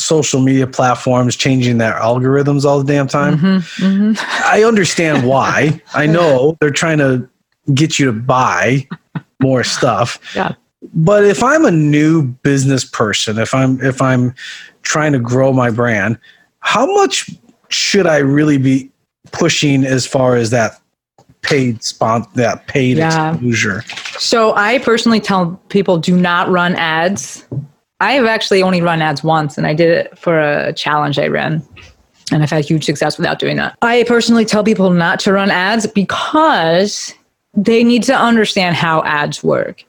social 0.00 0.40
media 0.40 0.66
platforms 0.66 1.36
changing 1.36 1.78
their 1.78 1.94
algorithms 1.94 2.64
all 2.64 2.82
the 2.82 2.92
damn 2.92 3.06
time. 3.06 3.36
Mm-hmm, 3.36 3.84
mm-hmm. 3.84 4.44
I 4.44 4.64
understand 4.64 5.26
why. 5.28 5.82
I 5.94 6.06
know 6.06 6.56
they're 6.60 6.70
trying 6.70 6.98
to 6.98 7.28
get 7.74 7.98
you 7.98 8.06
to 8.06 8.12
buy 8.12 8.86
more 9.40 9.64
stuff. 9.64 10.18
Yeah. 10.34 10.54
But 10.94 11.24
if 11.24 11.42
I'm 11.42 11.64
a 11.64 11.70
new 11.70 12.22
business 12.22 12.84
person, 12.84 13.38
if 13.38 13.54
I'm 13.54 13.80
if 13.82 14.00
I'm 14.00 14.34
trying 14.82 15.12
to 15.12 15.18
grow 15.18 15.52
my 15.52 15.70
brand, 15.70 16.18
how 16.60 16.86
much 16.86 17.30
should 17.68 18.06
I 18.06 18.18
really 18.18 18.58
be 18.58 18.90
pushing 19.32 19.84
as 19.84 20.06
far 20.06 20.36
as 20.36 20.50
that 20.50 20.80
paid 21.42 21.82
spot 21.82 22.32
that 22.34 22.66
paid 22.66 22.96
yeah. 22.96 23.34
exposure? 23.34 23.82
So 24.18 24.54
I 24.54 24.78
personally 24.78 25.20
tell 25.20 25.60
people 25.68 25.98
do 25.98 26.18
not 26.18 26.48
run 26.48 26.74
ads. 26.76 27.46
I 28.00 28.12
have 28.12 28.26
actually 28.26 28.62
only 28.62 28.80
run 28.80 29.02
ads 29.02 29.22
once 29.22 29.56
and 29.58 29.66
I 29.66 29.74
did 29.74 29.90
it 29.90 30.18
for 30.18 30.40
a 30.40 30.72
challenge 30.72 31.18
I 31.18 31.28
ran. 31.28 31.62
And 32.32 32.42
I've 32.42 32.50
had 32.50 32.64
huge 32.64 32.84
success 32.84 33.18
without 33.18 33.38
doing 33.38 33.56
that. 33.56 33.76
I 33.82 34.04
personally 34.04 34.44
tell 34.44 34.62
people 34.62 34.90
not 34.90 35.18
to 35.20 35.32
run 35.32 35.50
ads 35.50 35.86
because 35.86 37.12
they 37.54 37.82
need 37.82 38.04
to 38.04 38.14
understand 38.14 38.76
how 38.76 39.02
ads 39.02 39.42
work. 39.42 39.84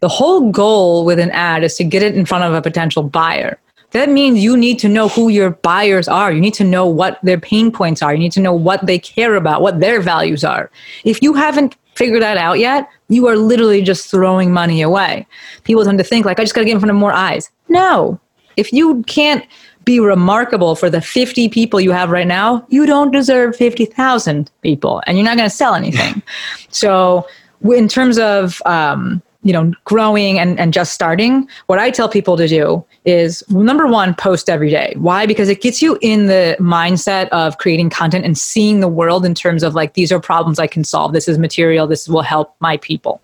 The 0.00 0.08
whole 0.08 0.50
goal 0.50 1.04
with 1.04 1.18
an 1.18 1.30
ad 1.30 1.62
is 1.62 1.76
to 1.76 1.84
get 1.84 2.02
it 2.02 2.14
in 2.14 2.24
front 2.24 2.44
of 2.44 2.54
a 2.54 2.62
potential 2.62 3.02
buyer 3.02 3.58
that 3.94 4.08
means 4.08 4.42
you 4.42 4.56
need 4.56 4.80
to 4.80 4.88
know 4.88 5.06
who 5.08 5.28
your 5.28 5.50
buyers 5.50 6.08
are. 6.08 6.32
You 6.32 6.40
need 6.40 6.54
to 6.54 6.64
know 6.64 6.84
what 6.84 7.20
their 7.22 7.38
pain 7.38 7.70
points 7.70 8.02
are. 8.02 8.12
You 8.12 8.18
need 8.18 8.32
to 8.32 8.40
know 8.40 8.52
what 8.52 8.84
they 8.84 8.98
care 8.98 9.36
about, 9.36 9.62
what 9.62 9.78
their 9.78 10.00
values 10.00 10.42
are. 10.42 10.68
If 11.04 11.22
you 11.22 11.32
haven't 11.32 11.76
figured 11.96 12.22
that 12.22 12.36
out 12.36 12.58
yet, 12.58 12.88
you 13.08 13.26
are 13.28 13.36
literally 13.36 13.82
just 13.82 14.10
throwing 14.10 14.52
money 14.52 14.82
away. 14.82 15.26
People 15.64 15.84
tend 15.84 15.98
to 15.98 16.04
think 16.04 16.26
like, 16.26 16.38
I 16.38 16.42
just 16.42 16.54
got 16.54 16.60
to 16.60 16.64
get 16.64 16.74
in 16.74 16.80
front 16.80 16.90
of 16.90 16.96
more 16.96 17.12
eyes. 17.12 17.50
No, 17.68 18.20
if 18.56 18.72
you 18.72 19.02
can't 19.04 19.44
be 19.84 20.00
remarkable 20.00 20.74
for 20.76 20.88
the 20.88 21.00
50 21.00 21.48
people 21.50 21.80
you 21.80 21.92
have 21.92 22.10
right 22.10 22.26
now, 22.26 22.64
you 22.68 22.86
don't 22.86 23.10
deserve 23.10 23.54
50,000 23.56 24.50
people 24.62 25.02
and 25.06 25.18
you're 25.18 25.24
not 25.24 25.36
going 25.36 25.48
to 25.48 25.54
sell 25.54 25.74
anything. 25.74 26.22
so 26.70 27.26
in 27.62 27.88
terms 27.88 28.18
of, 28.18 28.62
um, 28.66 29.22
you 29.44 29.52
know, 29.52 29.72
growing 29.84 30.38
and, 30.38 30.58
and 30.58 30.72
just 30.72 30.92
starting, 30.92 31.46
what 31.66 31.78
I 31.78 31.90
tell 31.90 32.08
people 32.08 32.36
to 32.38 32.48
do 32.48 32.84
is 33.04 33.44
number 33.50 33.86
one, 33.86 34.14
post 34.14 34.48
every 34.48 34.70
day. 34.70 34.94
Why? 34.96 35.26
Because 35.26 35.48
it 35.48 35.60
gets 35.60 35.80
you 35.82 35.98
in 36.00 36.26
the 36.26 36.56
mindset 36.58 37.28
of 37.28 37.58
creating 37.58 37.90
content 37.90 38.24
and 38.24 38.36
seeing 38.36 38.80
the 38.80 38.88
world 38.88 39.24
in 39.24 39.34
terms 39.34 39.62
of 39.62 39.74
like, 39.74 39.94
these 39.94 40.10
are 40.10 40.18
problems 40.18 40.58
I 40.58 40.66
can 40.66 40.82
solve. 40.82 41.12
This 41.12 41.28
is 41.28 41.38
material. 41.38 41.86
This 41.86 42.08
will 42.08 42.22
help 42.22 42.56
my 42.60 42.78
people. 42.78 43.20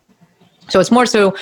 So 0.68 0.78
it's 0.78 0.92
more 0.92 1.06
so 1.06 1.34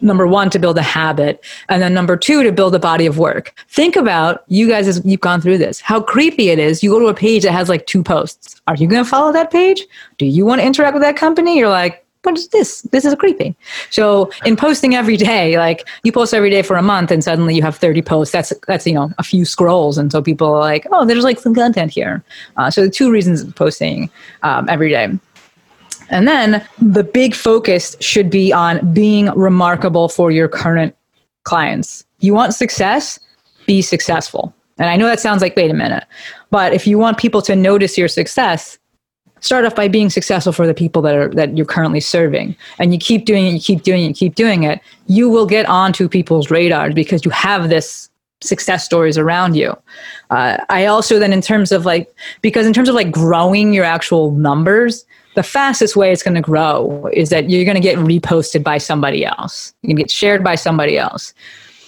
number 0.00 0.26
one 0.26 0.50
to 0.50 0.58
build 0.58 0.76
a 0.76 0.82
habit, 0.82 1.44
and 1.68 1.80
then 1.80 1.94
number 1.94 2.16
two 2.16 2.42
to 2.42 2.50
build 2.50 2.74
a 2.74 2.80
body 2.80 3.06
of 3.06 3.16
work. 3.16 3.54
Think 3.68 3.94
about 3.94 4.42
you 4.48 4.66
guys 4.66 4.88
as 4.88 5.00
you've 5.04 5.20
gone 5.20 5.40
through 5.40 5.58
this. 5.58 5.80
How 5.80 6.00
creepy 6.00 6.48
it 6.48 6.58
is. 6.58 6.82
You 6.82 6.90
go 6.90 6.98
to 6.98 7.06
a 7.06 7.14
page 7.14 7.44
that 7.44 7.52
has 7.52 7.68
like 7.68 7.86
two 7.86 8.02
posts. 8.02 8.60
Are 8.66 8.74
you 8.74 8.88
going 8.88 9.04
to 9.04 9.08
follow 9.08 9.32
that 9.32 9.52
page? 9.52 9.86
Do 10.18 10.26
you 10.26 10.44
want 10.44 10.62
to 10.62 10.66
interact 10.66 10.94
with 10.94 11.02
that 11.02 11.16
company? 11.16 11.58
You're 11.58 11.68
like, 11.68 12.01
what 12.22 12.38
is 12.38 12.48
this? 12.48 12.82
This 12.82 13.04
is 13.04 13.14
creepy. 13.16 13.56
So 13.90 14.30
in 14.44 14.56
posting 14.56 14.94
every 14.94 15.16
day, 15.16 15.58
like 15.58 15.88
you 16.04 16.12
post 16.12 16.32
every 16.32 16.50
day 16.50 16.62
for 16.62 16.76
a 16.76 16.82
month 16.82 17.10
and 17.10 17.22
suddenly 17.22 17.54
you 17.54 17.62
have 17.62 17.76
30 17.76 18.02
posts. 18.02 18.32
That's, 18.32 18.52
that's, 18.68 18.86
you 18.86 18.94
know, 18.94 19.10
a 19.18 19.22
few 19.22 19.44
scrolls. 19.44 19.98
And 19.98 20.12
so 20.12 20.22
people 20.22 20.48
are 20.48 20.60
like, 20.60 20.86
oh, 20.92 21.04
there's 21.04 21.24
like 21.24 21.40
some 21.40 21.54
content 21.54 21.90
here. 21.90 22.22
Uh, 22.56 22.70
so 22.70 22.82
the 22.82 22.90
two 22.90 23.10
reasons 23.10 23.44
posting 23.54 24.10
um, 24.42 24.68
every 24.68 24.90
day. 24.90 25.08
And 26.10 26.28
then 26.28 26.64
the 26.80 27.02
big 27.02 27.34
focus 27.34 27.96
should 28.00 28.30
be 28.30 28.52
on 28.52 28.92
being 28.92 29.26
remarkable 29.30 30.08
for 30.08 30.30
your 30.30 30.48
current 30.48 30.94
clients. 31.44 32.04
You 32.20 32.34
want 32.34 32.54
success? 32.54 33.18
Be 33.66 33.82
successful. 33.82 34.54
And 34.78 34.88
I 34.90 34.96
know 34.96 35.06
that 35.06 35.20
sounds 35.20 35.42
like, 35.42 35.56
wait 35.56 35.70
a 35.70 35.74
minute. 35.74 36.04
But 36.50 36.72
if 36.72 36.86
you 36.86 36.98
want 36.98 37.18
people 37.18 37.42
to 37.42 37.56
notice 37.56 37.96
your 37.96 38.08
success, 38.08 38.78
start 39.42 39.64
off 39.64 39.74
by 39.74 39.88
being 39.88 40.08
successful 40.08 40.52
for 40.52 40.66
the 40.66 40.74
people 40.74 41.02
that 41.02 41.14
are 41.14 41.28
that 41.28 41.56
you're 41.56 41.66
currently 41.66 42.00
serving. 42.00 42.56
And 42.78 42.92
you 42.92 42.98
keep 42.98 43.26
doing 43.26 43.46
it 43.46 43.50
you 43.50 43.60
keep 43.60 43.82
doing 43.82 44.04
it 44.04 44.08
you 44.08 44.14
keep 44.14 44.34
doing 44.34 44.62
it 44.62 44.80
you 45.06 45.28
will 45.28 45.46
get 45.46 45.66
onto 45.66 46.08
people's 46.08 46.50
radars 46.50 46.94
because 46.94 47.24
you 47.24 47.30
have 47.30 47.68
this 47.68 48.08
success 48.40 48.84
stories 48.84 49.18
around 49.18 49.54
you. 49.54 49.76
Uh, 50.30 50.56
i 50.68 50.86
also 50.86 51.18
then 51.18 51.32
in 51.32 51.42
terms 51.42 51.70
of 51.70 51.84
like 51.84 52.12
because 52.40 52.66
in 52.66 52.72
terms 52.72 52.88
of 52.88 52.94
like 52.94 53.12
growing 53.12 53.72
your 53.72 53.84
actual 53.84 54.32
numbers 54.32 55.04
the 55.34 55.42
fastest 55.42 55.96
way 55.96 56.12
it's 56.12 56.22
going 56.22 56.34
to 56.34 56.42
grow 56.42 57.08
is 57.12 57.30
that 57.30 57.48
you're 57.48 57.64
going 57.64 57.74
to 57.74 57.80
get 57.80 57.96
reposted 57.98 58.62
by 58.62 58.76
somebody 58.78 59.24
else. 59.24 59.72
You 59.82 59.88
can 59.88 59.96
get 59.96 60.10
shared 60.10 60.44
by 60.44 60.56
somebody 60.56 60.98
else 60.98 61.32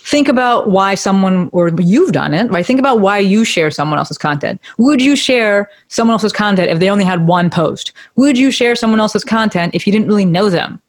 think 0.04 0.28
about 0.28 0.68
why 0.68 0.94
someone 0.94 1.48
or 1.52 1.70
you've 1.80 2.12
done 2.12 2.34
it 2.34 2.50
right? 2.50 2.64
Think 2.64 2.78
about 2.78 3.00
why 3.00 3.18
you 3.18 3.44
share 3.44 3.70
someone 3.70 3.98
else's 3.98 4.18
content. 4.18 4.60
Would 4.78 5.00
you 5.00 5.16
share 5.16 5.70
someone 5.88 6.12
else's 6.12 6.32
content 6.32 6.70
if 6.70 6.78
they 6.78 6.90
only 6.90 7.04
had 7.04 7.26
one 7.26 7.48
post? 7.48 7.92
Would 8.16 8.36
you 8.36 8.50
share 8.50 8.76
someone 8.76 9.00
else's 9.00 9.24
content 9.24 9.74
if 9.74 9.86
you 9.86 9.92
didn't 9.92 10.08
really 10.08 10.26
know 10.26 10.50
them? 10.50 10.80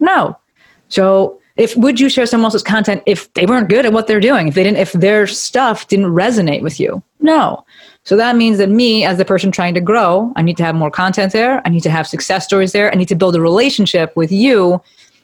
No. 0.00 0.38
So 0.88 1.40
if 1.56 1.74
would 1.76 1.98
you 1.98 2.08
share 2.08 2.26
someone 2.26 2.46
else's 2.46 2.62
content 2.62 3.02
if 3.06 3.32
they 3.32 3.46
weren't 3.46 3.70
good 3.70 3.86
at 3.86 3.92
what 3.92 4.06
they're 4.06 4.20
doing? 4.20 4.48
If 4.48 4.54
they 4.54 4.64
didn't 4.64 4.78
if 4.78 4.92
their 4.92 5.26
stuff 5.26 5.88
didn't 5.88 6.06
resonate 6.06 6.62
with 6.62 6.78
you? 6.78 7.02
No. 7.20 7.64
So 8.04 8.16
that 8.16 8.36
means 8.36 8.58
that 8.58 8.68
me 8.68 9.04
as 9.04 9.18
the 9.18 9.24
person 9.24 9.50
trying 9.50 9.74
to 9.74 9.80
grow 9.80 10.32
i 10.36 10.42
need 10.42 10.56
to 10.58 10.62
have 10.62 10.74
more 10.74 10.90
content 10.90 11.32
there. 11.32 11.62
I 11.66 11.70
need 11.70 11.82
to 11.82 11.90
have 11.90 12.06
success 12.06 12.44
stories 12.44 12.72
there. 12.72 12.92
I 12.92 12.96
need 12.96 13.08
to 13.08 13.16
build 13.16 13.34
a 13.34 13.40
relationship 13.40 14.14
with 14.14 14.30
you 14.30 14.80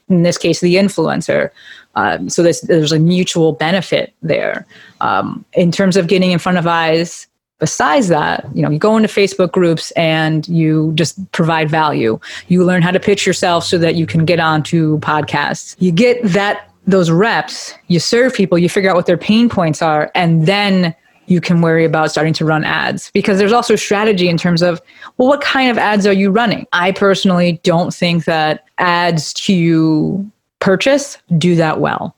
in 0.08 0.22
this 0.22 0.38
case 0.38 0.60
the 0.60 0.76
influencer. 0.76 1.50
Um, 1.96 2.28
so 2.28 2.42
there's, 2.42 2.60
there's 2.62 2.92
a 2.92 2.98
mutual 2.98 3.52
benefit 3.52 4.12
there. 4.22 4.66
Um, 5.00 5.44
in 5.52 5.70
terms 5.70 5.96
of 5.96 6.08
getting 6.08 6.32
in 6.32 6.38
front 6.38 6.58
of 6.58 6.66
eyes 6.66 7.26
besides 7.60 8.08
that 8.08 8.44
you 8.54 8.62
know 8.62 8.68
you 8.68 8.78
go 8.78 8.96
into 8.96 9.08
facebook 9.08 9.52
groups 9.52 9.90
and 9.92 10.48
you 10.48 10.92
just 10.94 11.14
provide 11.32 11.70
value. 11.70 12.18
You 12.48 12.64
learn 12.64 12.82
how 12.82 12.90
to 12.90 13.00
pitch 13.00 13.26
yourself 13.26 13.64
so 13.64 13.78
that 13.78 13.94
you 13.94 14.06
can 14.06 14.24
get 14.24 14.40
onto 14.40 14.98
podcasts. 14.98 15.76
You 15.78 15.92
get 15.92 16.22
that 16.24 16.68
those 16.86 17.10
reps 17.10 17.72
you 17.86 17.98
serve 17.98 18.34
people 18.34 18.58
you 18.58 18.68
figure 18.68 18.90
out 18.90 18.96
what 18.96 19.06
their 19.06 19.16
pain 19.16 19.48
points 19.48 19.80
are 19.80 20.10
and 20.14 20.46
then 20.46 20.94
you 21.26 21.40
can 21.40 21.60
worry 21.60 21.84
about 21.84 22.10
starting 22.10 22.32
to 22.32 22.44
run 22.44 22.64
ads 22.64 23.10
because 23.12 23.38
there's 23.38 23.52
also 23.52 23.76
strategy 23.76 24.28
in 24.28 24.36
terms 24.36 24.62
of 24.62 24.80
well 25.18 25.28
what 25.28 25.40
kind 25.40 25.70
of 25.70 25.78
ads 25.78 26.06
are 26.06 26.12
you 26.12 26.30
running 26.30 26.66
i 26.72 26.92
personally 26.92 27.60
don't 27.62 27.92
think 27.92 28.24
that 28.24 28.64
ads 28.78 29.32
to 29.32 30.30
purchase 30.60 31.18
do 31.38 31.54
that 31.54 31.80
well 31.80 32.16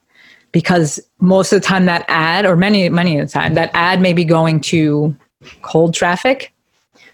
because 0.53 1.01
most 1.21 1.53
of 1.53 1.61
the 1.61 1.67
time 1.67 1.87
that 1.87 2.05
ad 2.09 2.47
or 2.47 2.57
many 2.57 2.89
many 2.89 3.19
of 3.19 3.27
the 3.27 3.33
time 3.33 3.55
that 3.55 3.71
ad 3.75 4.01
may 4.01 4.13
be 4.13 4.25
going 4.25 4.61
to 4.61 5.15
cold 5.63 5.95
traffic. 5.95 6.53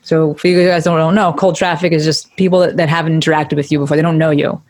So 0.03 0.34
for 0.34 0.49
you 0.49 0.66
guys 0.66 0.84
don't 0.84 1.14
know, 1.14 1.32
cold 1.32 1.57
traffic 1.57 1.93
is 1.93 2.05
just 2.05 2.34
people 2.36 2.59
that, 2.61 2.76
that 2.76 2.88
haven't 2.88 3.20
interacted 3.20 3.57
with 3.57 3.70
you 3.70 3.78
before. 3.78 3.97
They 3.97 4.03
don't 4.03 4.18
know 4.18 4.30
you. 4.30 4.61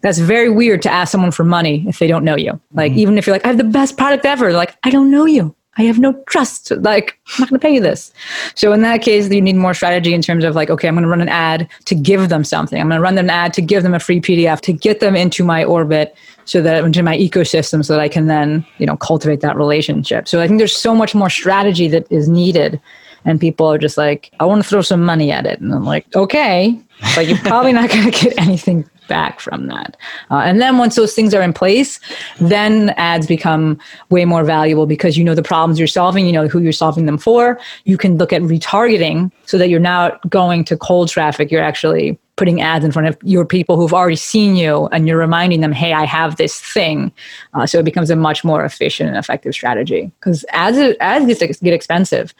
That's 0.00 0.18
very 0.18 0.48
weird 0.48 0.82
to 0.82 0.90
ask 0.90 1.12
someone 1.12 1.30
for 1.30 1.44
money 1.44 1.84
if 1.86 1.98
they 1.98 2.06
don't 2.06 2.24
know 2.24 2.36
you. 2.36 2.58
Like 2.72 2.92
mm-hmm. 2.92 3.00
even 3.00 3.18
if 3.18 3.26
you're 3.26 3.34
like, 3.34 3.44
I 3.44 3.48
have 3.48 3.58
the 3.58 3.64
best 3.64 3.96
product 3.96 4.24
ever, 4.24 4.52
like, 4.52 4.76
I 4.84 4.90
don't 4.90 5.10
know 5.10 5.26
you. 5.26 5.54
I 5.78 5.82
have 5.82 5.98
no 5.98 6.12
trust. 6.26 6.72
Like, 6.72 7.18
I'm 7.28 7.40
not 7.40 7.50
going 7.50 7.60
to 7.60 7.64
pay 7.64 7.74
you 7.74 7.80
this. 7.80 8.12
So 8.56 8.72
in 8.72 8.82
that 8.82 9.00
case, 9.00 9.30
you 9.30 9.40
need 9.40 9.56
more 9.56 9.74
strategy 9.74 10.12
in 10.12 10.22
terms 10.22 10.44
of 10.44 10.56
like, 10.56 10.70
okay, 10.70 10.88
I'm 10.88 10.94
going 10.94 11.04
to 11.04 11.08
run 11.08 11.20
an 11.20 11.28
ad 11.28 11.68
to 11.84 11.94
give 11.94 12.28
them 12.28 12.42
something. 12.42 12.80
I'm 12.80 12.88
going 12.88 12.98
to 12.98 13.02
run 13.02 13.14
them 13.14 13.26
an 13.26 13.30
ad 13.30 13.54
to 13.54 13.62
give 13.62 13.84
them 13.84 13.94
a 13.94 14.00
free 14.00 14.20
PDF 14.20 14.60
to 14.62 14.72
get 14.72 14.98
them 15.00 15.14
into 15.14 15.44
my 15.44 15.62
orbit 15.62 16.16
so 16.44 16.60
that 16.62 16.82
into 16.84 17.02
my 17.02 17.16
ecosystem 17.16 17.84
so 17.84 17.92
that 17.92 18.00
I 18.00 18.08
can 18.08 18.26
then, 18.26 18.66
you 18.78 18.86
know, 18.86 18.96
cultivate 18.96 19.40
that 19.40 19.56
relationship. 19.56 20.26
So 20.26 20.40
I 20.40 20.48
think 20.48 20.58
there's 20.58 20.76
so 20.76 20.94
much 20.94 21.14
more 21.14 21.30
strategy 21.30 21.88
that 21.88 22.10
is 22.10 22.28
needed 22.28 22.80
and 23.24 23.38
people 23.38 23.66
are 23.66 23.78
just 23.78 23.98
like, 23.98 24.32
I 24.40 24.46
want 24.46 24.62
to 24.62 24.68
throw 24.68 24.80
some 24.80 25.04
money 25.04 25.30
at 25.30 25.46
it. 25.46 25.60
And 25.60 25.72
I'm 25.72 25.84
like, 25.84 26.06
okay, 26.16 26.80
but 27.14 27.26
you're 27.26 27.38
probably 27.38 27.72
not 27.72 27.90
going 27.90 28.10
to 28.10 28.24
get 28.24 28.38
anything 28.38 28.88
back 29.08 29.40
from 29.40 29.66
that. 29.66 29.96
Uh, 30.30 30.36
and 30.36 30.60
then 30.60 30.78
once 30.78 30.94
those 30.94 31.14
things 31.14 31.34
are 31.34 31.42
in 31.42 31.52
place, 31.52 31.98
then 32.40 32.90
ads 32.90 33.26
become 33.26 33.78
way 34.10 34.24
more 34.24 34.44
valuable 34.44 34.86
because 34.86 35.16
you 35.16 35.24
know 35.24 35.34
the 35.34 35.42
problems 35.42 35.78
you're 35.78 35.88
solving, 35.88 36.26
you 36.26 36.32
know 36.32 36.46
who 36.46 36.60
you're 36.60 36.72
solving 36.72 37.06
them 37.06 37.18
for. 37.18 37.58
You 37.84 37.98
can 37.98 38.16
look 38.16 38.32
at 38.32 38.42
retargeting 38.42 39.32
so 39.46 39.58
that 39.58 39.68
you're 39.68 39.80
not 39.80 40.28
going 40.30 40.64
to 40.64 40.76
cold 40.76 41.08
traffic. 41.08 41.50
You're 41.50 41.62
actually 41.62 42.18
putting 42.38 42.62
ads 42.62 42.84
in 42.84 42.92
front 42.92 43.08
of 43.08 43.18
your 43.22 43.44
people 43.44 43.76
who've 43.76 43.92
already 43.92 44.16
seen 44.16 44.54
you 44.56 44.86
and 44.92 45.06
you're 45.06 45.18
reminding 45.18 45.60
them, 45.60 45.72
hey, 45.72 45.92
I 45.92 46.04
have 46.04 46.36
this 46.36 46.58
thing. 46.58 47.12
Uh, 47.52 47.66
so 47.66 47.80
it 47.80 47.84
becomes 47.84 48.10
a 48.10 48.16
much 48.16 48.44
more 48.44 48.64
efficient 48.64 49.08
and 49.08 49.18
effective 49.18 49.52
strategy 49.52 50.10
because 50.20 50.44
ads, 50.50 50.78
ads 51.00 51.26
get 51.60 51.74
expensive. 51.74 52.32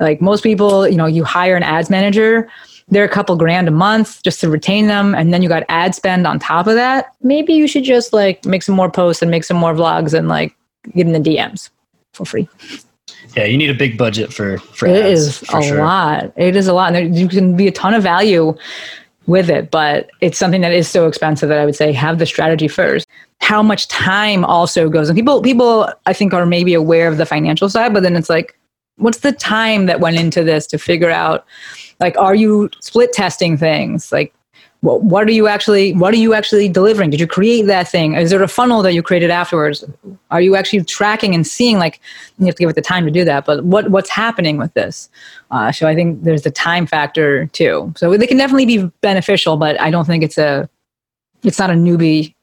Like 0.00 0.20
most 0.20 0.42
people, 0.42 0.86
you 0.86 0.96
know, 0.96 1.06
you 1.06 1.24
hire 1.24 1.56
an 1.56 1.62
ads 1.62 1.88
manager, 1.88 2.48
they're 2.90 3.04
a 3.04 3.08
couple 3.08 3.36
grand 3.36 3.68
a 3.68 3.72
month 3.72 4.22
just 4.22 4.40
to 4.40 4.50
retain 4.50 4.86
them, 4.86 5.14
and 5.14 5.32
then 5.32 5.42
you 5.42 5.48
got 5.48 5.64
ad 5.68 5.94
spend 5.94 6.26
on 6.26 6.38
top 6.38 6.66
of 6.66 6.74
that. 6.74 7.14
Maybe 7.22 7.52
you 7.52 7.68
should 7.68 7.84
just 7.84 8.12
like 8.12 8.44
make 8.44 8.62
some 8.62 8.74
more 8.74 8.90
posts 8.90 9.22
and 9.22 9.30
make 9.30 9.44
some 9.44 9.56
more 9.56 9.74
vlogs 9.74 10.14
and 10.14 10.28
like 10.28 10.56
get 10.94 11.06
in 11.06 11.12
the 11.12 11.20
DMs 11.20 11.70
for 12.12 12.24
free. 12.24 12.48
Yeah, 13.36 13.44
you 13.44 13.56
need 13.56 13.70
a 13.70 13.74
big 13.74 13.98
budget 13.98 14.32
for 14.32 14.58
for 14.58 14.86
it 14.86 15.04
ads, 15.04 15.20
is 15.20 15.38
for 15.38 15.58
a 15.58 15.62
sure. 15.62 15.78
lot. 15.78 16.32
It 16.36 16.56
is 16.56 16.66
a 16.66 16.72
lot. 16.72 16.94
And 16.94 16.96
there 16.96 17.04
you 17.04 17.28
can 17.28 17.56
be 17.56 17.68
a 17.68 17.72
ton 17.72 17.94
of 17.94 18.02
value 18.02 18.56
with 19.26 19.50
it, 19.50 19.70
but 19.70 20.10
it's 20.22 20.38
something 20.38 20.62
that 20.62 20.72
is 20.72 20.88
so 20.88 21.06
expensive 21.06 21.50
that 21.50 21.58
I 21.58 21.66
would 21.66 21.76
say 21.76 21.92
have 21.92 22.18
the 22.18 22.26
strategy 22.26 22.68
first. 22.68 23.06
How 23.40 23.62
much 23.62 23.86
time 23.88 24.44
also 24.44 24.88
goes 24.88 25.08
and 25.08 25.16
people 25.16 25.42
people 25.42 25.92
I 26.06 26.12
think 26.14 26.32
are 26.32 26.46
maybe 26.46 26.74
aware 26.74 27.08
of 27.08 27.18
the 27.18 27.26
financial 27.26 27.68
side, 27.68 27.92
but 27.92 28.02
then 28.02 28.16
it's 28.16 28.30
like 28.30 28.58
what's 28.96 29.18
the 29.18 29.32
time 29.32 29.86
that 29.86 30.00
went 30.00 30.16
into 30.16 30.42
this 30.42 30.66
to 30.68 30.78
figure 30.78 31.10
out 31.10 31.46
like 32.00 32.16
are 32.18 32.34
you 32.34 32.70
split 32.80 33.12
testing 33.12 33.56
things? 33.56 34.12
Like 34.12 34.34
what, 34.80 35.02
what 35.02 35.26
are 35.26 35.32
you 35.32 35.48
actually 35.48 35.92
what 35.94 36.14
are 36.14 36.18
you 36.18 36.34
actually 36.34 36.68
delivering? 36.68 37.10
Did 37.10 37.20
you 37.20 37.26
create 37.26 37.66
that 37.66 37.88
thing? 37.88 38.14
Is 38.14 38.30
there 38.30 38.42
a 38.42 38.48
funnel 38.48 38.82
that 38.82 38.94
you 38.94 39.02
created 39.02 39.30
afterwards? 39.30 39.84
Are 40.30 40.40
you 40.40 40.54
actually 40.54 40.84
tracking 40.84 41.34
and 41.34 41.46
seeing 41.46 41.78
like 41.78 42.00
you 42.38 42.46
have 42.46 42.54
to 42.54 42.60
give 42.60 42.70
it 42.70 42.76
the 42.76 42.82
time 42.82 43.04
to 43.04 43.10
do 43.10 43.24
that 43.24 43.44
but 43.44 43.64
what 43.64 43.90
what's 43.90 44.10
happening 44.10 44.56
with 44.56 44.72
this? 44.74 45.08
Uh, 45.50 45.72
so 45.72 45.88
i 45.88 45.94
think 45.94 46.22
there's 46.22 46.42
the 46.42 46.50
time 46.50 46.86
factor 46.86 47.46
too. 47.46 47.92
So 47.96 48.16
they 48.16 48.26
can 48.26 48.36
definitely 48.36 48.66
be 48.66 48.90
beneficial 49.00 49.56
but 49.56 49.80
i 49.80 49.90
don't 49.90 50.06
think 50.06 50.22
it's 50.22 50.38
a 50.38 50.68
it's 51.42 51.58
not 51.58 51.70
a 51.70 51.74
newbie 51.74 52.34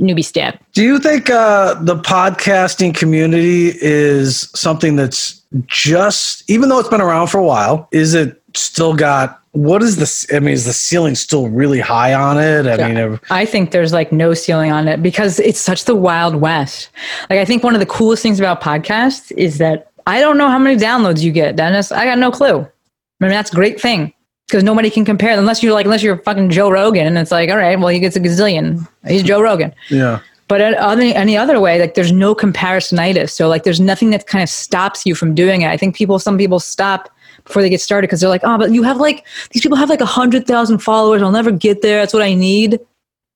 newbie 0.00 0.24
step 0.24 0.62
do 0.74 0.82
you 0.84 1.00
think 1.00 1.28
uh, 1.28 1.74
the 1.82 1.96
podcasting 1.96 2.94
community 2.94 3.72
is 3.80 4.48
something 4.54 4.94
that's 4.94 5.38
just 5.66 6.48
even 6.50 6.68
though 6.68 6.78
it's 6.78 6.88
been 6.88 7.00
around 7.00 7.28
for 7.28 7.38
a 7.38 7.44
while, 7.44 7.88
is 7.92 8.14
it 8.14 8.37
still 8.54 8.94
got 8.94 9.42
what 9.52 9.82
is 9.82 9.96
this? 9.96 10.26
I 10.32 10.38
mean, 10.38 10.54
is 10.54 10.64
the 10.64 10.72
ceiling 10.72 11.14
still 11.14 11.48
really 11.48 11.80
high 11.80 12.14
on 12.14 12.38
it? 12.38 12.66
I 12.66 12.76
yeah. 12.76 13.08
mean, 13.08 13.20
I 13.30 13.44
think 13.44 13.70
there's 13.70 13.92
like 13.92 14.12
no 14.12 14.34
ceiling 14.34 14.70
on 14.70 14.86
it 14.88 15.02
because 15.02 15.40
it's 15.40 15.60
such 15.60 15.84
the 15.84 15.96
wild 15.96 16.36
west. 16.36 16.90
Like, 17.28 17.38
I 17.40 17.44
think 17.44 17.64
one 17.64 17.74
of 17.74 17.80
the 17.80 17.86
coolest 17.86 18.22
things 18.22 18.38
about 18.38 18.60
podcasts 18.60 19.32
is 19.32 19.58
that 19.58 19.90
I 20.06 20.20
don't 20.20 20.38
know 20.38 20.48
how 20.48 20.58
many 20.58 20.76
downloads 20.76 21.22
you 21.22 21.32
get, 21.32 21.56
Dennis. 21.56 21.90
I 21.90 22.04
got 22.04 22.18
no 22.18 22.30
clue. 22.30 22.60
I 22.60 23.24
mean, 23.24 23.30
that's 23.30 23.52
a 23.52 23.54
great 23.54 23.80
thing 23.80 24.12
because 24.46 24.62
nobody 24.62 24.90
can 24.90 25.04
compare 25.04 25.36
unless 25.36 25.62
you're 25.62 25.72
like, 25.72 25.86
unless 25.86 26.02
you're 26.02 26.18
fucking 26.18 26.50
Joe 26.50 26.70
Rogan 26.70 27.06
and 27.06 27.18
it's 27.18 27.32
like, 27.32 27.50
all 27.50 27.56
right, 27.56 27.78
well, 27.78 27.88
he 27.88 27.98
gets 27.98 28.16
a 28.16 28.20
gazillion. 28.20 28.86
He's 29.06 29.22
Joe 29.22 29.40
Rogan. 29.40 29.74
Yeah. 29.90 30.20
But 30.46 30.62
any, 30.62 31.14
any 31.14 31.36
other 31.36 31.60
way, 31.60 31.78
like 31.78 31.94
there's 31.94 32.12
no 32.12 32.34
comparisonitis. 32.34 33.30
So 33.30 33.48
like 33.48 33.64
there's 33.64 33.80
nothing 33.80 34.10
that 34.10 34.26
kind 34.26 34.42
of 34.42 34.48
stops 34.48 35.04
you 35.04 35.14
from 35.14 35.34
doing 35.34 35.62
it. 35.62 35.68
I 35.68 35.76
think 35.76 35.94
people, 35.94 36.18
some 36.18 36.38
people 36.38 36.60
stop 36.60 37.10
before 37.48 37.62
they 37.62 37.70
get 37.70 37.80
started 37.80 38.06
because 38.06 38.20
they're 38.20 38.30
like, 38.30 38.42
oh, 38.44 38.56
but 38.56 38.70
you 38.70 38.82
have 38.84 38.98
like, 38.98 39.26
these 39.50 39.62
people 39.62 39.76
have 39.76 39.90
like 39.90 40.00
a 40.00 40.06
hundred 40.06 40.46
thousand 40.46 40.78
followers. 40.78 41.22
I'll 41.22 41.32
never 41.32 41.50
get 41.50 41.82
there. 41.82 42.00
That's 42.00 42.12
what 42.12 42.22
I 42.22 42.34
need. 42.34 42.78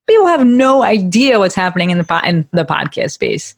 People 0.08 0.26
have 0.26 0.44
no 0.44 0.82
idea 0.82 1.38
what's 1.38 1.54
happening 1.54 1.90
in 1.90 1.98
the 1.98 2.22
in 2.24 2.48
the 2.50 2.64
podcast 2.64 3.12
space. 3.12 3.54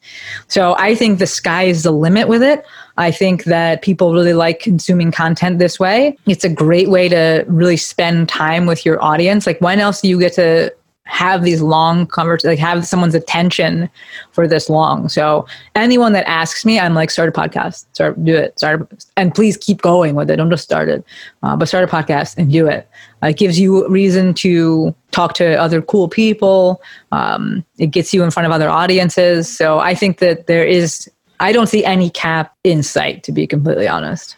So 0.47 0.75
I 0.77 0.93
think 0.93 1.17
the 1.17 1.27
sky 1.27 1.63
is 1.63 1.83
the 1.83 1.91
limit 1.91 2.27
with 2.27 2.43
it. 2.43 2.63
I 2.97 3.11
think 3.11 3.45
that 3.45 3.81
people 3.81 4.13
really 4.13 4.33
like 4.33 4.59
consuming 4.59 5.11
content 5.11 5.59
this 5.59 5.79
way. 5.79 6.17
It's 6.27 6.43
a 6.43 6.49
great 6.49 6.89
way 6.89 7.09
to 7.09 7.45
really 7.47 7.77
spend 7.77 8.29
time 8.29 8.67
with 8.67 8.85
your 8.85 9.03
audience. 9.03 9.47
Like 9.47 9.59
when 9.59 9.79
else 9.79 10.01
do 10.01 10.07
you 10.07 10.19
get 10.19 10.33
to 10.33 10.73
have 11.05 11.43
these 11.43 11.61
long 11.61 12.07
conversations, 12.07 12.51
like 12.51 12.59
have 12.59 12.85
someone's 12.85 13.15
attention 13.15 13.89
for 14.31 14.47
this 14.47 14.69
long. 14.69 15.07
So 15.07 15.47
anyone 15.75 16.13
that 16.13 16.27
asks 16.27 16.65
me, 16.65 16.79
I'm 16.79 16.93
like, 16.93 17.11
start 17.11 17.29
a 17.29 17.31
podcast, 17.31 17.85
start 17.93 18.23
do 18.23 18.35
it, 18.35 18.57
start, 18.57 18.91
and 19.15 19.33
please 19.33 19.55
keep 19.55 19.81
going 19.81 20.15
with 20.15 20.29
it. 20.29 20.37
Don't 20.37 20.49
just 20.49 20.63
start 20.63 20.89
it, 20.89 21.05
uh, 21.43 21.55
but 21.55 21.67
start 21.67 21.83
a 21.83 21.87
podcast 21.87 22.37
and 22.37 22.51
do 22.51 22.67
it. 22.67 22.89
Uh, 23.21 23.27
it 23.27 23.37
gives 23.37 23.59
you 23.59 23.87
reason 23.87 24.33
to 24.33 24.93
talk 25.11 25.35
to 25.35 25.55
other 25.55 25.81
cool 25.81 26.09
people. 26.09 26.81
Um, 27.11 27.63
it 27.77 27.87
gets 27.87 28.13
you 28.13 28.23
in 28.23 28.31
front 28.31 28.47
of 28.47 28.51
other 28.51 28.69
audiences. 28.69 29.47
So 29.55 29.79
I 29.79 29.93
think 29.93 30.17
that 30.19 30.47
there 30.47 30.65
is, 30.65 31.09
I 31.39 31.51
don't 31.51 31.67
see 31.67 31.85
any 31.85 32.09
cap 32.09 32.55
in 32.63 32.81
sight, 32.81 33.23
to 33.23 33.31
be 33.31 33.45
completely 33.45 33.87
honest. 33.87 34.37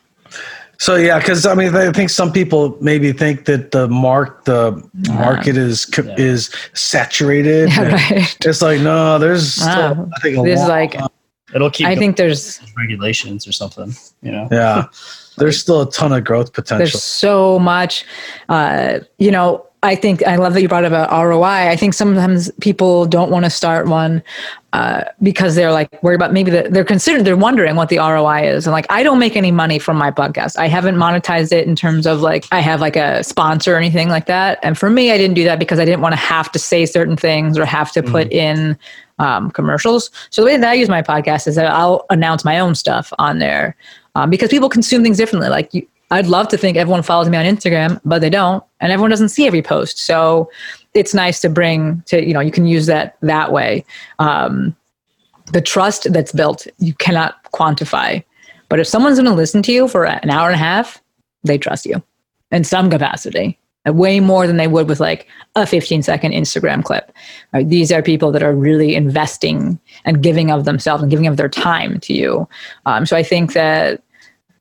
So 0.80 0.96
yeah, 0.96 1.18
because 1.18 1.46
I 1.46 1.56
mean, 1.56 1.76
I 1.76 1.92
think 1.92 2.10
some 2.10 2.32
people 2.32 2.78
maybe 2.82 3.12
think 3.12 3.46
that 3.46 3.72
the 3.72 3.88
mark 3.88 4.46
the 4.46 4.88
market 5.10 5.58
is 5.58 5.90
yeah. 5.98 6.16
is 6.18 6.54
saturated. 6.74 7.70
Yeah, 7.78 7.94
right. 7.94 8.38
It's 8.46 8.62
like 8.62 8.82
no, 8.82 9.20
there's 9.20 9.54
still, 9.54 10.10
I 10.16 10.20
think 10.22 10.44
there's 10.44 10.68
like 10.68 10.96
it'll 11.54 11.70
keep. 11.70 11.88
I 11.88 11.96
think 11.96 12.18
there's 12.18 12.60
regulations 12.78 13.48
or 13.48 13.52
something. 13.52 13.94
You 14.22 14.32
know. 14.32 14.48
Yeah, 14.52 14.86
there's 15.38 15.60
still 15.60 15.82
a 15.82 15.92
ton 15.92 16.14
of 16.14 16.24
growth 16.24 16.54
potential. 16.54 16.80
There's 16.80 17.04
so 17.04 17.60
much. 17.60 18.06
Uh, 18.50 19.00
you 19.18 19.32
know, 19.32 19.66
I 19.88 19.96
think 19.96 20.22
I 20.28 20.36
love 20.36 20.54
that 20.54 20.62
you 20.62 20.68
brought 20.68 20.84
up 20.84 20.90
about 20.92 21.10
ROI. 21.12 21.70
I 21.70 21.78
think 21.78 21.94
sometimes 21.94 22.52
people 22.60 23.06
don't 23.06 23.32
want 23.32 23.46
to 23.46 23.50
start 23.50 23.88
one 23.88 24.22
uh, 24.74 25.06
because 25.24 25.56
they're 25.56 25.72
like 25.72 26.04
worried 26.04 26.16
about 26.16 26.34
maybe 26.34 26.52
the, 26.52 26.68
they're 26.70 26.84
considering 26.84 27.24
they're 27.24 27.38
wondering 27.38 27.78
what 27.78 27.88
the 27.88 27.98
ROI 27.98 28.50
is. 28.50 28.68
And 28.68 28.74
like 28.74 28.86
I 28.90 29.02
don't 29.02 29.18
make 29.18 29.38
any 29.38 29.50
money 29.50 29.80
from 29.80 29.96
my 29.96 30.12
podcast. 30.12 30.58
I 30.58 30.68
haven't 30.68 30.96
monetized 30.96 31.54
it 31.54 31.66
in 31.66 31.76
terms 31.76 32.06
of 32.06 32.20
like 32.20 32.46
I 32.52 32.60
have 32.60 32.82
like 32.82 32.98
a 32.98 33.24
sponsor 33.24 33.76
or 33.76 33.78
anything 33.78 34.10
like 34.10 34.26
that. 34.26 34.60
And 34.62 34.78
for 34.78 34.90
me, 34.90 35.12
I 35.12 35.18
didn't 35.18 35.36
do 35.36 35.46
that 35.46 35.58
because 35.58 35.80
I 35.80 35.86
didn't 35.86 36.02
want 36.02 36.14
to 36.14 36.18
have 36.18 36.52
to 36.52 36.60
say 36.60 36.86
certain 36.86 37.16
things 37.16 37.58
or 37.58 37.64
have 37.64 37.94
to 37.94 38.04
put 38.04 38.28
mm. 38.28 38.34
in 38.34 38.78
um, 39.20 39.52
commercials. 39.52 40.12
So 40.32 40.42
the 40.42 40.48
way 40.48 40.58
that 40.58 40.70
I 40.70 40.74
use 40.74 40.90
my 40.90 41.02
podcast 41.02 41.48
is 41.48 41.56
that 41.56 41.68
I'll 41.68 42.06
announce 42.10 42.44
my 42.44 42.60
own 42.60 42.76
stuff 42.76 43.14
on 43.20 43.40
there 43.40 43.76
um, 44.16 44.30
because 44.30 44.50
people 44.50 44.68
consume 44.68 45.02
things 45.02 45.18
differently. 45.18 45.50
Like 45.50 45.74
you, 45.74 45.88
I'd 46.10 46.28
love 46.28 46.48
to 46.50 46.58
think 46.58 46.78
everyone 46.78 47.04
follows 47.04 47.30
me 47.30 47.38
on 47.38 47.46
Instagram, 47.46 48.00
but 48.06 48.20
they 48.20 48.30
don't, 48.30 48.64
and 48.80 48.92
everyone 48.92 49.10
doesn't 49.10 49.30
see 49.30 49.46
every 49.46 49.62
post. 49.62 50.00
So 50.00 50.50
it's 50.94 51.14
nice 51.14 51.42
to 51.42 51.50
bring 51.50 52.02
to 52.08 52.26
you 52.26 52.34
know 52.34 52.40
you 52.40 52.52
can 52.52 52.66
use 52.66 52.86
that 52.86 53.18
that 53.22 53.52
way. 53.52 53.86
Um, 54.20 54.76
the 55.54 55.62
trust 55.62 56.12
that's 56.12 56.32
built 56.32 56.68
you 56.80 56.94
cannot 56.94 57.44
quantify, 57.54 58.24
but 58.70 58.80
if 58.80 58.88
someone's 58.88 59.18
going 59.18 59.30
to 59.30 59.36
listen 59.36 59.62
to 59.64 59.72
you 59.72 59.88
for 59.88 60.06
an 60.06 60.30
hour 60.30 60.48
and 60.48 60.56
a 60.56 60.58
half, 60.58 61.02
they 61.44 61.58
trust 61.58 61.86
you 61.86 62.02
in 62.52 62.64
some 62.64 62.90
capacity 62.90 63.58
way 63.92 64.20
more 64.20 64.48
than 64.48 64.58
they 64.58 64.68
would 64.68 64.88
with 64.88 65.00
like 65.00 65.28
a 65.56 65.66
15 65.66 66.04
second 66.04 66.32
Instagram 66.32 66.84
clip. 66.84 67.12
Right? 67.54 67.68
These 67.68 67.92
are 67.92 68.02
people 68.02 68.32
that 68.32 68.44
are 68.44 68.56
really 68.56 68.96
investing 68.96 69.80
and 70.06 70.22
giving 70.22 70.52
of 70.52 70.66
themselves 70.66 71.02
and 71.02 71.10
giving 71.10 71.28
of 71.28 71.38
their 71.38 71.50
time 71.50 72.00
to 72.02 72.14
you. 72.14 72.48
Um, 72.86 73.06
so 73.06 73.16
I 73.16 73.24
think 73.24 73.54
that 73.54 74.02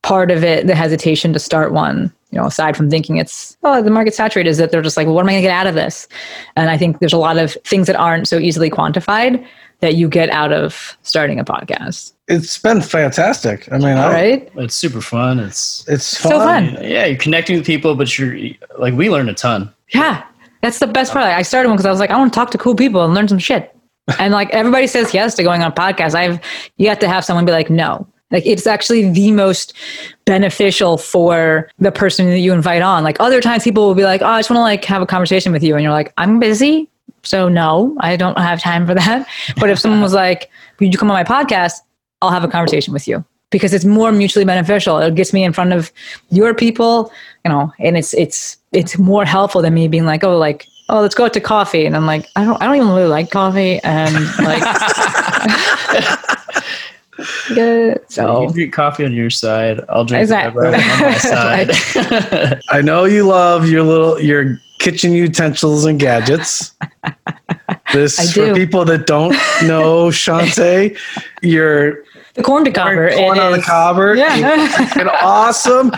part 0.06 0.30
of 0.30 0.44
it, 0.44 0.68
the 0.68 0.74
hesitation 0.76 1.32
to 1.32 1.38
start 1.40 1.72
one, 1.72 2.12
you 2.30 2.38
know, 2.38 2.46
aside 2.46 2.76
from 2.76 2.88
thinking 2.88 3.16
it's, 3.16 3.56
oh, 3.64 3.82
the 3.82 3.90
market's 3.90 4.16
saturated, 4.16 4.48
is 4.48 4.56
that 4.56 4.70
they're 4.70 4.80
just 4.80 4.96
like, 4.96 5.04
well, 5.04 5.16
what 5.16 5.22
am 5.22 5.28
I 5.30 5.32
going 5.32 5.42
to 5.42 5.48
get 5.48 5.52
out 5.52 5.66
of 5.66 5.74
this? 5.74 6.06
And 6.54 6.70
I 6.70 6.78
think 6.78 7.00
there's 7.00 7.12
a 7.12 7.18
lot 7.18 7.38
of 7.38 7.54
things 7.64 7.88
that 7.88 7.96
aren't 7.96 8.28
so 8.28 8.38
easily 8.38 8.70
quantified 8.70 9.44
that 9.80 9.96
you 9.96 10.08
get 10.08 10.30
out 10.30 10.52
of 10.52 10.96
starting 11.02 11.40
a 11.40 11.44
podcast. 11.44 12.12
It's 12.28 12.56
been 12.56 12.82
fantastic. 12.82 13.70
I 13.72 13.78
mean, 13.78 13.96
right? 13.96 14.48
it's 14.54 14.76
super 14.76 15.00
fun. 15.00 15.40
It's 15.40 15.84
it's 15.88 16.16
fun. 16.16 16.30
so 16.30 16.38
fun. 16.38 16.84
Yeah, 16.84 17.06
you're 17.06 17.18
connecting 17.18 17.56
with 17.56 17.66
people, 17.66 17.96
but 17.96 18.16
you're 18.16 18.36
like 18.78 18.94
we 18.94 19.10
learned 19.10 19.28
a 19.28 19.34
ton. 19.34 19.72
Yeah, 19.92 20.24
that's 20.62 20.78
the 20.78 20.86
best 20.86 21.12
part. 21.12 21.24
I 21.24 21.42
started 21.42 21.68
one 21.68 21.76
because 21.76 21.86
I 21.86 21.90
was 21.90 22.00
like, 22.00 22.10
I 22.10 22.16
want 22.16 22.32
to 22.32 22.36
talk 22.36 22.52
to 22.52 22.58
cool 22.58 22.76
people 22.76 23.04
and 23.04 23.12
learn 23.12 23.28
some 23.28 23.38
shit. 23.38 23.76
and 24.20 24.32
like 24.32 24.50
everybody 24.50 24.86
says 24.86 25.12
yes 25.12 25.34
to 25.34 25.42
going 25.42 25.62
on 25.62 25.72
podcasts. 25.72 26.14
I've 26.14 26.40
you 26.76 26.88
have 26.88 27.00
to 27.00 27.08
have 27.08 27.24
someone 27.24 27.44
be 27.44 27.52
like, 27.52 27.70
no. 27.70 28.06
Like 28.30 28.44
it's 28.44 28.66
actually 28.66 29.10
the 29.10 29.30
most 29.32 29.72
beneficial 30.24 30.98
for 30.98 31.70
the 31.78 31.92
person 31.92 32.26
that 32.26 32.40
you 32.40 32.52
invite 32.52 32.82
on. 32.82 33.04
Like 33.04 33.18
other 33.20 33.40
times 33.40 33.62
people 33.64 33.86
will 33.86 33.94
be 33.94 34.04
like, 34.04 34.22
Oh, 34.22 34.26
I 34.26 34.40
just 34.40 34.50
want 34.50 34.58
to 34.58 34.62
like 34.62 34.84
have 34.84 35.02
a 35.02 35.06
conversation 35.06 35.52
with 35.52 35.62
you. 35.62 35.74
And 35.74 35.82
you're 35.82 35.92
like, 35.92 36.12
I'm 36.18 36.40
busy. 36.40 36.88
So 37.26 37.48
no, 37.48 37.96
I 38.00 38.16
don't 38.16 38.38
have 38.38 38.60
time 38.60 38.86
for 38.86 38.94
that. 38.94 39.26
But 39.60 39.70
if 39.70 39.78
someone 39.78 40.00
was 40.00 40.14
like, 40.14 40.50
"Would 40.78 40.92
you 40.92 40.98
come 40.98 41.10
on 41.10 41.14
my 41.14 41.24
podcast?" 41.24 41.74
I'll 42.22 42.30
have 42.30 42.44
a 42.44 42.48
conversation 42.48 42.92
with 42.94 43.06
you 43.06 43.24
because 43.50 43.74
it's 43.74 43.84
more 43.84 44.10
mutually 44.12 44.44
beneficial. 44.44 44.98
It 44.98 45.14
gets 45.16 45.32
me 45.32 45.44
in 45.44 45.52
front 45.52 45.72
of 45.72 45.92
your 46.30 46.54
people, 46.54 47.12
you 47.44 47.50
know, 47.50 47.72
and 47.78 47.96
it's 47.96 48.14
it's 48.14 48.56
it's 48.72 48.96
more 48.96 49.24
helpful 49.24 49.60
than 49.60 49.74
me 49.74 49.88
being 49.88 50.06
like, 50.06 50.22
"Oh, 50.24 50.38
like 50.38 50.66
oh, 50.88 51.00
let's 51.00 51.14
go 51.14 51.24
out 51.24 51.32
to 51.34 51.40
coffee," 51.40 51.84
and 51.84 51.96
I'm 51.96 52.06
like, 52.06 52.28
I 52.36 52.44
don't 52.44 52.62
I 52.62 52.66
don't 52.66 52.76
even 52.76 52.88
really 52.88 53.08
like 53.08 53.30
coffee, 53.30 53.80
and 53.82 54.14
like. 54.38 54.62
Good. 57.48 58.00
So 58.08 58.42
you 58.42 58.52
drink 58.52 58.74
coffee 58.74 59.04
on 59.04 59.12
your 59.12 59.30
side. 59.30 59.80
I'll 59.88 60.04
drink 60.04 60.22
exactly. 60.22 60.66
on 60.66 60.72
my 60.72 61.14
side. 61.18 61.70
I 62.68 62.82
know 62.82 63.04
you 63.04 63.26
love 63.26 63.68
your 63.68 63.82
little 63.82 64.20
your 64.20 64.58
kitchen 64.78 65.12
utensils 65.12 65.84
and 65.84 65.98
gadgets. 65.98 66.74
This 67.92 68.32
for 68.34 68.54
people 68.54 68.84
that 68.84 69.06
don't 69.06 69.32
know 69.66 70.08
Shante, 70.08 70.98
you're 71.42 72.04
the 72.34 72.42
corn 72.42 72.64
to 72.64 72.70
cobber. 72.70 73.10
Corn 73.14 73.38
on 73.38 73.52
the 73.52 73.62
cobber. 73.62 74.14
Yeah. 74.14 74.66
It's 74.78 74.96
awesome. 75.22 75.92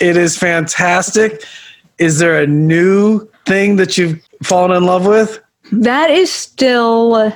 It 0.00 0.16
is 0.16 0.36
fantastic. 0.36 1.44
Is 1.98 2.18
there 2.18 2.40
a 2.40 2.46
new 2.46 3.26
thing 3.46 3.76
that 3.76 3.96
you've 3.96 4.22
fallen 4.42 4.76
in 4.76 4.84
love 4.84 5.06
with? 5.06 5.40
That 5.72 6.10
is 6.10 6.30
still 6.30 7.32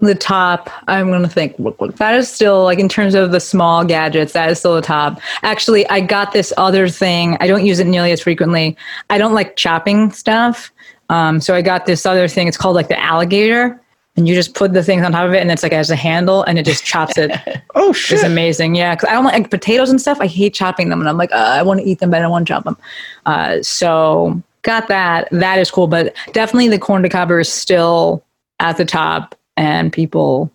the 0.00 0.14
top 0.14 0.70
i'm 0.88 1.08
going 1.08 1.22
to 1.22 1.28
think 1.28 1.56
that 1.96 2.14
is 2.14 2.28
still 2.28 2.64
like 2.64 2.78
in 2.78 2.88
terms 2.88 3.14
of 3.14 3.30
the 3.30 3.40
small 3.40 3.84
gadgets 3.84 4.32
that 4.32 4.50
is 4.50 4.58
still 4.58 4.74
the 4.74 4.82
top. 4.82 5.20
Actually 5.42 5.88
i 5.88 6.00
got 6.00 6.32
this 6.32 6.52
other 6.56 6.88
thing 6.88 7.36
i 7.40 7.46
don't 7.46 7.64
use 7.64 7.78
it 7.78 7.86
nearly 7.86 8.12
as 8.12 8.20
frequently. 8.20 8.76
I 9.10 9.18
don't 9.18 9.34
like 9.34 9.56
chopping 9.56 10.10
stuff 10.10 10.72
um, 11.10 11.40
so 11.40 11.54
i 11.54 11.62
got 11.62 11.86
this 11.86 12.04
other 12.06 12.28
thing 12.28 12.48
it's 12.48 12.56
called 12.56 12.74
like 12.74 12.88
the 12.88 13.00
alligator 13.00 13.80
and 14.16 14.28
you 14.28 14.34
just 14.34 14.54
put 14.54 14.72
the 14.72 14.82
things 14.82 15.04
on 15.04 15.12
top 15.12 15.26
of 15.26 15.34
it 15.34 15.40
and 15.40 15.50
it's 15.50 15.62
like 15.62 15.72
has 15.72 15.90
a 15.90 15.96
handle 15.96 16.42
and 16.44 16.58
it 16.58 16.64
just 16.64 16.84
chops 16.84 17.18
it. 17.18 17.32
Oh 17.76 17.92
shit. 17.92 18.18
It's 18.18 18.24
amazing 18.24 18.76
yeah 18.76 18.94
because 18.94 19.08
i 19.08 19.12
don't 19.12 19.24
like, 19.24 19.34
like, 19.34 19.50
potatoes 19.50 19.90
and 19.90 20.00
stuff 20.00 20.18
i 20.20 20.28
hate 20.28 20.54
chopping 20.54 20.90
them 20.90 21.00
and 21.00 21.08
i'm 21.08 21.16
like 21.16 21.32
uh, 21.32 21.54
i 21.58 21.62
want 21.62 21.80
to 21.80 21.86
eat 21.86 21.98
them 21.98 22.10
but 22.10 22.18
i 22.18 22.20
don't 22.20 22.30
want 22.30 22.46
to 22.46 22.52
chop 22.52 22.62
them 22.62 22.76
uh, 23.26 23.60
so 23.62 24.40
got 24.62 24.86
that 24.88 25.28
that 25.32 25.58
is 25.58 25.72
cool 25.72 25.88
but 25.88 26.14
definitely 26.32 26.68
the 26.68 26.78
corn 26.78 27.02
de 27.02 27.08
cobber 27.08 27.40
is 27.40 27.52
still 27.52 28.24
at 28.60 28.76
the 28.76 28.84
top 28.84 29.34
and 29.56 29.92
people 29.92 30.50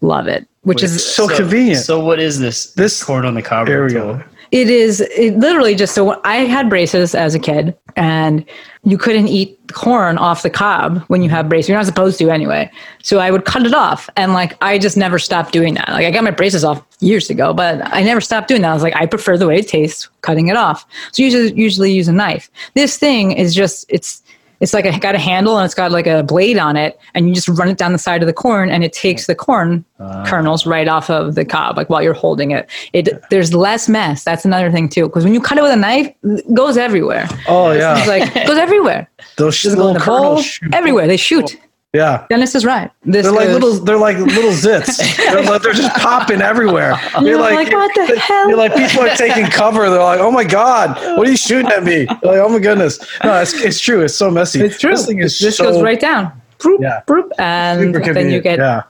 love 0.00 0.26
it, 0.26 0.46
which 0.62 0.82
Wait, 0.82 0.84
is 0.84 1.14
so, 1.14 1.28
so, 1.28 1.36
convenient. 1.36 1.84
So 1.84 2.04
what 2.04 2.18
is 2.18 2.38
this? 2.38 2.72
This 2.74 3.02
corn 3.02 3.24
on 3.24 3.34
the 3.34 3.42
cob. 3.42 3.66
There 3.66 3.84
we 3.84 3.92
go. 3.92 4.22
It 4.50 4.68
is 4.68 5.00
it 5.00 5.38
literally 5.38 5.74
just 5.74 5.94
so 5.94 6.20
I 6.24 6.36
had 6.36 6.68
braces 6.68 7.14
as 7.14 7.34
a 7.34 7.38
kid, 7.38 7.74
and 7.96 8.44
you 8.84 8.98
couldn't 8.98 9.28
eat 9.28 9.58
corn 9.72 10.18
off 10.18 10.42
the 10.42 10.50
cob 10.50 11.02
when 11.08 11.22
you 11.22 11.30
have 11.30 11.48
braces. 11.48 11.70
You're 11.70 11.78
not 11.78 11.86
supposed 11.86 12.18
to 12.18 12.28
anyway. 12.28 12.70
So 13.02 13.18
I 13.18 13.30
would 13.30 13.46
cut 13.46 13.64
it 13.64 13.72
off, 13.72 14.10
and 14.14 14.34
like 14.34 14.54
I 14.62 14.78
just 14.78 14.96
never 14.96 15.18
stopped 15.18 15.52
doing 15.52 15.72
that. 15.74 15.88
Like 15.88 16.04
I 16.04 16.10
got 16.10 16.22
my 16.22 16.30
braces 16.30 16.64
off 16.64 16.84
years 17.00 17.30
ago, 17.30 17.54
but 17.54 17.80
I 17.94 18.02
never 18.02 18.20
stopped 18.20 18.48
doing 18.48 18.60
that. 18.60 18.72
I 18.72 18.74
was 18.74 18.82
like, 18.82 18.94
I 18.94 19.06
prefer 19.06 19.38
the 19.38 19.46
way 19.46 19.58
it 19.58 19.68
tastes, 19.68 20.10
cutting 20.20 20.48
it 20.48 20.56
off. 20.56 20.86
So 21.12 21.22
usually 21.22 21.54
usually 21.54 21.92
use 21.92 22.08
a 22.08 22.12
knife. 22.12 22.50
This 22.74 22.98
thing 22.98 23.32
is 23.32 23.54
just 23.54 23.86
it's 23.88 24.21
it's 24.62 24.72
like 24.72 24.86
a 24.86 24.98
got 24.98 25.14
a 25.14 25.18
handle 25.18 25.58
and 25.58 25.66
it's 25.66 25.74
got 25.74 25.92
like 25.92 26.06
a 26.06 26.22
blade 26.22 26.56
on 26.56 26.76
it, 26.76 26.98
and 27.14 27.28
you 27.28 27.34
just 27.34 27.48
run 27.48 27.68
it 27.68 27.76
down 27.76 27.92
the 27.92 27.98
side 27.98 28.22
of 28.22 28.26
the 28.26 28.32
corn, 28.32 28.70
and 28.70 28.82
it 28.82 28.94
takes 28.94 29.26
the 29.26 29.34
corn 29.34 29.84
uh, 30.00 30.24
kernels 30.24 30.64
right 30.64 30.88
off 30.88 31.10
of 31.10 31.34
the 31.34 31.44
cob, 31.44 31.76
like 31.76 31.90
while 31.90 32.02
you're 32.02 32.14
holding 32.14 32.52
it. 32.52 32.70
It 32.94 33.10
there's 33.28 33.52
less 33.52 33.88
mess. 33.88 34.24
That's 34.24 34.46
another 34.46 34.70
thing 34.70 34.88
too, 34.88 35.08
because 35.08 35.24
when 35.24 35.34
you 35.34 35.40
cut 35.40 35.58
it 35.58 35.62
with 35.62 35.72
a 35.72 35.76
knife, 35.76 36.14
it 36.22 36.54
goes 36.54 36.78
everywhere. 36.78 37.28
Oh 37.46 37.72
yeah, 37.72 37.98
it's 37.98 38.08
like 38.08 38.34
it 38.34 38.46
goes 38.46 38.56
everywhere. 38.56 39.10
Those 39.36 39.64
little 39.64 39.96
kernels 39.96 40.60
everywhere. 40.72 41.06
They 41.06 41.18
shoot. 41.18 41.58
Yeah, 41.92 42.26
Dennis 42.30 42.54
is 42.54 42.64
right. 42.64 42.90
This 43.02 43.24
they're 43.24 43.34
like 43.34 43.48
little. 43.48 43.74
They're 43.74 43.98
like 43.98 44.16
little 44.16 44.50
zits. 44.50 44.96
they're, 45.16 45.42
like, 45.42 45.60
they're 45.60 45.74
just 45.74 45.94
popping 46.00 46.40
everywhere. 46.40 46.98
You're, 47.20 47.38
like, 47.38 47.54
like, 47.54 47.72
what 47.72 47.94
the 47.94 48.18
hell? 48.18 48.48
You're 48.48 48.56
like 48.56 48.74
people 48.74 49.02
are 49.02 49.14
taking 49.14 49.44
cover. 49.50 49.90
They're 49.90 50.02
like, 50.02 50.20
oh 50.20 50.30
my 50.30 50.44
god, 50.44 50.96
what 51.18 51.28
are 51.28 51.30
you 51.30 51.36
shooting 51.36 51.70
at 51.70 51.84
me? 51.84 52.06
They're 52.06 52.32
like, 52.32 52.40
oh 52.40 52.48
my 52.48 52.60
goodness. 52.60 52.98
No, 53.22 53.38
it's, 53.42 53.52
it's 53.52 53.78
true. 53.78 54.00
It's 54.00 54.14
so 54.14 54.30
messy. 54.30 54.62
It's 54.62 54.80
true. 54.80 54.92
This 54.92 55.04
thing 55.04 55.18
is 55.18 55.38
this 55.38 55.58
so, 55.58 55.64
goes 55.64 55.82
right 55.82 56.00
down. 56.00 56.32
Broop, 56.58 56.80
yeah. 56.80 57.02
Broop, 57.06 57.30
and 57.38 57.94
then 57.94 58.30
you 58.30 58.40
get. 58.40 58.58
Yeah. 58.58 58.84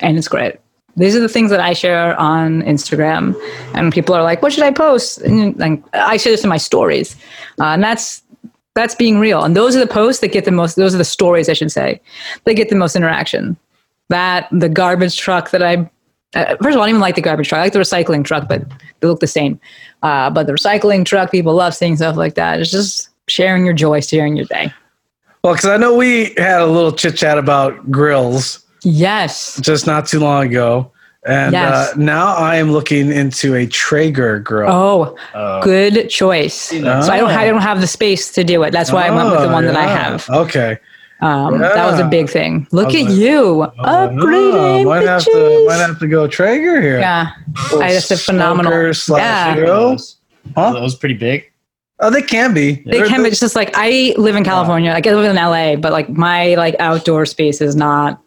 And 0.00 0.16
it's 0.16 0.28
great. 0.28 0.56
These 0.96 1.14
are 1.14 1.20
the 1.20 1.28
things 1.28 1.50
that 1.50 1.60
I 1.60 1.74
share 1.74 2.18
on 2.18 2.62
Instagram, 2.62 3.34
and 3.74 3.92
people 3.92 4.14
are 4.14 4.22
like, 4.22 4.40
"What 4.40 4.54
should 4.54 4.64
I 4.64 4.70
post?" 4.70 5.18
And 5.18 5.58
like, 5.58 5.82
I 5.92 6.16
share 6.16 6.32
this 6.32 6.42
in 6.42 6.48
my 6.48 6.56
stories, 6.56 7.16
uh, 7.60 7.64
and 7.64 7.82
that's 7.82 8.22
that's 8.74 8.94
being 8.94 9.18
real. 9.18 9.42
And 9.42 9.56
those 9.56 9.74
are 9.76 9.80
the 9.80 9.86
posts 9.86 10.20
that 10.20 10.32
get 10.32 10.44
the 10.44 10.50
most, 10.50 10.76
those 10.76 10.94
are 10.94 10.98
the 10.98 11.04
stories, 11.04 11.48
I 11.48 11.54
should 11.54 11.72
say, 11.72 12.00
they 12.44 12.54
get 12.54 12.68
the 12.68 12.76
most 12.76 12.96
interaction. 12.96 13.56
That, 14.08 14.48
the 14.52 14.68
garbage 14.68 15.18
truck 15.18 15.50
that 15.50 15.62
I, 15.62 15.88
uh, 16.34 16.56
first 16.62 16.74
of 16.74 16.76
all, 16.76 16.82
I 16.82 16.86
don't 16.86 16.88
even 16.90 17.00
like 17.00 17.14
the 17.14 17.20
garbage 17.20 17.48
truck. 17.48 17.58
I 17.58 17.62
like 17.64 17.72
the 17.72 17.80
recycling 17.80 18.24
truck, 18.24 18.48
but 18.48 18.62
they 19.00 19.08
look 19.08 19.20
the 19.20 19.26
same. 19.26 19.60
Uh, 20.02 20.30
but 20.30 20.46
the 20.46 20.52
recycling 20.52 21.04
truck, 21.04 21.30
people 21.30 21.54
love 21.54 21.74
seeing 21.74 21.96
stuff 21.96 22.16
like 22.16 22.34
that. 22.34 22.60
It's 22.60 22.70
just 22.70 23.10
sharing 23.28 23.64
your 23.64 23.74
joy, 23.74 24.00
sharing 24.00 24.36
your 24.36 24.46
day. 24.46 24.72
Well, 25.42 25.54
because 25.54 25.70
I 25.70 25.76
know 25.76 25.96
we 25.96 26.34
had 26.36 26.60
a 26.60 26.66
little 26.66 26.92
chit 26.92 27.16
chat 27.16 27.38
about 27.38 27.90
grills. 27.90 28.64
Yes. 28.82 29.58
Just 29.60 29.86
not 29.86 30.06
too 30.06 30.20
long 30.20 30.46
ago. 30.46 30.92
And 31.26 31.54
uh, 31.54 31.58
yes. 31.58 31.92
uh, 31.92 31.98
now 31.98 32.34
I 32.34 32.56
am 32.56 32.72
looking 32.72 33.12
into 33.12 33.54
a 33.54 33.66
Traeger 33.66 34.38
grill. 34.38 34.72
Oh, 34.72 35.16
oh. 35.34 35.62
good 35.62 36.08
choice. 36.08 36.72
Oh. 36.72 37.02
So 37.02 37.12
I 37.12 37.18
don't, 37.18 37.30
I 37.30 37.46
don't 37.46 37.60
have 37.60 37.80
the 37.80 37.86
space 37.86 38.32
to 38.32 38.44
do 38.44 38.62
it. 38.62 38.70
That's 38.70 38.90
why 38.90 39.08
oh, 39.08 39.12
I 39.12 39.16
went 39.16 39.30
with 39.30 39.42
the 39.42 39.52
one 39.52 39.64
yeah. 39.64 39.72
that 39.72 39.80
I 39.80 39.86
have. 39.86 40.28
Okay. 40.30 40.78
Um, 41.20 41.60
yeah. 41.60 41.74
That 41.74 41.90
was 41.90 42.00
a 42.00 42.08
big 42.08 42.30
thing. 42.30 42.66
Look 42.72 42.94
at 42.94 43.04
like, 43.04 43.10
you 43.10 43.64
oh, 43.64 43.70
upgrading. 43.78 44.86
Might 44.86 45.06
have 45.06 45.24
to 45.24 45.64
might 45.66 45.76
have 45.76 45.98
to 45.98 46.08
go 46.08 46.26
Traeger 46.26 46.80
here. 46.80 46.98
Yeah, 46.98 47.32
I 47.72 47.92
just 47.92 48.10
a 48.10 48.16
phenomenal. 48.16 48.72
Yeah, 48.72 49.54
those, 49.56 50.16
huh? 50.54 50.72
those 50.72 50.94
pretty 50.94 51.16
big. 51.16 51.44
Oh, 52.00 52.08
they 52.08 52.22
can 52.22 52.54
be. 52.54 52.76
They 52.86 52.92
They're, 52.92 53.06
can 53.06 53.22
be. 53.22 53.28
It's 53.28 53.40
just 53.40 53.54
like 53.54 53.70
I 53.74 54.14
live 54.16 54.34
in 54.34 54.44
California. 54.44 54.92
Like 54.92 55.06
I 55.06 55.12
live 55.14 55.28
in 55.28 55.36
LA, 55.36 55.76
but 55.76 55.92
like 55.92 56.08
my 56.08 56.54
like 56.54 56.74
outdoor 56.78 57.26
space 57.26 57.60
is 57.60 57.76
not 57.76 58.22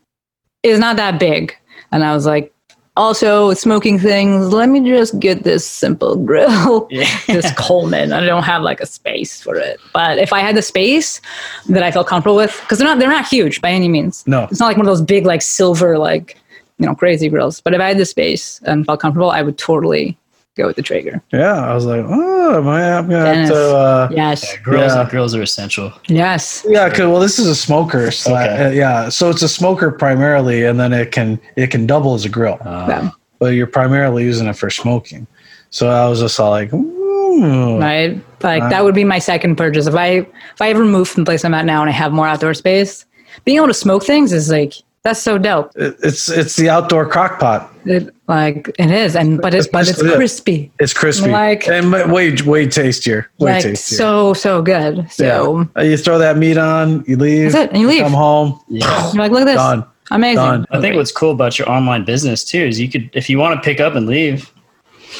is 0.62 0.78
not 0.78 0.96
that 0.98 1.20
big. 1.20 1.58
And 1.92 2.04
I 2.04 2.14
was 2.14 2.28
like, 2.28 2.53
also 2.96 3.54
smoking 3.54 3.98
things 3.98 4.54
let 4.54 4.70
me 4.70 4.80
just 4.88 5.20
get 5.20 5.44
this 5.44 5.68
simple 5.68 6.16
grill. 6.16 6.88
Yeah. 6.94 7.10
this 7.28 7.52
coleman. 7.54 8.14
I 8.14 8.24
don't 8.26 8.44
have 8.44 8.62
like 8.62 8.80
a 8.80 8.86
space 8.86 9.42
for 9.42 9.56
it. 9.56 9.80
But 9.94 10.20
if 10.20 10.32
i 10.32 10.40
had 10.40 10.56
the 10.56 10.62
space 10.62 11.22
that 11.70 11.82
i 11.82 11.92
felt 11.92 12.08
comfortable 12.08 12.36
with 12.36 12.60
because 12.62 12.78
they're 12.78 12.88
not 12.88 13.00
they're 13.00 13.10
not 13.10 13.28
huge 13.28 13.62
by 13.62 13.72
any 13.72 13.88
means. 13.88 14.24
No. 14.28 14.44
It's 14.52 14.60
not 14.60 14.68
like 14.68 14.78
one 14.78 14.86
of 14.86 14.92
those 14.92 15.02
big 15.02 15.26
like 15.26 15.42
silver 15.42 15.98
like 15.98 16.38
you 16.78 16.86
know 16.86 16.96
crazy 16.96 17.30
grills. 17.30 17.62
But 17.62 17.74
if 17.74 17.82
i 17.82 17.88
had 17.88 17.98
the 17.98 18.06
space 18.06 18.62
and 18.66 18.86
felt 18.86 19.00
comfortable 19.00 19.32
i 19.32 19.42
would 19.42 19.58
totally 19.58 20.18
go 20.56 20.68
with 20.68 20.76
the 20.76 20.82
Traeger. 20.82 21.22
Yeah, 21.32 21.54
I 21.54 21.74
was 21.74 21.86
like, 21.86 22.04
oh, 22.08 22.58
am 22.58 22.68
I, 22.68 22.98
I'm 22.98 23.10
gonna 23.10 23.24
Dennis. 23.24 23.50
have 23.50 23.58
to. 23.58 23.76
Uh, 23.76 24.10
yes, 24.12 24.44
yeah, 24.54 24.62
grills. 24.62 24.94
Yeah. 24.94 25.10
Grills 25.10 25.36
are 25.36 25.42
essential. 25.42 25.92
Yes. 26.08 26.66
Yeah, 26.68 26.90
cause, 26.90 27.00
well, 27.00 27.20
this 27.20 27.40
is 27.40 27.48
a 27.48 27.56
smoker. 27.56 28.12
So 28.12 28.36
okay. 28.36 28.66
Uh, 28.66 28.70
yeah, 28.72 29.10
so 29.10 29.30
it's 29.30 29.42
a 29.42 29.50
smoker 29.50 29.92
primarily, 29.92 30.66
and 30.66 30.80
then 30.80 30.94
it 30.94 31.12
can 31.12 31.40
it 31.56 31.72
can 31.72 31.86
double 31.88 32.14
as 32.14 32.26
a 32.26 32.30
grill. 32.30 32.58
Uh, 32.62 33.10
But 33.40 33.56
you're 33.56 33.68
primarily 33.68 34.24
using 34.24 34.48
it 34.48 34.56
for 34.56 34.70
smoking. 34.70 35.28
So 35.70 35.90
I 35.90 36.08
was 36.08 36.20
just 36.22 36.40
all 36.40 36.52
like, 36.52 36.72
Ooh. 36.72 37.80
Right. 37.80 38.22
Like 38.42 38.62
uh, 38.64 38.70
that 38.70 38.84
would 38.84 38.96
be 38.96 39.04
my 39.04 39.20
second 39.20 39.56
purchase. 39.58 39.88
If 39.88 39.96
I 39.96 40.08
if 40.54 40.62
I 40.62 40.70
ever 40.70 40.86
move 40.86 41.10
from 41.10 41.24
the 41.24 41.30
place 41.30 41.44
I'm 41.44 41.54
at 41.54 41.66
now 41.66 41.82
and 41.82 41.90
I 41.90 41.94
have 41.94 42.14
more 42.14 42.28
outdoor 42.28 42.54
space, 42.54 43.06
being 43.44 43.58
able 43.58 43.68
to 43.68 43.74
smoke 43.74 44.04
things 44.06 44.32
is 44.32 44.50
like 44.52 44.74
that's 45.04 45.22
so 45.22 45.38
dope. 45.38 45.72
It's 45.76 46.30
it's 46.30 46.56
the 46.56 46.70
outdoor 46.70 47.06
crock 47.06 47.38
pot. 47.38 47.70
It, 47.86 48.16
like 48.30 48.70
it 48.80 48.90
is, 48.90 49.18
and 49.18 49.42
but 49.42 49.54
it's 49.54 49.68
but 49.68 49.88
it's 49.88 50.02
crispy. 50.02 50.72
It's 50.80 50.94
crispy. 50.94 51.30
Like 51.30 51.68
and 51.68 51.92
way 52.12 52.34
way 52.46 52.68
tastier. 52.68 53.30
Way 53.38 53.52
like 53.52 53.64
tastier. 53.64 53.98
so 53.98 54.34
so 54.34 54.62
good. 54.62 55.12
So 55.12 55.68
yeah. 55.76 55.84
you 55.84 55.98
throw 55.98 56.18
that 56.20 56.38
meat 56.38 56.58
on, 56.58 57.04
you 57.06 57.18
leave. 57.18 57.52
That's 57.52 57.66
it, 57.66 57.72
and 57.72 57.82
you 57.82 57.88
leave. 57.88 58.04
Come 58.04 58.14
home. 58.14 58.62
Yeah. 58.70 59.12
You're 59.12 59.24
like, 59.24 59.32
look 59.32 59.42
at 59.42 59.46
this. 59.46 59.56
Done. 59.58 59.86
Amazing. 60.12 60.36
Done. 60.36 60.66
I 60.72 60.80
think 60.80 60.96
what's 60.96 61.12
cool 61.12 61.32
about 61.32 61.60
your 61.60 61.70
online 61.70 62.06
business 62.06 62.46
too 62.46 62.62
is 62.62 62.80
you 62.80 62.90
could 62.90 63.10
if 63.14 63.30
you 63.30 63.38
want 63.38 63.62
to 63.62 63.66
pick 63.66 63.82
up 63.82 63.96
and 63.96 64.08
leave, 64.08 64.50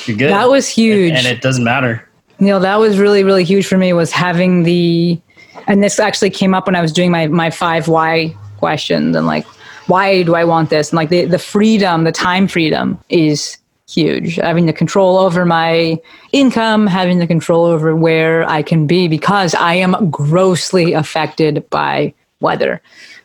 you're 0.06 0.16
good. 0.16 0.32
That 0.32 0.50
was 0.50 0.70
huge, 0.70 1.10
and, 1.10 1.18
and 1.18 1.28
it 1.28 1.42
doesn't 1.42 1.64
matter. 1.66 2.08
You 2.40 2.48
know, 2.48 2.60
that 2.60 2.78
was 2.78 2.98
really 2.98 3.26
really 3.26 3.44
huge 3.44 3.68
for 3.68 3.78
me 3.78 3.92
was 3.92 4.14
having 4.14 4.64
the, 4.64 5.20
and 5.68 5.84
this 5.84 6.00
actually 6.00 6.30
came 6.30 6.54
up 6.54 6.68
when 6.68 6.76
I 6.76 6.82
was 6.82 6.94
doing 6.94 7.12
my 7.12 7.28
my 7.28 7.50
five 7.50 7.90
why 7.90 8.34
questions 8.60 9.14
and 9.18 9.28
like 9.28 9.46
why 9.88 10.24
do 10.24 10.36
I 10.36 10.44
want 10.44 10.70
this? 10.70 10.90
And 10.90 10.98
like 10.98 11.10
the, 11.10 11.26
the 11.26 11.40
freedom, 11.40 12.04
the 12.04 12.12
time 12.12 12.48
freedom 12.48 13.00
is 13.10 13.58
huge. 13.90 14.36
Having 14.36 14.66
the 14.66 14.74
control 14.74 15.18
over 15.18 15.46
my 15.46 16.00
income, 16.32 16.88
having 16.88 17.20
the 17.20 17.28
control 17.28 17.66
over 17.66 17.96
where 17.96 18.48
I 18.50 18.64
can 18.64 18.88
be 18.88 19.08
because 19.08 19.54
I 19.56 19.76
am 19.76 20.10
grossly 20.10 20.94
affected 20.94 21.70
by 21.70 22.14
weather. 22.40 22.82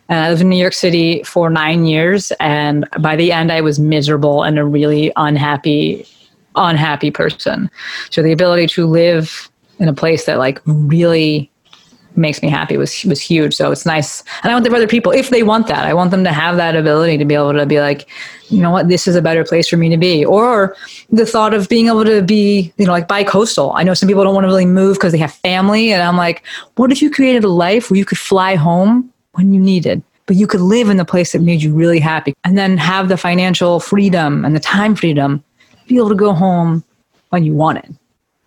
And 0.08 0.24
I 0.24 0.30
lived 0.30 0.40
in 0.40 0.48
New 0.48 0.56
York 0.56 0.72
City 0.72 1.22
for 1.22 1.50
nine 1.50 1.84
years. 1.84 2.32
And 2.40 2.88
by 3.00 3.14
the 3.16 3.30
end, 3.30 3.52
I 3.52 3.60
was 3.60 3.78
miserable 3.78 4.42
and 4.42 4.58
a 4.58 4.64
really 4.64 5.12
unhappy, 5.16 6.06
unhappy 6.54 7.10
person. 7.10 7.70
So 8.10 8.22
the 8.22 8.32
ability 8.32 8.68
to 8.68 8.86
live 8.86 9.50
in 9.78 9.88
a 9.88 9.94
place 9.94 10.24
that 10.24 10.38
like 10.38 10.60
really 10.66 11.50
makes 12.18 12.42
me 12.42 12.48
happy 12.48 12.76
was 12.76 13.04
was 13.04 13.20
huge. 13.20 13.54
So 13.54 13.70
it's 13.70 13.86
nice, 13.86 14.22
and 14.42 14.50
I 14.50 14.54
want 14.54 14.64
the 14.64 14.74
other 14.74 14.86
people 14.86 15.12
if 15.12 15.30
they 15.30 15.42
want 15.42 15.66
that. 15.68 15.86
I 15.86 15.94
want 15.94 16.10
them 16.10 16.24
to 16.24 16.32
have 16.32 16.56
that 16.56 16.76
ability 16.76 17.18
to 17.18 17.24
be 17.24 17.34
able 17.34 17.52
to 17.54 17.66
be 17.66 17.80
like, 17.80 18.08
you 18.48 18.60
know 18.60 18.70
what, 18.70 18.88
this 18.88 19.06
is 19.06 19.16
a 19.16 19.22
better 19.22 19.44
place 19.44 19.68
for 19.68 19.76
me 19.76 19.88
to 19.88 19.96
be. 19.96 20.24
Or 20.24 20.76
the 21.10 21.24
thought 21.24 21.54
of 21.54 21.68
being 21.68 21.86
able 21.86 22.04
to 22.04 22.22
be, 22.22 22.72
you 22.76 22.86
know, 22.86 22.92
like 22.92 23.08
bi-coastal. 23.08 23.72
I 23.72 23.82
know 23.82 23.94
some 23.94 24.08
people 24.08 24.24
don't 24.24 24.34
want 24.34 24.44
to 24.44 24.48
really 24.48 24.66
move 24.66 24.96
because 24.96 25.12
they 25.12 25.18
have 25.18 25.32
family, 25.32 25.92
and 25.92 26.02
I'm 26.02 26.16
like, 26.16 26.44
what 26.76 26.92
if 26.92 27.00
you 27.00 27.10
created 27.10 27.44
a 27.44 27.48
life 27.48 27.90
where 27.90 27.98
you 27.98 28.04
could 28.04 28.18
fly 28.18 28.54
home 28.56 29.12
when 29.32 29.54
you 29.54 29.60
needed? 29.60 30.02
But 30.26 30.36
you 30.36 30.46
could 30.46 30.60
live 30.60 30.90
in 30.90 30.98
the 30.98 31.06
place 31.06 31.32
that 31.32 31.40
made 31.40 31.62
you 31.62 31.72
really 31.72 32.00
happy 32.00 32.34
and 32.44 32.58
then 32.58 32.76
have 32.76 33.08
the 33.08 33.16
financial 33.16 33.80
freedom 33.80 34.44
and 34.44 34.54
the 34.54 34.60
time 34.60 34.94
freedom, 34.94 35.42
be 35.86 35.96
able 35.96 36.10
to 36.10 36.14
go 36.14 36.34
home 36.34 36.84
when 37.30 37.44
you 37.44 37.54
wanted 37.54 37.96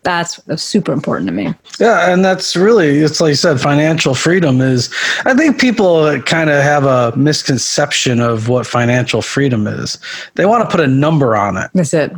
that's 0.04 0.64
super 0.64 0.92
important 0.92 1.28
to 1.28 1.34
me. 1.34 1.54
Yeah, 1.80 2.12
and 2.12 2.26
that's 2.26 2.56
really 2.56 3.00
it's 3.00 3.22
like 3.22 3.30
you 3.30 3.36
said, 3.36 3.62
financial 3.62 4.16
freedom 4.16 4.62
is. 4.62 4.94
I 5.26 5.34
think 5.34 5.60
people 5.60 6.22
kind 6.24 6.50
of 6.50 6.64
have 6.64 6.86
a 6.86 7.16
misconception 7.16 8.20
of 8.20 8.50
what 8.50 8.66
financial 8.66 9.22
freedom 9.22 9.68
is. 9.68 10.00
They 10.36 10.46
want 10.46 10.68
to 10.68 10.76
put 10.76 10.84
a 10.84 10.88
number 10.88 11.36
on 11.36 11.58
it. 11.58 11.70
That's 11.74 11.94
it. 11.94 12.12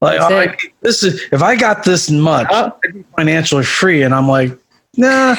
Like 0.00 0.18
that's 0.18 0.32
it. 0.32 0.50
I, 0.50 0.72
this 0.82 1.02
is 1.02 1.22
if 1.32 1.42
I 1.42 1.56
got 1.56 1.84
this 1.84 2.10
much, 2.10 2.48
uh-huh. 2.50 2.72
I'd 2.84 2.94
be 2.94 3.04
financially 3.16 3.64
free, 3.64 4.02
and 4.02 4.14
I'm 4.14 4.28
like, 4.28 4.56
nah. 4.96 5.36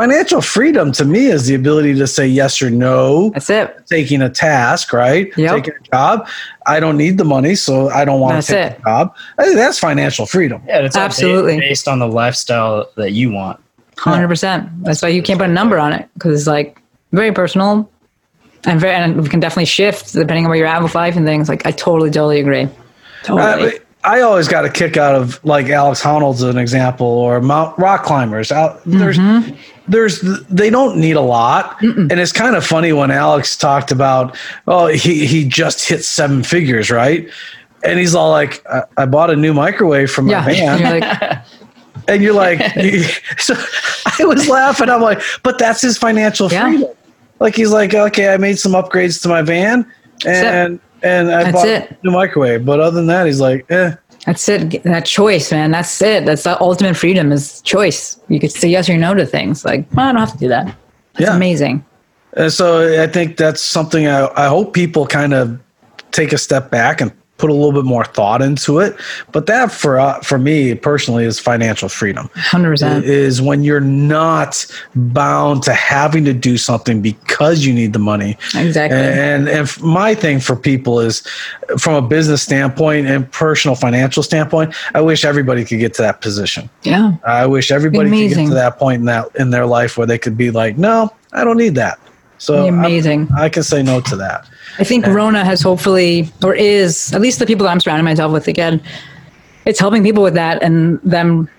Financial 0.00 0.40
freedom 0.40 0.92
to 0.92 1.04
me 1.04 1.26
is 1.26 1.46
the 1.46 1.54
ability 1.54 1.94
to 1.94 2.06
say 2.06 2.26
yes 2.26 2.62
or 2.62 2.70
no. 2.70 3.28
That's 3.30 3.50
it. 3.50 3.86
Taking 3.86 4.22
a 4.22 4.30
task, 4.30 4.94
right? 4.94 5.30
Yep. 5.36 5.56
Taking 5.56 5.74
a 5.74 5.88
job. 5.90 6.26
I 6.64 6.80
don't 6.80 6.96
need 6.96 7.18
the 7.18 7.24
money, 7.24 7.54
so 7.54 7.90
I 7.90 8.06
don't 8.06 8.18
want 8.18 8.36
that's 8.36 8.46
to 8.46 8.52
take 8.54 8.72
it. 8.72 8.78
a 8.78 8.82
job. 8.82 9.16
I 9.36 9.44
think 9.44 9.56
that's 9.56 9.78
financial 9.78 10.24
freedom. 10.24 10.62
Yeah, 10.66 10.78
it's 10.78 10.96
absolutely 10.96 11.58
based 11.60 11.86
on 11.86 11.98
the 11.98 12.08
lifestyle 12.08 12.88
that 12.96 13.12
you 13.12 13.30
want. 13.30 13.60
Hundred 13.98 14.28
percent. 14.28 14.70
That's 14.82 15.02
why 15.02 15.08
you 15.08 15.22
can't 15.22 15.38
put 15.38 15.50
a 15.50 15.52
number 15.52 15.78
on 15.78 15.92
it 15.92 16.08
because 16.14 16.38
it's 16.38 16.48
like 16.48 16.80
very 17.12 17.32
personal, 17.32 17.90
and 18.64 18.80
very 18.80 18.94
and 18.94 19.20
we 19.20 19.28
can 19.28 19.40
definitely 19.40 19.66
shift 19.66 20.14
depending 20.14 20.46
on 20.46 20.48
where 20.48 20.58
you're 20.58 20.66
at 20.66 20.82
with 20.82 20.94
life 20.94 21.16
and 21.16 21.26
things. 21.26 21.50
Like 21.50 21.66
I 21.66 21.72
totally, 21.72 22.10
totally 22.10 22.40
agree. 22.40 22.68
Totally. 23.22 23.76
Uh, 23.76 23.80
I 24.02 24.22
always 24.22 24.48
got 24.48 24.64
a 24.64 24.70
kick 24.70 24.96
out 24.96 25.14
of 25.14 25.44
like 25.44 25.68
Alex 25.68 26.02
Honnold's 26.02 26.42
an 26.42 26.56
example 26.56 27.06
or 27.06 27.40
Mount 27.42 27.78
rock 27.78 28.04
climbers. 28.04 28.50
Out 28.50 28.80
there's 28.86 29.18
mm-hmm. 29.18 29.54
There's 29.90 30.20
they 30.48 30.70
don't 30.70 30.96
need 30.96 31.16
a 31.16 31.20
lot, 31.20 31.78
Mm-mm. 31.80 32.10
and 32.10 32.20
it's 32.20 32.32
kind 32.32 32.56
of 32.56 32.64
funny 32.64 32.92
when 32.92 33.10
Alex 33.10 33.56
talked 33.56 33.90
about 33.90 34.36
oh 34.66 34.86
he 34.86 35.26
he 35.26 35.46
just 35.46 35.86
hit 35.86 36.04
seven 36.04 36.42
figures 36.42 36.90
right, 36.90 37.28
and 37.84 37.98
he's 37.98 38.14
all 38.14 38.30
like 38.30 38.64
I, 38.66 38.82
I 38.96 39.06
bought 39.06 39.30
a 39.30 39.36
new 39.36 39.52
microwave 39.52 40.10
from 40.10 40.26
my 40.26 40.32
yeah. 40.32 40.44
van. 40.44 40.78
You're 40.80 41.00
like, 41.00 41.44
and 42.08 42.22
you're 42.22 42.34
like, 42.34 42.60
so 43.38 43.54
I 44.18 44.24
was 44.24 44.48
laughing. 44.48 44.88
I'm 44.88 45.02
like, 45.02 45.20
but 45.42 45.58
that's 45.58 45.82
his 45.82 45.98
financial 45.98 46.50
yeah. 46.50 46.68
freedom. 46.68 46.88
Like 47.40 47.56
he's 47.56 47.72
like, 47.72 47.94
okay, 47.94 48.32
I 48.32 48.36
made 48.36 48.58
some 48.58 48.72
upgrades 48.72 49.20
to 49.22 49.28
my 49.28 49.42
van, 49.42 49.90
and 50.26 50.78
and 51.02 51.32
I 51.32 51.44
That's 51.44 51.52
bought 51.52 51.68
it. 51.68 51.90
a 51.90 51.96
new 52.04 52.12
microwave. 52.12 52.64
But 52.64 52.80
other 52.80 52.96
than 52.96 53.06
that, 53.06 53.26
he's 53.26 53.40
like, 53.40 53.70
eh. 53.70 53.94
That's 54.26 54.48
it. 54.48 54.82
That 54.82 55.06
choice, 55.06 55.50
man. 55.50 55.70
That's 55.70 56.00
it. 56.02 56.26
That's 56.26 56.44
the 56.44 56.60
ultimate 56.60 56.96
freedom 56.96 57.32
is 57.32 57.60
choice. 57.62 58.20
You 58.28 58.38
could 58.38 58.52
say 58.52 58.68
yes 58.68 58.88
or 58.88 58.96
no 58.96 59.14
to 59.14 59.24
things. 59.24 59.64
Like, 59.64 59.86
well, 59.94 60.08
I 60.08 60.12
don't 60.12 60.20
have 60.20 60.32
to 60.32 60.38
do 60.38 60.48
that. 60.48 60.66
That's 61.14 61.30
yeah. 61.30 61.36
amazing. 61.36 61.84
And 62.34 62.52
so 62.52 63.02
I 63.02 63.06
think 63.06 63.36
that's 63.36 63.62
something 63.62 64.06
I, 64.06 64.28
I 64.36 64.48
hope 64.48 64.74
people 64.74 65.06
kind 65.06 65.34
of 65.34 65.58
take 66.12 66.32
a 66.32 66.38
step 66.38 66.70
back 66.70 67.00
and 67.00 67.12
put 67.40 67.50
a 67.50 67.54
little 67.54 67.72
bit 67.72 67.84
more 67.84 68.04
thought 68.04 68.42
into 68.42 68.78
it. 68.78 68.94
But 69.32 69.46
that 69.46 69.72
for 69.72 69.98
uh, 69.98 70.20
for 70.20 70.38
me 70.38 70.74
personally 70.74 71.24
is 71.24 71.40
financial 71.40 71.88
freedom. 71.88 72.28
Hundred 72.34 72.70
percent 72.70 73.04
is 73.04 73.40
when 73.40 73.64
you're 73.64 73.80
not 73.80 74.66
bound 74.94 75.62
to 75.64 75.74
having 75.74 76.24
to 76.26 76.34
do 76.34 76.58
something 76.58 77.00
because 77.00 77.64
you 77.64 77.72
need 77.72 77.92
the 77.92 77.98
money. 77.98 78.36
Exactly. 78.54 78.98
And 78.98 79.48
and 79.48 79.82
my 79.82 80.14
thing 80.14 80.40
for 80.40 80.54
people 80.54 81.00
is 81.00 81.20
from 81.78 81.94
a 81.94 82.02
business 82.06 82.42
standpoint 82.42 83.06
and 83.06 83.30
personal 83.32 83.74
financial 83.74 84.22
standpoint, 84.22 84.74
I 84.94 85.00
wish 85.00 85.24
everybody 85.24 85.64
could 85.64 85.78
get 85.78 85.94
to 85.94 86.02
that 86.02 86.20
position. 86.20 86.68
Yeah. 86.82 87.16
I 87.24 87.46
wish 87.46 87.70
everybody 87.70 88.10
could 88.10 88.36
get 88.36 88.46
to 88.48 88.54
that 88.54 88.78
point 88.78 89.00
in 89.00 89.06
that 89.06 89.28
in 89.36 89.50
their 89.50 89.66
life 89.66 89.96
where 89.96 90.06
they 90.06 90.18
could 90.18 90.36
be 90.36 90.50
like, 90.50 90.76
no, 90.76 91.10
I 91.32 91.44
don't 91.44 91.56
need 91.56 91.76
that. 91.76 91.98
So 92.40 92.66
amazing. 92.66 93.28
I, 93.36 93.44
I 93.44 93.48
can 93.50 93.62
say 93.62 93.82
no 93.82 94.00
to 94.00 94.16
that. 94.16 94.48
I 94.78 94.84
think 94.84 95.06
Rona 95.06 95.44
has 95.44 95.60
hopefully, 95.60 96.32
or 96.42 96.54
is, 96.54 97.12
at 97.12 97.20
least 97.20 97.38
the 97.38 97.44
people 97.44 97.64
that 97.64 97.70
I'm 97.70 97.80
surrounding 97.80 98.06
myself 98.06 98.32
with 98.32 98.48
again, 98.48 98.82
it's 99.66 99.78
helping 99.78 100.02
people 100.02 100.22
with 100.22 100.32
that 100.34 100.62
and 100.62 100.98
them. 101.02 101.50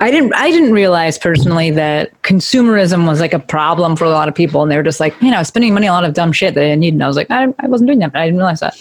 I 0.00 0.10
didn't, 0.10 0.34
I 0.34 0.50
didn't 0.50 0.72
realize 0.72 1.18
personally 1.18 1.70
that 1.70 2.20
consumerism 2.22 3.08
was 3.08 3.20
like 3.20 3.32
a 3.32 3.38
problem 3.38 3.96
for 3.96 4.04
a 4.04 4.10
lot 4.10 4.28
of 4.28 4.34
people. 4.34 4.62
And 4.62 4.70
they 4.70 4.76
were 4.76 4.82
just 4.82 5.00
like, 5.00 5.20
you 5.22 5.30
know, 5.30 5.42
spending 5.42 5.72
money 5.72 5.88
on 5.88 5.94
a 5.94 5.96
lot 6.02 6.08
of 6.08 6.14
dumb 6.14 6.32
shit 6.32 6.54
that 6.54 6.60
I 6.60 6.66
didn't 6.66 6.80
need. 6.80 6.92
And 6.92 7.02
I 7.02 7.06
was 7.06 7.16
like, 7.16 7.30
I, 7.30 7.46
I 7.58 7.66
wasn't 7.66 7.88
doing 7.88 7.98
that, 8.00 8.12
but 8.12 8.20
I 8.20 8.26
didn't 8.26 8.38
realize 8.38 8.60
that. 8.60 8.78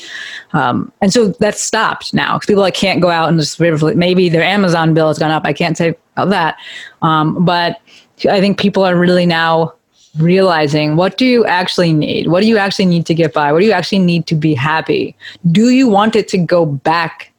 Um, 0.52 0.92
and 1.02 1.14
so 1.14 1.30
that's 1.40 1.64
stopped 1.64 2.14
now 2.14 2.36
because 2.36 2.46
people 2.46 2.62
like 2.62 2.76
can't 2.76 3.02
go 3.02 3.10
out 3.10 3.30
and 3.30 3.40
just 3.40 3.58
maybe 3.60 4.28
their 4.28 4.44
Amazon 4.44 4.94
bill 4.94 5.08
has 5.08 5.18
gone 5.18 5.32
up. 5.32 5.44
I 5.46 5.54
can't 5.54 5.78
say 5.78 5.96
about 6.18 6.30
that. 6.30 6.58
Um, 7.02 7.46
but 7.46 7.80
I 8.30 8.42
think 8.42 8.60
people 8.60 8.84
are 8.84 8.98
really 8.98 9.26
now 9.26 9.74
realizing 10.18 10.96
what 10.96 11.18
do 11.18 11.26
you 11.26 11.46
actually 11.46 11.94
need? 11.94 12.28
What 12.28 12.42
do 12.42 12.48
you 12.48 12.58
actually 12.58 12.86
need 12.86 13.06
to 13.08 13.14
get 13.14 13.34
by? 13.34 13.52
What 13.52 13.60
do 13.60 13.66
you 13.66 13.72
actually 13.72 14.00
need 14.00 14.28
to 14.28 14.36
be 14.36 14.54
happy? 14.54 15.16
Do 15.52 15.70
you 15.70 15.88
want 15.88 16.16
it 16.16 16.28
to 16.30 16.38
go 16.38 16.66
back, 16.66 17.32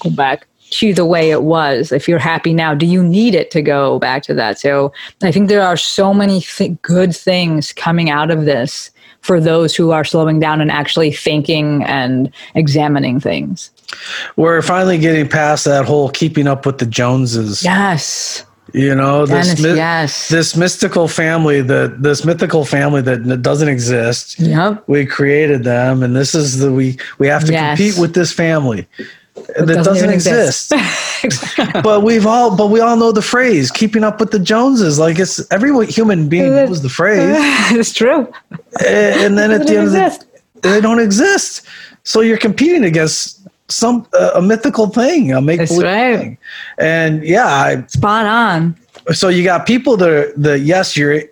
go 0.00 0.10
back 0.10 0.46
to 0.70 0.94
the 0.94 1.04
way 1.04 1.30
it 1.30 1.42
was? 1.42 1.92
If 1.92 2.08
you're 2.08 2.18
happy 2.18 2.52
now, 2.52 2.74
do 2.74 2.86
you 2.86 3.02
need 3.02 3.34
it 3.34 3.50
to 3.52 3.62
go 3.62 3.98
back 3.98 4.22
to 4.24 4.34
that? 4.34 4.58
So 4.58 4.92
I 5.22 5.32
think 5.32 5.48
there 5.48 5.62
are 5.62 5.76
so 5.76 6.14
many 6.14 6.40
th- 6.40 6.80
good 6.82 7.14
things 7.14 7.72
coming 7.72 8.10
out 8.10 8.30
of 8.30 8.44
this 8.44 8.90
for 9.22 9.38
those 9.38 9.76
who 9.76 9.90
are 9.90 10.04
slowing 10.04 10.40
down 10.40 10.60
and 10.60 10.70
actually 10.70 11.12
thinking 11.12 11.84
and 11.84 12.32
examining 12.54 13.20
things. 13.20 13.70
We're 14.36 14.62
finally 14.62 14.98
getting 14.98 15.28
past 15.28 15.64
that 15.66 15.84
whole 15.84 16.08
keeping 16.08 16.46
up 16.46 16.64
with 16.64 16.78
the 16.78 16.86
Joneses. 16.86 17.62
Yes 17.62 18.46
you 18.72 18.94
know 18.94 19.26
this 19.26 19.54
Dennis, 19.54 19.76
yes. 19.76 20.28
this 20.28 20.56
mystical 20.56 21.08
family 21.08 21.60
that 21.62 22.02
this 22.02 22.24
mythical 22.24 22.64
family 22.64 23.02
that 23.02 23.42
doesn't 23.42 23.68
exist 23.68 24.38
yep. 24.38 24.82
we 24.86 25.06
created 25.06 25.64
them 25.64 26.02
and 26.02 26.14
this 26.14 26.34
is 26.34 26.58
the 26.58 26.72
we 26.72 26.98
we 27.18 27.26
have 27.26 27.44
to 27.44 27.52
yes. 27.52 27.78
compete 27.78 28.00
with 28.00 28.14
this 28.14 28.32
family 28.32 28.86
it 29.36 29.66
that 29.66 29.66
doesn't, 29.66 29.94
doesn't 29.94 30.10
exist, 30.10 30.72
exist. 31.22 31.56
but 31.82 32.02
we've 32.02 32.26
all 32.26 32.56
but 32.56 32.66
we 32.66 32.80
all 32.80 32.96
know 32.96 33.12
the 33.12 33.22
phrase 33.22 33.70
keeping 33.70 34.04
up 34.04 34.20
with 34.20 34.30
the 34.30 34.38
joneses 34.38 34.98
like 34.98 35.18
it's 35.18 35.50
every 35.52 35.86
human 35.86 36.28
being 36.28 36.54
knows 36.54 36.82
the 36.82 36.88
phrase 36.88 37.36
it's 37.76 37.92
true 37.92 38.30
and, 38.86 39.20
and 39.20 39.38
then 39.38 39.50
at 39.50 39.66
the 39.66 39.76
end 39.76 39.88
exist. 39.88 40.22
of 40.22 40.62
the 40.62 40.68
they 40.68 40.80
don't 40.80 41.00
exist 41.00 41.66
so 42.04 42.20
you're 42.20 42.38
competing 42.38 42.84
against 42.84 43.39
some 43.70 44.06
uh, 44.14 44.32
a 44.34 44.42
mythical 44.42 44.88
thing, 44.88 45.32
a 45.32 45.40
make 45.40 45.66
believe 45.66 45.82
right. 45.82 46.18
thing. 46.18 46.38
And 46.78 47.24
yeah, 47.24 47.46
I, 47.46 47.84
spot 47.86 48.26
on. 48.26 48.76
So 49.12 49.28
you 49.28 49.44
got 49.44 49.66
people 49.66 49.96
that 49.96 50.08
are 50.08 50.32
that 50.36 50.60
yes, 50.60 50.96
you're 50.96 51.22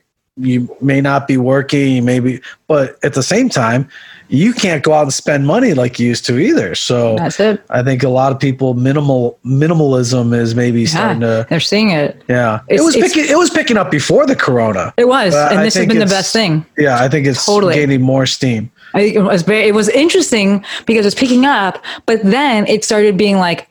you 0.41 0.75
may 0.81 1.01
not 1.01 1.27
be 1.27 1.37
working, 1.37 1.97
you 1.97 2.03
may 2.03 2.21
be, 2.21 2.41
but 2.67 2.99
at 3.03 3.15
the 3.15 3.23
same 3.23 3.49
time, 3.49 3.89
you 4.29 4.53
can't 4.53 4.83
go 4.83 4.93
out 4.93 5.03
and 5.03 5.13
spend 5.13 5.47
money 5.47 5.75
like 5.75 5.99
you 5.99 6.07
used 6.07 6.25
to 6.27 6.39
either. 6.39 6.75
So 6.75 7.17
that's 7.17 7.41
it. 7.41 7.63
I 7.71 7.83
think 7.83 8.03
a 8.03 8.09
lot 8.09 8.31
of 8.31 8.39
people 8.39 8.75
minimal 8.75 9.39
minimalism 9.45 10.35
is 10.35 10.55
maybe 10.55 10.83
yeah, 10.83 10.89
starting 10.89 11.21
to. 11.21 11.47
They're 11.49 11.61
seeing 11.61 11.91
it. 11.91 12.23
Yeah, 12.29 12.61
it's, 12.69 12.81
it 12.81 12.85
was 12.85 12.95
picking. 12.97 13.29
It 13.29 13.39
was 13.39 13.51
picking 13.51 13.77
up 13.77 13.91
before 13.91 14.27
the 14.27 14.37
corona. 14.37 14.93
It 14.97 15.09
was, 15.09 15.35
and 15.35 15.65
this 15.65 15.75
has 15.75 15.87
been 15.87 15.99
the 15.99 16.07
best 16.07 16.33
thing. 16.33 16.65
Yeah, 16.77 17.03
I 17.03 17.09
think 17.09 17.27
it's 17.27 17.45
totally. 17.45 17.75
gaining 17.75 18.03
more 18.03 18.27
steam. 18.27 18.71
I 18.99 19.03
think 19.05 19.17
it 19.17 19.23
was 19.23 19.43
very. 19.43 19.69
It 19.69 19.75
was 19.75 19.89
interesting 19.89 20.65
because 20.87 21.05
it 21.05 21.09
was 21.09 21.15
picking 21.15 21.45
up, 21.45 21.83
but 22.07 22.23
then 22.23 22.67
it 22.67 22.85
started 22.85 23.17
being 23.17 23.37
like, 23.37 23.69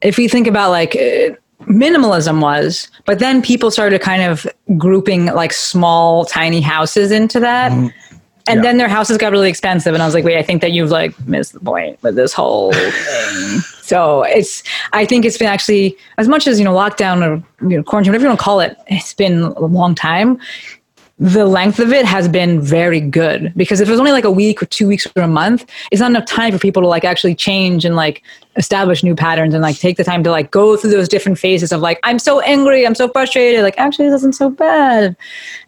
if 0.00 0.16
we 0.16 0.28
think 0.28 0.46
about 0.46 0.70
like. 0.70 0.96
Uh, 0.96 1.36
minimalism 1.66 2.42
was 2.42 2.90
but 3.04 3.20
then 3.20 3.40
people 3.40 3.70
started 3.70 4.00
kind 4.00 4.20
of 4.20 4.44
grouping 4.76 5.26
like 5.26 5.52
small 5.52 6.24
tiny 6.24 6.60
houses 6.60 7.12
into 7.12 7.38
that 7.38 7.70
mm-hmm 7.70 7.86
and 8.48 8.58
yeah. 8.58 8.62
then 8.62 8.78
their 8.78 8.88
houses 8.88 9.18
got 9.18 9.32
really 9.32 9.48
expensive 9.48 9.94
and 9.94 10.02
i 10.02 10.06
was 10.06 10.14
like 10.14 10.24
wait 10.24 10.36
i 10.36 10.42
think 10.42 10.60
that 10.60 10.72
you've 10.72 10.90
like 10.90 11.18
missed 11.26 11.52
the 11.52 11.60
point 11.60 12.00
with 12.02 12.14
this 12.14 12.32
whole 12.32 12.72
thing 12.72 13.60
so 13.80 14.22
it's 14.22 14.62
i 14.92 15.04
think 15.04 15.24
it's 15.24 15.38
been 15.38 15.48
actually 15.48 15.96
as 16.18 16.28
much 16.28 16.46
as 16.46 16.58
you 16.58 16.64
know 16.64 16.74
lockdown 16.74 17.22
or 17.22 17.68
you 17.68 17.76
know 17.76 17.82
quarantine 17.82 18.10
whatever 18.10 18.24
you 18.24 18.28
want 18.28 18.38
to 18.38 18.44
call 18.44 18.60
it 18.60 18.76
it's 18.88 19.14
been 19.14 19.42
a 19.42 19.60
long 19.60 19.94
time 19.94 20.38
the 21.18 21.46
length 21.46 21.78
of 21.78 21.92
it 21.92 22.04
has 22.04 22.26
been 22.26 22.60
very 22.60 23.00
good 23.00 23.52
because 23.56 23.80
if 23.80 23.88
it 23.88 23.90
was 23.90 24.00
only 24.00 24.12
like 24.12 24.24
a 24.24 24.30
week 24.30 24.62
or 24.62 24.66
two 24.66 24.88
weeks 24.88 25.06
or 25.14 25.22
a 25.22 25.28
month, 25.28 25.66
it's 25.90 26.00
not 26.00 26.10
enough 26.10 26.24
time 26.24 26.52
for 26.52 26.58
people 26.58 26.82
to 26.82 26.88
like 26.88 27.04
actually 27.04 27.34
change 27.34 27.84
and 27.84 27.94
like 27.94 28.22
establish 28.56 29.02
new 29.02 29.14
patterns 29.14 29.54
and 29.54 29.62
like 29.62 29.78
take 29.78 29.96
the 29.96 30.04
time 30.04 30.24
to 30.24 30.30
like 30.30 30.50
go 30.50 30.76
through 30.76 30.90
those 30.90 31.08
different 31.08 31.38
phases 31.38 31.70
of 31.70 31.80
like, 31.80 32.00
I'm 32.02 32.18
so 32.18 32.40
angry, 32.40 32.86
I'm 32.86 32.94
so 32.94 33.08
frustrated, 33.08 33.62
like 33.62 33.78
actually 33.78 34.08
this 34.08 34.20
isn't 34.20 34.34
so 34.34 34.50
bad. 34.50 35.16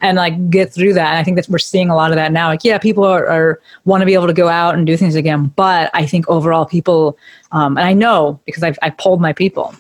And 0.01 0.17
like 0.17 0.51
get 0.51 0.73
through 0.73 0.95
that. 0.95 1.11
And 1.11 1.19
I 1.19 1.23
think 1.23 1.37
that 1.37 1.49
we're 1.49 1.59
seeing 1.59 1.91
a 1.91 1.95
lot 1.95 2.11
of 2.11 2.17
that 2.17 2.33
now. 2.33 2.49
Like, 2.49 2.65
yeah, 2.65 2.79
people 2.79 3.05
are, 3.05 3.27
are 3.27 3.61
want 3.85 4.01
to 4.01 4.07
be 4.07 4.15
able 4.15 4.27
to 4.27 4.33
go 4.33 4.49
out 4.49 4.75
and 4.75 4.87
do 4.87 4.97
things 4.97 5.15
again. 5.15 5.53
But 5.57 5.91
I 5.95 6.07
think 6.07 6.29
overall 6.29 6.67
people, 6.67 7.19
um, 7.53 7.77
and 7.77 7.87
I 7.87 7.93
know 7.93 8.41
because 8.45 8.63
I've, 8.63 8.79
I've 8.83 8.97
polled 8.97 9.21
my 9.21 9.33
people, 9.33 9.75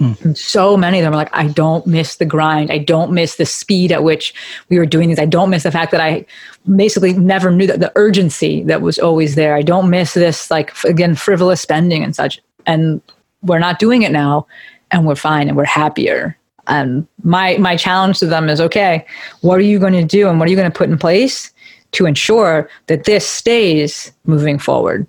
Mm. 0.00 0.36
So 0.36 0.76
many 0.76 0.98
of 0.98 1.04
them 1.04 1.14
are 1.14 1.16
like, 1.16 1.34
I 1.34 1.48
don't 1.48 1.86
miss 1.86 2.16
the 2.16 2.26
grind. 2.26 2.70
I 2.70 2.78
don't 2.78 3.12
miss 3.12 3.36
the 3.36 3.46
speed 3.46 3.92
at 3.92 4.04
which 4.04 4.34
we 4.68 4.78
were 4.78 4.86
doing 4.86 5.08
these. 5.08 5.18
I 5.18 5.26
don't 5.26 5.50
miss 5.50 5.62
the 5.62 5.70
fact 5.70 5.90
that 5.92 6.00
I 6.00 6.26
basically 6.74 7.14
never 7.14 7.50
knew 7.50 7.66
that 7.66 7.80
the 7.80 7.92
urgency 7.96 8.62
that 8.64 8.82
was 8.82 8.98
always 8.98 9.36
there. 9.36 9.56
I 9.56 9.62
don't 9.62 9.88
miss 9.88 10.14
this, 10.14 10.50
like, 10.50 10.72
again, 10.84 11.14
frivolous 11.14 11.60
spending 11.60 12.02
and 12.02 12.14
such. 12.14 12.40
And 12.66 13.00
we're 13.42 13.58
not 13.58 13.78
doing 13.78 14.02
it 14.02 14.12
now, 14.12 14.46
and 14.90 15.06
we're 15.06 15.14
fine 15.14 15.48
and 15.48 15.56
we're 15.56 15.64
happier. 15.64 16.36
And 16.68 17.06
my 17.22 17.56
my 17.58 17.76
challenge 17.76 18.18
to 18.18 18.26
them 18.26 18.48
is, 18.48 18.60
okay, 18.60 19.06
what 19.40 19.58
are 19.58 19.62
you 19.62 19.78
going 19.78 19.92
to 19.92 20.04
do 20.04 20.28
and 20.28 20.38
what 20.38 20.48
are 20.48 20.50
you 20.50 20.56
going 20.56 20.70
to 20.70 20.76
put 20.76 20.90
in 20.90 20.98
place 20.98 21.52
to 21.92 22.06
ensure 22.06 22.68
that 22.88 23.04
this 23.04 23.26
stays 23.26 24.12
moving 24.24 24.58
forward? 24.58 25.06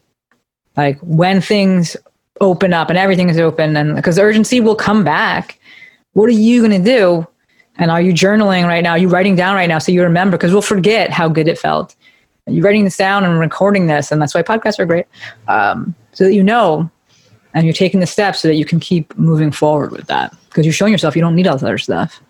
Like 0.76 1.00
when 1.00 1.42
things 1.42 1.98
open 2.42 2.74
up 2.74 2.90
and 2.90 2.98
everything 2.98 3.30
is 3.30 3.38
open 3.38 3.76
and 3.76 3.96
because 3.96 4.18
urgency 4.20 4.60
will 4.60 4.76
come 4.76 5.04
back. 5.04 5.60
What 6.14 6.30
are 6.30 6.34
you 6.34 6.68
going 6.68 6.84
to 6.84 6.92
do? 6.92 7.28
And 7.78 7.92
are 7.92 8.02
you 8.02 8.12
journaling 8.12 8.66
right 8.66 8.82
now? 8.82 8.92
Are 8.92 8.98
you 8.98 9.08
writing 9.08 9.36
down 9.36 9.56
right 9.56 9.68
now 9.68 9.78
so 9.78 9.92
you 9.92 10.02
remember? 10.02 10.38
Because 10.38 10.52
we'll 10.52 10.62
forget 10.62 11.12
how 11.12 11.30
good 11.30 11.48
it 11.48 11.60
felt. 11.60 11.96
Are 12.48 12.54
you 12.54 12.64
writing 12.64 12.86
this 12.86 12.98
down 12.98 13.24
and 13.24 13.40
recording 13.40 13.88
this? 13.88 14.12
And 14.12 14.22
that's 14.22 14.34
why 14.34 14.42
podcasts 14.42 14.80
are 14.80 14.86
great 14.86 15.06
um, 15.48 15.94
so 16.14 16.24
that 16.24 16.34
you 16.34 16.44
know. 16.44 16.90
And 17.54 17.66
you're 17.66 17.74
taking 17.74 18.00
the 18.00 18.08
steps 18.08 18.42
so 18.42 18.48
that 18.48 18.56
you 18.56 18.66
can 18.66 18.80
keep 18.80 19.18
moving 19.18 19.52
forward 19.52 19.92
with 19.92 20.08
that. 20.08 20.36
Because 20.50 20.66
you're 20.66 20.74
showing 20.74 20.92
yourself 20.92 21.16
you 21.16 21.22
don't 21.22 21.36
need 21.36 21.48
all 21.48 21.58
the 21.58 21.66
other 21.66 21.78
stuff 21.78 22.22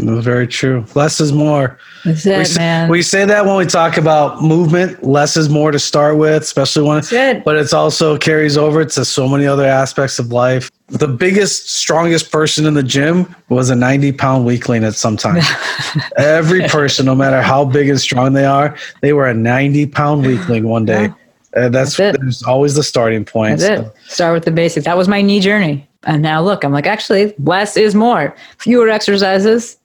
very 0.00 0.46
true. 0.46 0.84
Less 0.94 1.20
is 1.20 1.32
more. 1.32 1.78
That's 2.04 2.26
it, 2.26 2.48
we, 2.48 2.54
man. 2.56 2.88
We 2.88 3.02
say 3.02 3.24
that 3.24 3.44
when 3.44 3.56
we 3.56 3.66
talk 3.66 3.96
about 3.96 4.42
movement. 4.42 5.04
Less 5.04 5.36
is 5.36 5.48
more 5.48 5.70
to 5.70 5.78
start 5.78 6.16
with, 6.16 6.42
especially 6.42 6.82
when. 6.82 6.96
That's 6.96 7.12
it. 7.12 7.44
But 7.44 7.56
it's 7.56 7.72
also 7.72 8.16
carries 8.18 8.56
over 8.56 8.84
to 8.84 9.04
so 9.04 9.28
many 9.28 9.46
other 9.46 9.64
aspects 9.64 10.18
of 10.18 10.32
life. 10.32 10.70
The 10.88 11.08
biggest, 11.08 11.70
strongest 11.70 12.32
person 12.32 12.66
in 12.66 12.74
the 12.74 12.82
gym 12.82 13.34
was 13.48 13.70
a 13.70 13.76
90 13.76 14.12
pound 14.12 14.44
weakling 14.44 14.84
at 14.84 14.94
some 14.94 15.16
time. 15.16 15.42
Every 16.16 16.66
person, 16.68 17.06
no 17.06 17.14
matter 17.14 17.40
how 17.40 17.64
big 17.64 17.88
and 17.88 18.00
strong 18.00 18.32
they 18.32 18.46
are, 18.46 18.76
they 19.00 19.12
were 19.12 19.28
a 19.28 19.34
90 19.34 19.86
pound 19.86 20.26
weakling 20.26 20.68
one 20.68 20.84
day. 20.84 21.02
Yeah. 21.02 21.14
Uh, 21.56 21.68
that's, 21.68 21.96
that's 21.96 22.44
always 22.44 22.74
the 22.74 22.82
starting 22.82 23.24
point. 23.24 23.58
That's 23.58 23.80
so. 23.80 23.86
it. 23.88 24.10
Start 24.10 24.34
with 24.34 24.44
the 24.44 24.52
basics. 24.52 24.86
That 24.86 24.96
was 24.96 25.08
my 25.08 25.20
knee 25.20 25.40
journey. 25.40 25.86
And 26.04 26.22
now 26.22 26.42
look, 26.42 26.64
I'm 26.64 26.72
like, 26.72 26.86
actually, 26.86 27.34
less 27.38 27.76
is 27.76 27.94
more. 27.94 28.34
Fewer 28.58 28.88
exercises, 28.88 29.76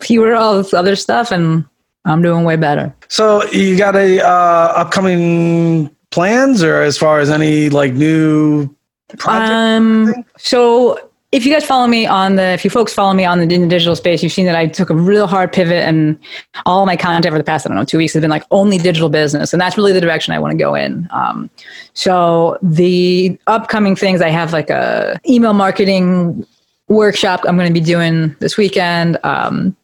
fewer 0.00 0.34
all 0.34 0.56
this 0.56 0.74
other 0.74 0.96
stuff, 0.96 1.30
and 1.30 1.64
I'm 2.04 2.22
doing 2.22 2.44
way 2.44 2.56
better. 2.56 2.94
So 3.08 3.44
you 3.50 3.76
got 3.76 3.96
a 3.96 4.24
uh, 4.24 4.72
upcoming 4.76 5.94
plans, 6.10 6.62
or 6.62 6.82
as 6.82 6.98
far 6.98 7.20
as 7.20 7.30
any 7.30 7.70
like 7.70 7.92
new 7.92 8.74
project? 9.18 9.50
Um, 9.50 10.24
so 10.38 11.10
if 11.32 11.46
you 11.46 11.52
guys 11.52 11.64
follow 11.64 11.86
me 11.86 12.06
on 12.06 12.34
the, 12.36 12.42
if 12.42 12.64
you 12.64 12.70
folks 12.70 12.92
follow 12.92 13.14
me 13.14 13.24
on 13.24 13.38
the, 13.38 13.54
in 13.54 13.60
the 13.60 13.68
digital 13.68 13.94
space, 13.94 14.22
you've 14.22 14.32
seen 14.32 14.46
that 14.46 14.56
I 14.56 14.66
took 14.66 14.90
a 14.90 14.94
real 14.94 15.28
hard 15.28 15.52
pivot 15.52 15.84
and 15.84 16.18
all 16.66 16.86
my 16.86 16.96
content 16.96 17.26
over 17.26 17.38
the 17.38 17.44
past, 17.44 17.66
I 17.66 17.68
don't 17.68 17.76
know, 17.76 17.84
two 17.84 17.98
weeks 17.98 18.14
has 18.14 18.20
been 18.20 18.30
like 18.30 18.42
only 18.50 18.78
digital 18.78 19.08
business. 19.08 19.52
And 19.52 19.60
that's 19.60 19.76
really 19.76 19.92
the 19.92 20.00
direction 20.00 20.34
I 20.34 20.40
want 20.40 20.52
to 20.52 20.58
go 20.58 20.74
in. 20.74 21.08
Um, 21.12 21.48
so 21.94 22.58
the 22.62 23.38
upcoming 23.46 23.94
things, 23.94 24.20
I 24.20 24.28
have 24.28 24.52
like 24.52 24.70
a 24.70 25.20
email 25.28 25.52
marketing 25.52 26.44
workshop 26.88 27.42
I'm 27.46 27.56
going 27.56 27.72
to 27.72 27.80
be 27.80 27.84
doing 27.84 28.34
this 28.40 28.56
weekend. 28.56 29.16
Um, 29.22 29.76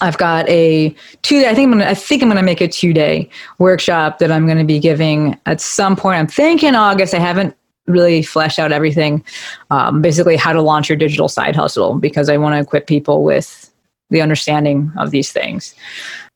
I've 0.00 0.18
got 0.18 0.48
a 0.48 0.94
two. 1.22 1.44
I 1.46 1.54
think 1.54 1.66
I'm 1.66 1.78
gonna. 1.78 1.90
I 1.90 1.94
think 1.94 2.22
I'm 2.22 2.28
gonna 2.28 2.42
make 2.42 2.60
a 2.60 2.68
two 2.68 2.92
day 2.92 3.28
workshop 3.58 4.18
that 4.18 4.30
I'm 4.30 4.46
gonna 4.46 4.64
be 4.64 4.78
giving 4.78 5.38
at 5.46 5.60
some 5.60 5.96
point. 5.96 6.18
I'm 6.18 6.26
thinking 6.26 6.74
August. 6.74 7.14
I 7.14 7.18
haven't 7.18 7.56
really 7.86 8.22
fleshed 8.22 8.58
out 8.58 8.72
everything. 8.72 9.24
Um, 9.70 10.02
basically, 10.02 10.36
how 10.36 10.52
to 10.52 10.62
launch 10.62 10.88
your 10.88 10.96
digital 10.96 11.28
side 11.28 11.56
hustle 11.56 11.98
because 11.98 12.28
I 12.28 12.36
want 12.36 12.54
to 12.54 12.60
equip 12.60 12.86
people 12.86 13.24
with 13.24 13.70
the 14.10 14.20
understanding 14.20 14.92
of 14.98 15.10
these 15.10 15.32
things. 15.32 15.74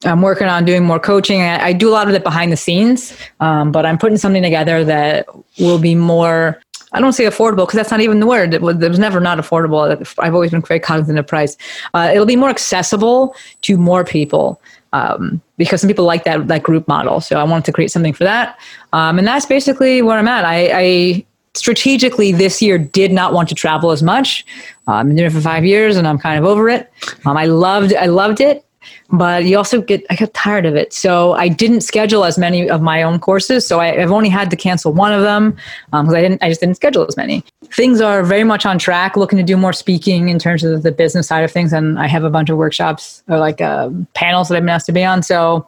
I'm 0.05 0.23
working 0.23 0.47
on 0.47 0.65
doing 0.65 0.85
more 0.85 1.01
coaching. 1.01 1.43
I, 1.43 1.67
I 1.67 1.73
do 1.73 1.89
a 1.89 1.93
lot 1.93 2.09
of 2.09 2.15
it 2.15 2.23
behind 2.23 2.53
the 2.53 2.57
scenes, 2.57 3.17
um, 3.41 3.73
but 3.73 3.85
I'm 3.87 3.99
putting 3.99 4.19
something 4.19 4.43
together 4.43 4.85
that 4.85 5.27
will 5.59 5.79
be 5.79 5.95
more 5.95 6.61
I 6.95 7.01
don't 7.01 7.13
say 7.13 7.25
affordable 7.25 7.67
because 7.67 7.75
that's 7.75 7.91
not 7.91 8.01
even 8.01 8.21
the 8.21 8.27
word. 8.27 8.55
It 8.55 8.63
was, 8.63 8.81
it 8.81 8.89
was, 8.89 8.99
never 8.99 9.21
not 9.21 9.39
affordable. 9.39 10.17
I've 10.19 10.35
always 10.35 10.53
been 10.53 10.63
very 10.63 10.81
cognizant 10.81 11.19
of 11.19 11.27
price. 11.27 11.57
Uh, 11.93 12.11
it'll 12.13 12.27
be 12.27 12.37
more 12.37 12.51
accessible 12.51 13.35
to 13.63 13.77
more 13.77 14.05
people 14.05 14.61
um, 14.95 15.43
because 15.59 15.81
some 15.81 15.89
people 15.89 16.05
like 16.05 16.25
that 16.25 16.47
that 16.49 16.63
group 16.63 16.87
model. 16.89 17.21
So 17.21 17.39
I 17.39 17.45
wanted 17.45 17.65
to 17.67 17.73
create 17.73 17.91
something 17.91 18.15
for 18.15 18.25
that, 18.25 18.59
um, 18.93 19.19
and 19.19 19.27
that's 19.27 19.45
basically 19.45 20.03
where 20.03 20.19
I'm 20.19 20.29
at. 20.29 20.45
I, 20.45 20.71
I, 20.73 21.27
strategically 21.55 22.33
this 22.33 22.63
year 22.63 22.79
did 22.79 23.13
not 23.13 23.33
want 23.33 23.49
to 23.49 23.55
travel 23.55 23.91
as 23.91 24.03
much. 24.03 24.45
Uh, 24.89 24.93
I've 24.93 25.07
been 25.07 25.17
doing 25.17 25.27
it 25.27 25.33
for 25.33 25.41
five 25.41 25.65
years, 25.65 25.97
and 25.97 26.07
I'm 26.07 26.19
kind 26.19 26.39
of 26.39 26.45
over 26.45 26.69
it. 26.69 26.93
Um, 27.27 27.37
I 27.37 27.47
loved 27.47 27.93
I 27.95 28.07
loved 28.07 28.41
it 28.41 28.65
but 29.11 29.45
you 29.45 29.57
also 29.57 29.81
get 29.81 30.05
I 30.11 30.17
got 30.17 30.33
tired 30.35 30.67
of 30.67 30.77
it. 30.77 30.93
So 30.93 31.33
I 31.33 31.49
didn't 31.49 31.83
schedule 31.83 32.25
as 32.25 32.39
many 32.39 32.69
of 32.69 32.83
my 32.83 33.03
own 33.03 33.19
courses. 33.19 33.67
So 33.67 33.81
I, 33.81 33.99
have 33.99 34.13
only 34.13 34.29
had 34.29 34.51
to 34.51 34.57
cancel 34.57 34.93
one 34.93 35.13
of 35.13 35.23
them 35.23 35.53
because 35.87 36.09
um, 36.09 36.15
I 36.15 36.21
didn't 36.21 36.43
I 36.43 36.49
just 36.49 36.61
didn't 36.61 36.77
schedule 36.77 37.07
as 37.07 37.17
many. 37.17 37.45
Things 37.73 38.01
are 38.01 38.23
very 38.23 38.45
much 38.45 38.65
on 38.67 38.79
track. 38.79 39.17
Looking 39.17 39.39
to 39.39 39.45
do 39.45 39.57
more 39.57 39.73
speaking 39.73 40.29
in 40.29 40.39
terms 40.39 40.65
of 40.65 40.83
the 40.83 40.93
business 40.93 41.29
side 41.29 41.45
of 41.45 41.51
things, 41.51 41.73
and 41.73 41.99
I 41.99 42.07
have 42.07 42.25
a 42.25 42.31
bunch 42.31 42.51
of 42.51 42.57
workshops 42.57 43.23
or 43.29 43.39
like 43.39 43.61
uh, 43.61 43.91
panels 44.15 44.49
that 44.49 44.57
I've 44.57 44.63
been 44.63 44.71
asked 44.71 44.87
to 44.87 44.93
be 44.93 45.05
on. 45.05 45.23
So 45.23 45.67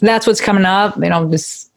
that's 0.00 0.26
what's 0.26 0.40
coming 0.40 0.64
up. 0.64 0.96
You 0.96 1.10
know, 1.10 1.30
just 1.30 1.71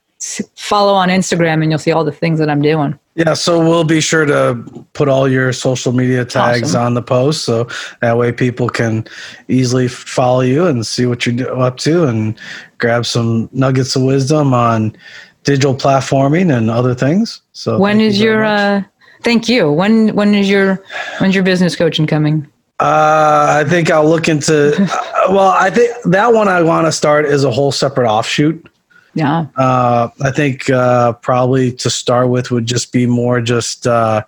follow 0.55 0.93
on 0.93 1.09
Instagram 1.09 1.61
and 1.61 1.71
you'll 1.71 1.79
see 1.79 1.91
all 1.91 2.03
the 2.03 2.11
things 2.11 2.39
that 2.39 2.49
I'm 2.49 2.61
doing. 2.61 2.97
Yeah, 3.15 3.33
so 3.33 3.59
we'll 3.59 3.85
be 3.85 4.01
sure 4.01 4.25
to 4.25 4.55
put 4.93 5.07
all 5.07 5.27
your 5.29 5.53
social 5.53 5.93
media 5.93 6.25
tags 6.25 6.75
awesome. 6.75 6.85
on 6.85 6.93
the 6.95 7.01
post 7.01 7.45
so 7.45 7.67
that 8.01 8.17
way 8.17 8.31
people 8.31 8.69
can 8.69 9.07
easily 9.47 9.87
follow 9.87 10.41
you 10.41 10.65
and 10.65 10.85
see 10.85 11.05
what 11.05 11.25
you're 11.25 11.61
up 11.61 11.77
to 11.77 12.05
and 12.05 12.37
grab 12.77 13.05
some 13.05 13.49
nuggets 13.53 13.95
of 13.95 14.01
wisdom 14.01 14.53
on 14.53 14.95
digital 15.43 15.75
platforming 15.75 16.55
and 16.55 16.69
other 16.69 16.93
things. 16.93 17.41
So 17.53 17.77
when 17.77 18.01
is 18.01 18.19
you 18.19 18.31
your 18.31 18.43
uh 18.43 18.83
thank 19.21 19.49
you. 19.49 19.71
When 19.71 20.15
when 20.15 20.35
is 20.35 20.49
your 20.49 20.83
when's 21.19 21.35
your 21.35 21.43
business 21.43 21.75
coaching 21.75 22.07
coming? 22.07 22.47
Uh, 22.79 23.63
I 23.63 23.69
think 23.69 23.89
I'll 23.89 24.07
look 24.07 24.27
into. 24.27 24.75
uh, 24.81 25.27
well, 25.29 25.49
I 25.49 25.69
think 25.69 25.91
that 26.05 26.33
one 26.33 26.47
I 26.47 26.61
want 26.61 26.87
to 26.87 26.91
start 26.91 27.25
is 27.25 27.43
a 27.43 27.51
whole 27.51 27.71
separate 27.71 28.09
offshoot. 28.09 28.69
Yeah. 29.15 29.47
Uh, 29.55 30.09
I 30.21 30.31
think 30.31 30.69
uh, 30.69 31.13
probably 31.13 31.71
to 31.73 31.89
start 31.89 32.29
with 32.29 32.51
would 32.51 32.65
just 32.65 32.91
be 32.91 33.07
more 33.07 33.41
just 33.41 33.87
uh, 33.87 34.23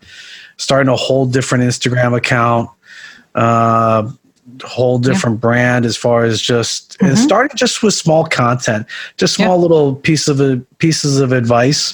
starting 0.55 0.91
a 0.91 0.95
whole 0.95 1.25
different 1.25 1.65
Instagram 1.65 2.15
account, 2.15 2.69
uh, 3.35 4.09
whole 4.63 4.97
different 4.97 5.35
yeah. 5.35 5.41
brand 5.41 5.85
as 5.85 5.97
far 5.97 6.23
as 6.23 6.41
just 6.41 6.97
mm-hmm. 6.97 7.07
and 7.07 7.17
starting 7.17 7.55
just 7.55 7.83
with 7.83 7.93
small 7.93 8.25
content, 8.25 8.87
just 9.17 9.35
small 9.35 9.57
yeah. 9.57 9.61
little 9.61 9.95
piece 9.95 10.29
of 10.29 10.65
pieces 10.77 11.19
of 11.19 11.33
advice 11.33 11.91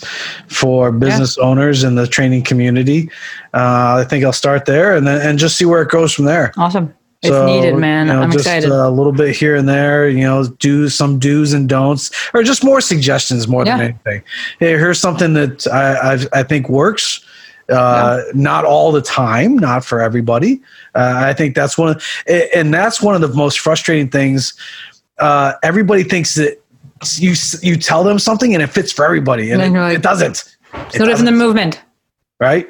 for 0.47 0.91
business 0.91 1.35
yeah. 1.35 1.43
owners 1.43 1.83
in 1.83 1.95
the 1.95 2.05
training 2.07 2.43
community. 2.43 3.09
Uh, 3.55 3.97
I 4.01 4.05
think 4.07 4.23
I'll 4.23 4.31
start 4.31 4.65
there 4.65 4.95
and 4.95 5.07
then 5.07 5.19
and 5.27 5.39
just 5.39 5.57
see 5.57 5.65
where 5.65 5.81
it 5.81 5.89
goes 5.89 6.13
from 6.13 6.25
there. 6.25 6.53
Awesome. 6.57 6.93
It's 7.23 7.29
so, 7.29 7.45
needed, 7.45 7.77
man. 7.77 8.07
You 8.07 8.13
know, 8.13 8.21
I'm 8.21 8.31
just 8.31 8.45
excited. 8.45 8.69
A 8.69 8.89
little 8.89 9.13
bit 9.13 9.33
here 9.33 9.55
and 9.55 9.67
there, 9.67 10.09
you 10.09 10.21
know, 10.21 10.43
do 10.43 10.89
some 10.89 11.19
do's 11.19 11.53
and 11.53 11.69
don'ts, 11.69 12.11
or 12.33 12.43
just 12.43 12.65
more 12.65 12.81
suggestions 12.81 13.47
more 13.47 13.65
yeah. 13.65 13.77
than 13.77 13.85
anything. 13.85 14.23
Hey, 14.59 14.71
here's 14.71 14.99
something 14.99 15.33
that 15.33 15.65
I, 15.67 16.15
I, 16.15 16.39
I 16.41 16.43
think 16.43 16.67
works. 16.67 17.25
Uh, 17.69 18.21
yeah. 18.25 18.31
Not 18.33 18.65
all 18.65 18.91
the 18.91 19.01
time, 19.01 19.57
not 19.57 19.85
for 19.85 20.01
everybody. 20.01 20.61
Uh, 20.95 21.13
I 21.15 21.33
think 21.33 21.55
that's 21.55 21.77
one 21.77 21.95
of, 21.95 22.03
and 22.53 22.73
that's 22.73 23.01
one 23.01 23.15
of 23.15 23.21
the 23.21 23.29
most 23.29 23.59
frustrating 23.59 24.09
things. 24.09 24.53
Uh, 25.17 25.53
everybody 25.63 26.03
thinks 26.03 26.35
that 26.35 26.61
you 27.15 27.35
you 27.61 27.77
tell 27.77 28.03
them 28.03 28.19
something 28.19 28.53
and 28.53 28.61
it 28.61 28.67
fits 28.67 28.91
for 28.91 29.05
everybody, 29.05 29.51
and, 29.51 29.61
and 29.61 29.77
it, 29.77 29.79
like, 29.79 29.95
it, 29.95 30.01
doesn't. 30.01 30.57
It's 30.73 30.99
no 30.99 31.05
different 31.05 31.25
than 31.25 31.37
movement, 31.37 31.81
right? 32.41 32.67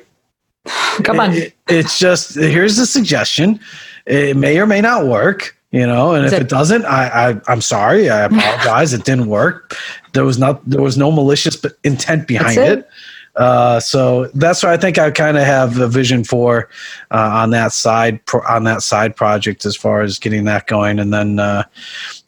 Come 1.04 1.20
on. 1.20 1.34
It, 1.34 1.56
it's 1.68 1.98
just 1.98 2.36
here's 2.36 2.78
the 2.78 2.86
suggestion. 2.86 3.60
It 4.06 4.36
may 4.36 4.60
or 4.60 4.66
may 4.66 4.82
not 4.82 5.08
work, 5.08 5.58
you 5.72 5.88
know, 5.88 6.14
and 6.14 6.26
if 6.26 6.34
it, 6.34 6.44
it 6.44 6.50
doesn't, 6.50 6.86
I, 6.86 7.30
I 7.32 7.42
I'm 7.48 7.62
sorry. 7.62 8.10
I 8.10 8.22
apologize. 8.26 8.94
it 8.94 9.06
didn't 9.06 9.28
work. 9.28 9.76
There 10.14 10.26
was 10.26 10.38
not 10.38 10.68
there 10.70 10.82
was 10.82 10.98
no 10.98 11.12
malicious 11.12 11.64
intent 11.84 12.28
behind 12.28 12.58
it. 12.58 12.80
it. 12.80 12.90
Uh, 13.36 13.80
so 13.80 14.26
that's 14.36 14.62
what 14.62 14.72
I 14.72 14.78
think 14.78 15.00
I 15.00 15.10
kind 15.10 15.38
of 15.38 15.44
have 15.44 15.80
a 15.80 15.88
vision 15.88 16.24
for 16.24 16.70
uh, 17.10 17.30
on 17.34 17.50
that 17.50 17.72
side 17.72 18.24
pro- 18.26 18.46
on 18.48 18.64
that 18.66 18.84
side 18.84 19.16
project 19.16 19.66
as 19.66 19.76
far 19.76 20.02
as 20.02 20.20
getting 20.20 20.44
that 20.46 20.68
going, 20.68 21.00
and 21.00 21.12
then 21.12 21.40
uh, 21.40 21.64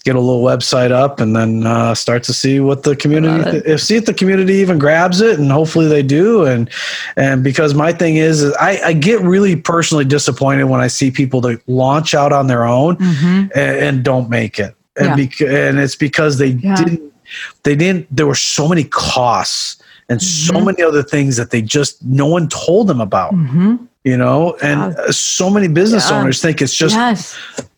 get 0.06 0.16
a 0.16 0.20
little 0.20 0.44
website 0.44 0.92
up, 0.92 1.20
and 1.20 1.36
then 1.36 1.66
uh, 1.66 1.94
start 1.96 2.24
to 2.24 2.34
see 2.34 2.60
what 2.60 2.84
the 2.84 2.96
community 2.96 3.58
if 3.66 3.82
see 3.82 3.96
if 3.96 4.06
the 4.06 4.14
community 4.14 4.54
even 4.54 4.78
grabs 4.78 5.20
it, 5.20 5.40
and 5.40 5.52
hopefully 5.52 5.88
they 5.88 6.04
do. 6.04 6.46
And 6.46 6.70
and 7.18 7.44
because 7.44 7.74
my 7.74 7.92
thing 7.92 8.16
is, 8.16 8.44
is 8.44 8.54
I, 8.54 8.80
I, 8.86 8.94
get 8.94 9.20
really 9.22 9.56
personally 9.56 10.06
disappointed 10.06 10.66
when 10.66 10.80
I 10.80 10.88
see 10.88 11.12
people 11.12 11.42
that 11.42 11.68
launch 11.68 12.14
out 12.14 12.32
on 12.32 12.48
their 12.48 12.66
own 12.66 12.98
mm-hmm. 12.98 13.48
and, 13.56 13.78
and, 13.78 14.04
don't 14.04 14.30
make 14.30 14.60
it, 14.60 14.76
and 14.96 15.08
yeah. 15.08 15.16
bec- 15.16 15.42
and 15.42 15.80
it's 15.80 15.96
because 15.96 16.38
they 16.38 16.48
yeah. 16.48 16.76
didn't 16.76 17.14
they 17.64 17.76
didn't 17.76 18.08
there 18.16 18.28
were 18.28 18.36
so 18.36 18.68
many 18.68 18.84
costs 18.84 19.82
and 20.08 20.20
mm-hmm. 20.20 20.56
so 20.56 20.64
many 20.64 20.84
other 20.84 21.02
things 21.02 21.36
that 21.38 21.50
they 21.50 21.62
just 21.62 22.04
no 22.06 22.28
one 22.28 22.48
told 22.48 22.88
them 22.88 23.02
about 23.02 23.34
mm-hmm. 23.34 23.78
you 24.04 24.16
know 24.16 24.56
and 24.62 24.96
yeah. 24.96 25.06
so 25.10 25.50
many 25.50 25.68
business 25.68 26.12
owners 26.12 26.42
think 26.42 26.62
it's 26.62 26.76
just 26.76 26.96
yes 26.96 27.36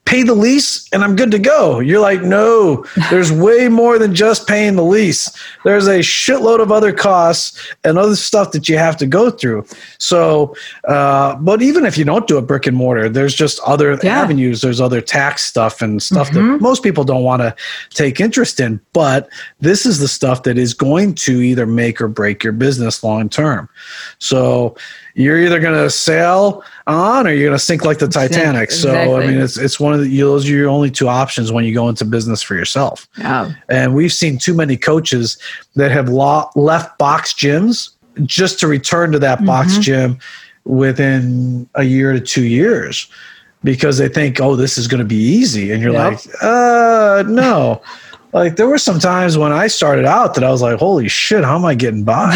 pay 0.08 0.24
the 0.24 0.34
lease 0.34 0.88
and 0.94 1.04
I'm 1.04 1.18
good 1.18 1.32
to 1.32 1.40
go. 1.40 1.80
You're 1.80 2.00
like, 2.00 2.22
no, 2.22 2.86
there's 3.10 3.30
way 3.30 3.68
more 3.68 4.00
than 4.00 4.16
just 4.16 4.48
paying 4.48 4.78
the 4.78 4.84
lease. 4.84 5.30
There's 5.66 5.86
a 5.86 6.00
shitload 6.00 6.62
of 6.62 6.72
other 6.72 6.94
costs 6.94 7.62
and 7.84 7.98
other 7.98 8.16
stuff 8.16 8.54
that 8.54 8.70
you 8.70 8.78
have 8.78 8.96
to 8.98 9.06
go 9.06 9.30
through. 9.30 9.66
So, 9.98 10.56
uh, 10.88 11.36
but 11.36 11.62
even 11.62 11.86
if 11.86 11.98
you 11.98 12.06
don't 12.06 12.26
do 12.26 12.38
a 12.38 12.42
brick 12.42 12.66
and 12.66 12.78
mortar, 12.78 13.10
there's 13.10 13.36
just 13.36 13.60
other 13.66 14.00
yeah. 14.02 14.22
avenues. 14.22 14.62
There's 14.62 14.80
other 14.80 15.02
tax 15.02 15.44
stuff 15.44 15.82
and 15.82 16.02
stuff 16.02 16.30
mm-hmm. 16.30 16.54
that 16.54 16.62
most 16.62 16.84
people 16.84 17.04
don't 17.04 17.24
want 17.24 17.42
to 17.42 17.54
take 17.90 18.22
interest 18.22 18.62
in. 18.62 18.80
But 18.94 19.28
this 19.60 19.86
is 19.86 20.00
the 20.00 20.08
stuff 20.08 20.44
that 20.44 20.58
is 20.58 20.74
going 20.74 21.16
to 21.16 21.42
either 21.42 21.66
make 21.66 22.00
or 22.00 22.08
break 22.08 22.46
your 22.46 22.54
business 22.54 23.04
long 23.04 23.28
term. 23.28 23.68
So, 24.20 24.78
you're 25.18 25.42
either 25.42 25.60
going 25.60 25.74
to 25.74 25.90
sail 25.90 26.64
on 26.88 27.28
or 27.28 27.32
you're 27.32 27.48
going 27.48 27.58
to 27.58 27.64
sink 27.64 27.86
like 27.86 28.00
the 28.00 28.08
Titanic. 28.08 28.64
Exactly. 28.64 29.14
So, 29.14 29.18
I 29.18 29.28
mean, 29.28 29.40
it's, 29.40 29.58
it's 29.58 29.80
one 29.80 29.94
of 29.94 30.02
the, 30.02 30.20
those 30.20 30.50
are 30.50 30.54
your 30.54 30.70
only 30.70 30.90
two 30.90 31.08
options 31.08 31.52
when 31.52 31.66
you 31.66 31.74
go 31.74 31.90
into 31.90 32.06
business 32.06 32.42
for 32.42 32.56
yourself. 32.56 33.08
Yeah. 33.18 33.54
And 33.70 33.94
we've 33.94 34.14
seen 34.14 34.38
too 34.38 34.54
many 34.54 34.78
coaches 34.78 35.38
that 35.76 35.92
have 35.92 36.10
lo- 36.10 36.50
left 36.56 36.98
box 36.98 37.34
gyms 37.34 37.92
just 38.24 38.60
to 38.60 38.68
return 38.68 39.12
to 39.12 39.20
that 39.20 39.46
box 39.46 39.74
mm-hmm. 39.74 39.82
gym 39.82 40.20
within 40.64 41.70
a 41.76 41.84
year 41.84 42.14
to 42.14 42.20
two 42.20 42.46
years 42.46 43.10
because 43.64 43.98
they 43.98 44.08
think, 44.10 44.40
oh, 44.40 44.56
this 44.56 44.78
is 44.78 44.88
going 44.88 45.00
to 45.00 45.06
be 45.06 45.16
easy. 45.16 45.72
And 45.72 45.82
you're 45.82 45.94
yep. 45.94 46.14
like, 46.14 46.44
uh, 46.44 47.24
no 47.28 47.82
like 48.34 48.56
there 48.56 48.68
were 48.68 48.78
some 48.78 49.00
times 49.00 49.38
when 49.38 49.52
I 49.52 49.68
started 49.68 50.06
out 50.06 50.36
that 50.36 50.44
I 50.44 50.52
was 50.52 50.62
like, 50.62 50.78
holy 50.80 51.08
shit, 51.08 51.44
how 51.44 51.56
am 51.56 51.66
I 51.66 51.76
getting 51.76 52.04
by? 52.04 52.36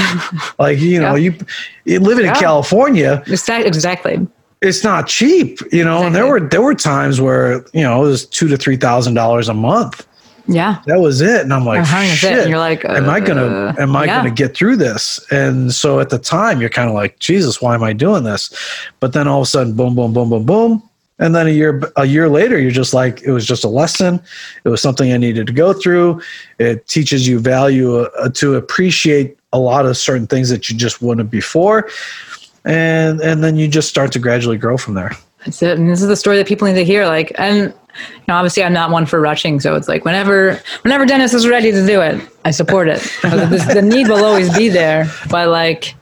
like, 0.60 0.80
you 0.80 1.00
know, 1.00 1.16
yeah. 1.16 1.32
you, 1.32 1.46
you 1.86 2.00
living 2.00 2.26
yeah. 2.26 2.34
in 2.34 2.40
California. 2.40 3.24
Exactly. 3.68 4.28
It's 4.62 4.84
not 4.84 5.08
cheap, 5.08 5.60
you 5.72 5.84
know, 5.84 5.98
exactly. 5.98 6.06
and 6.06 6.16
there 6.16 6.28
were 6.28 6.40
there 6.40 6.62
were 6.62 6.76
times 6.76 7.20
where, 7.20 7.66
you 7.74 7.82
know, 7.82 8.04
it 8.06 8.08
was 8.08 8.26
two 8.26 8.48
to 8.48 8.58
three 8.58 8.78
thousand 8.78 9.16
dollars 9.16 9.50
a 9.50 9.54
month. 9.54 10.08
Yeah. 10.48 10.82
That 10.86 11.00
was 11.00 11.22
it. 11.22 11.42
And 11.42 11.54
I'm 11.54 11.66
like, 11.66 11.86
shit, 11.86 12.40
and 12.40 12.50
you're 12.50 12.60
like, 12.60 12.84
uh, 12.86 12.94
am 12.94 13.10
I 13.10 13.20
gonna 13.20 13.46
uh, 13.46 13.76
am 13.80 13.96
I 13.96 14.06
yeah. 14.06 14.18
gonna 14.18 14.32
get 14.32 14.56
through 14.56 14.78
this? 14.78 15.20
And 15.32 15.74
so 15.74 16.00
at 16.00 16.10
the 16.10 16.20
time 16.20 16.62
you're 16.62 16.70
kind 16.70 16.90
of 16.90 16.96
like, 16.96 17.20
Jesus, 17.20 17.62
why 17.62 17.74
am 17.74 17.84
I 17.84 17.94
doing 17.94 18.24
this? 18.24 18.54
But 19.00 19.14
then 19.14 19.28
all 19.28 19.42
of 19.42 19.48
a 19.48 19.50
sudden, 19.50 19.74
boom, 19.74 19.96
boom, 19.96 20.14
boom, 20.14 20.30
boom, 20.30 20.46
boom 20.46 20.84
and 21.22 21.36
then 21.36 21.48
a 21.48 21.52
year 21.52 21.82
a 21.96 22.06
year 22.06 22.28
later 22.28 22.60
you're 22.60 22.72
just 22.72 22.94
like 22.94 23.22
it 23.22 23.32
was 23.32 23.46
just 23.46 23.64
a 23.64 23.70
lesson 23.70 24.20
it 24.66 24.70
was 24.70 24.82
something 24.82 25.14
i 25.14 25.18
needed 25.18 25.48
to 25.48 25.54
go 25.54 25.72
through 25.72 26.22
it 26.60 26.86
teaches 26.88 27.28
you 27.28 27.40
value 27.40 28.00
uh, 28.00 28.30
to 28.30 28.56
appreciate 28.56 29.38
a 29.54 29.60
lot 29.60 29.86
of 29.86 29.96
certain 29.96 30.28
things 30.28 30.50
that 30.50 30.68
you 30.68 30.76
just 30.76 31.02
wouldn't 31.02 31.30
before 31.30 31.88
and 32.66 33.20
and 33.22 33.44
then 33.44 33.56
you 33.56 33.68
just 33.68 33.90
start 33.90 34.12
to 34.12 34.20
gradually 34.20 34.58
grow 34.58 34.78
from 34.78 34.94
there 34.94 35.12
that's 35.46 35.62
it 35.62 35.78
and 35.78 35.90
this 35.90 36.02
is 36.02 36.08
the 36.08 36.16
story 36.16 36.38
that 36.38 36.48
people 36.48 36.68
need 36.68 36.76
to 36.76 36.86
hear 36.86 37.06
like 37.06 37.32
and 37.38 37.58
you 37.58 38.24
know 38.28 38.36
obviously 38.36 38.64
i'm 38.64 38.74
not 38.74 38.92
one 38.92 39.06
for 39.06 39.20
rushing 39.20 39.60
so 39.60 39.76
it's 39.76 39.88
like 39.88 40.06
whenever 40.06 40.60
whenever 40.84 41.06
dennis 41.06 41.34
is 41.34 41.48
ready 41.48 41.72
to 41.72 41.86
do 41.86 42.02
it 42.02 42.22
i 42.46 42.52
support 42.52 42.88
it 42.88 43.00
the 43.22 43.82
need 43.84 44.08
will 44.08 44.24
always 44.24 44.56
be 44.56 44.70
there 44.70 45.10
but 45.30 45.50
like 45.50 45.96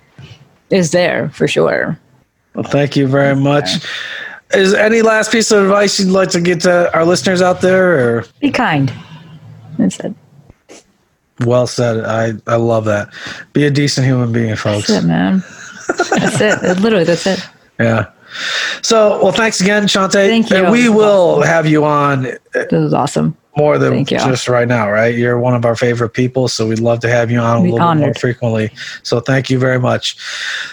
is 0.70 0.92
there 0.92 1.30
for 1.30 1.48
sure 1.48 1.98
well 2.56 2.64
thank 2.64 2.96
you 2.96 3.08
very 3.08 3.36
much 3.36 3.78
okay. 3.78 3.88
Is 4.54 4.74
any 4.74 5.04
last 5.04 5.32
piece 5.32 5.52
of 5.52 5.64
advice 5.64 6.00
you'd 6.00 6.10
like 6.10 6.30
to 6.30 6.42
get 6.42 6.62
to 6.62 6.92
our 6.96 7.06
listeners 7.06 7.42
out 7.42 7.62
there? 7.62 8.18
Or 8.18 8.26
be 8.40 8.50
kind. 8.50 8.92
That's 9.78 10.00
it. 10.00 10.16
Well 11.42 11.68
said. 11.68 12.04
I 12.04 12.34
I 12.52 12.56
love 12.56 12.86
that. 12.86 13.14
Be 13.54 13.66
a 13.66 13.72
decent 13.72 14.08
human 14.08 14.32
being, 14.32 14.56
folks. 14.56 14.88
That's 14.88 15.04
it, 15.04 15.08
man. 15.08 15.44
That's 15.98 16.42
it. 16.42 16.80
Literally, 16.80 17.06
that's 17.06 17.26
it. 17.26 17.48
Yeah. 17.80 18.12
So, 18.82 19.22
well, 19.24 19.32
thanks 19.32 19.60
again, 19.60 19.84
Shante. 19.84 20.14
Thank 20.14 20.50
you. 20.50 20.58
And 20.58 20.72
we 20.72 20.90
will 20.90 21.42
have 21.42 21.66
you 21.66 21.84
on. 21.84 22.24
This 22.54 22.72
is 22.72 22.94
awesome 22.94 23.36
more 23.60 23.78
than 23.78 24.06
just 24.06 24.48
right 24.48 24.68
now, 24.68 24.90
right? 24.90 25.14
You're 25.14 25.38
one 25.38 25.54
of 25.54 25.66
our 25.66 25.76
favorite 25.76 26.12
people, 26.12 26.48
so 26.48 26.66
we'd 26.68 26.80
love 26.80 27.02
to 27.02 27.10
have 27.10 27.30
you 27.30 27.40
on 27.40 27.58
a 27.58 27.62
little 27.62 27.82
honored. 27.82 28.02
bit 28.02 28.08
more 28.08 28.14
frequently. 28.14 28.72
So 29.04 29.20
thank 29.20 29.50
you 29.50 29.60
very 29.60 29.80
much. 29.80 30.16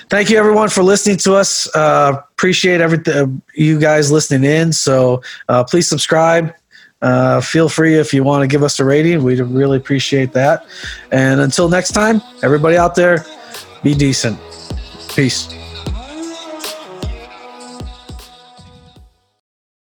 Thank 0.09 0.31
you 0.31 0.39
everyone 0.39 0.69
for 0.69 0.85
listening 0.85 1.17
to 1.19 1.35
us. 1.35 1.69
Uh, 1.75 2.23
appreciate 2.31 2.81
everything 2.81 3.43
you 3.55 3.81
guys 3.81 4.13
listening 4.13 4.49
in. 4.49 4.73
So 4.73 5.23
uh, 5.49 5.65
please 5.65 5.89
subscribe. 5.89 6.55
Uh, 7.03 7.41
feel 7.41 7.69
free 7.69 7.97
if 7.97 8.15
you 8.15 8.23
want 8.23 8.43
to 8.43 8.47
give 8.47 8.63
us 8.63 8.79
a 8.79 8.85
rating. 8.85 9.23
We'd 9.23 9.41
really 9.41 9.79
appreciate 9.79 10.33
that. 10.33 10.65
And 11.11 11.41
until 11.41 11.69
next 11.69 11.91
time, 11.91 12.23
everybody 12.43 12.77
out 12.77 12.95
there, 12.95 13.25
be 13.83 13.95
decent. 13.95 14.39
Peace. 15.17 15.66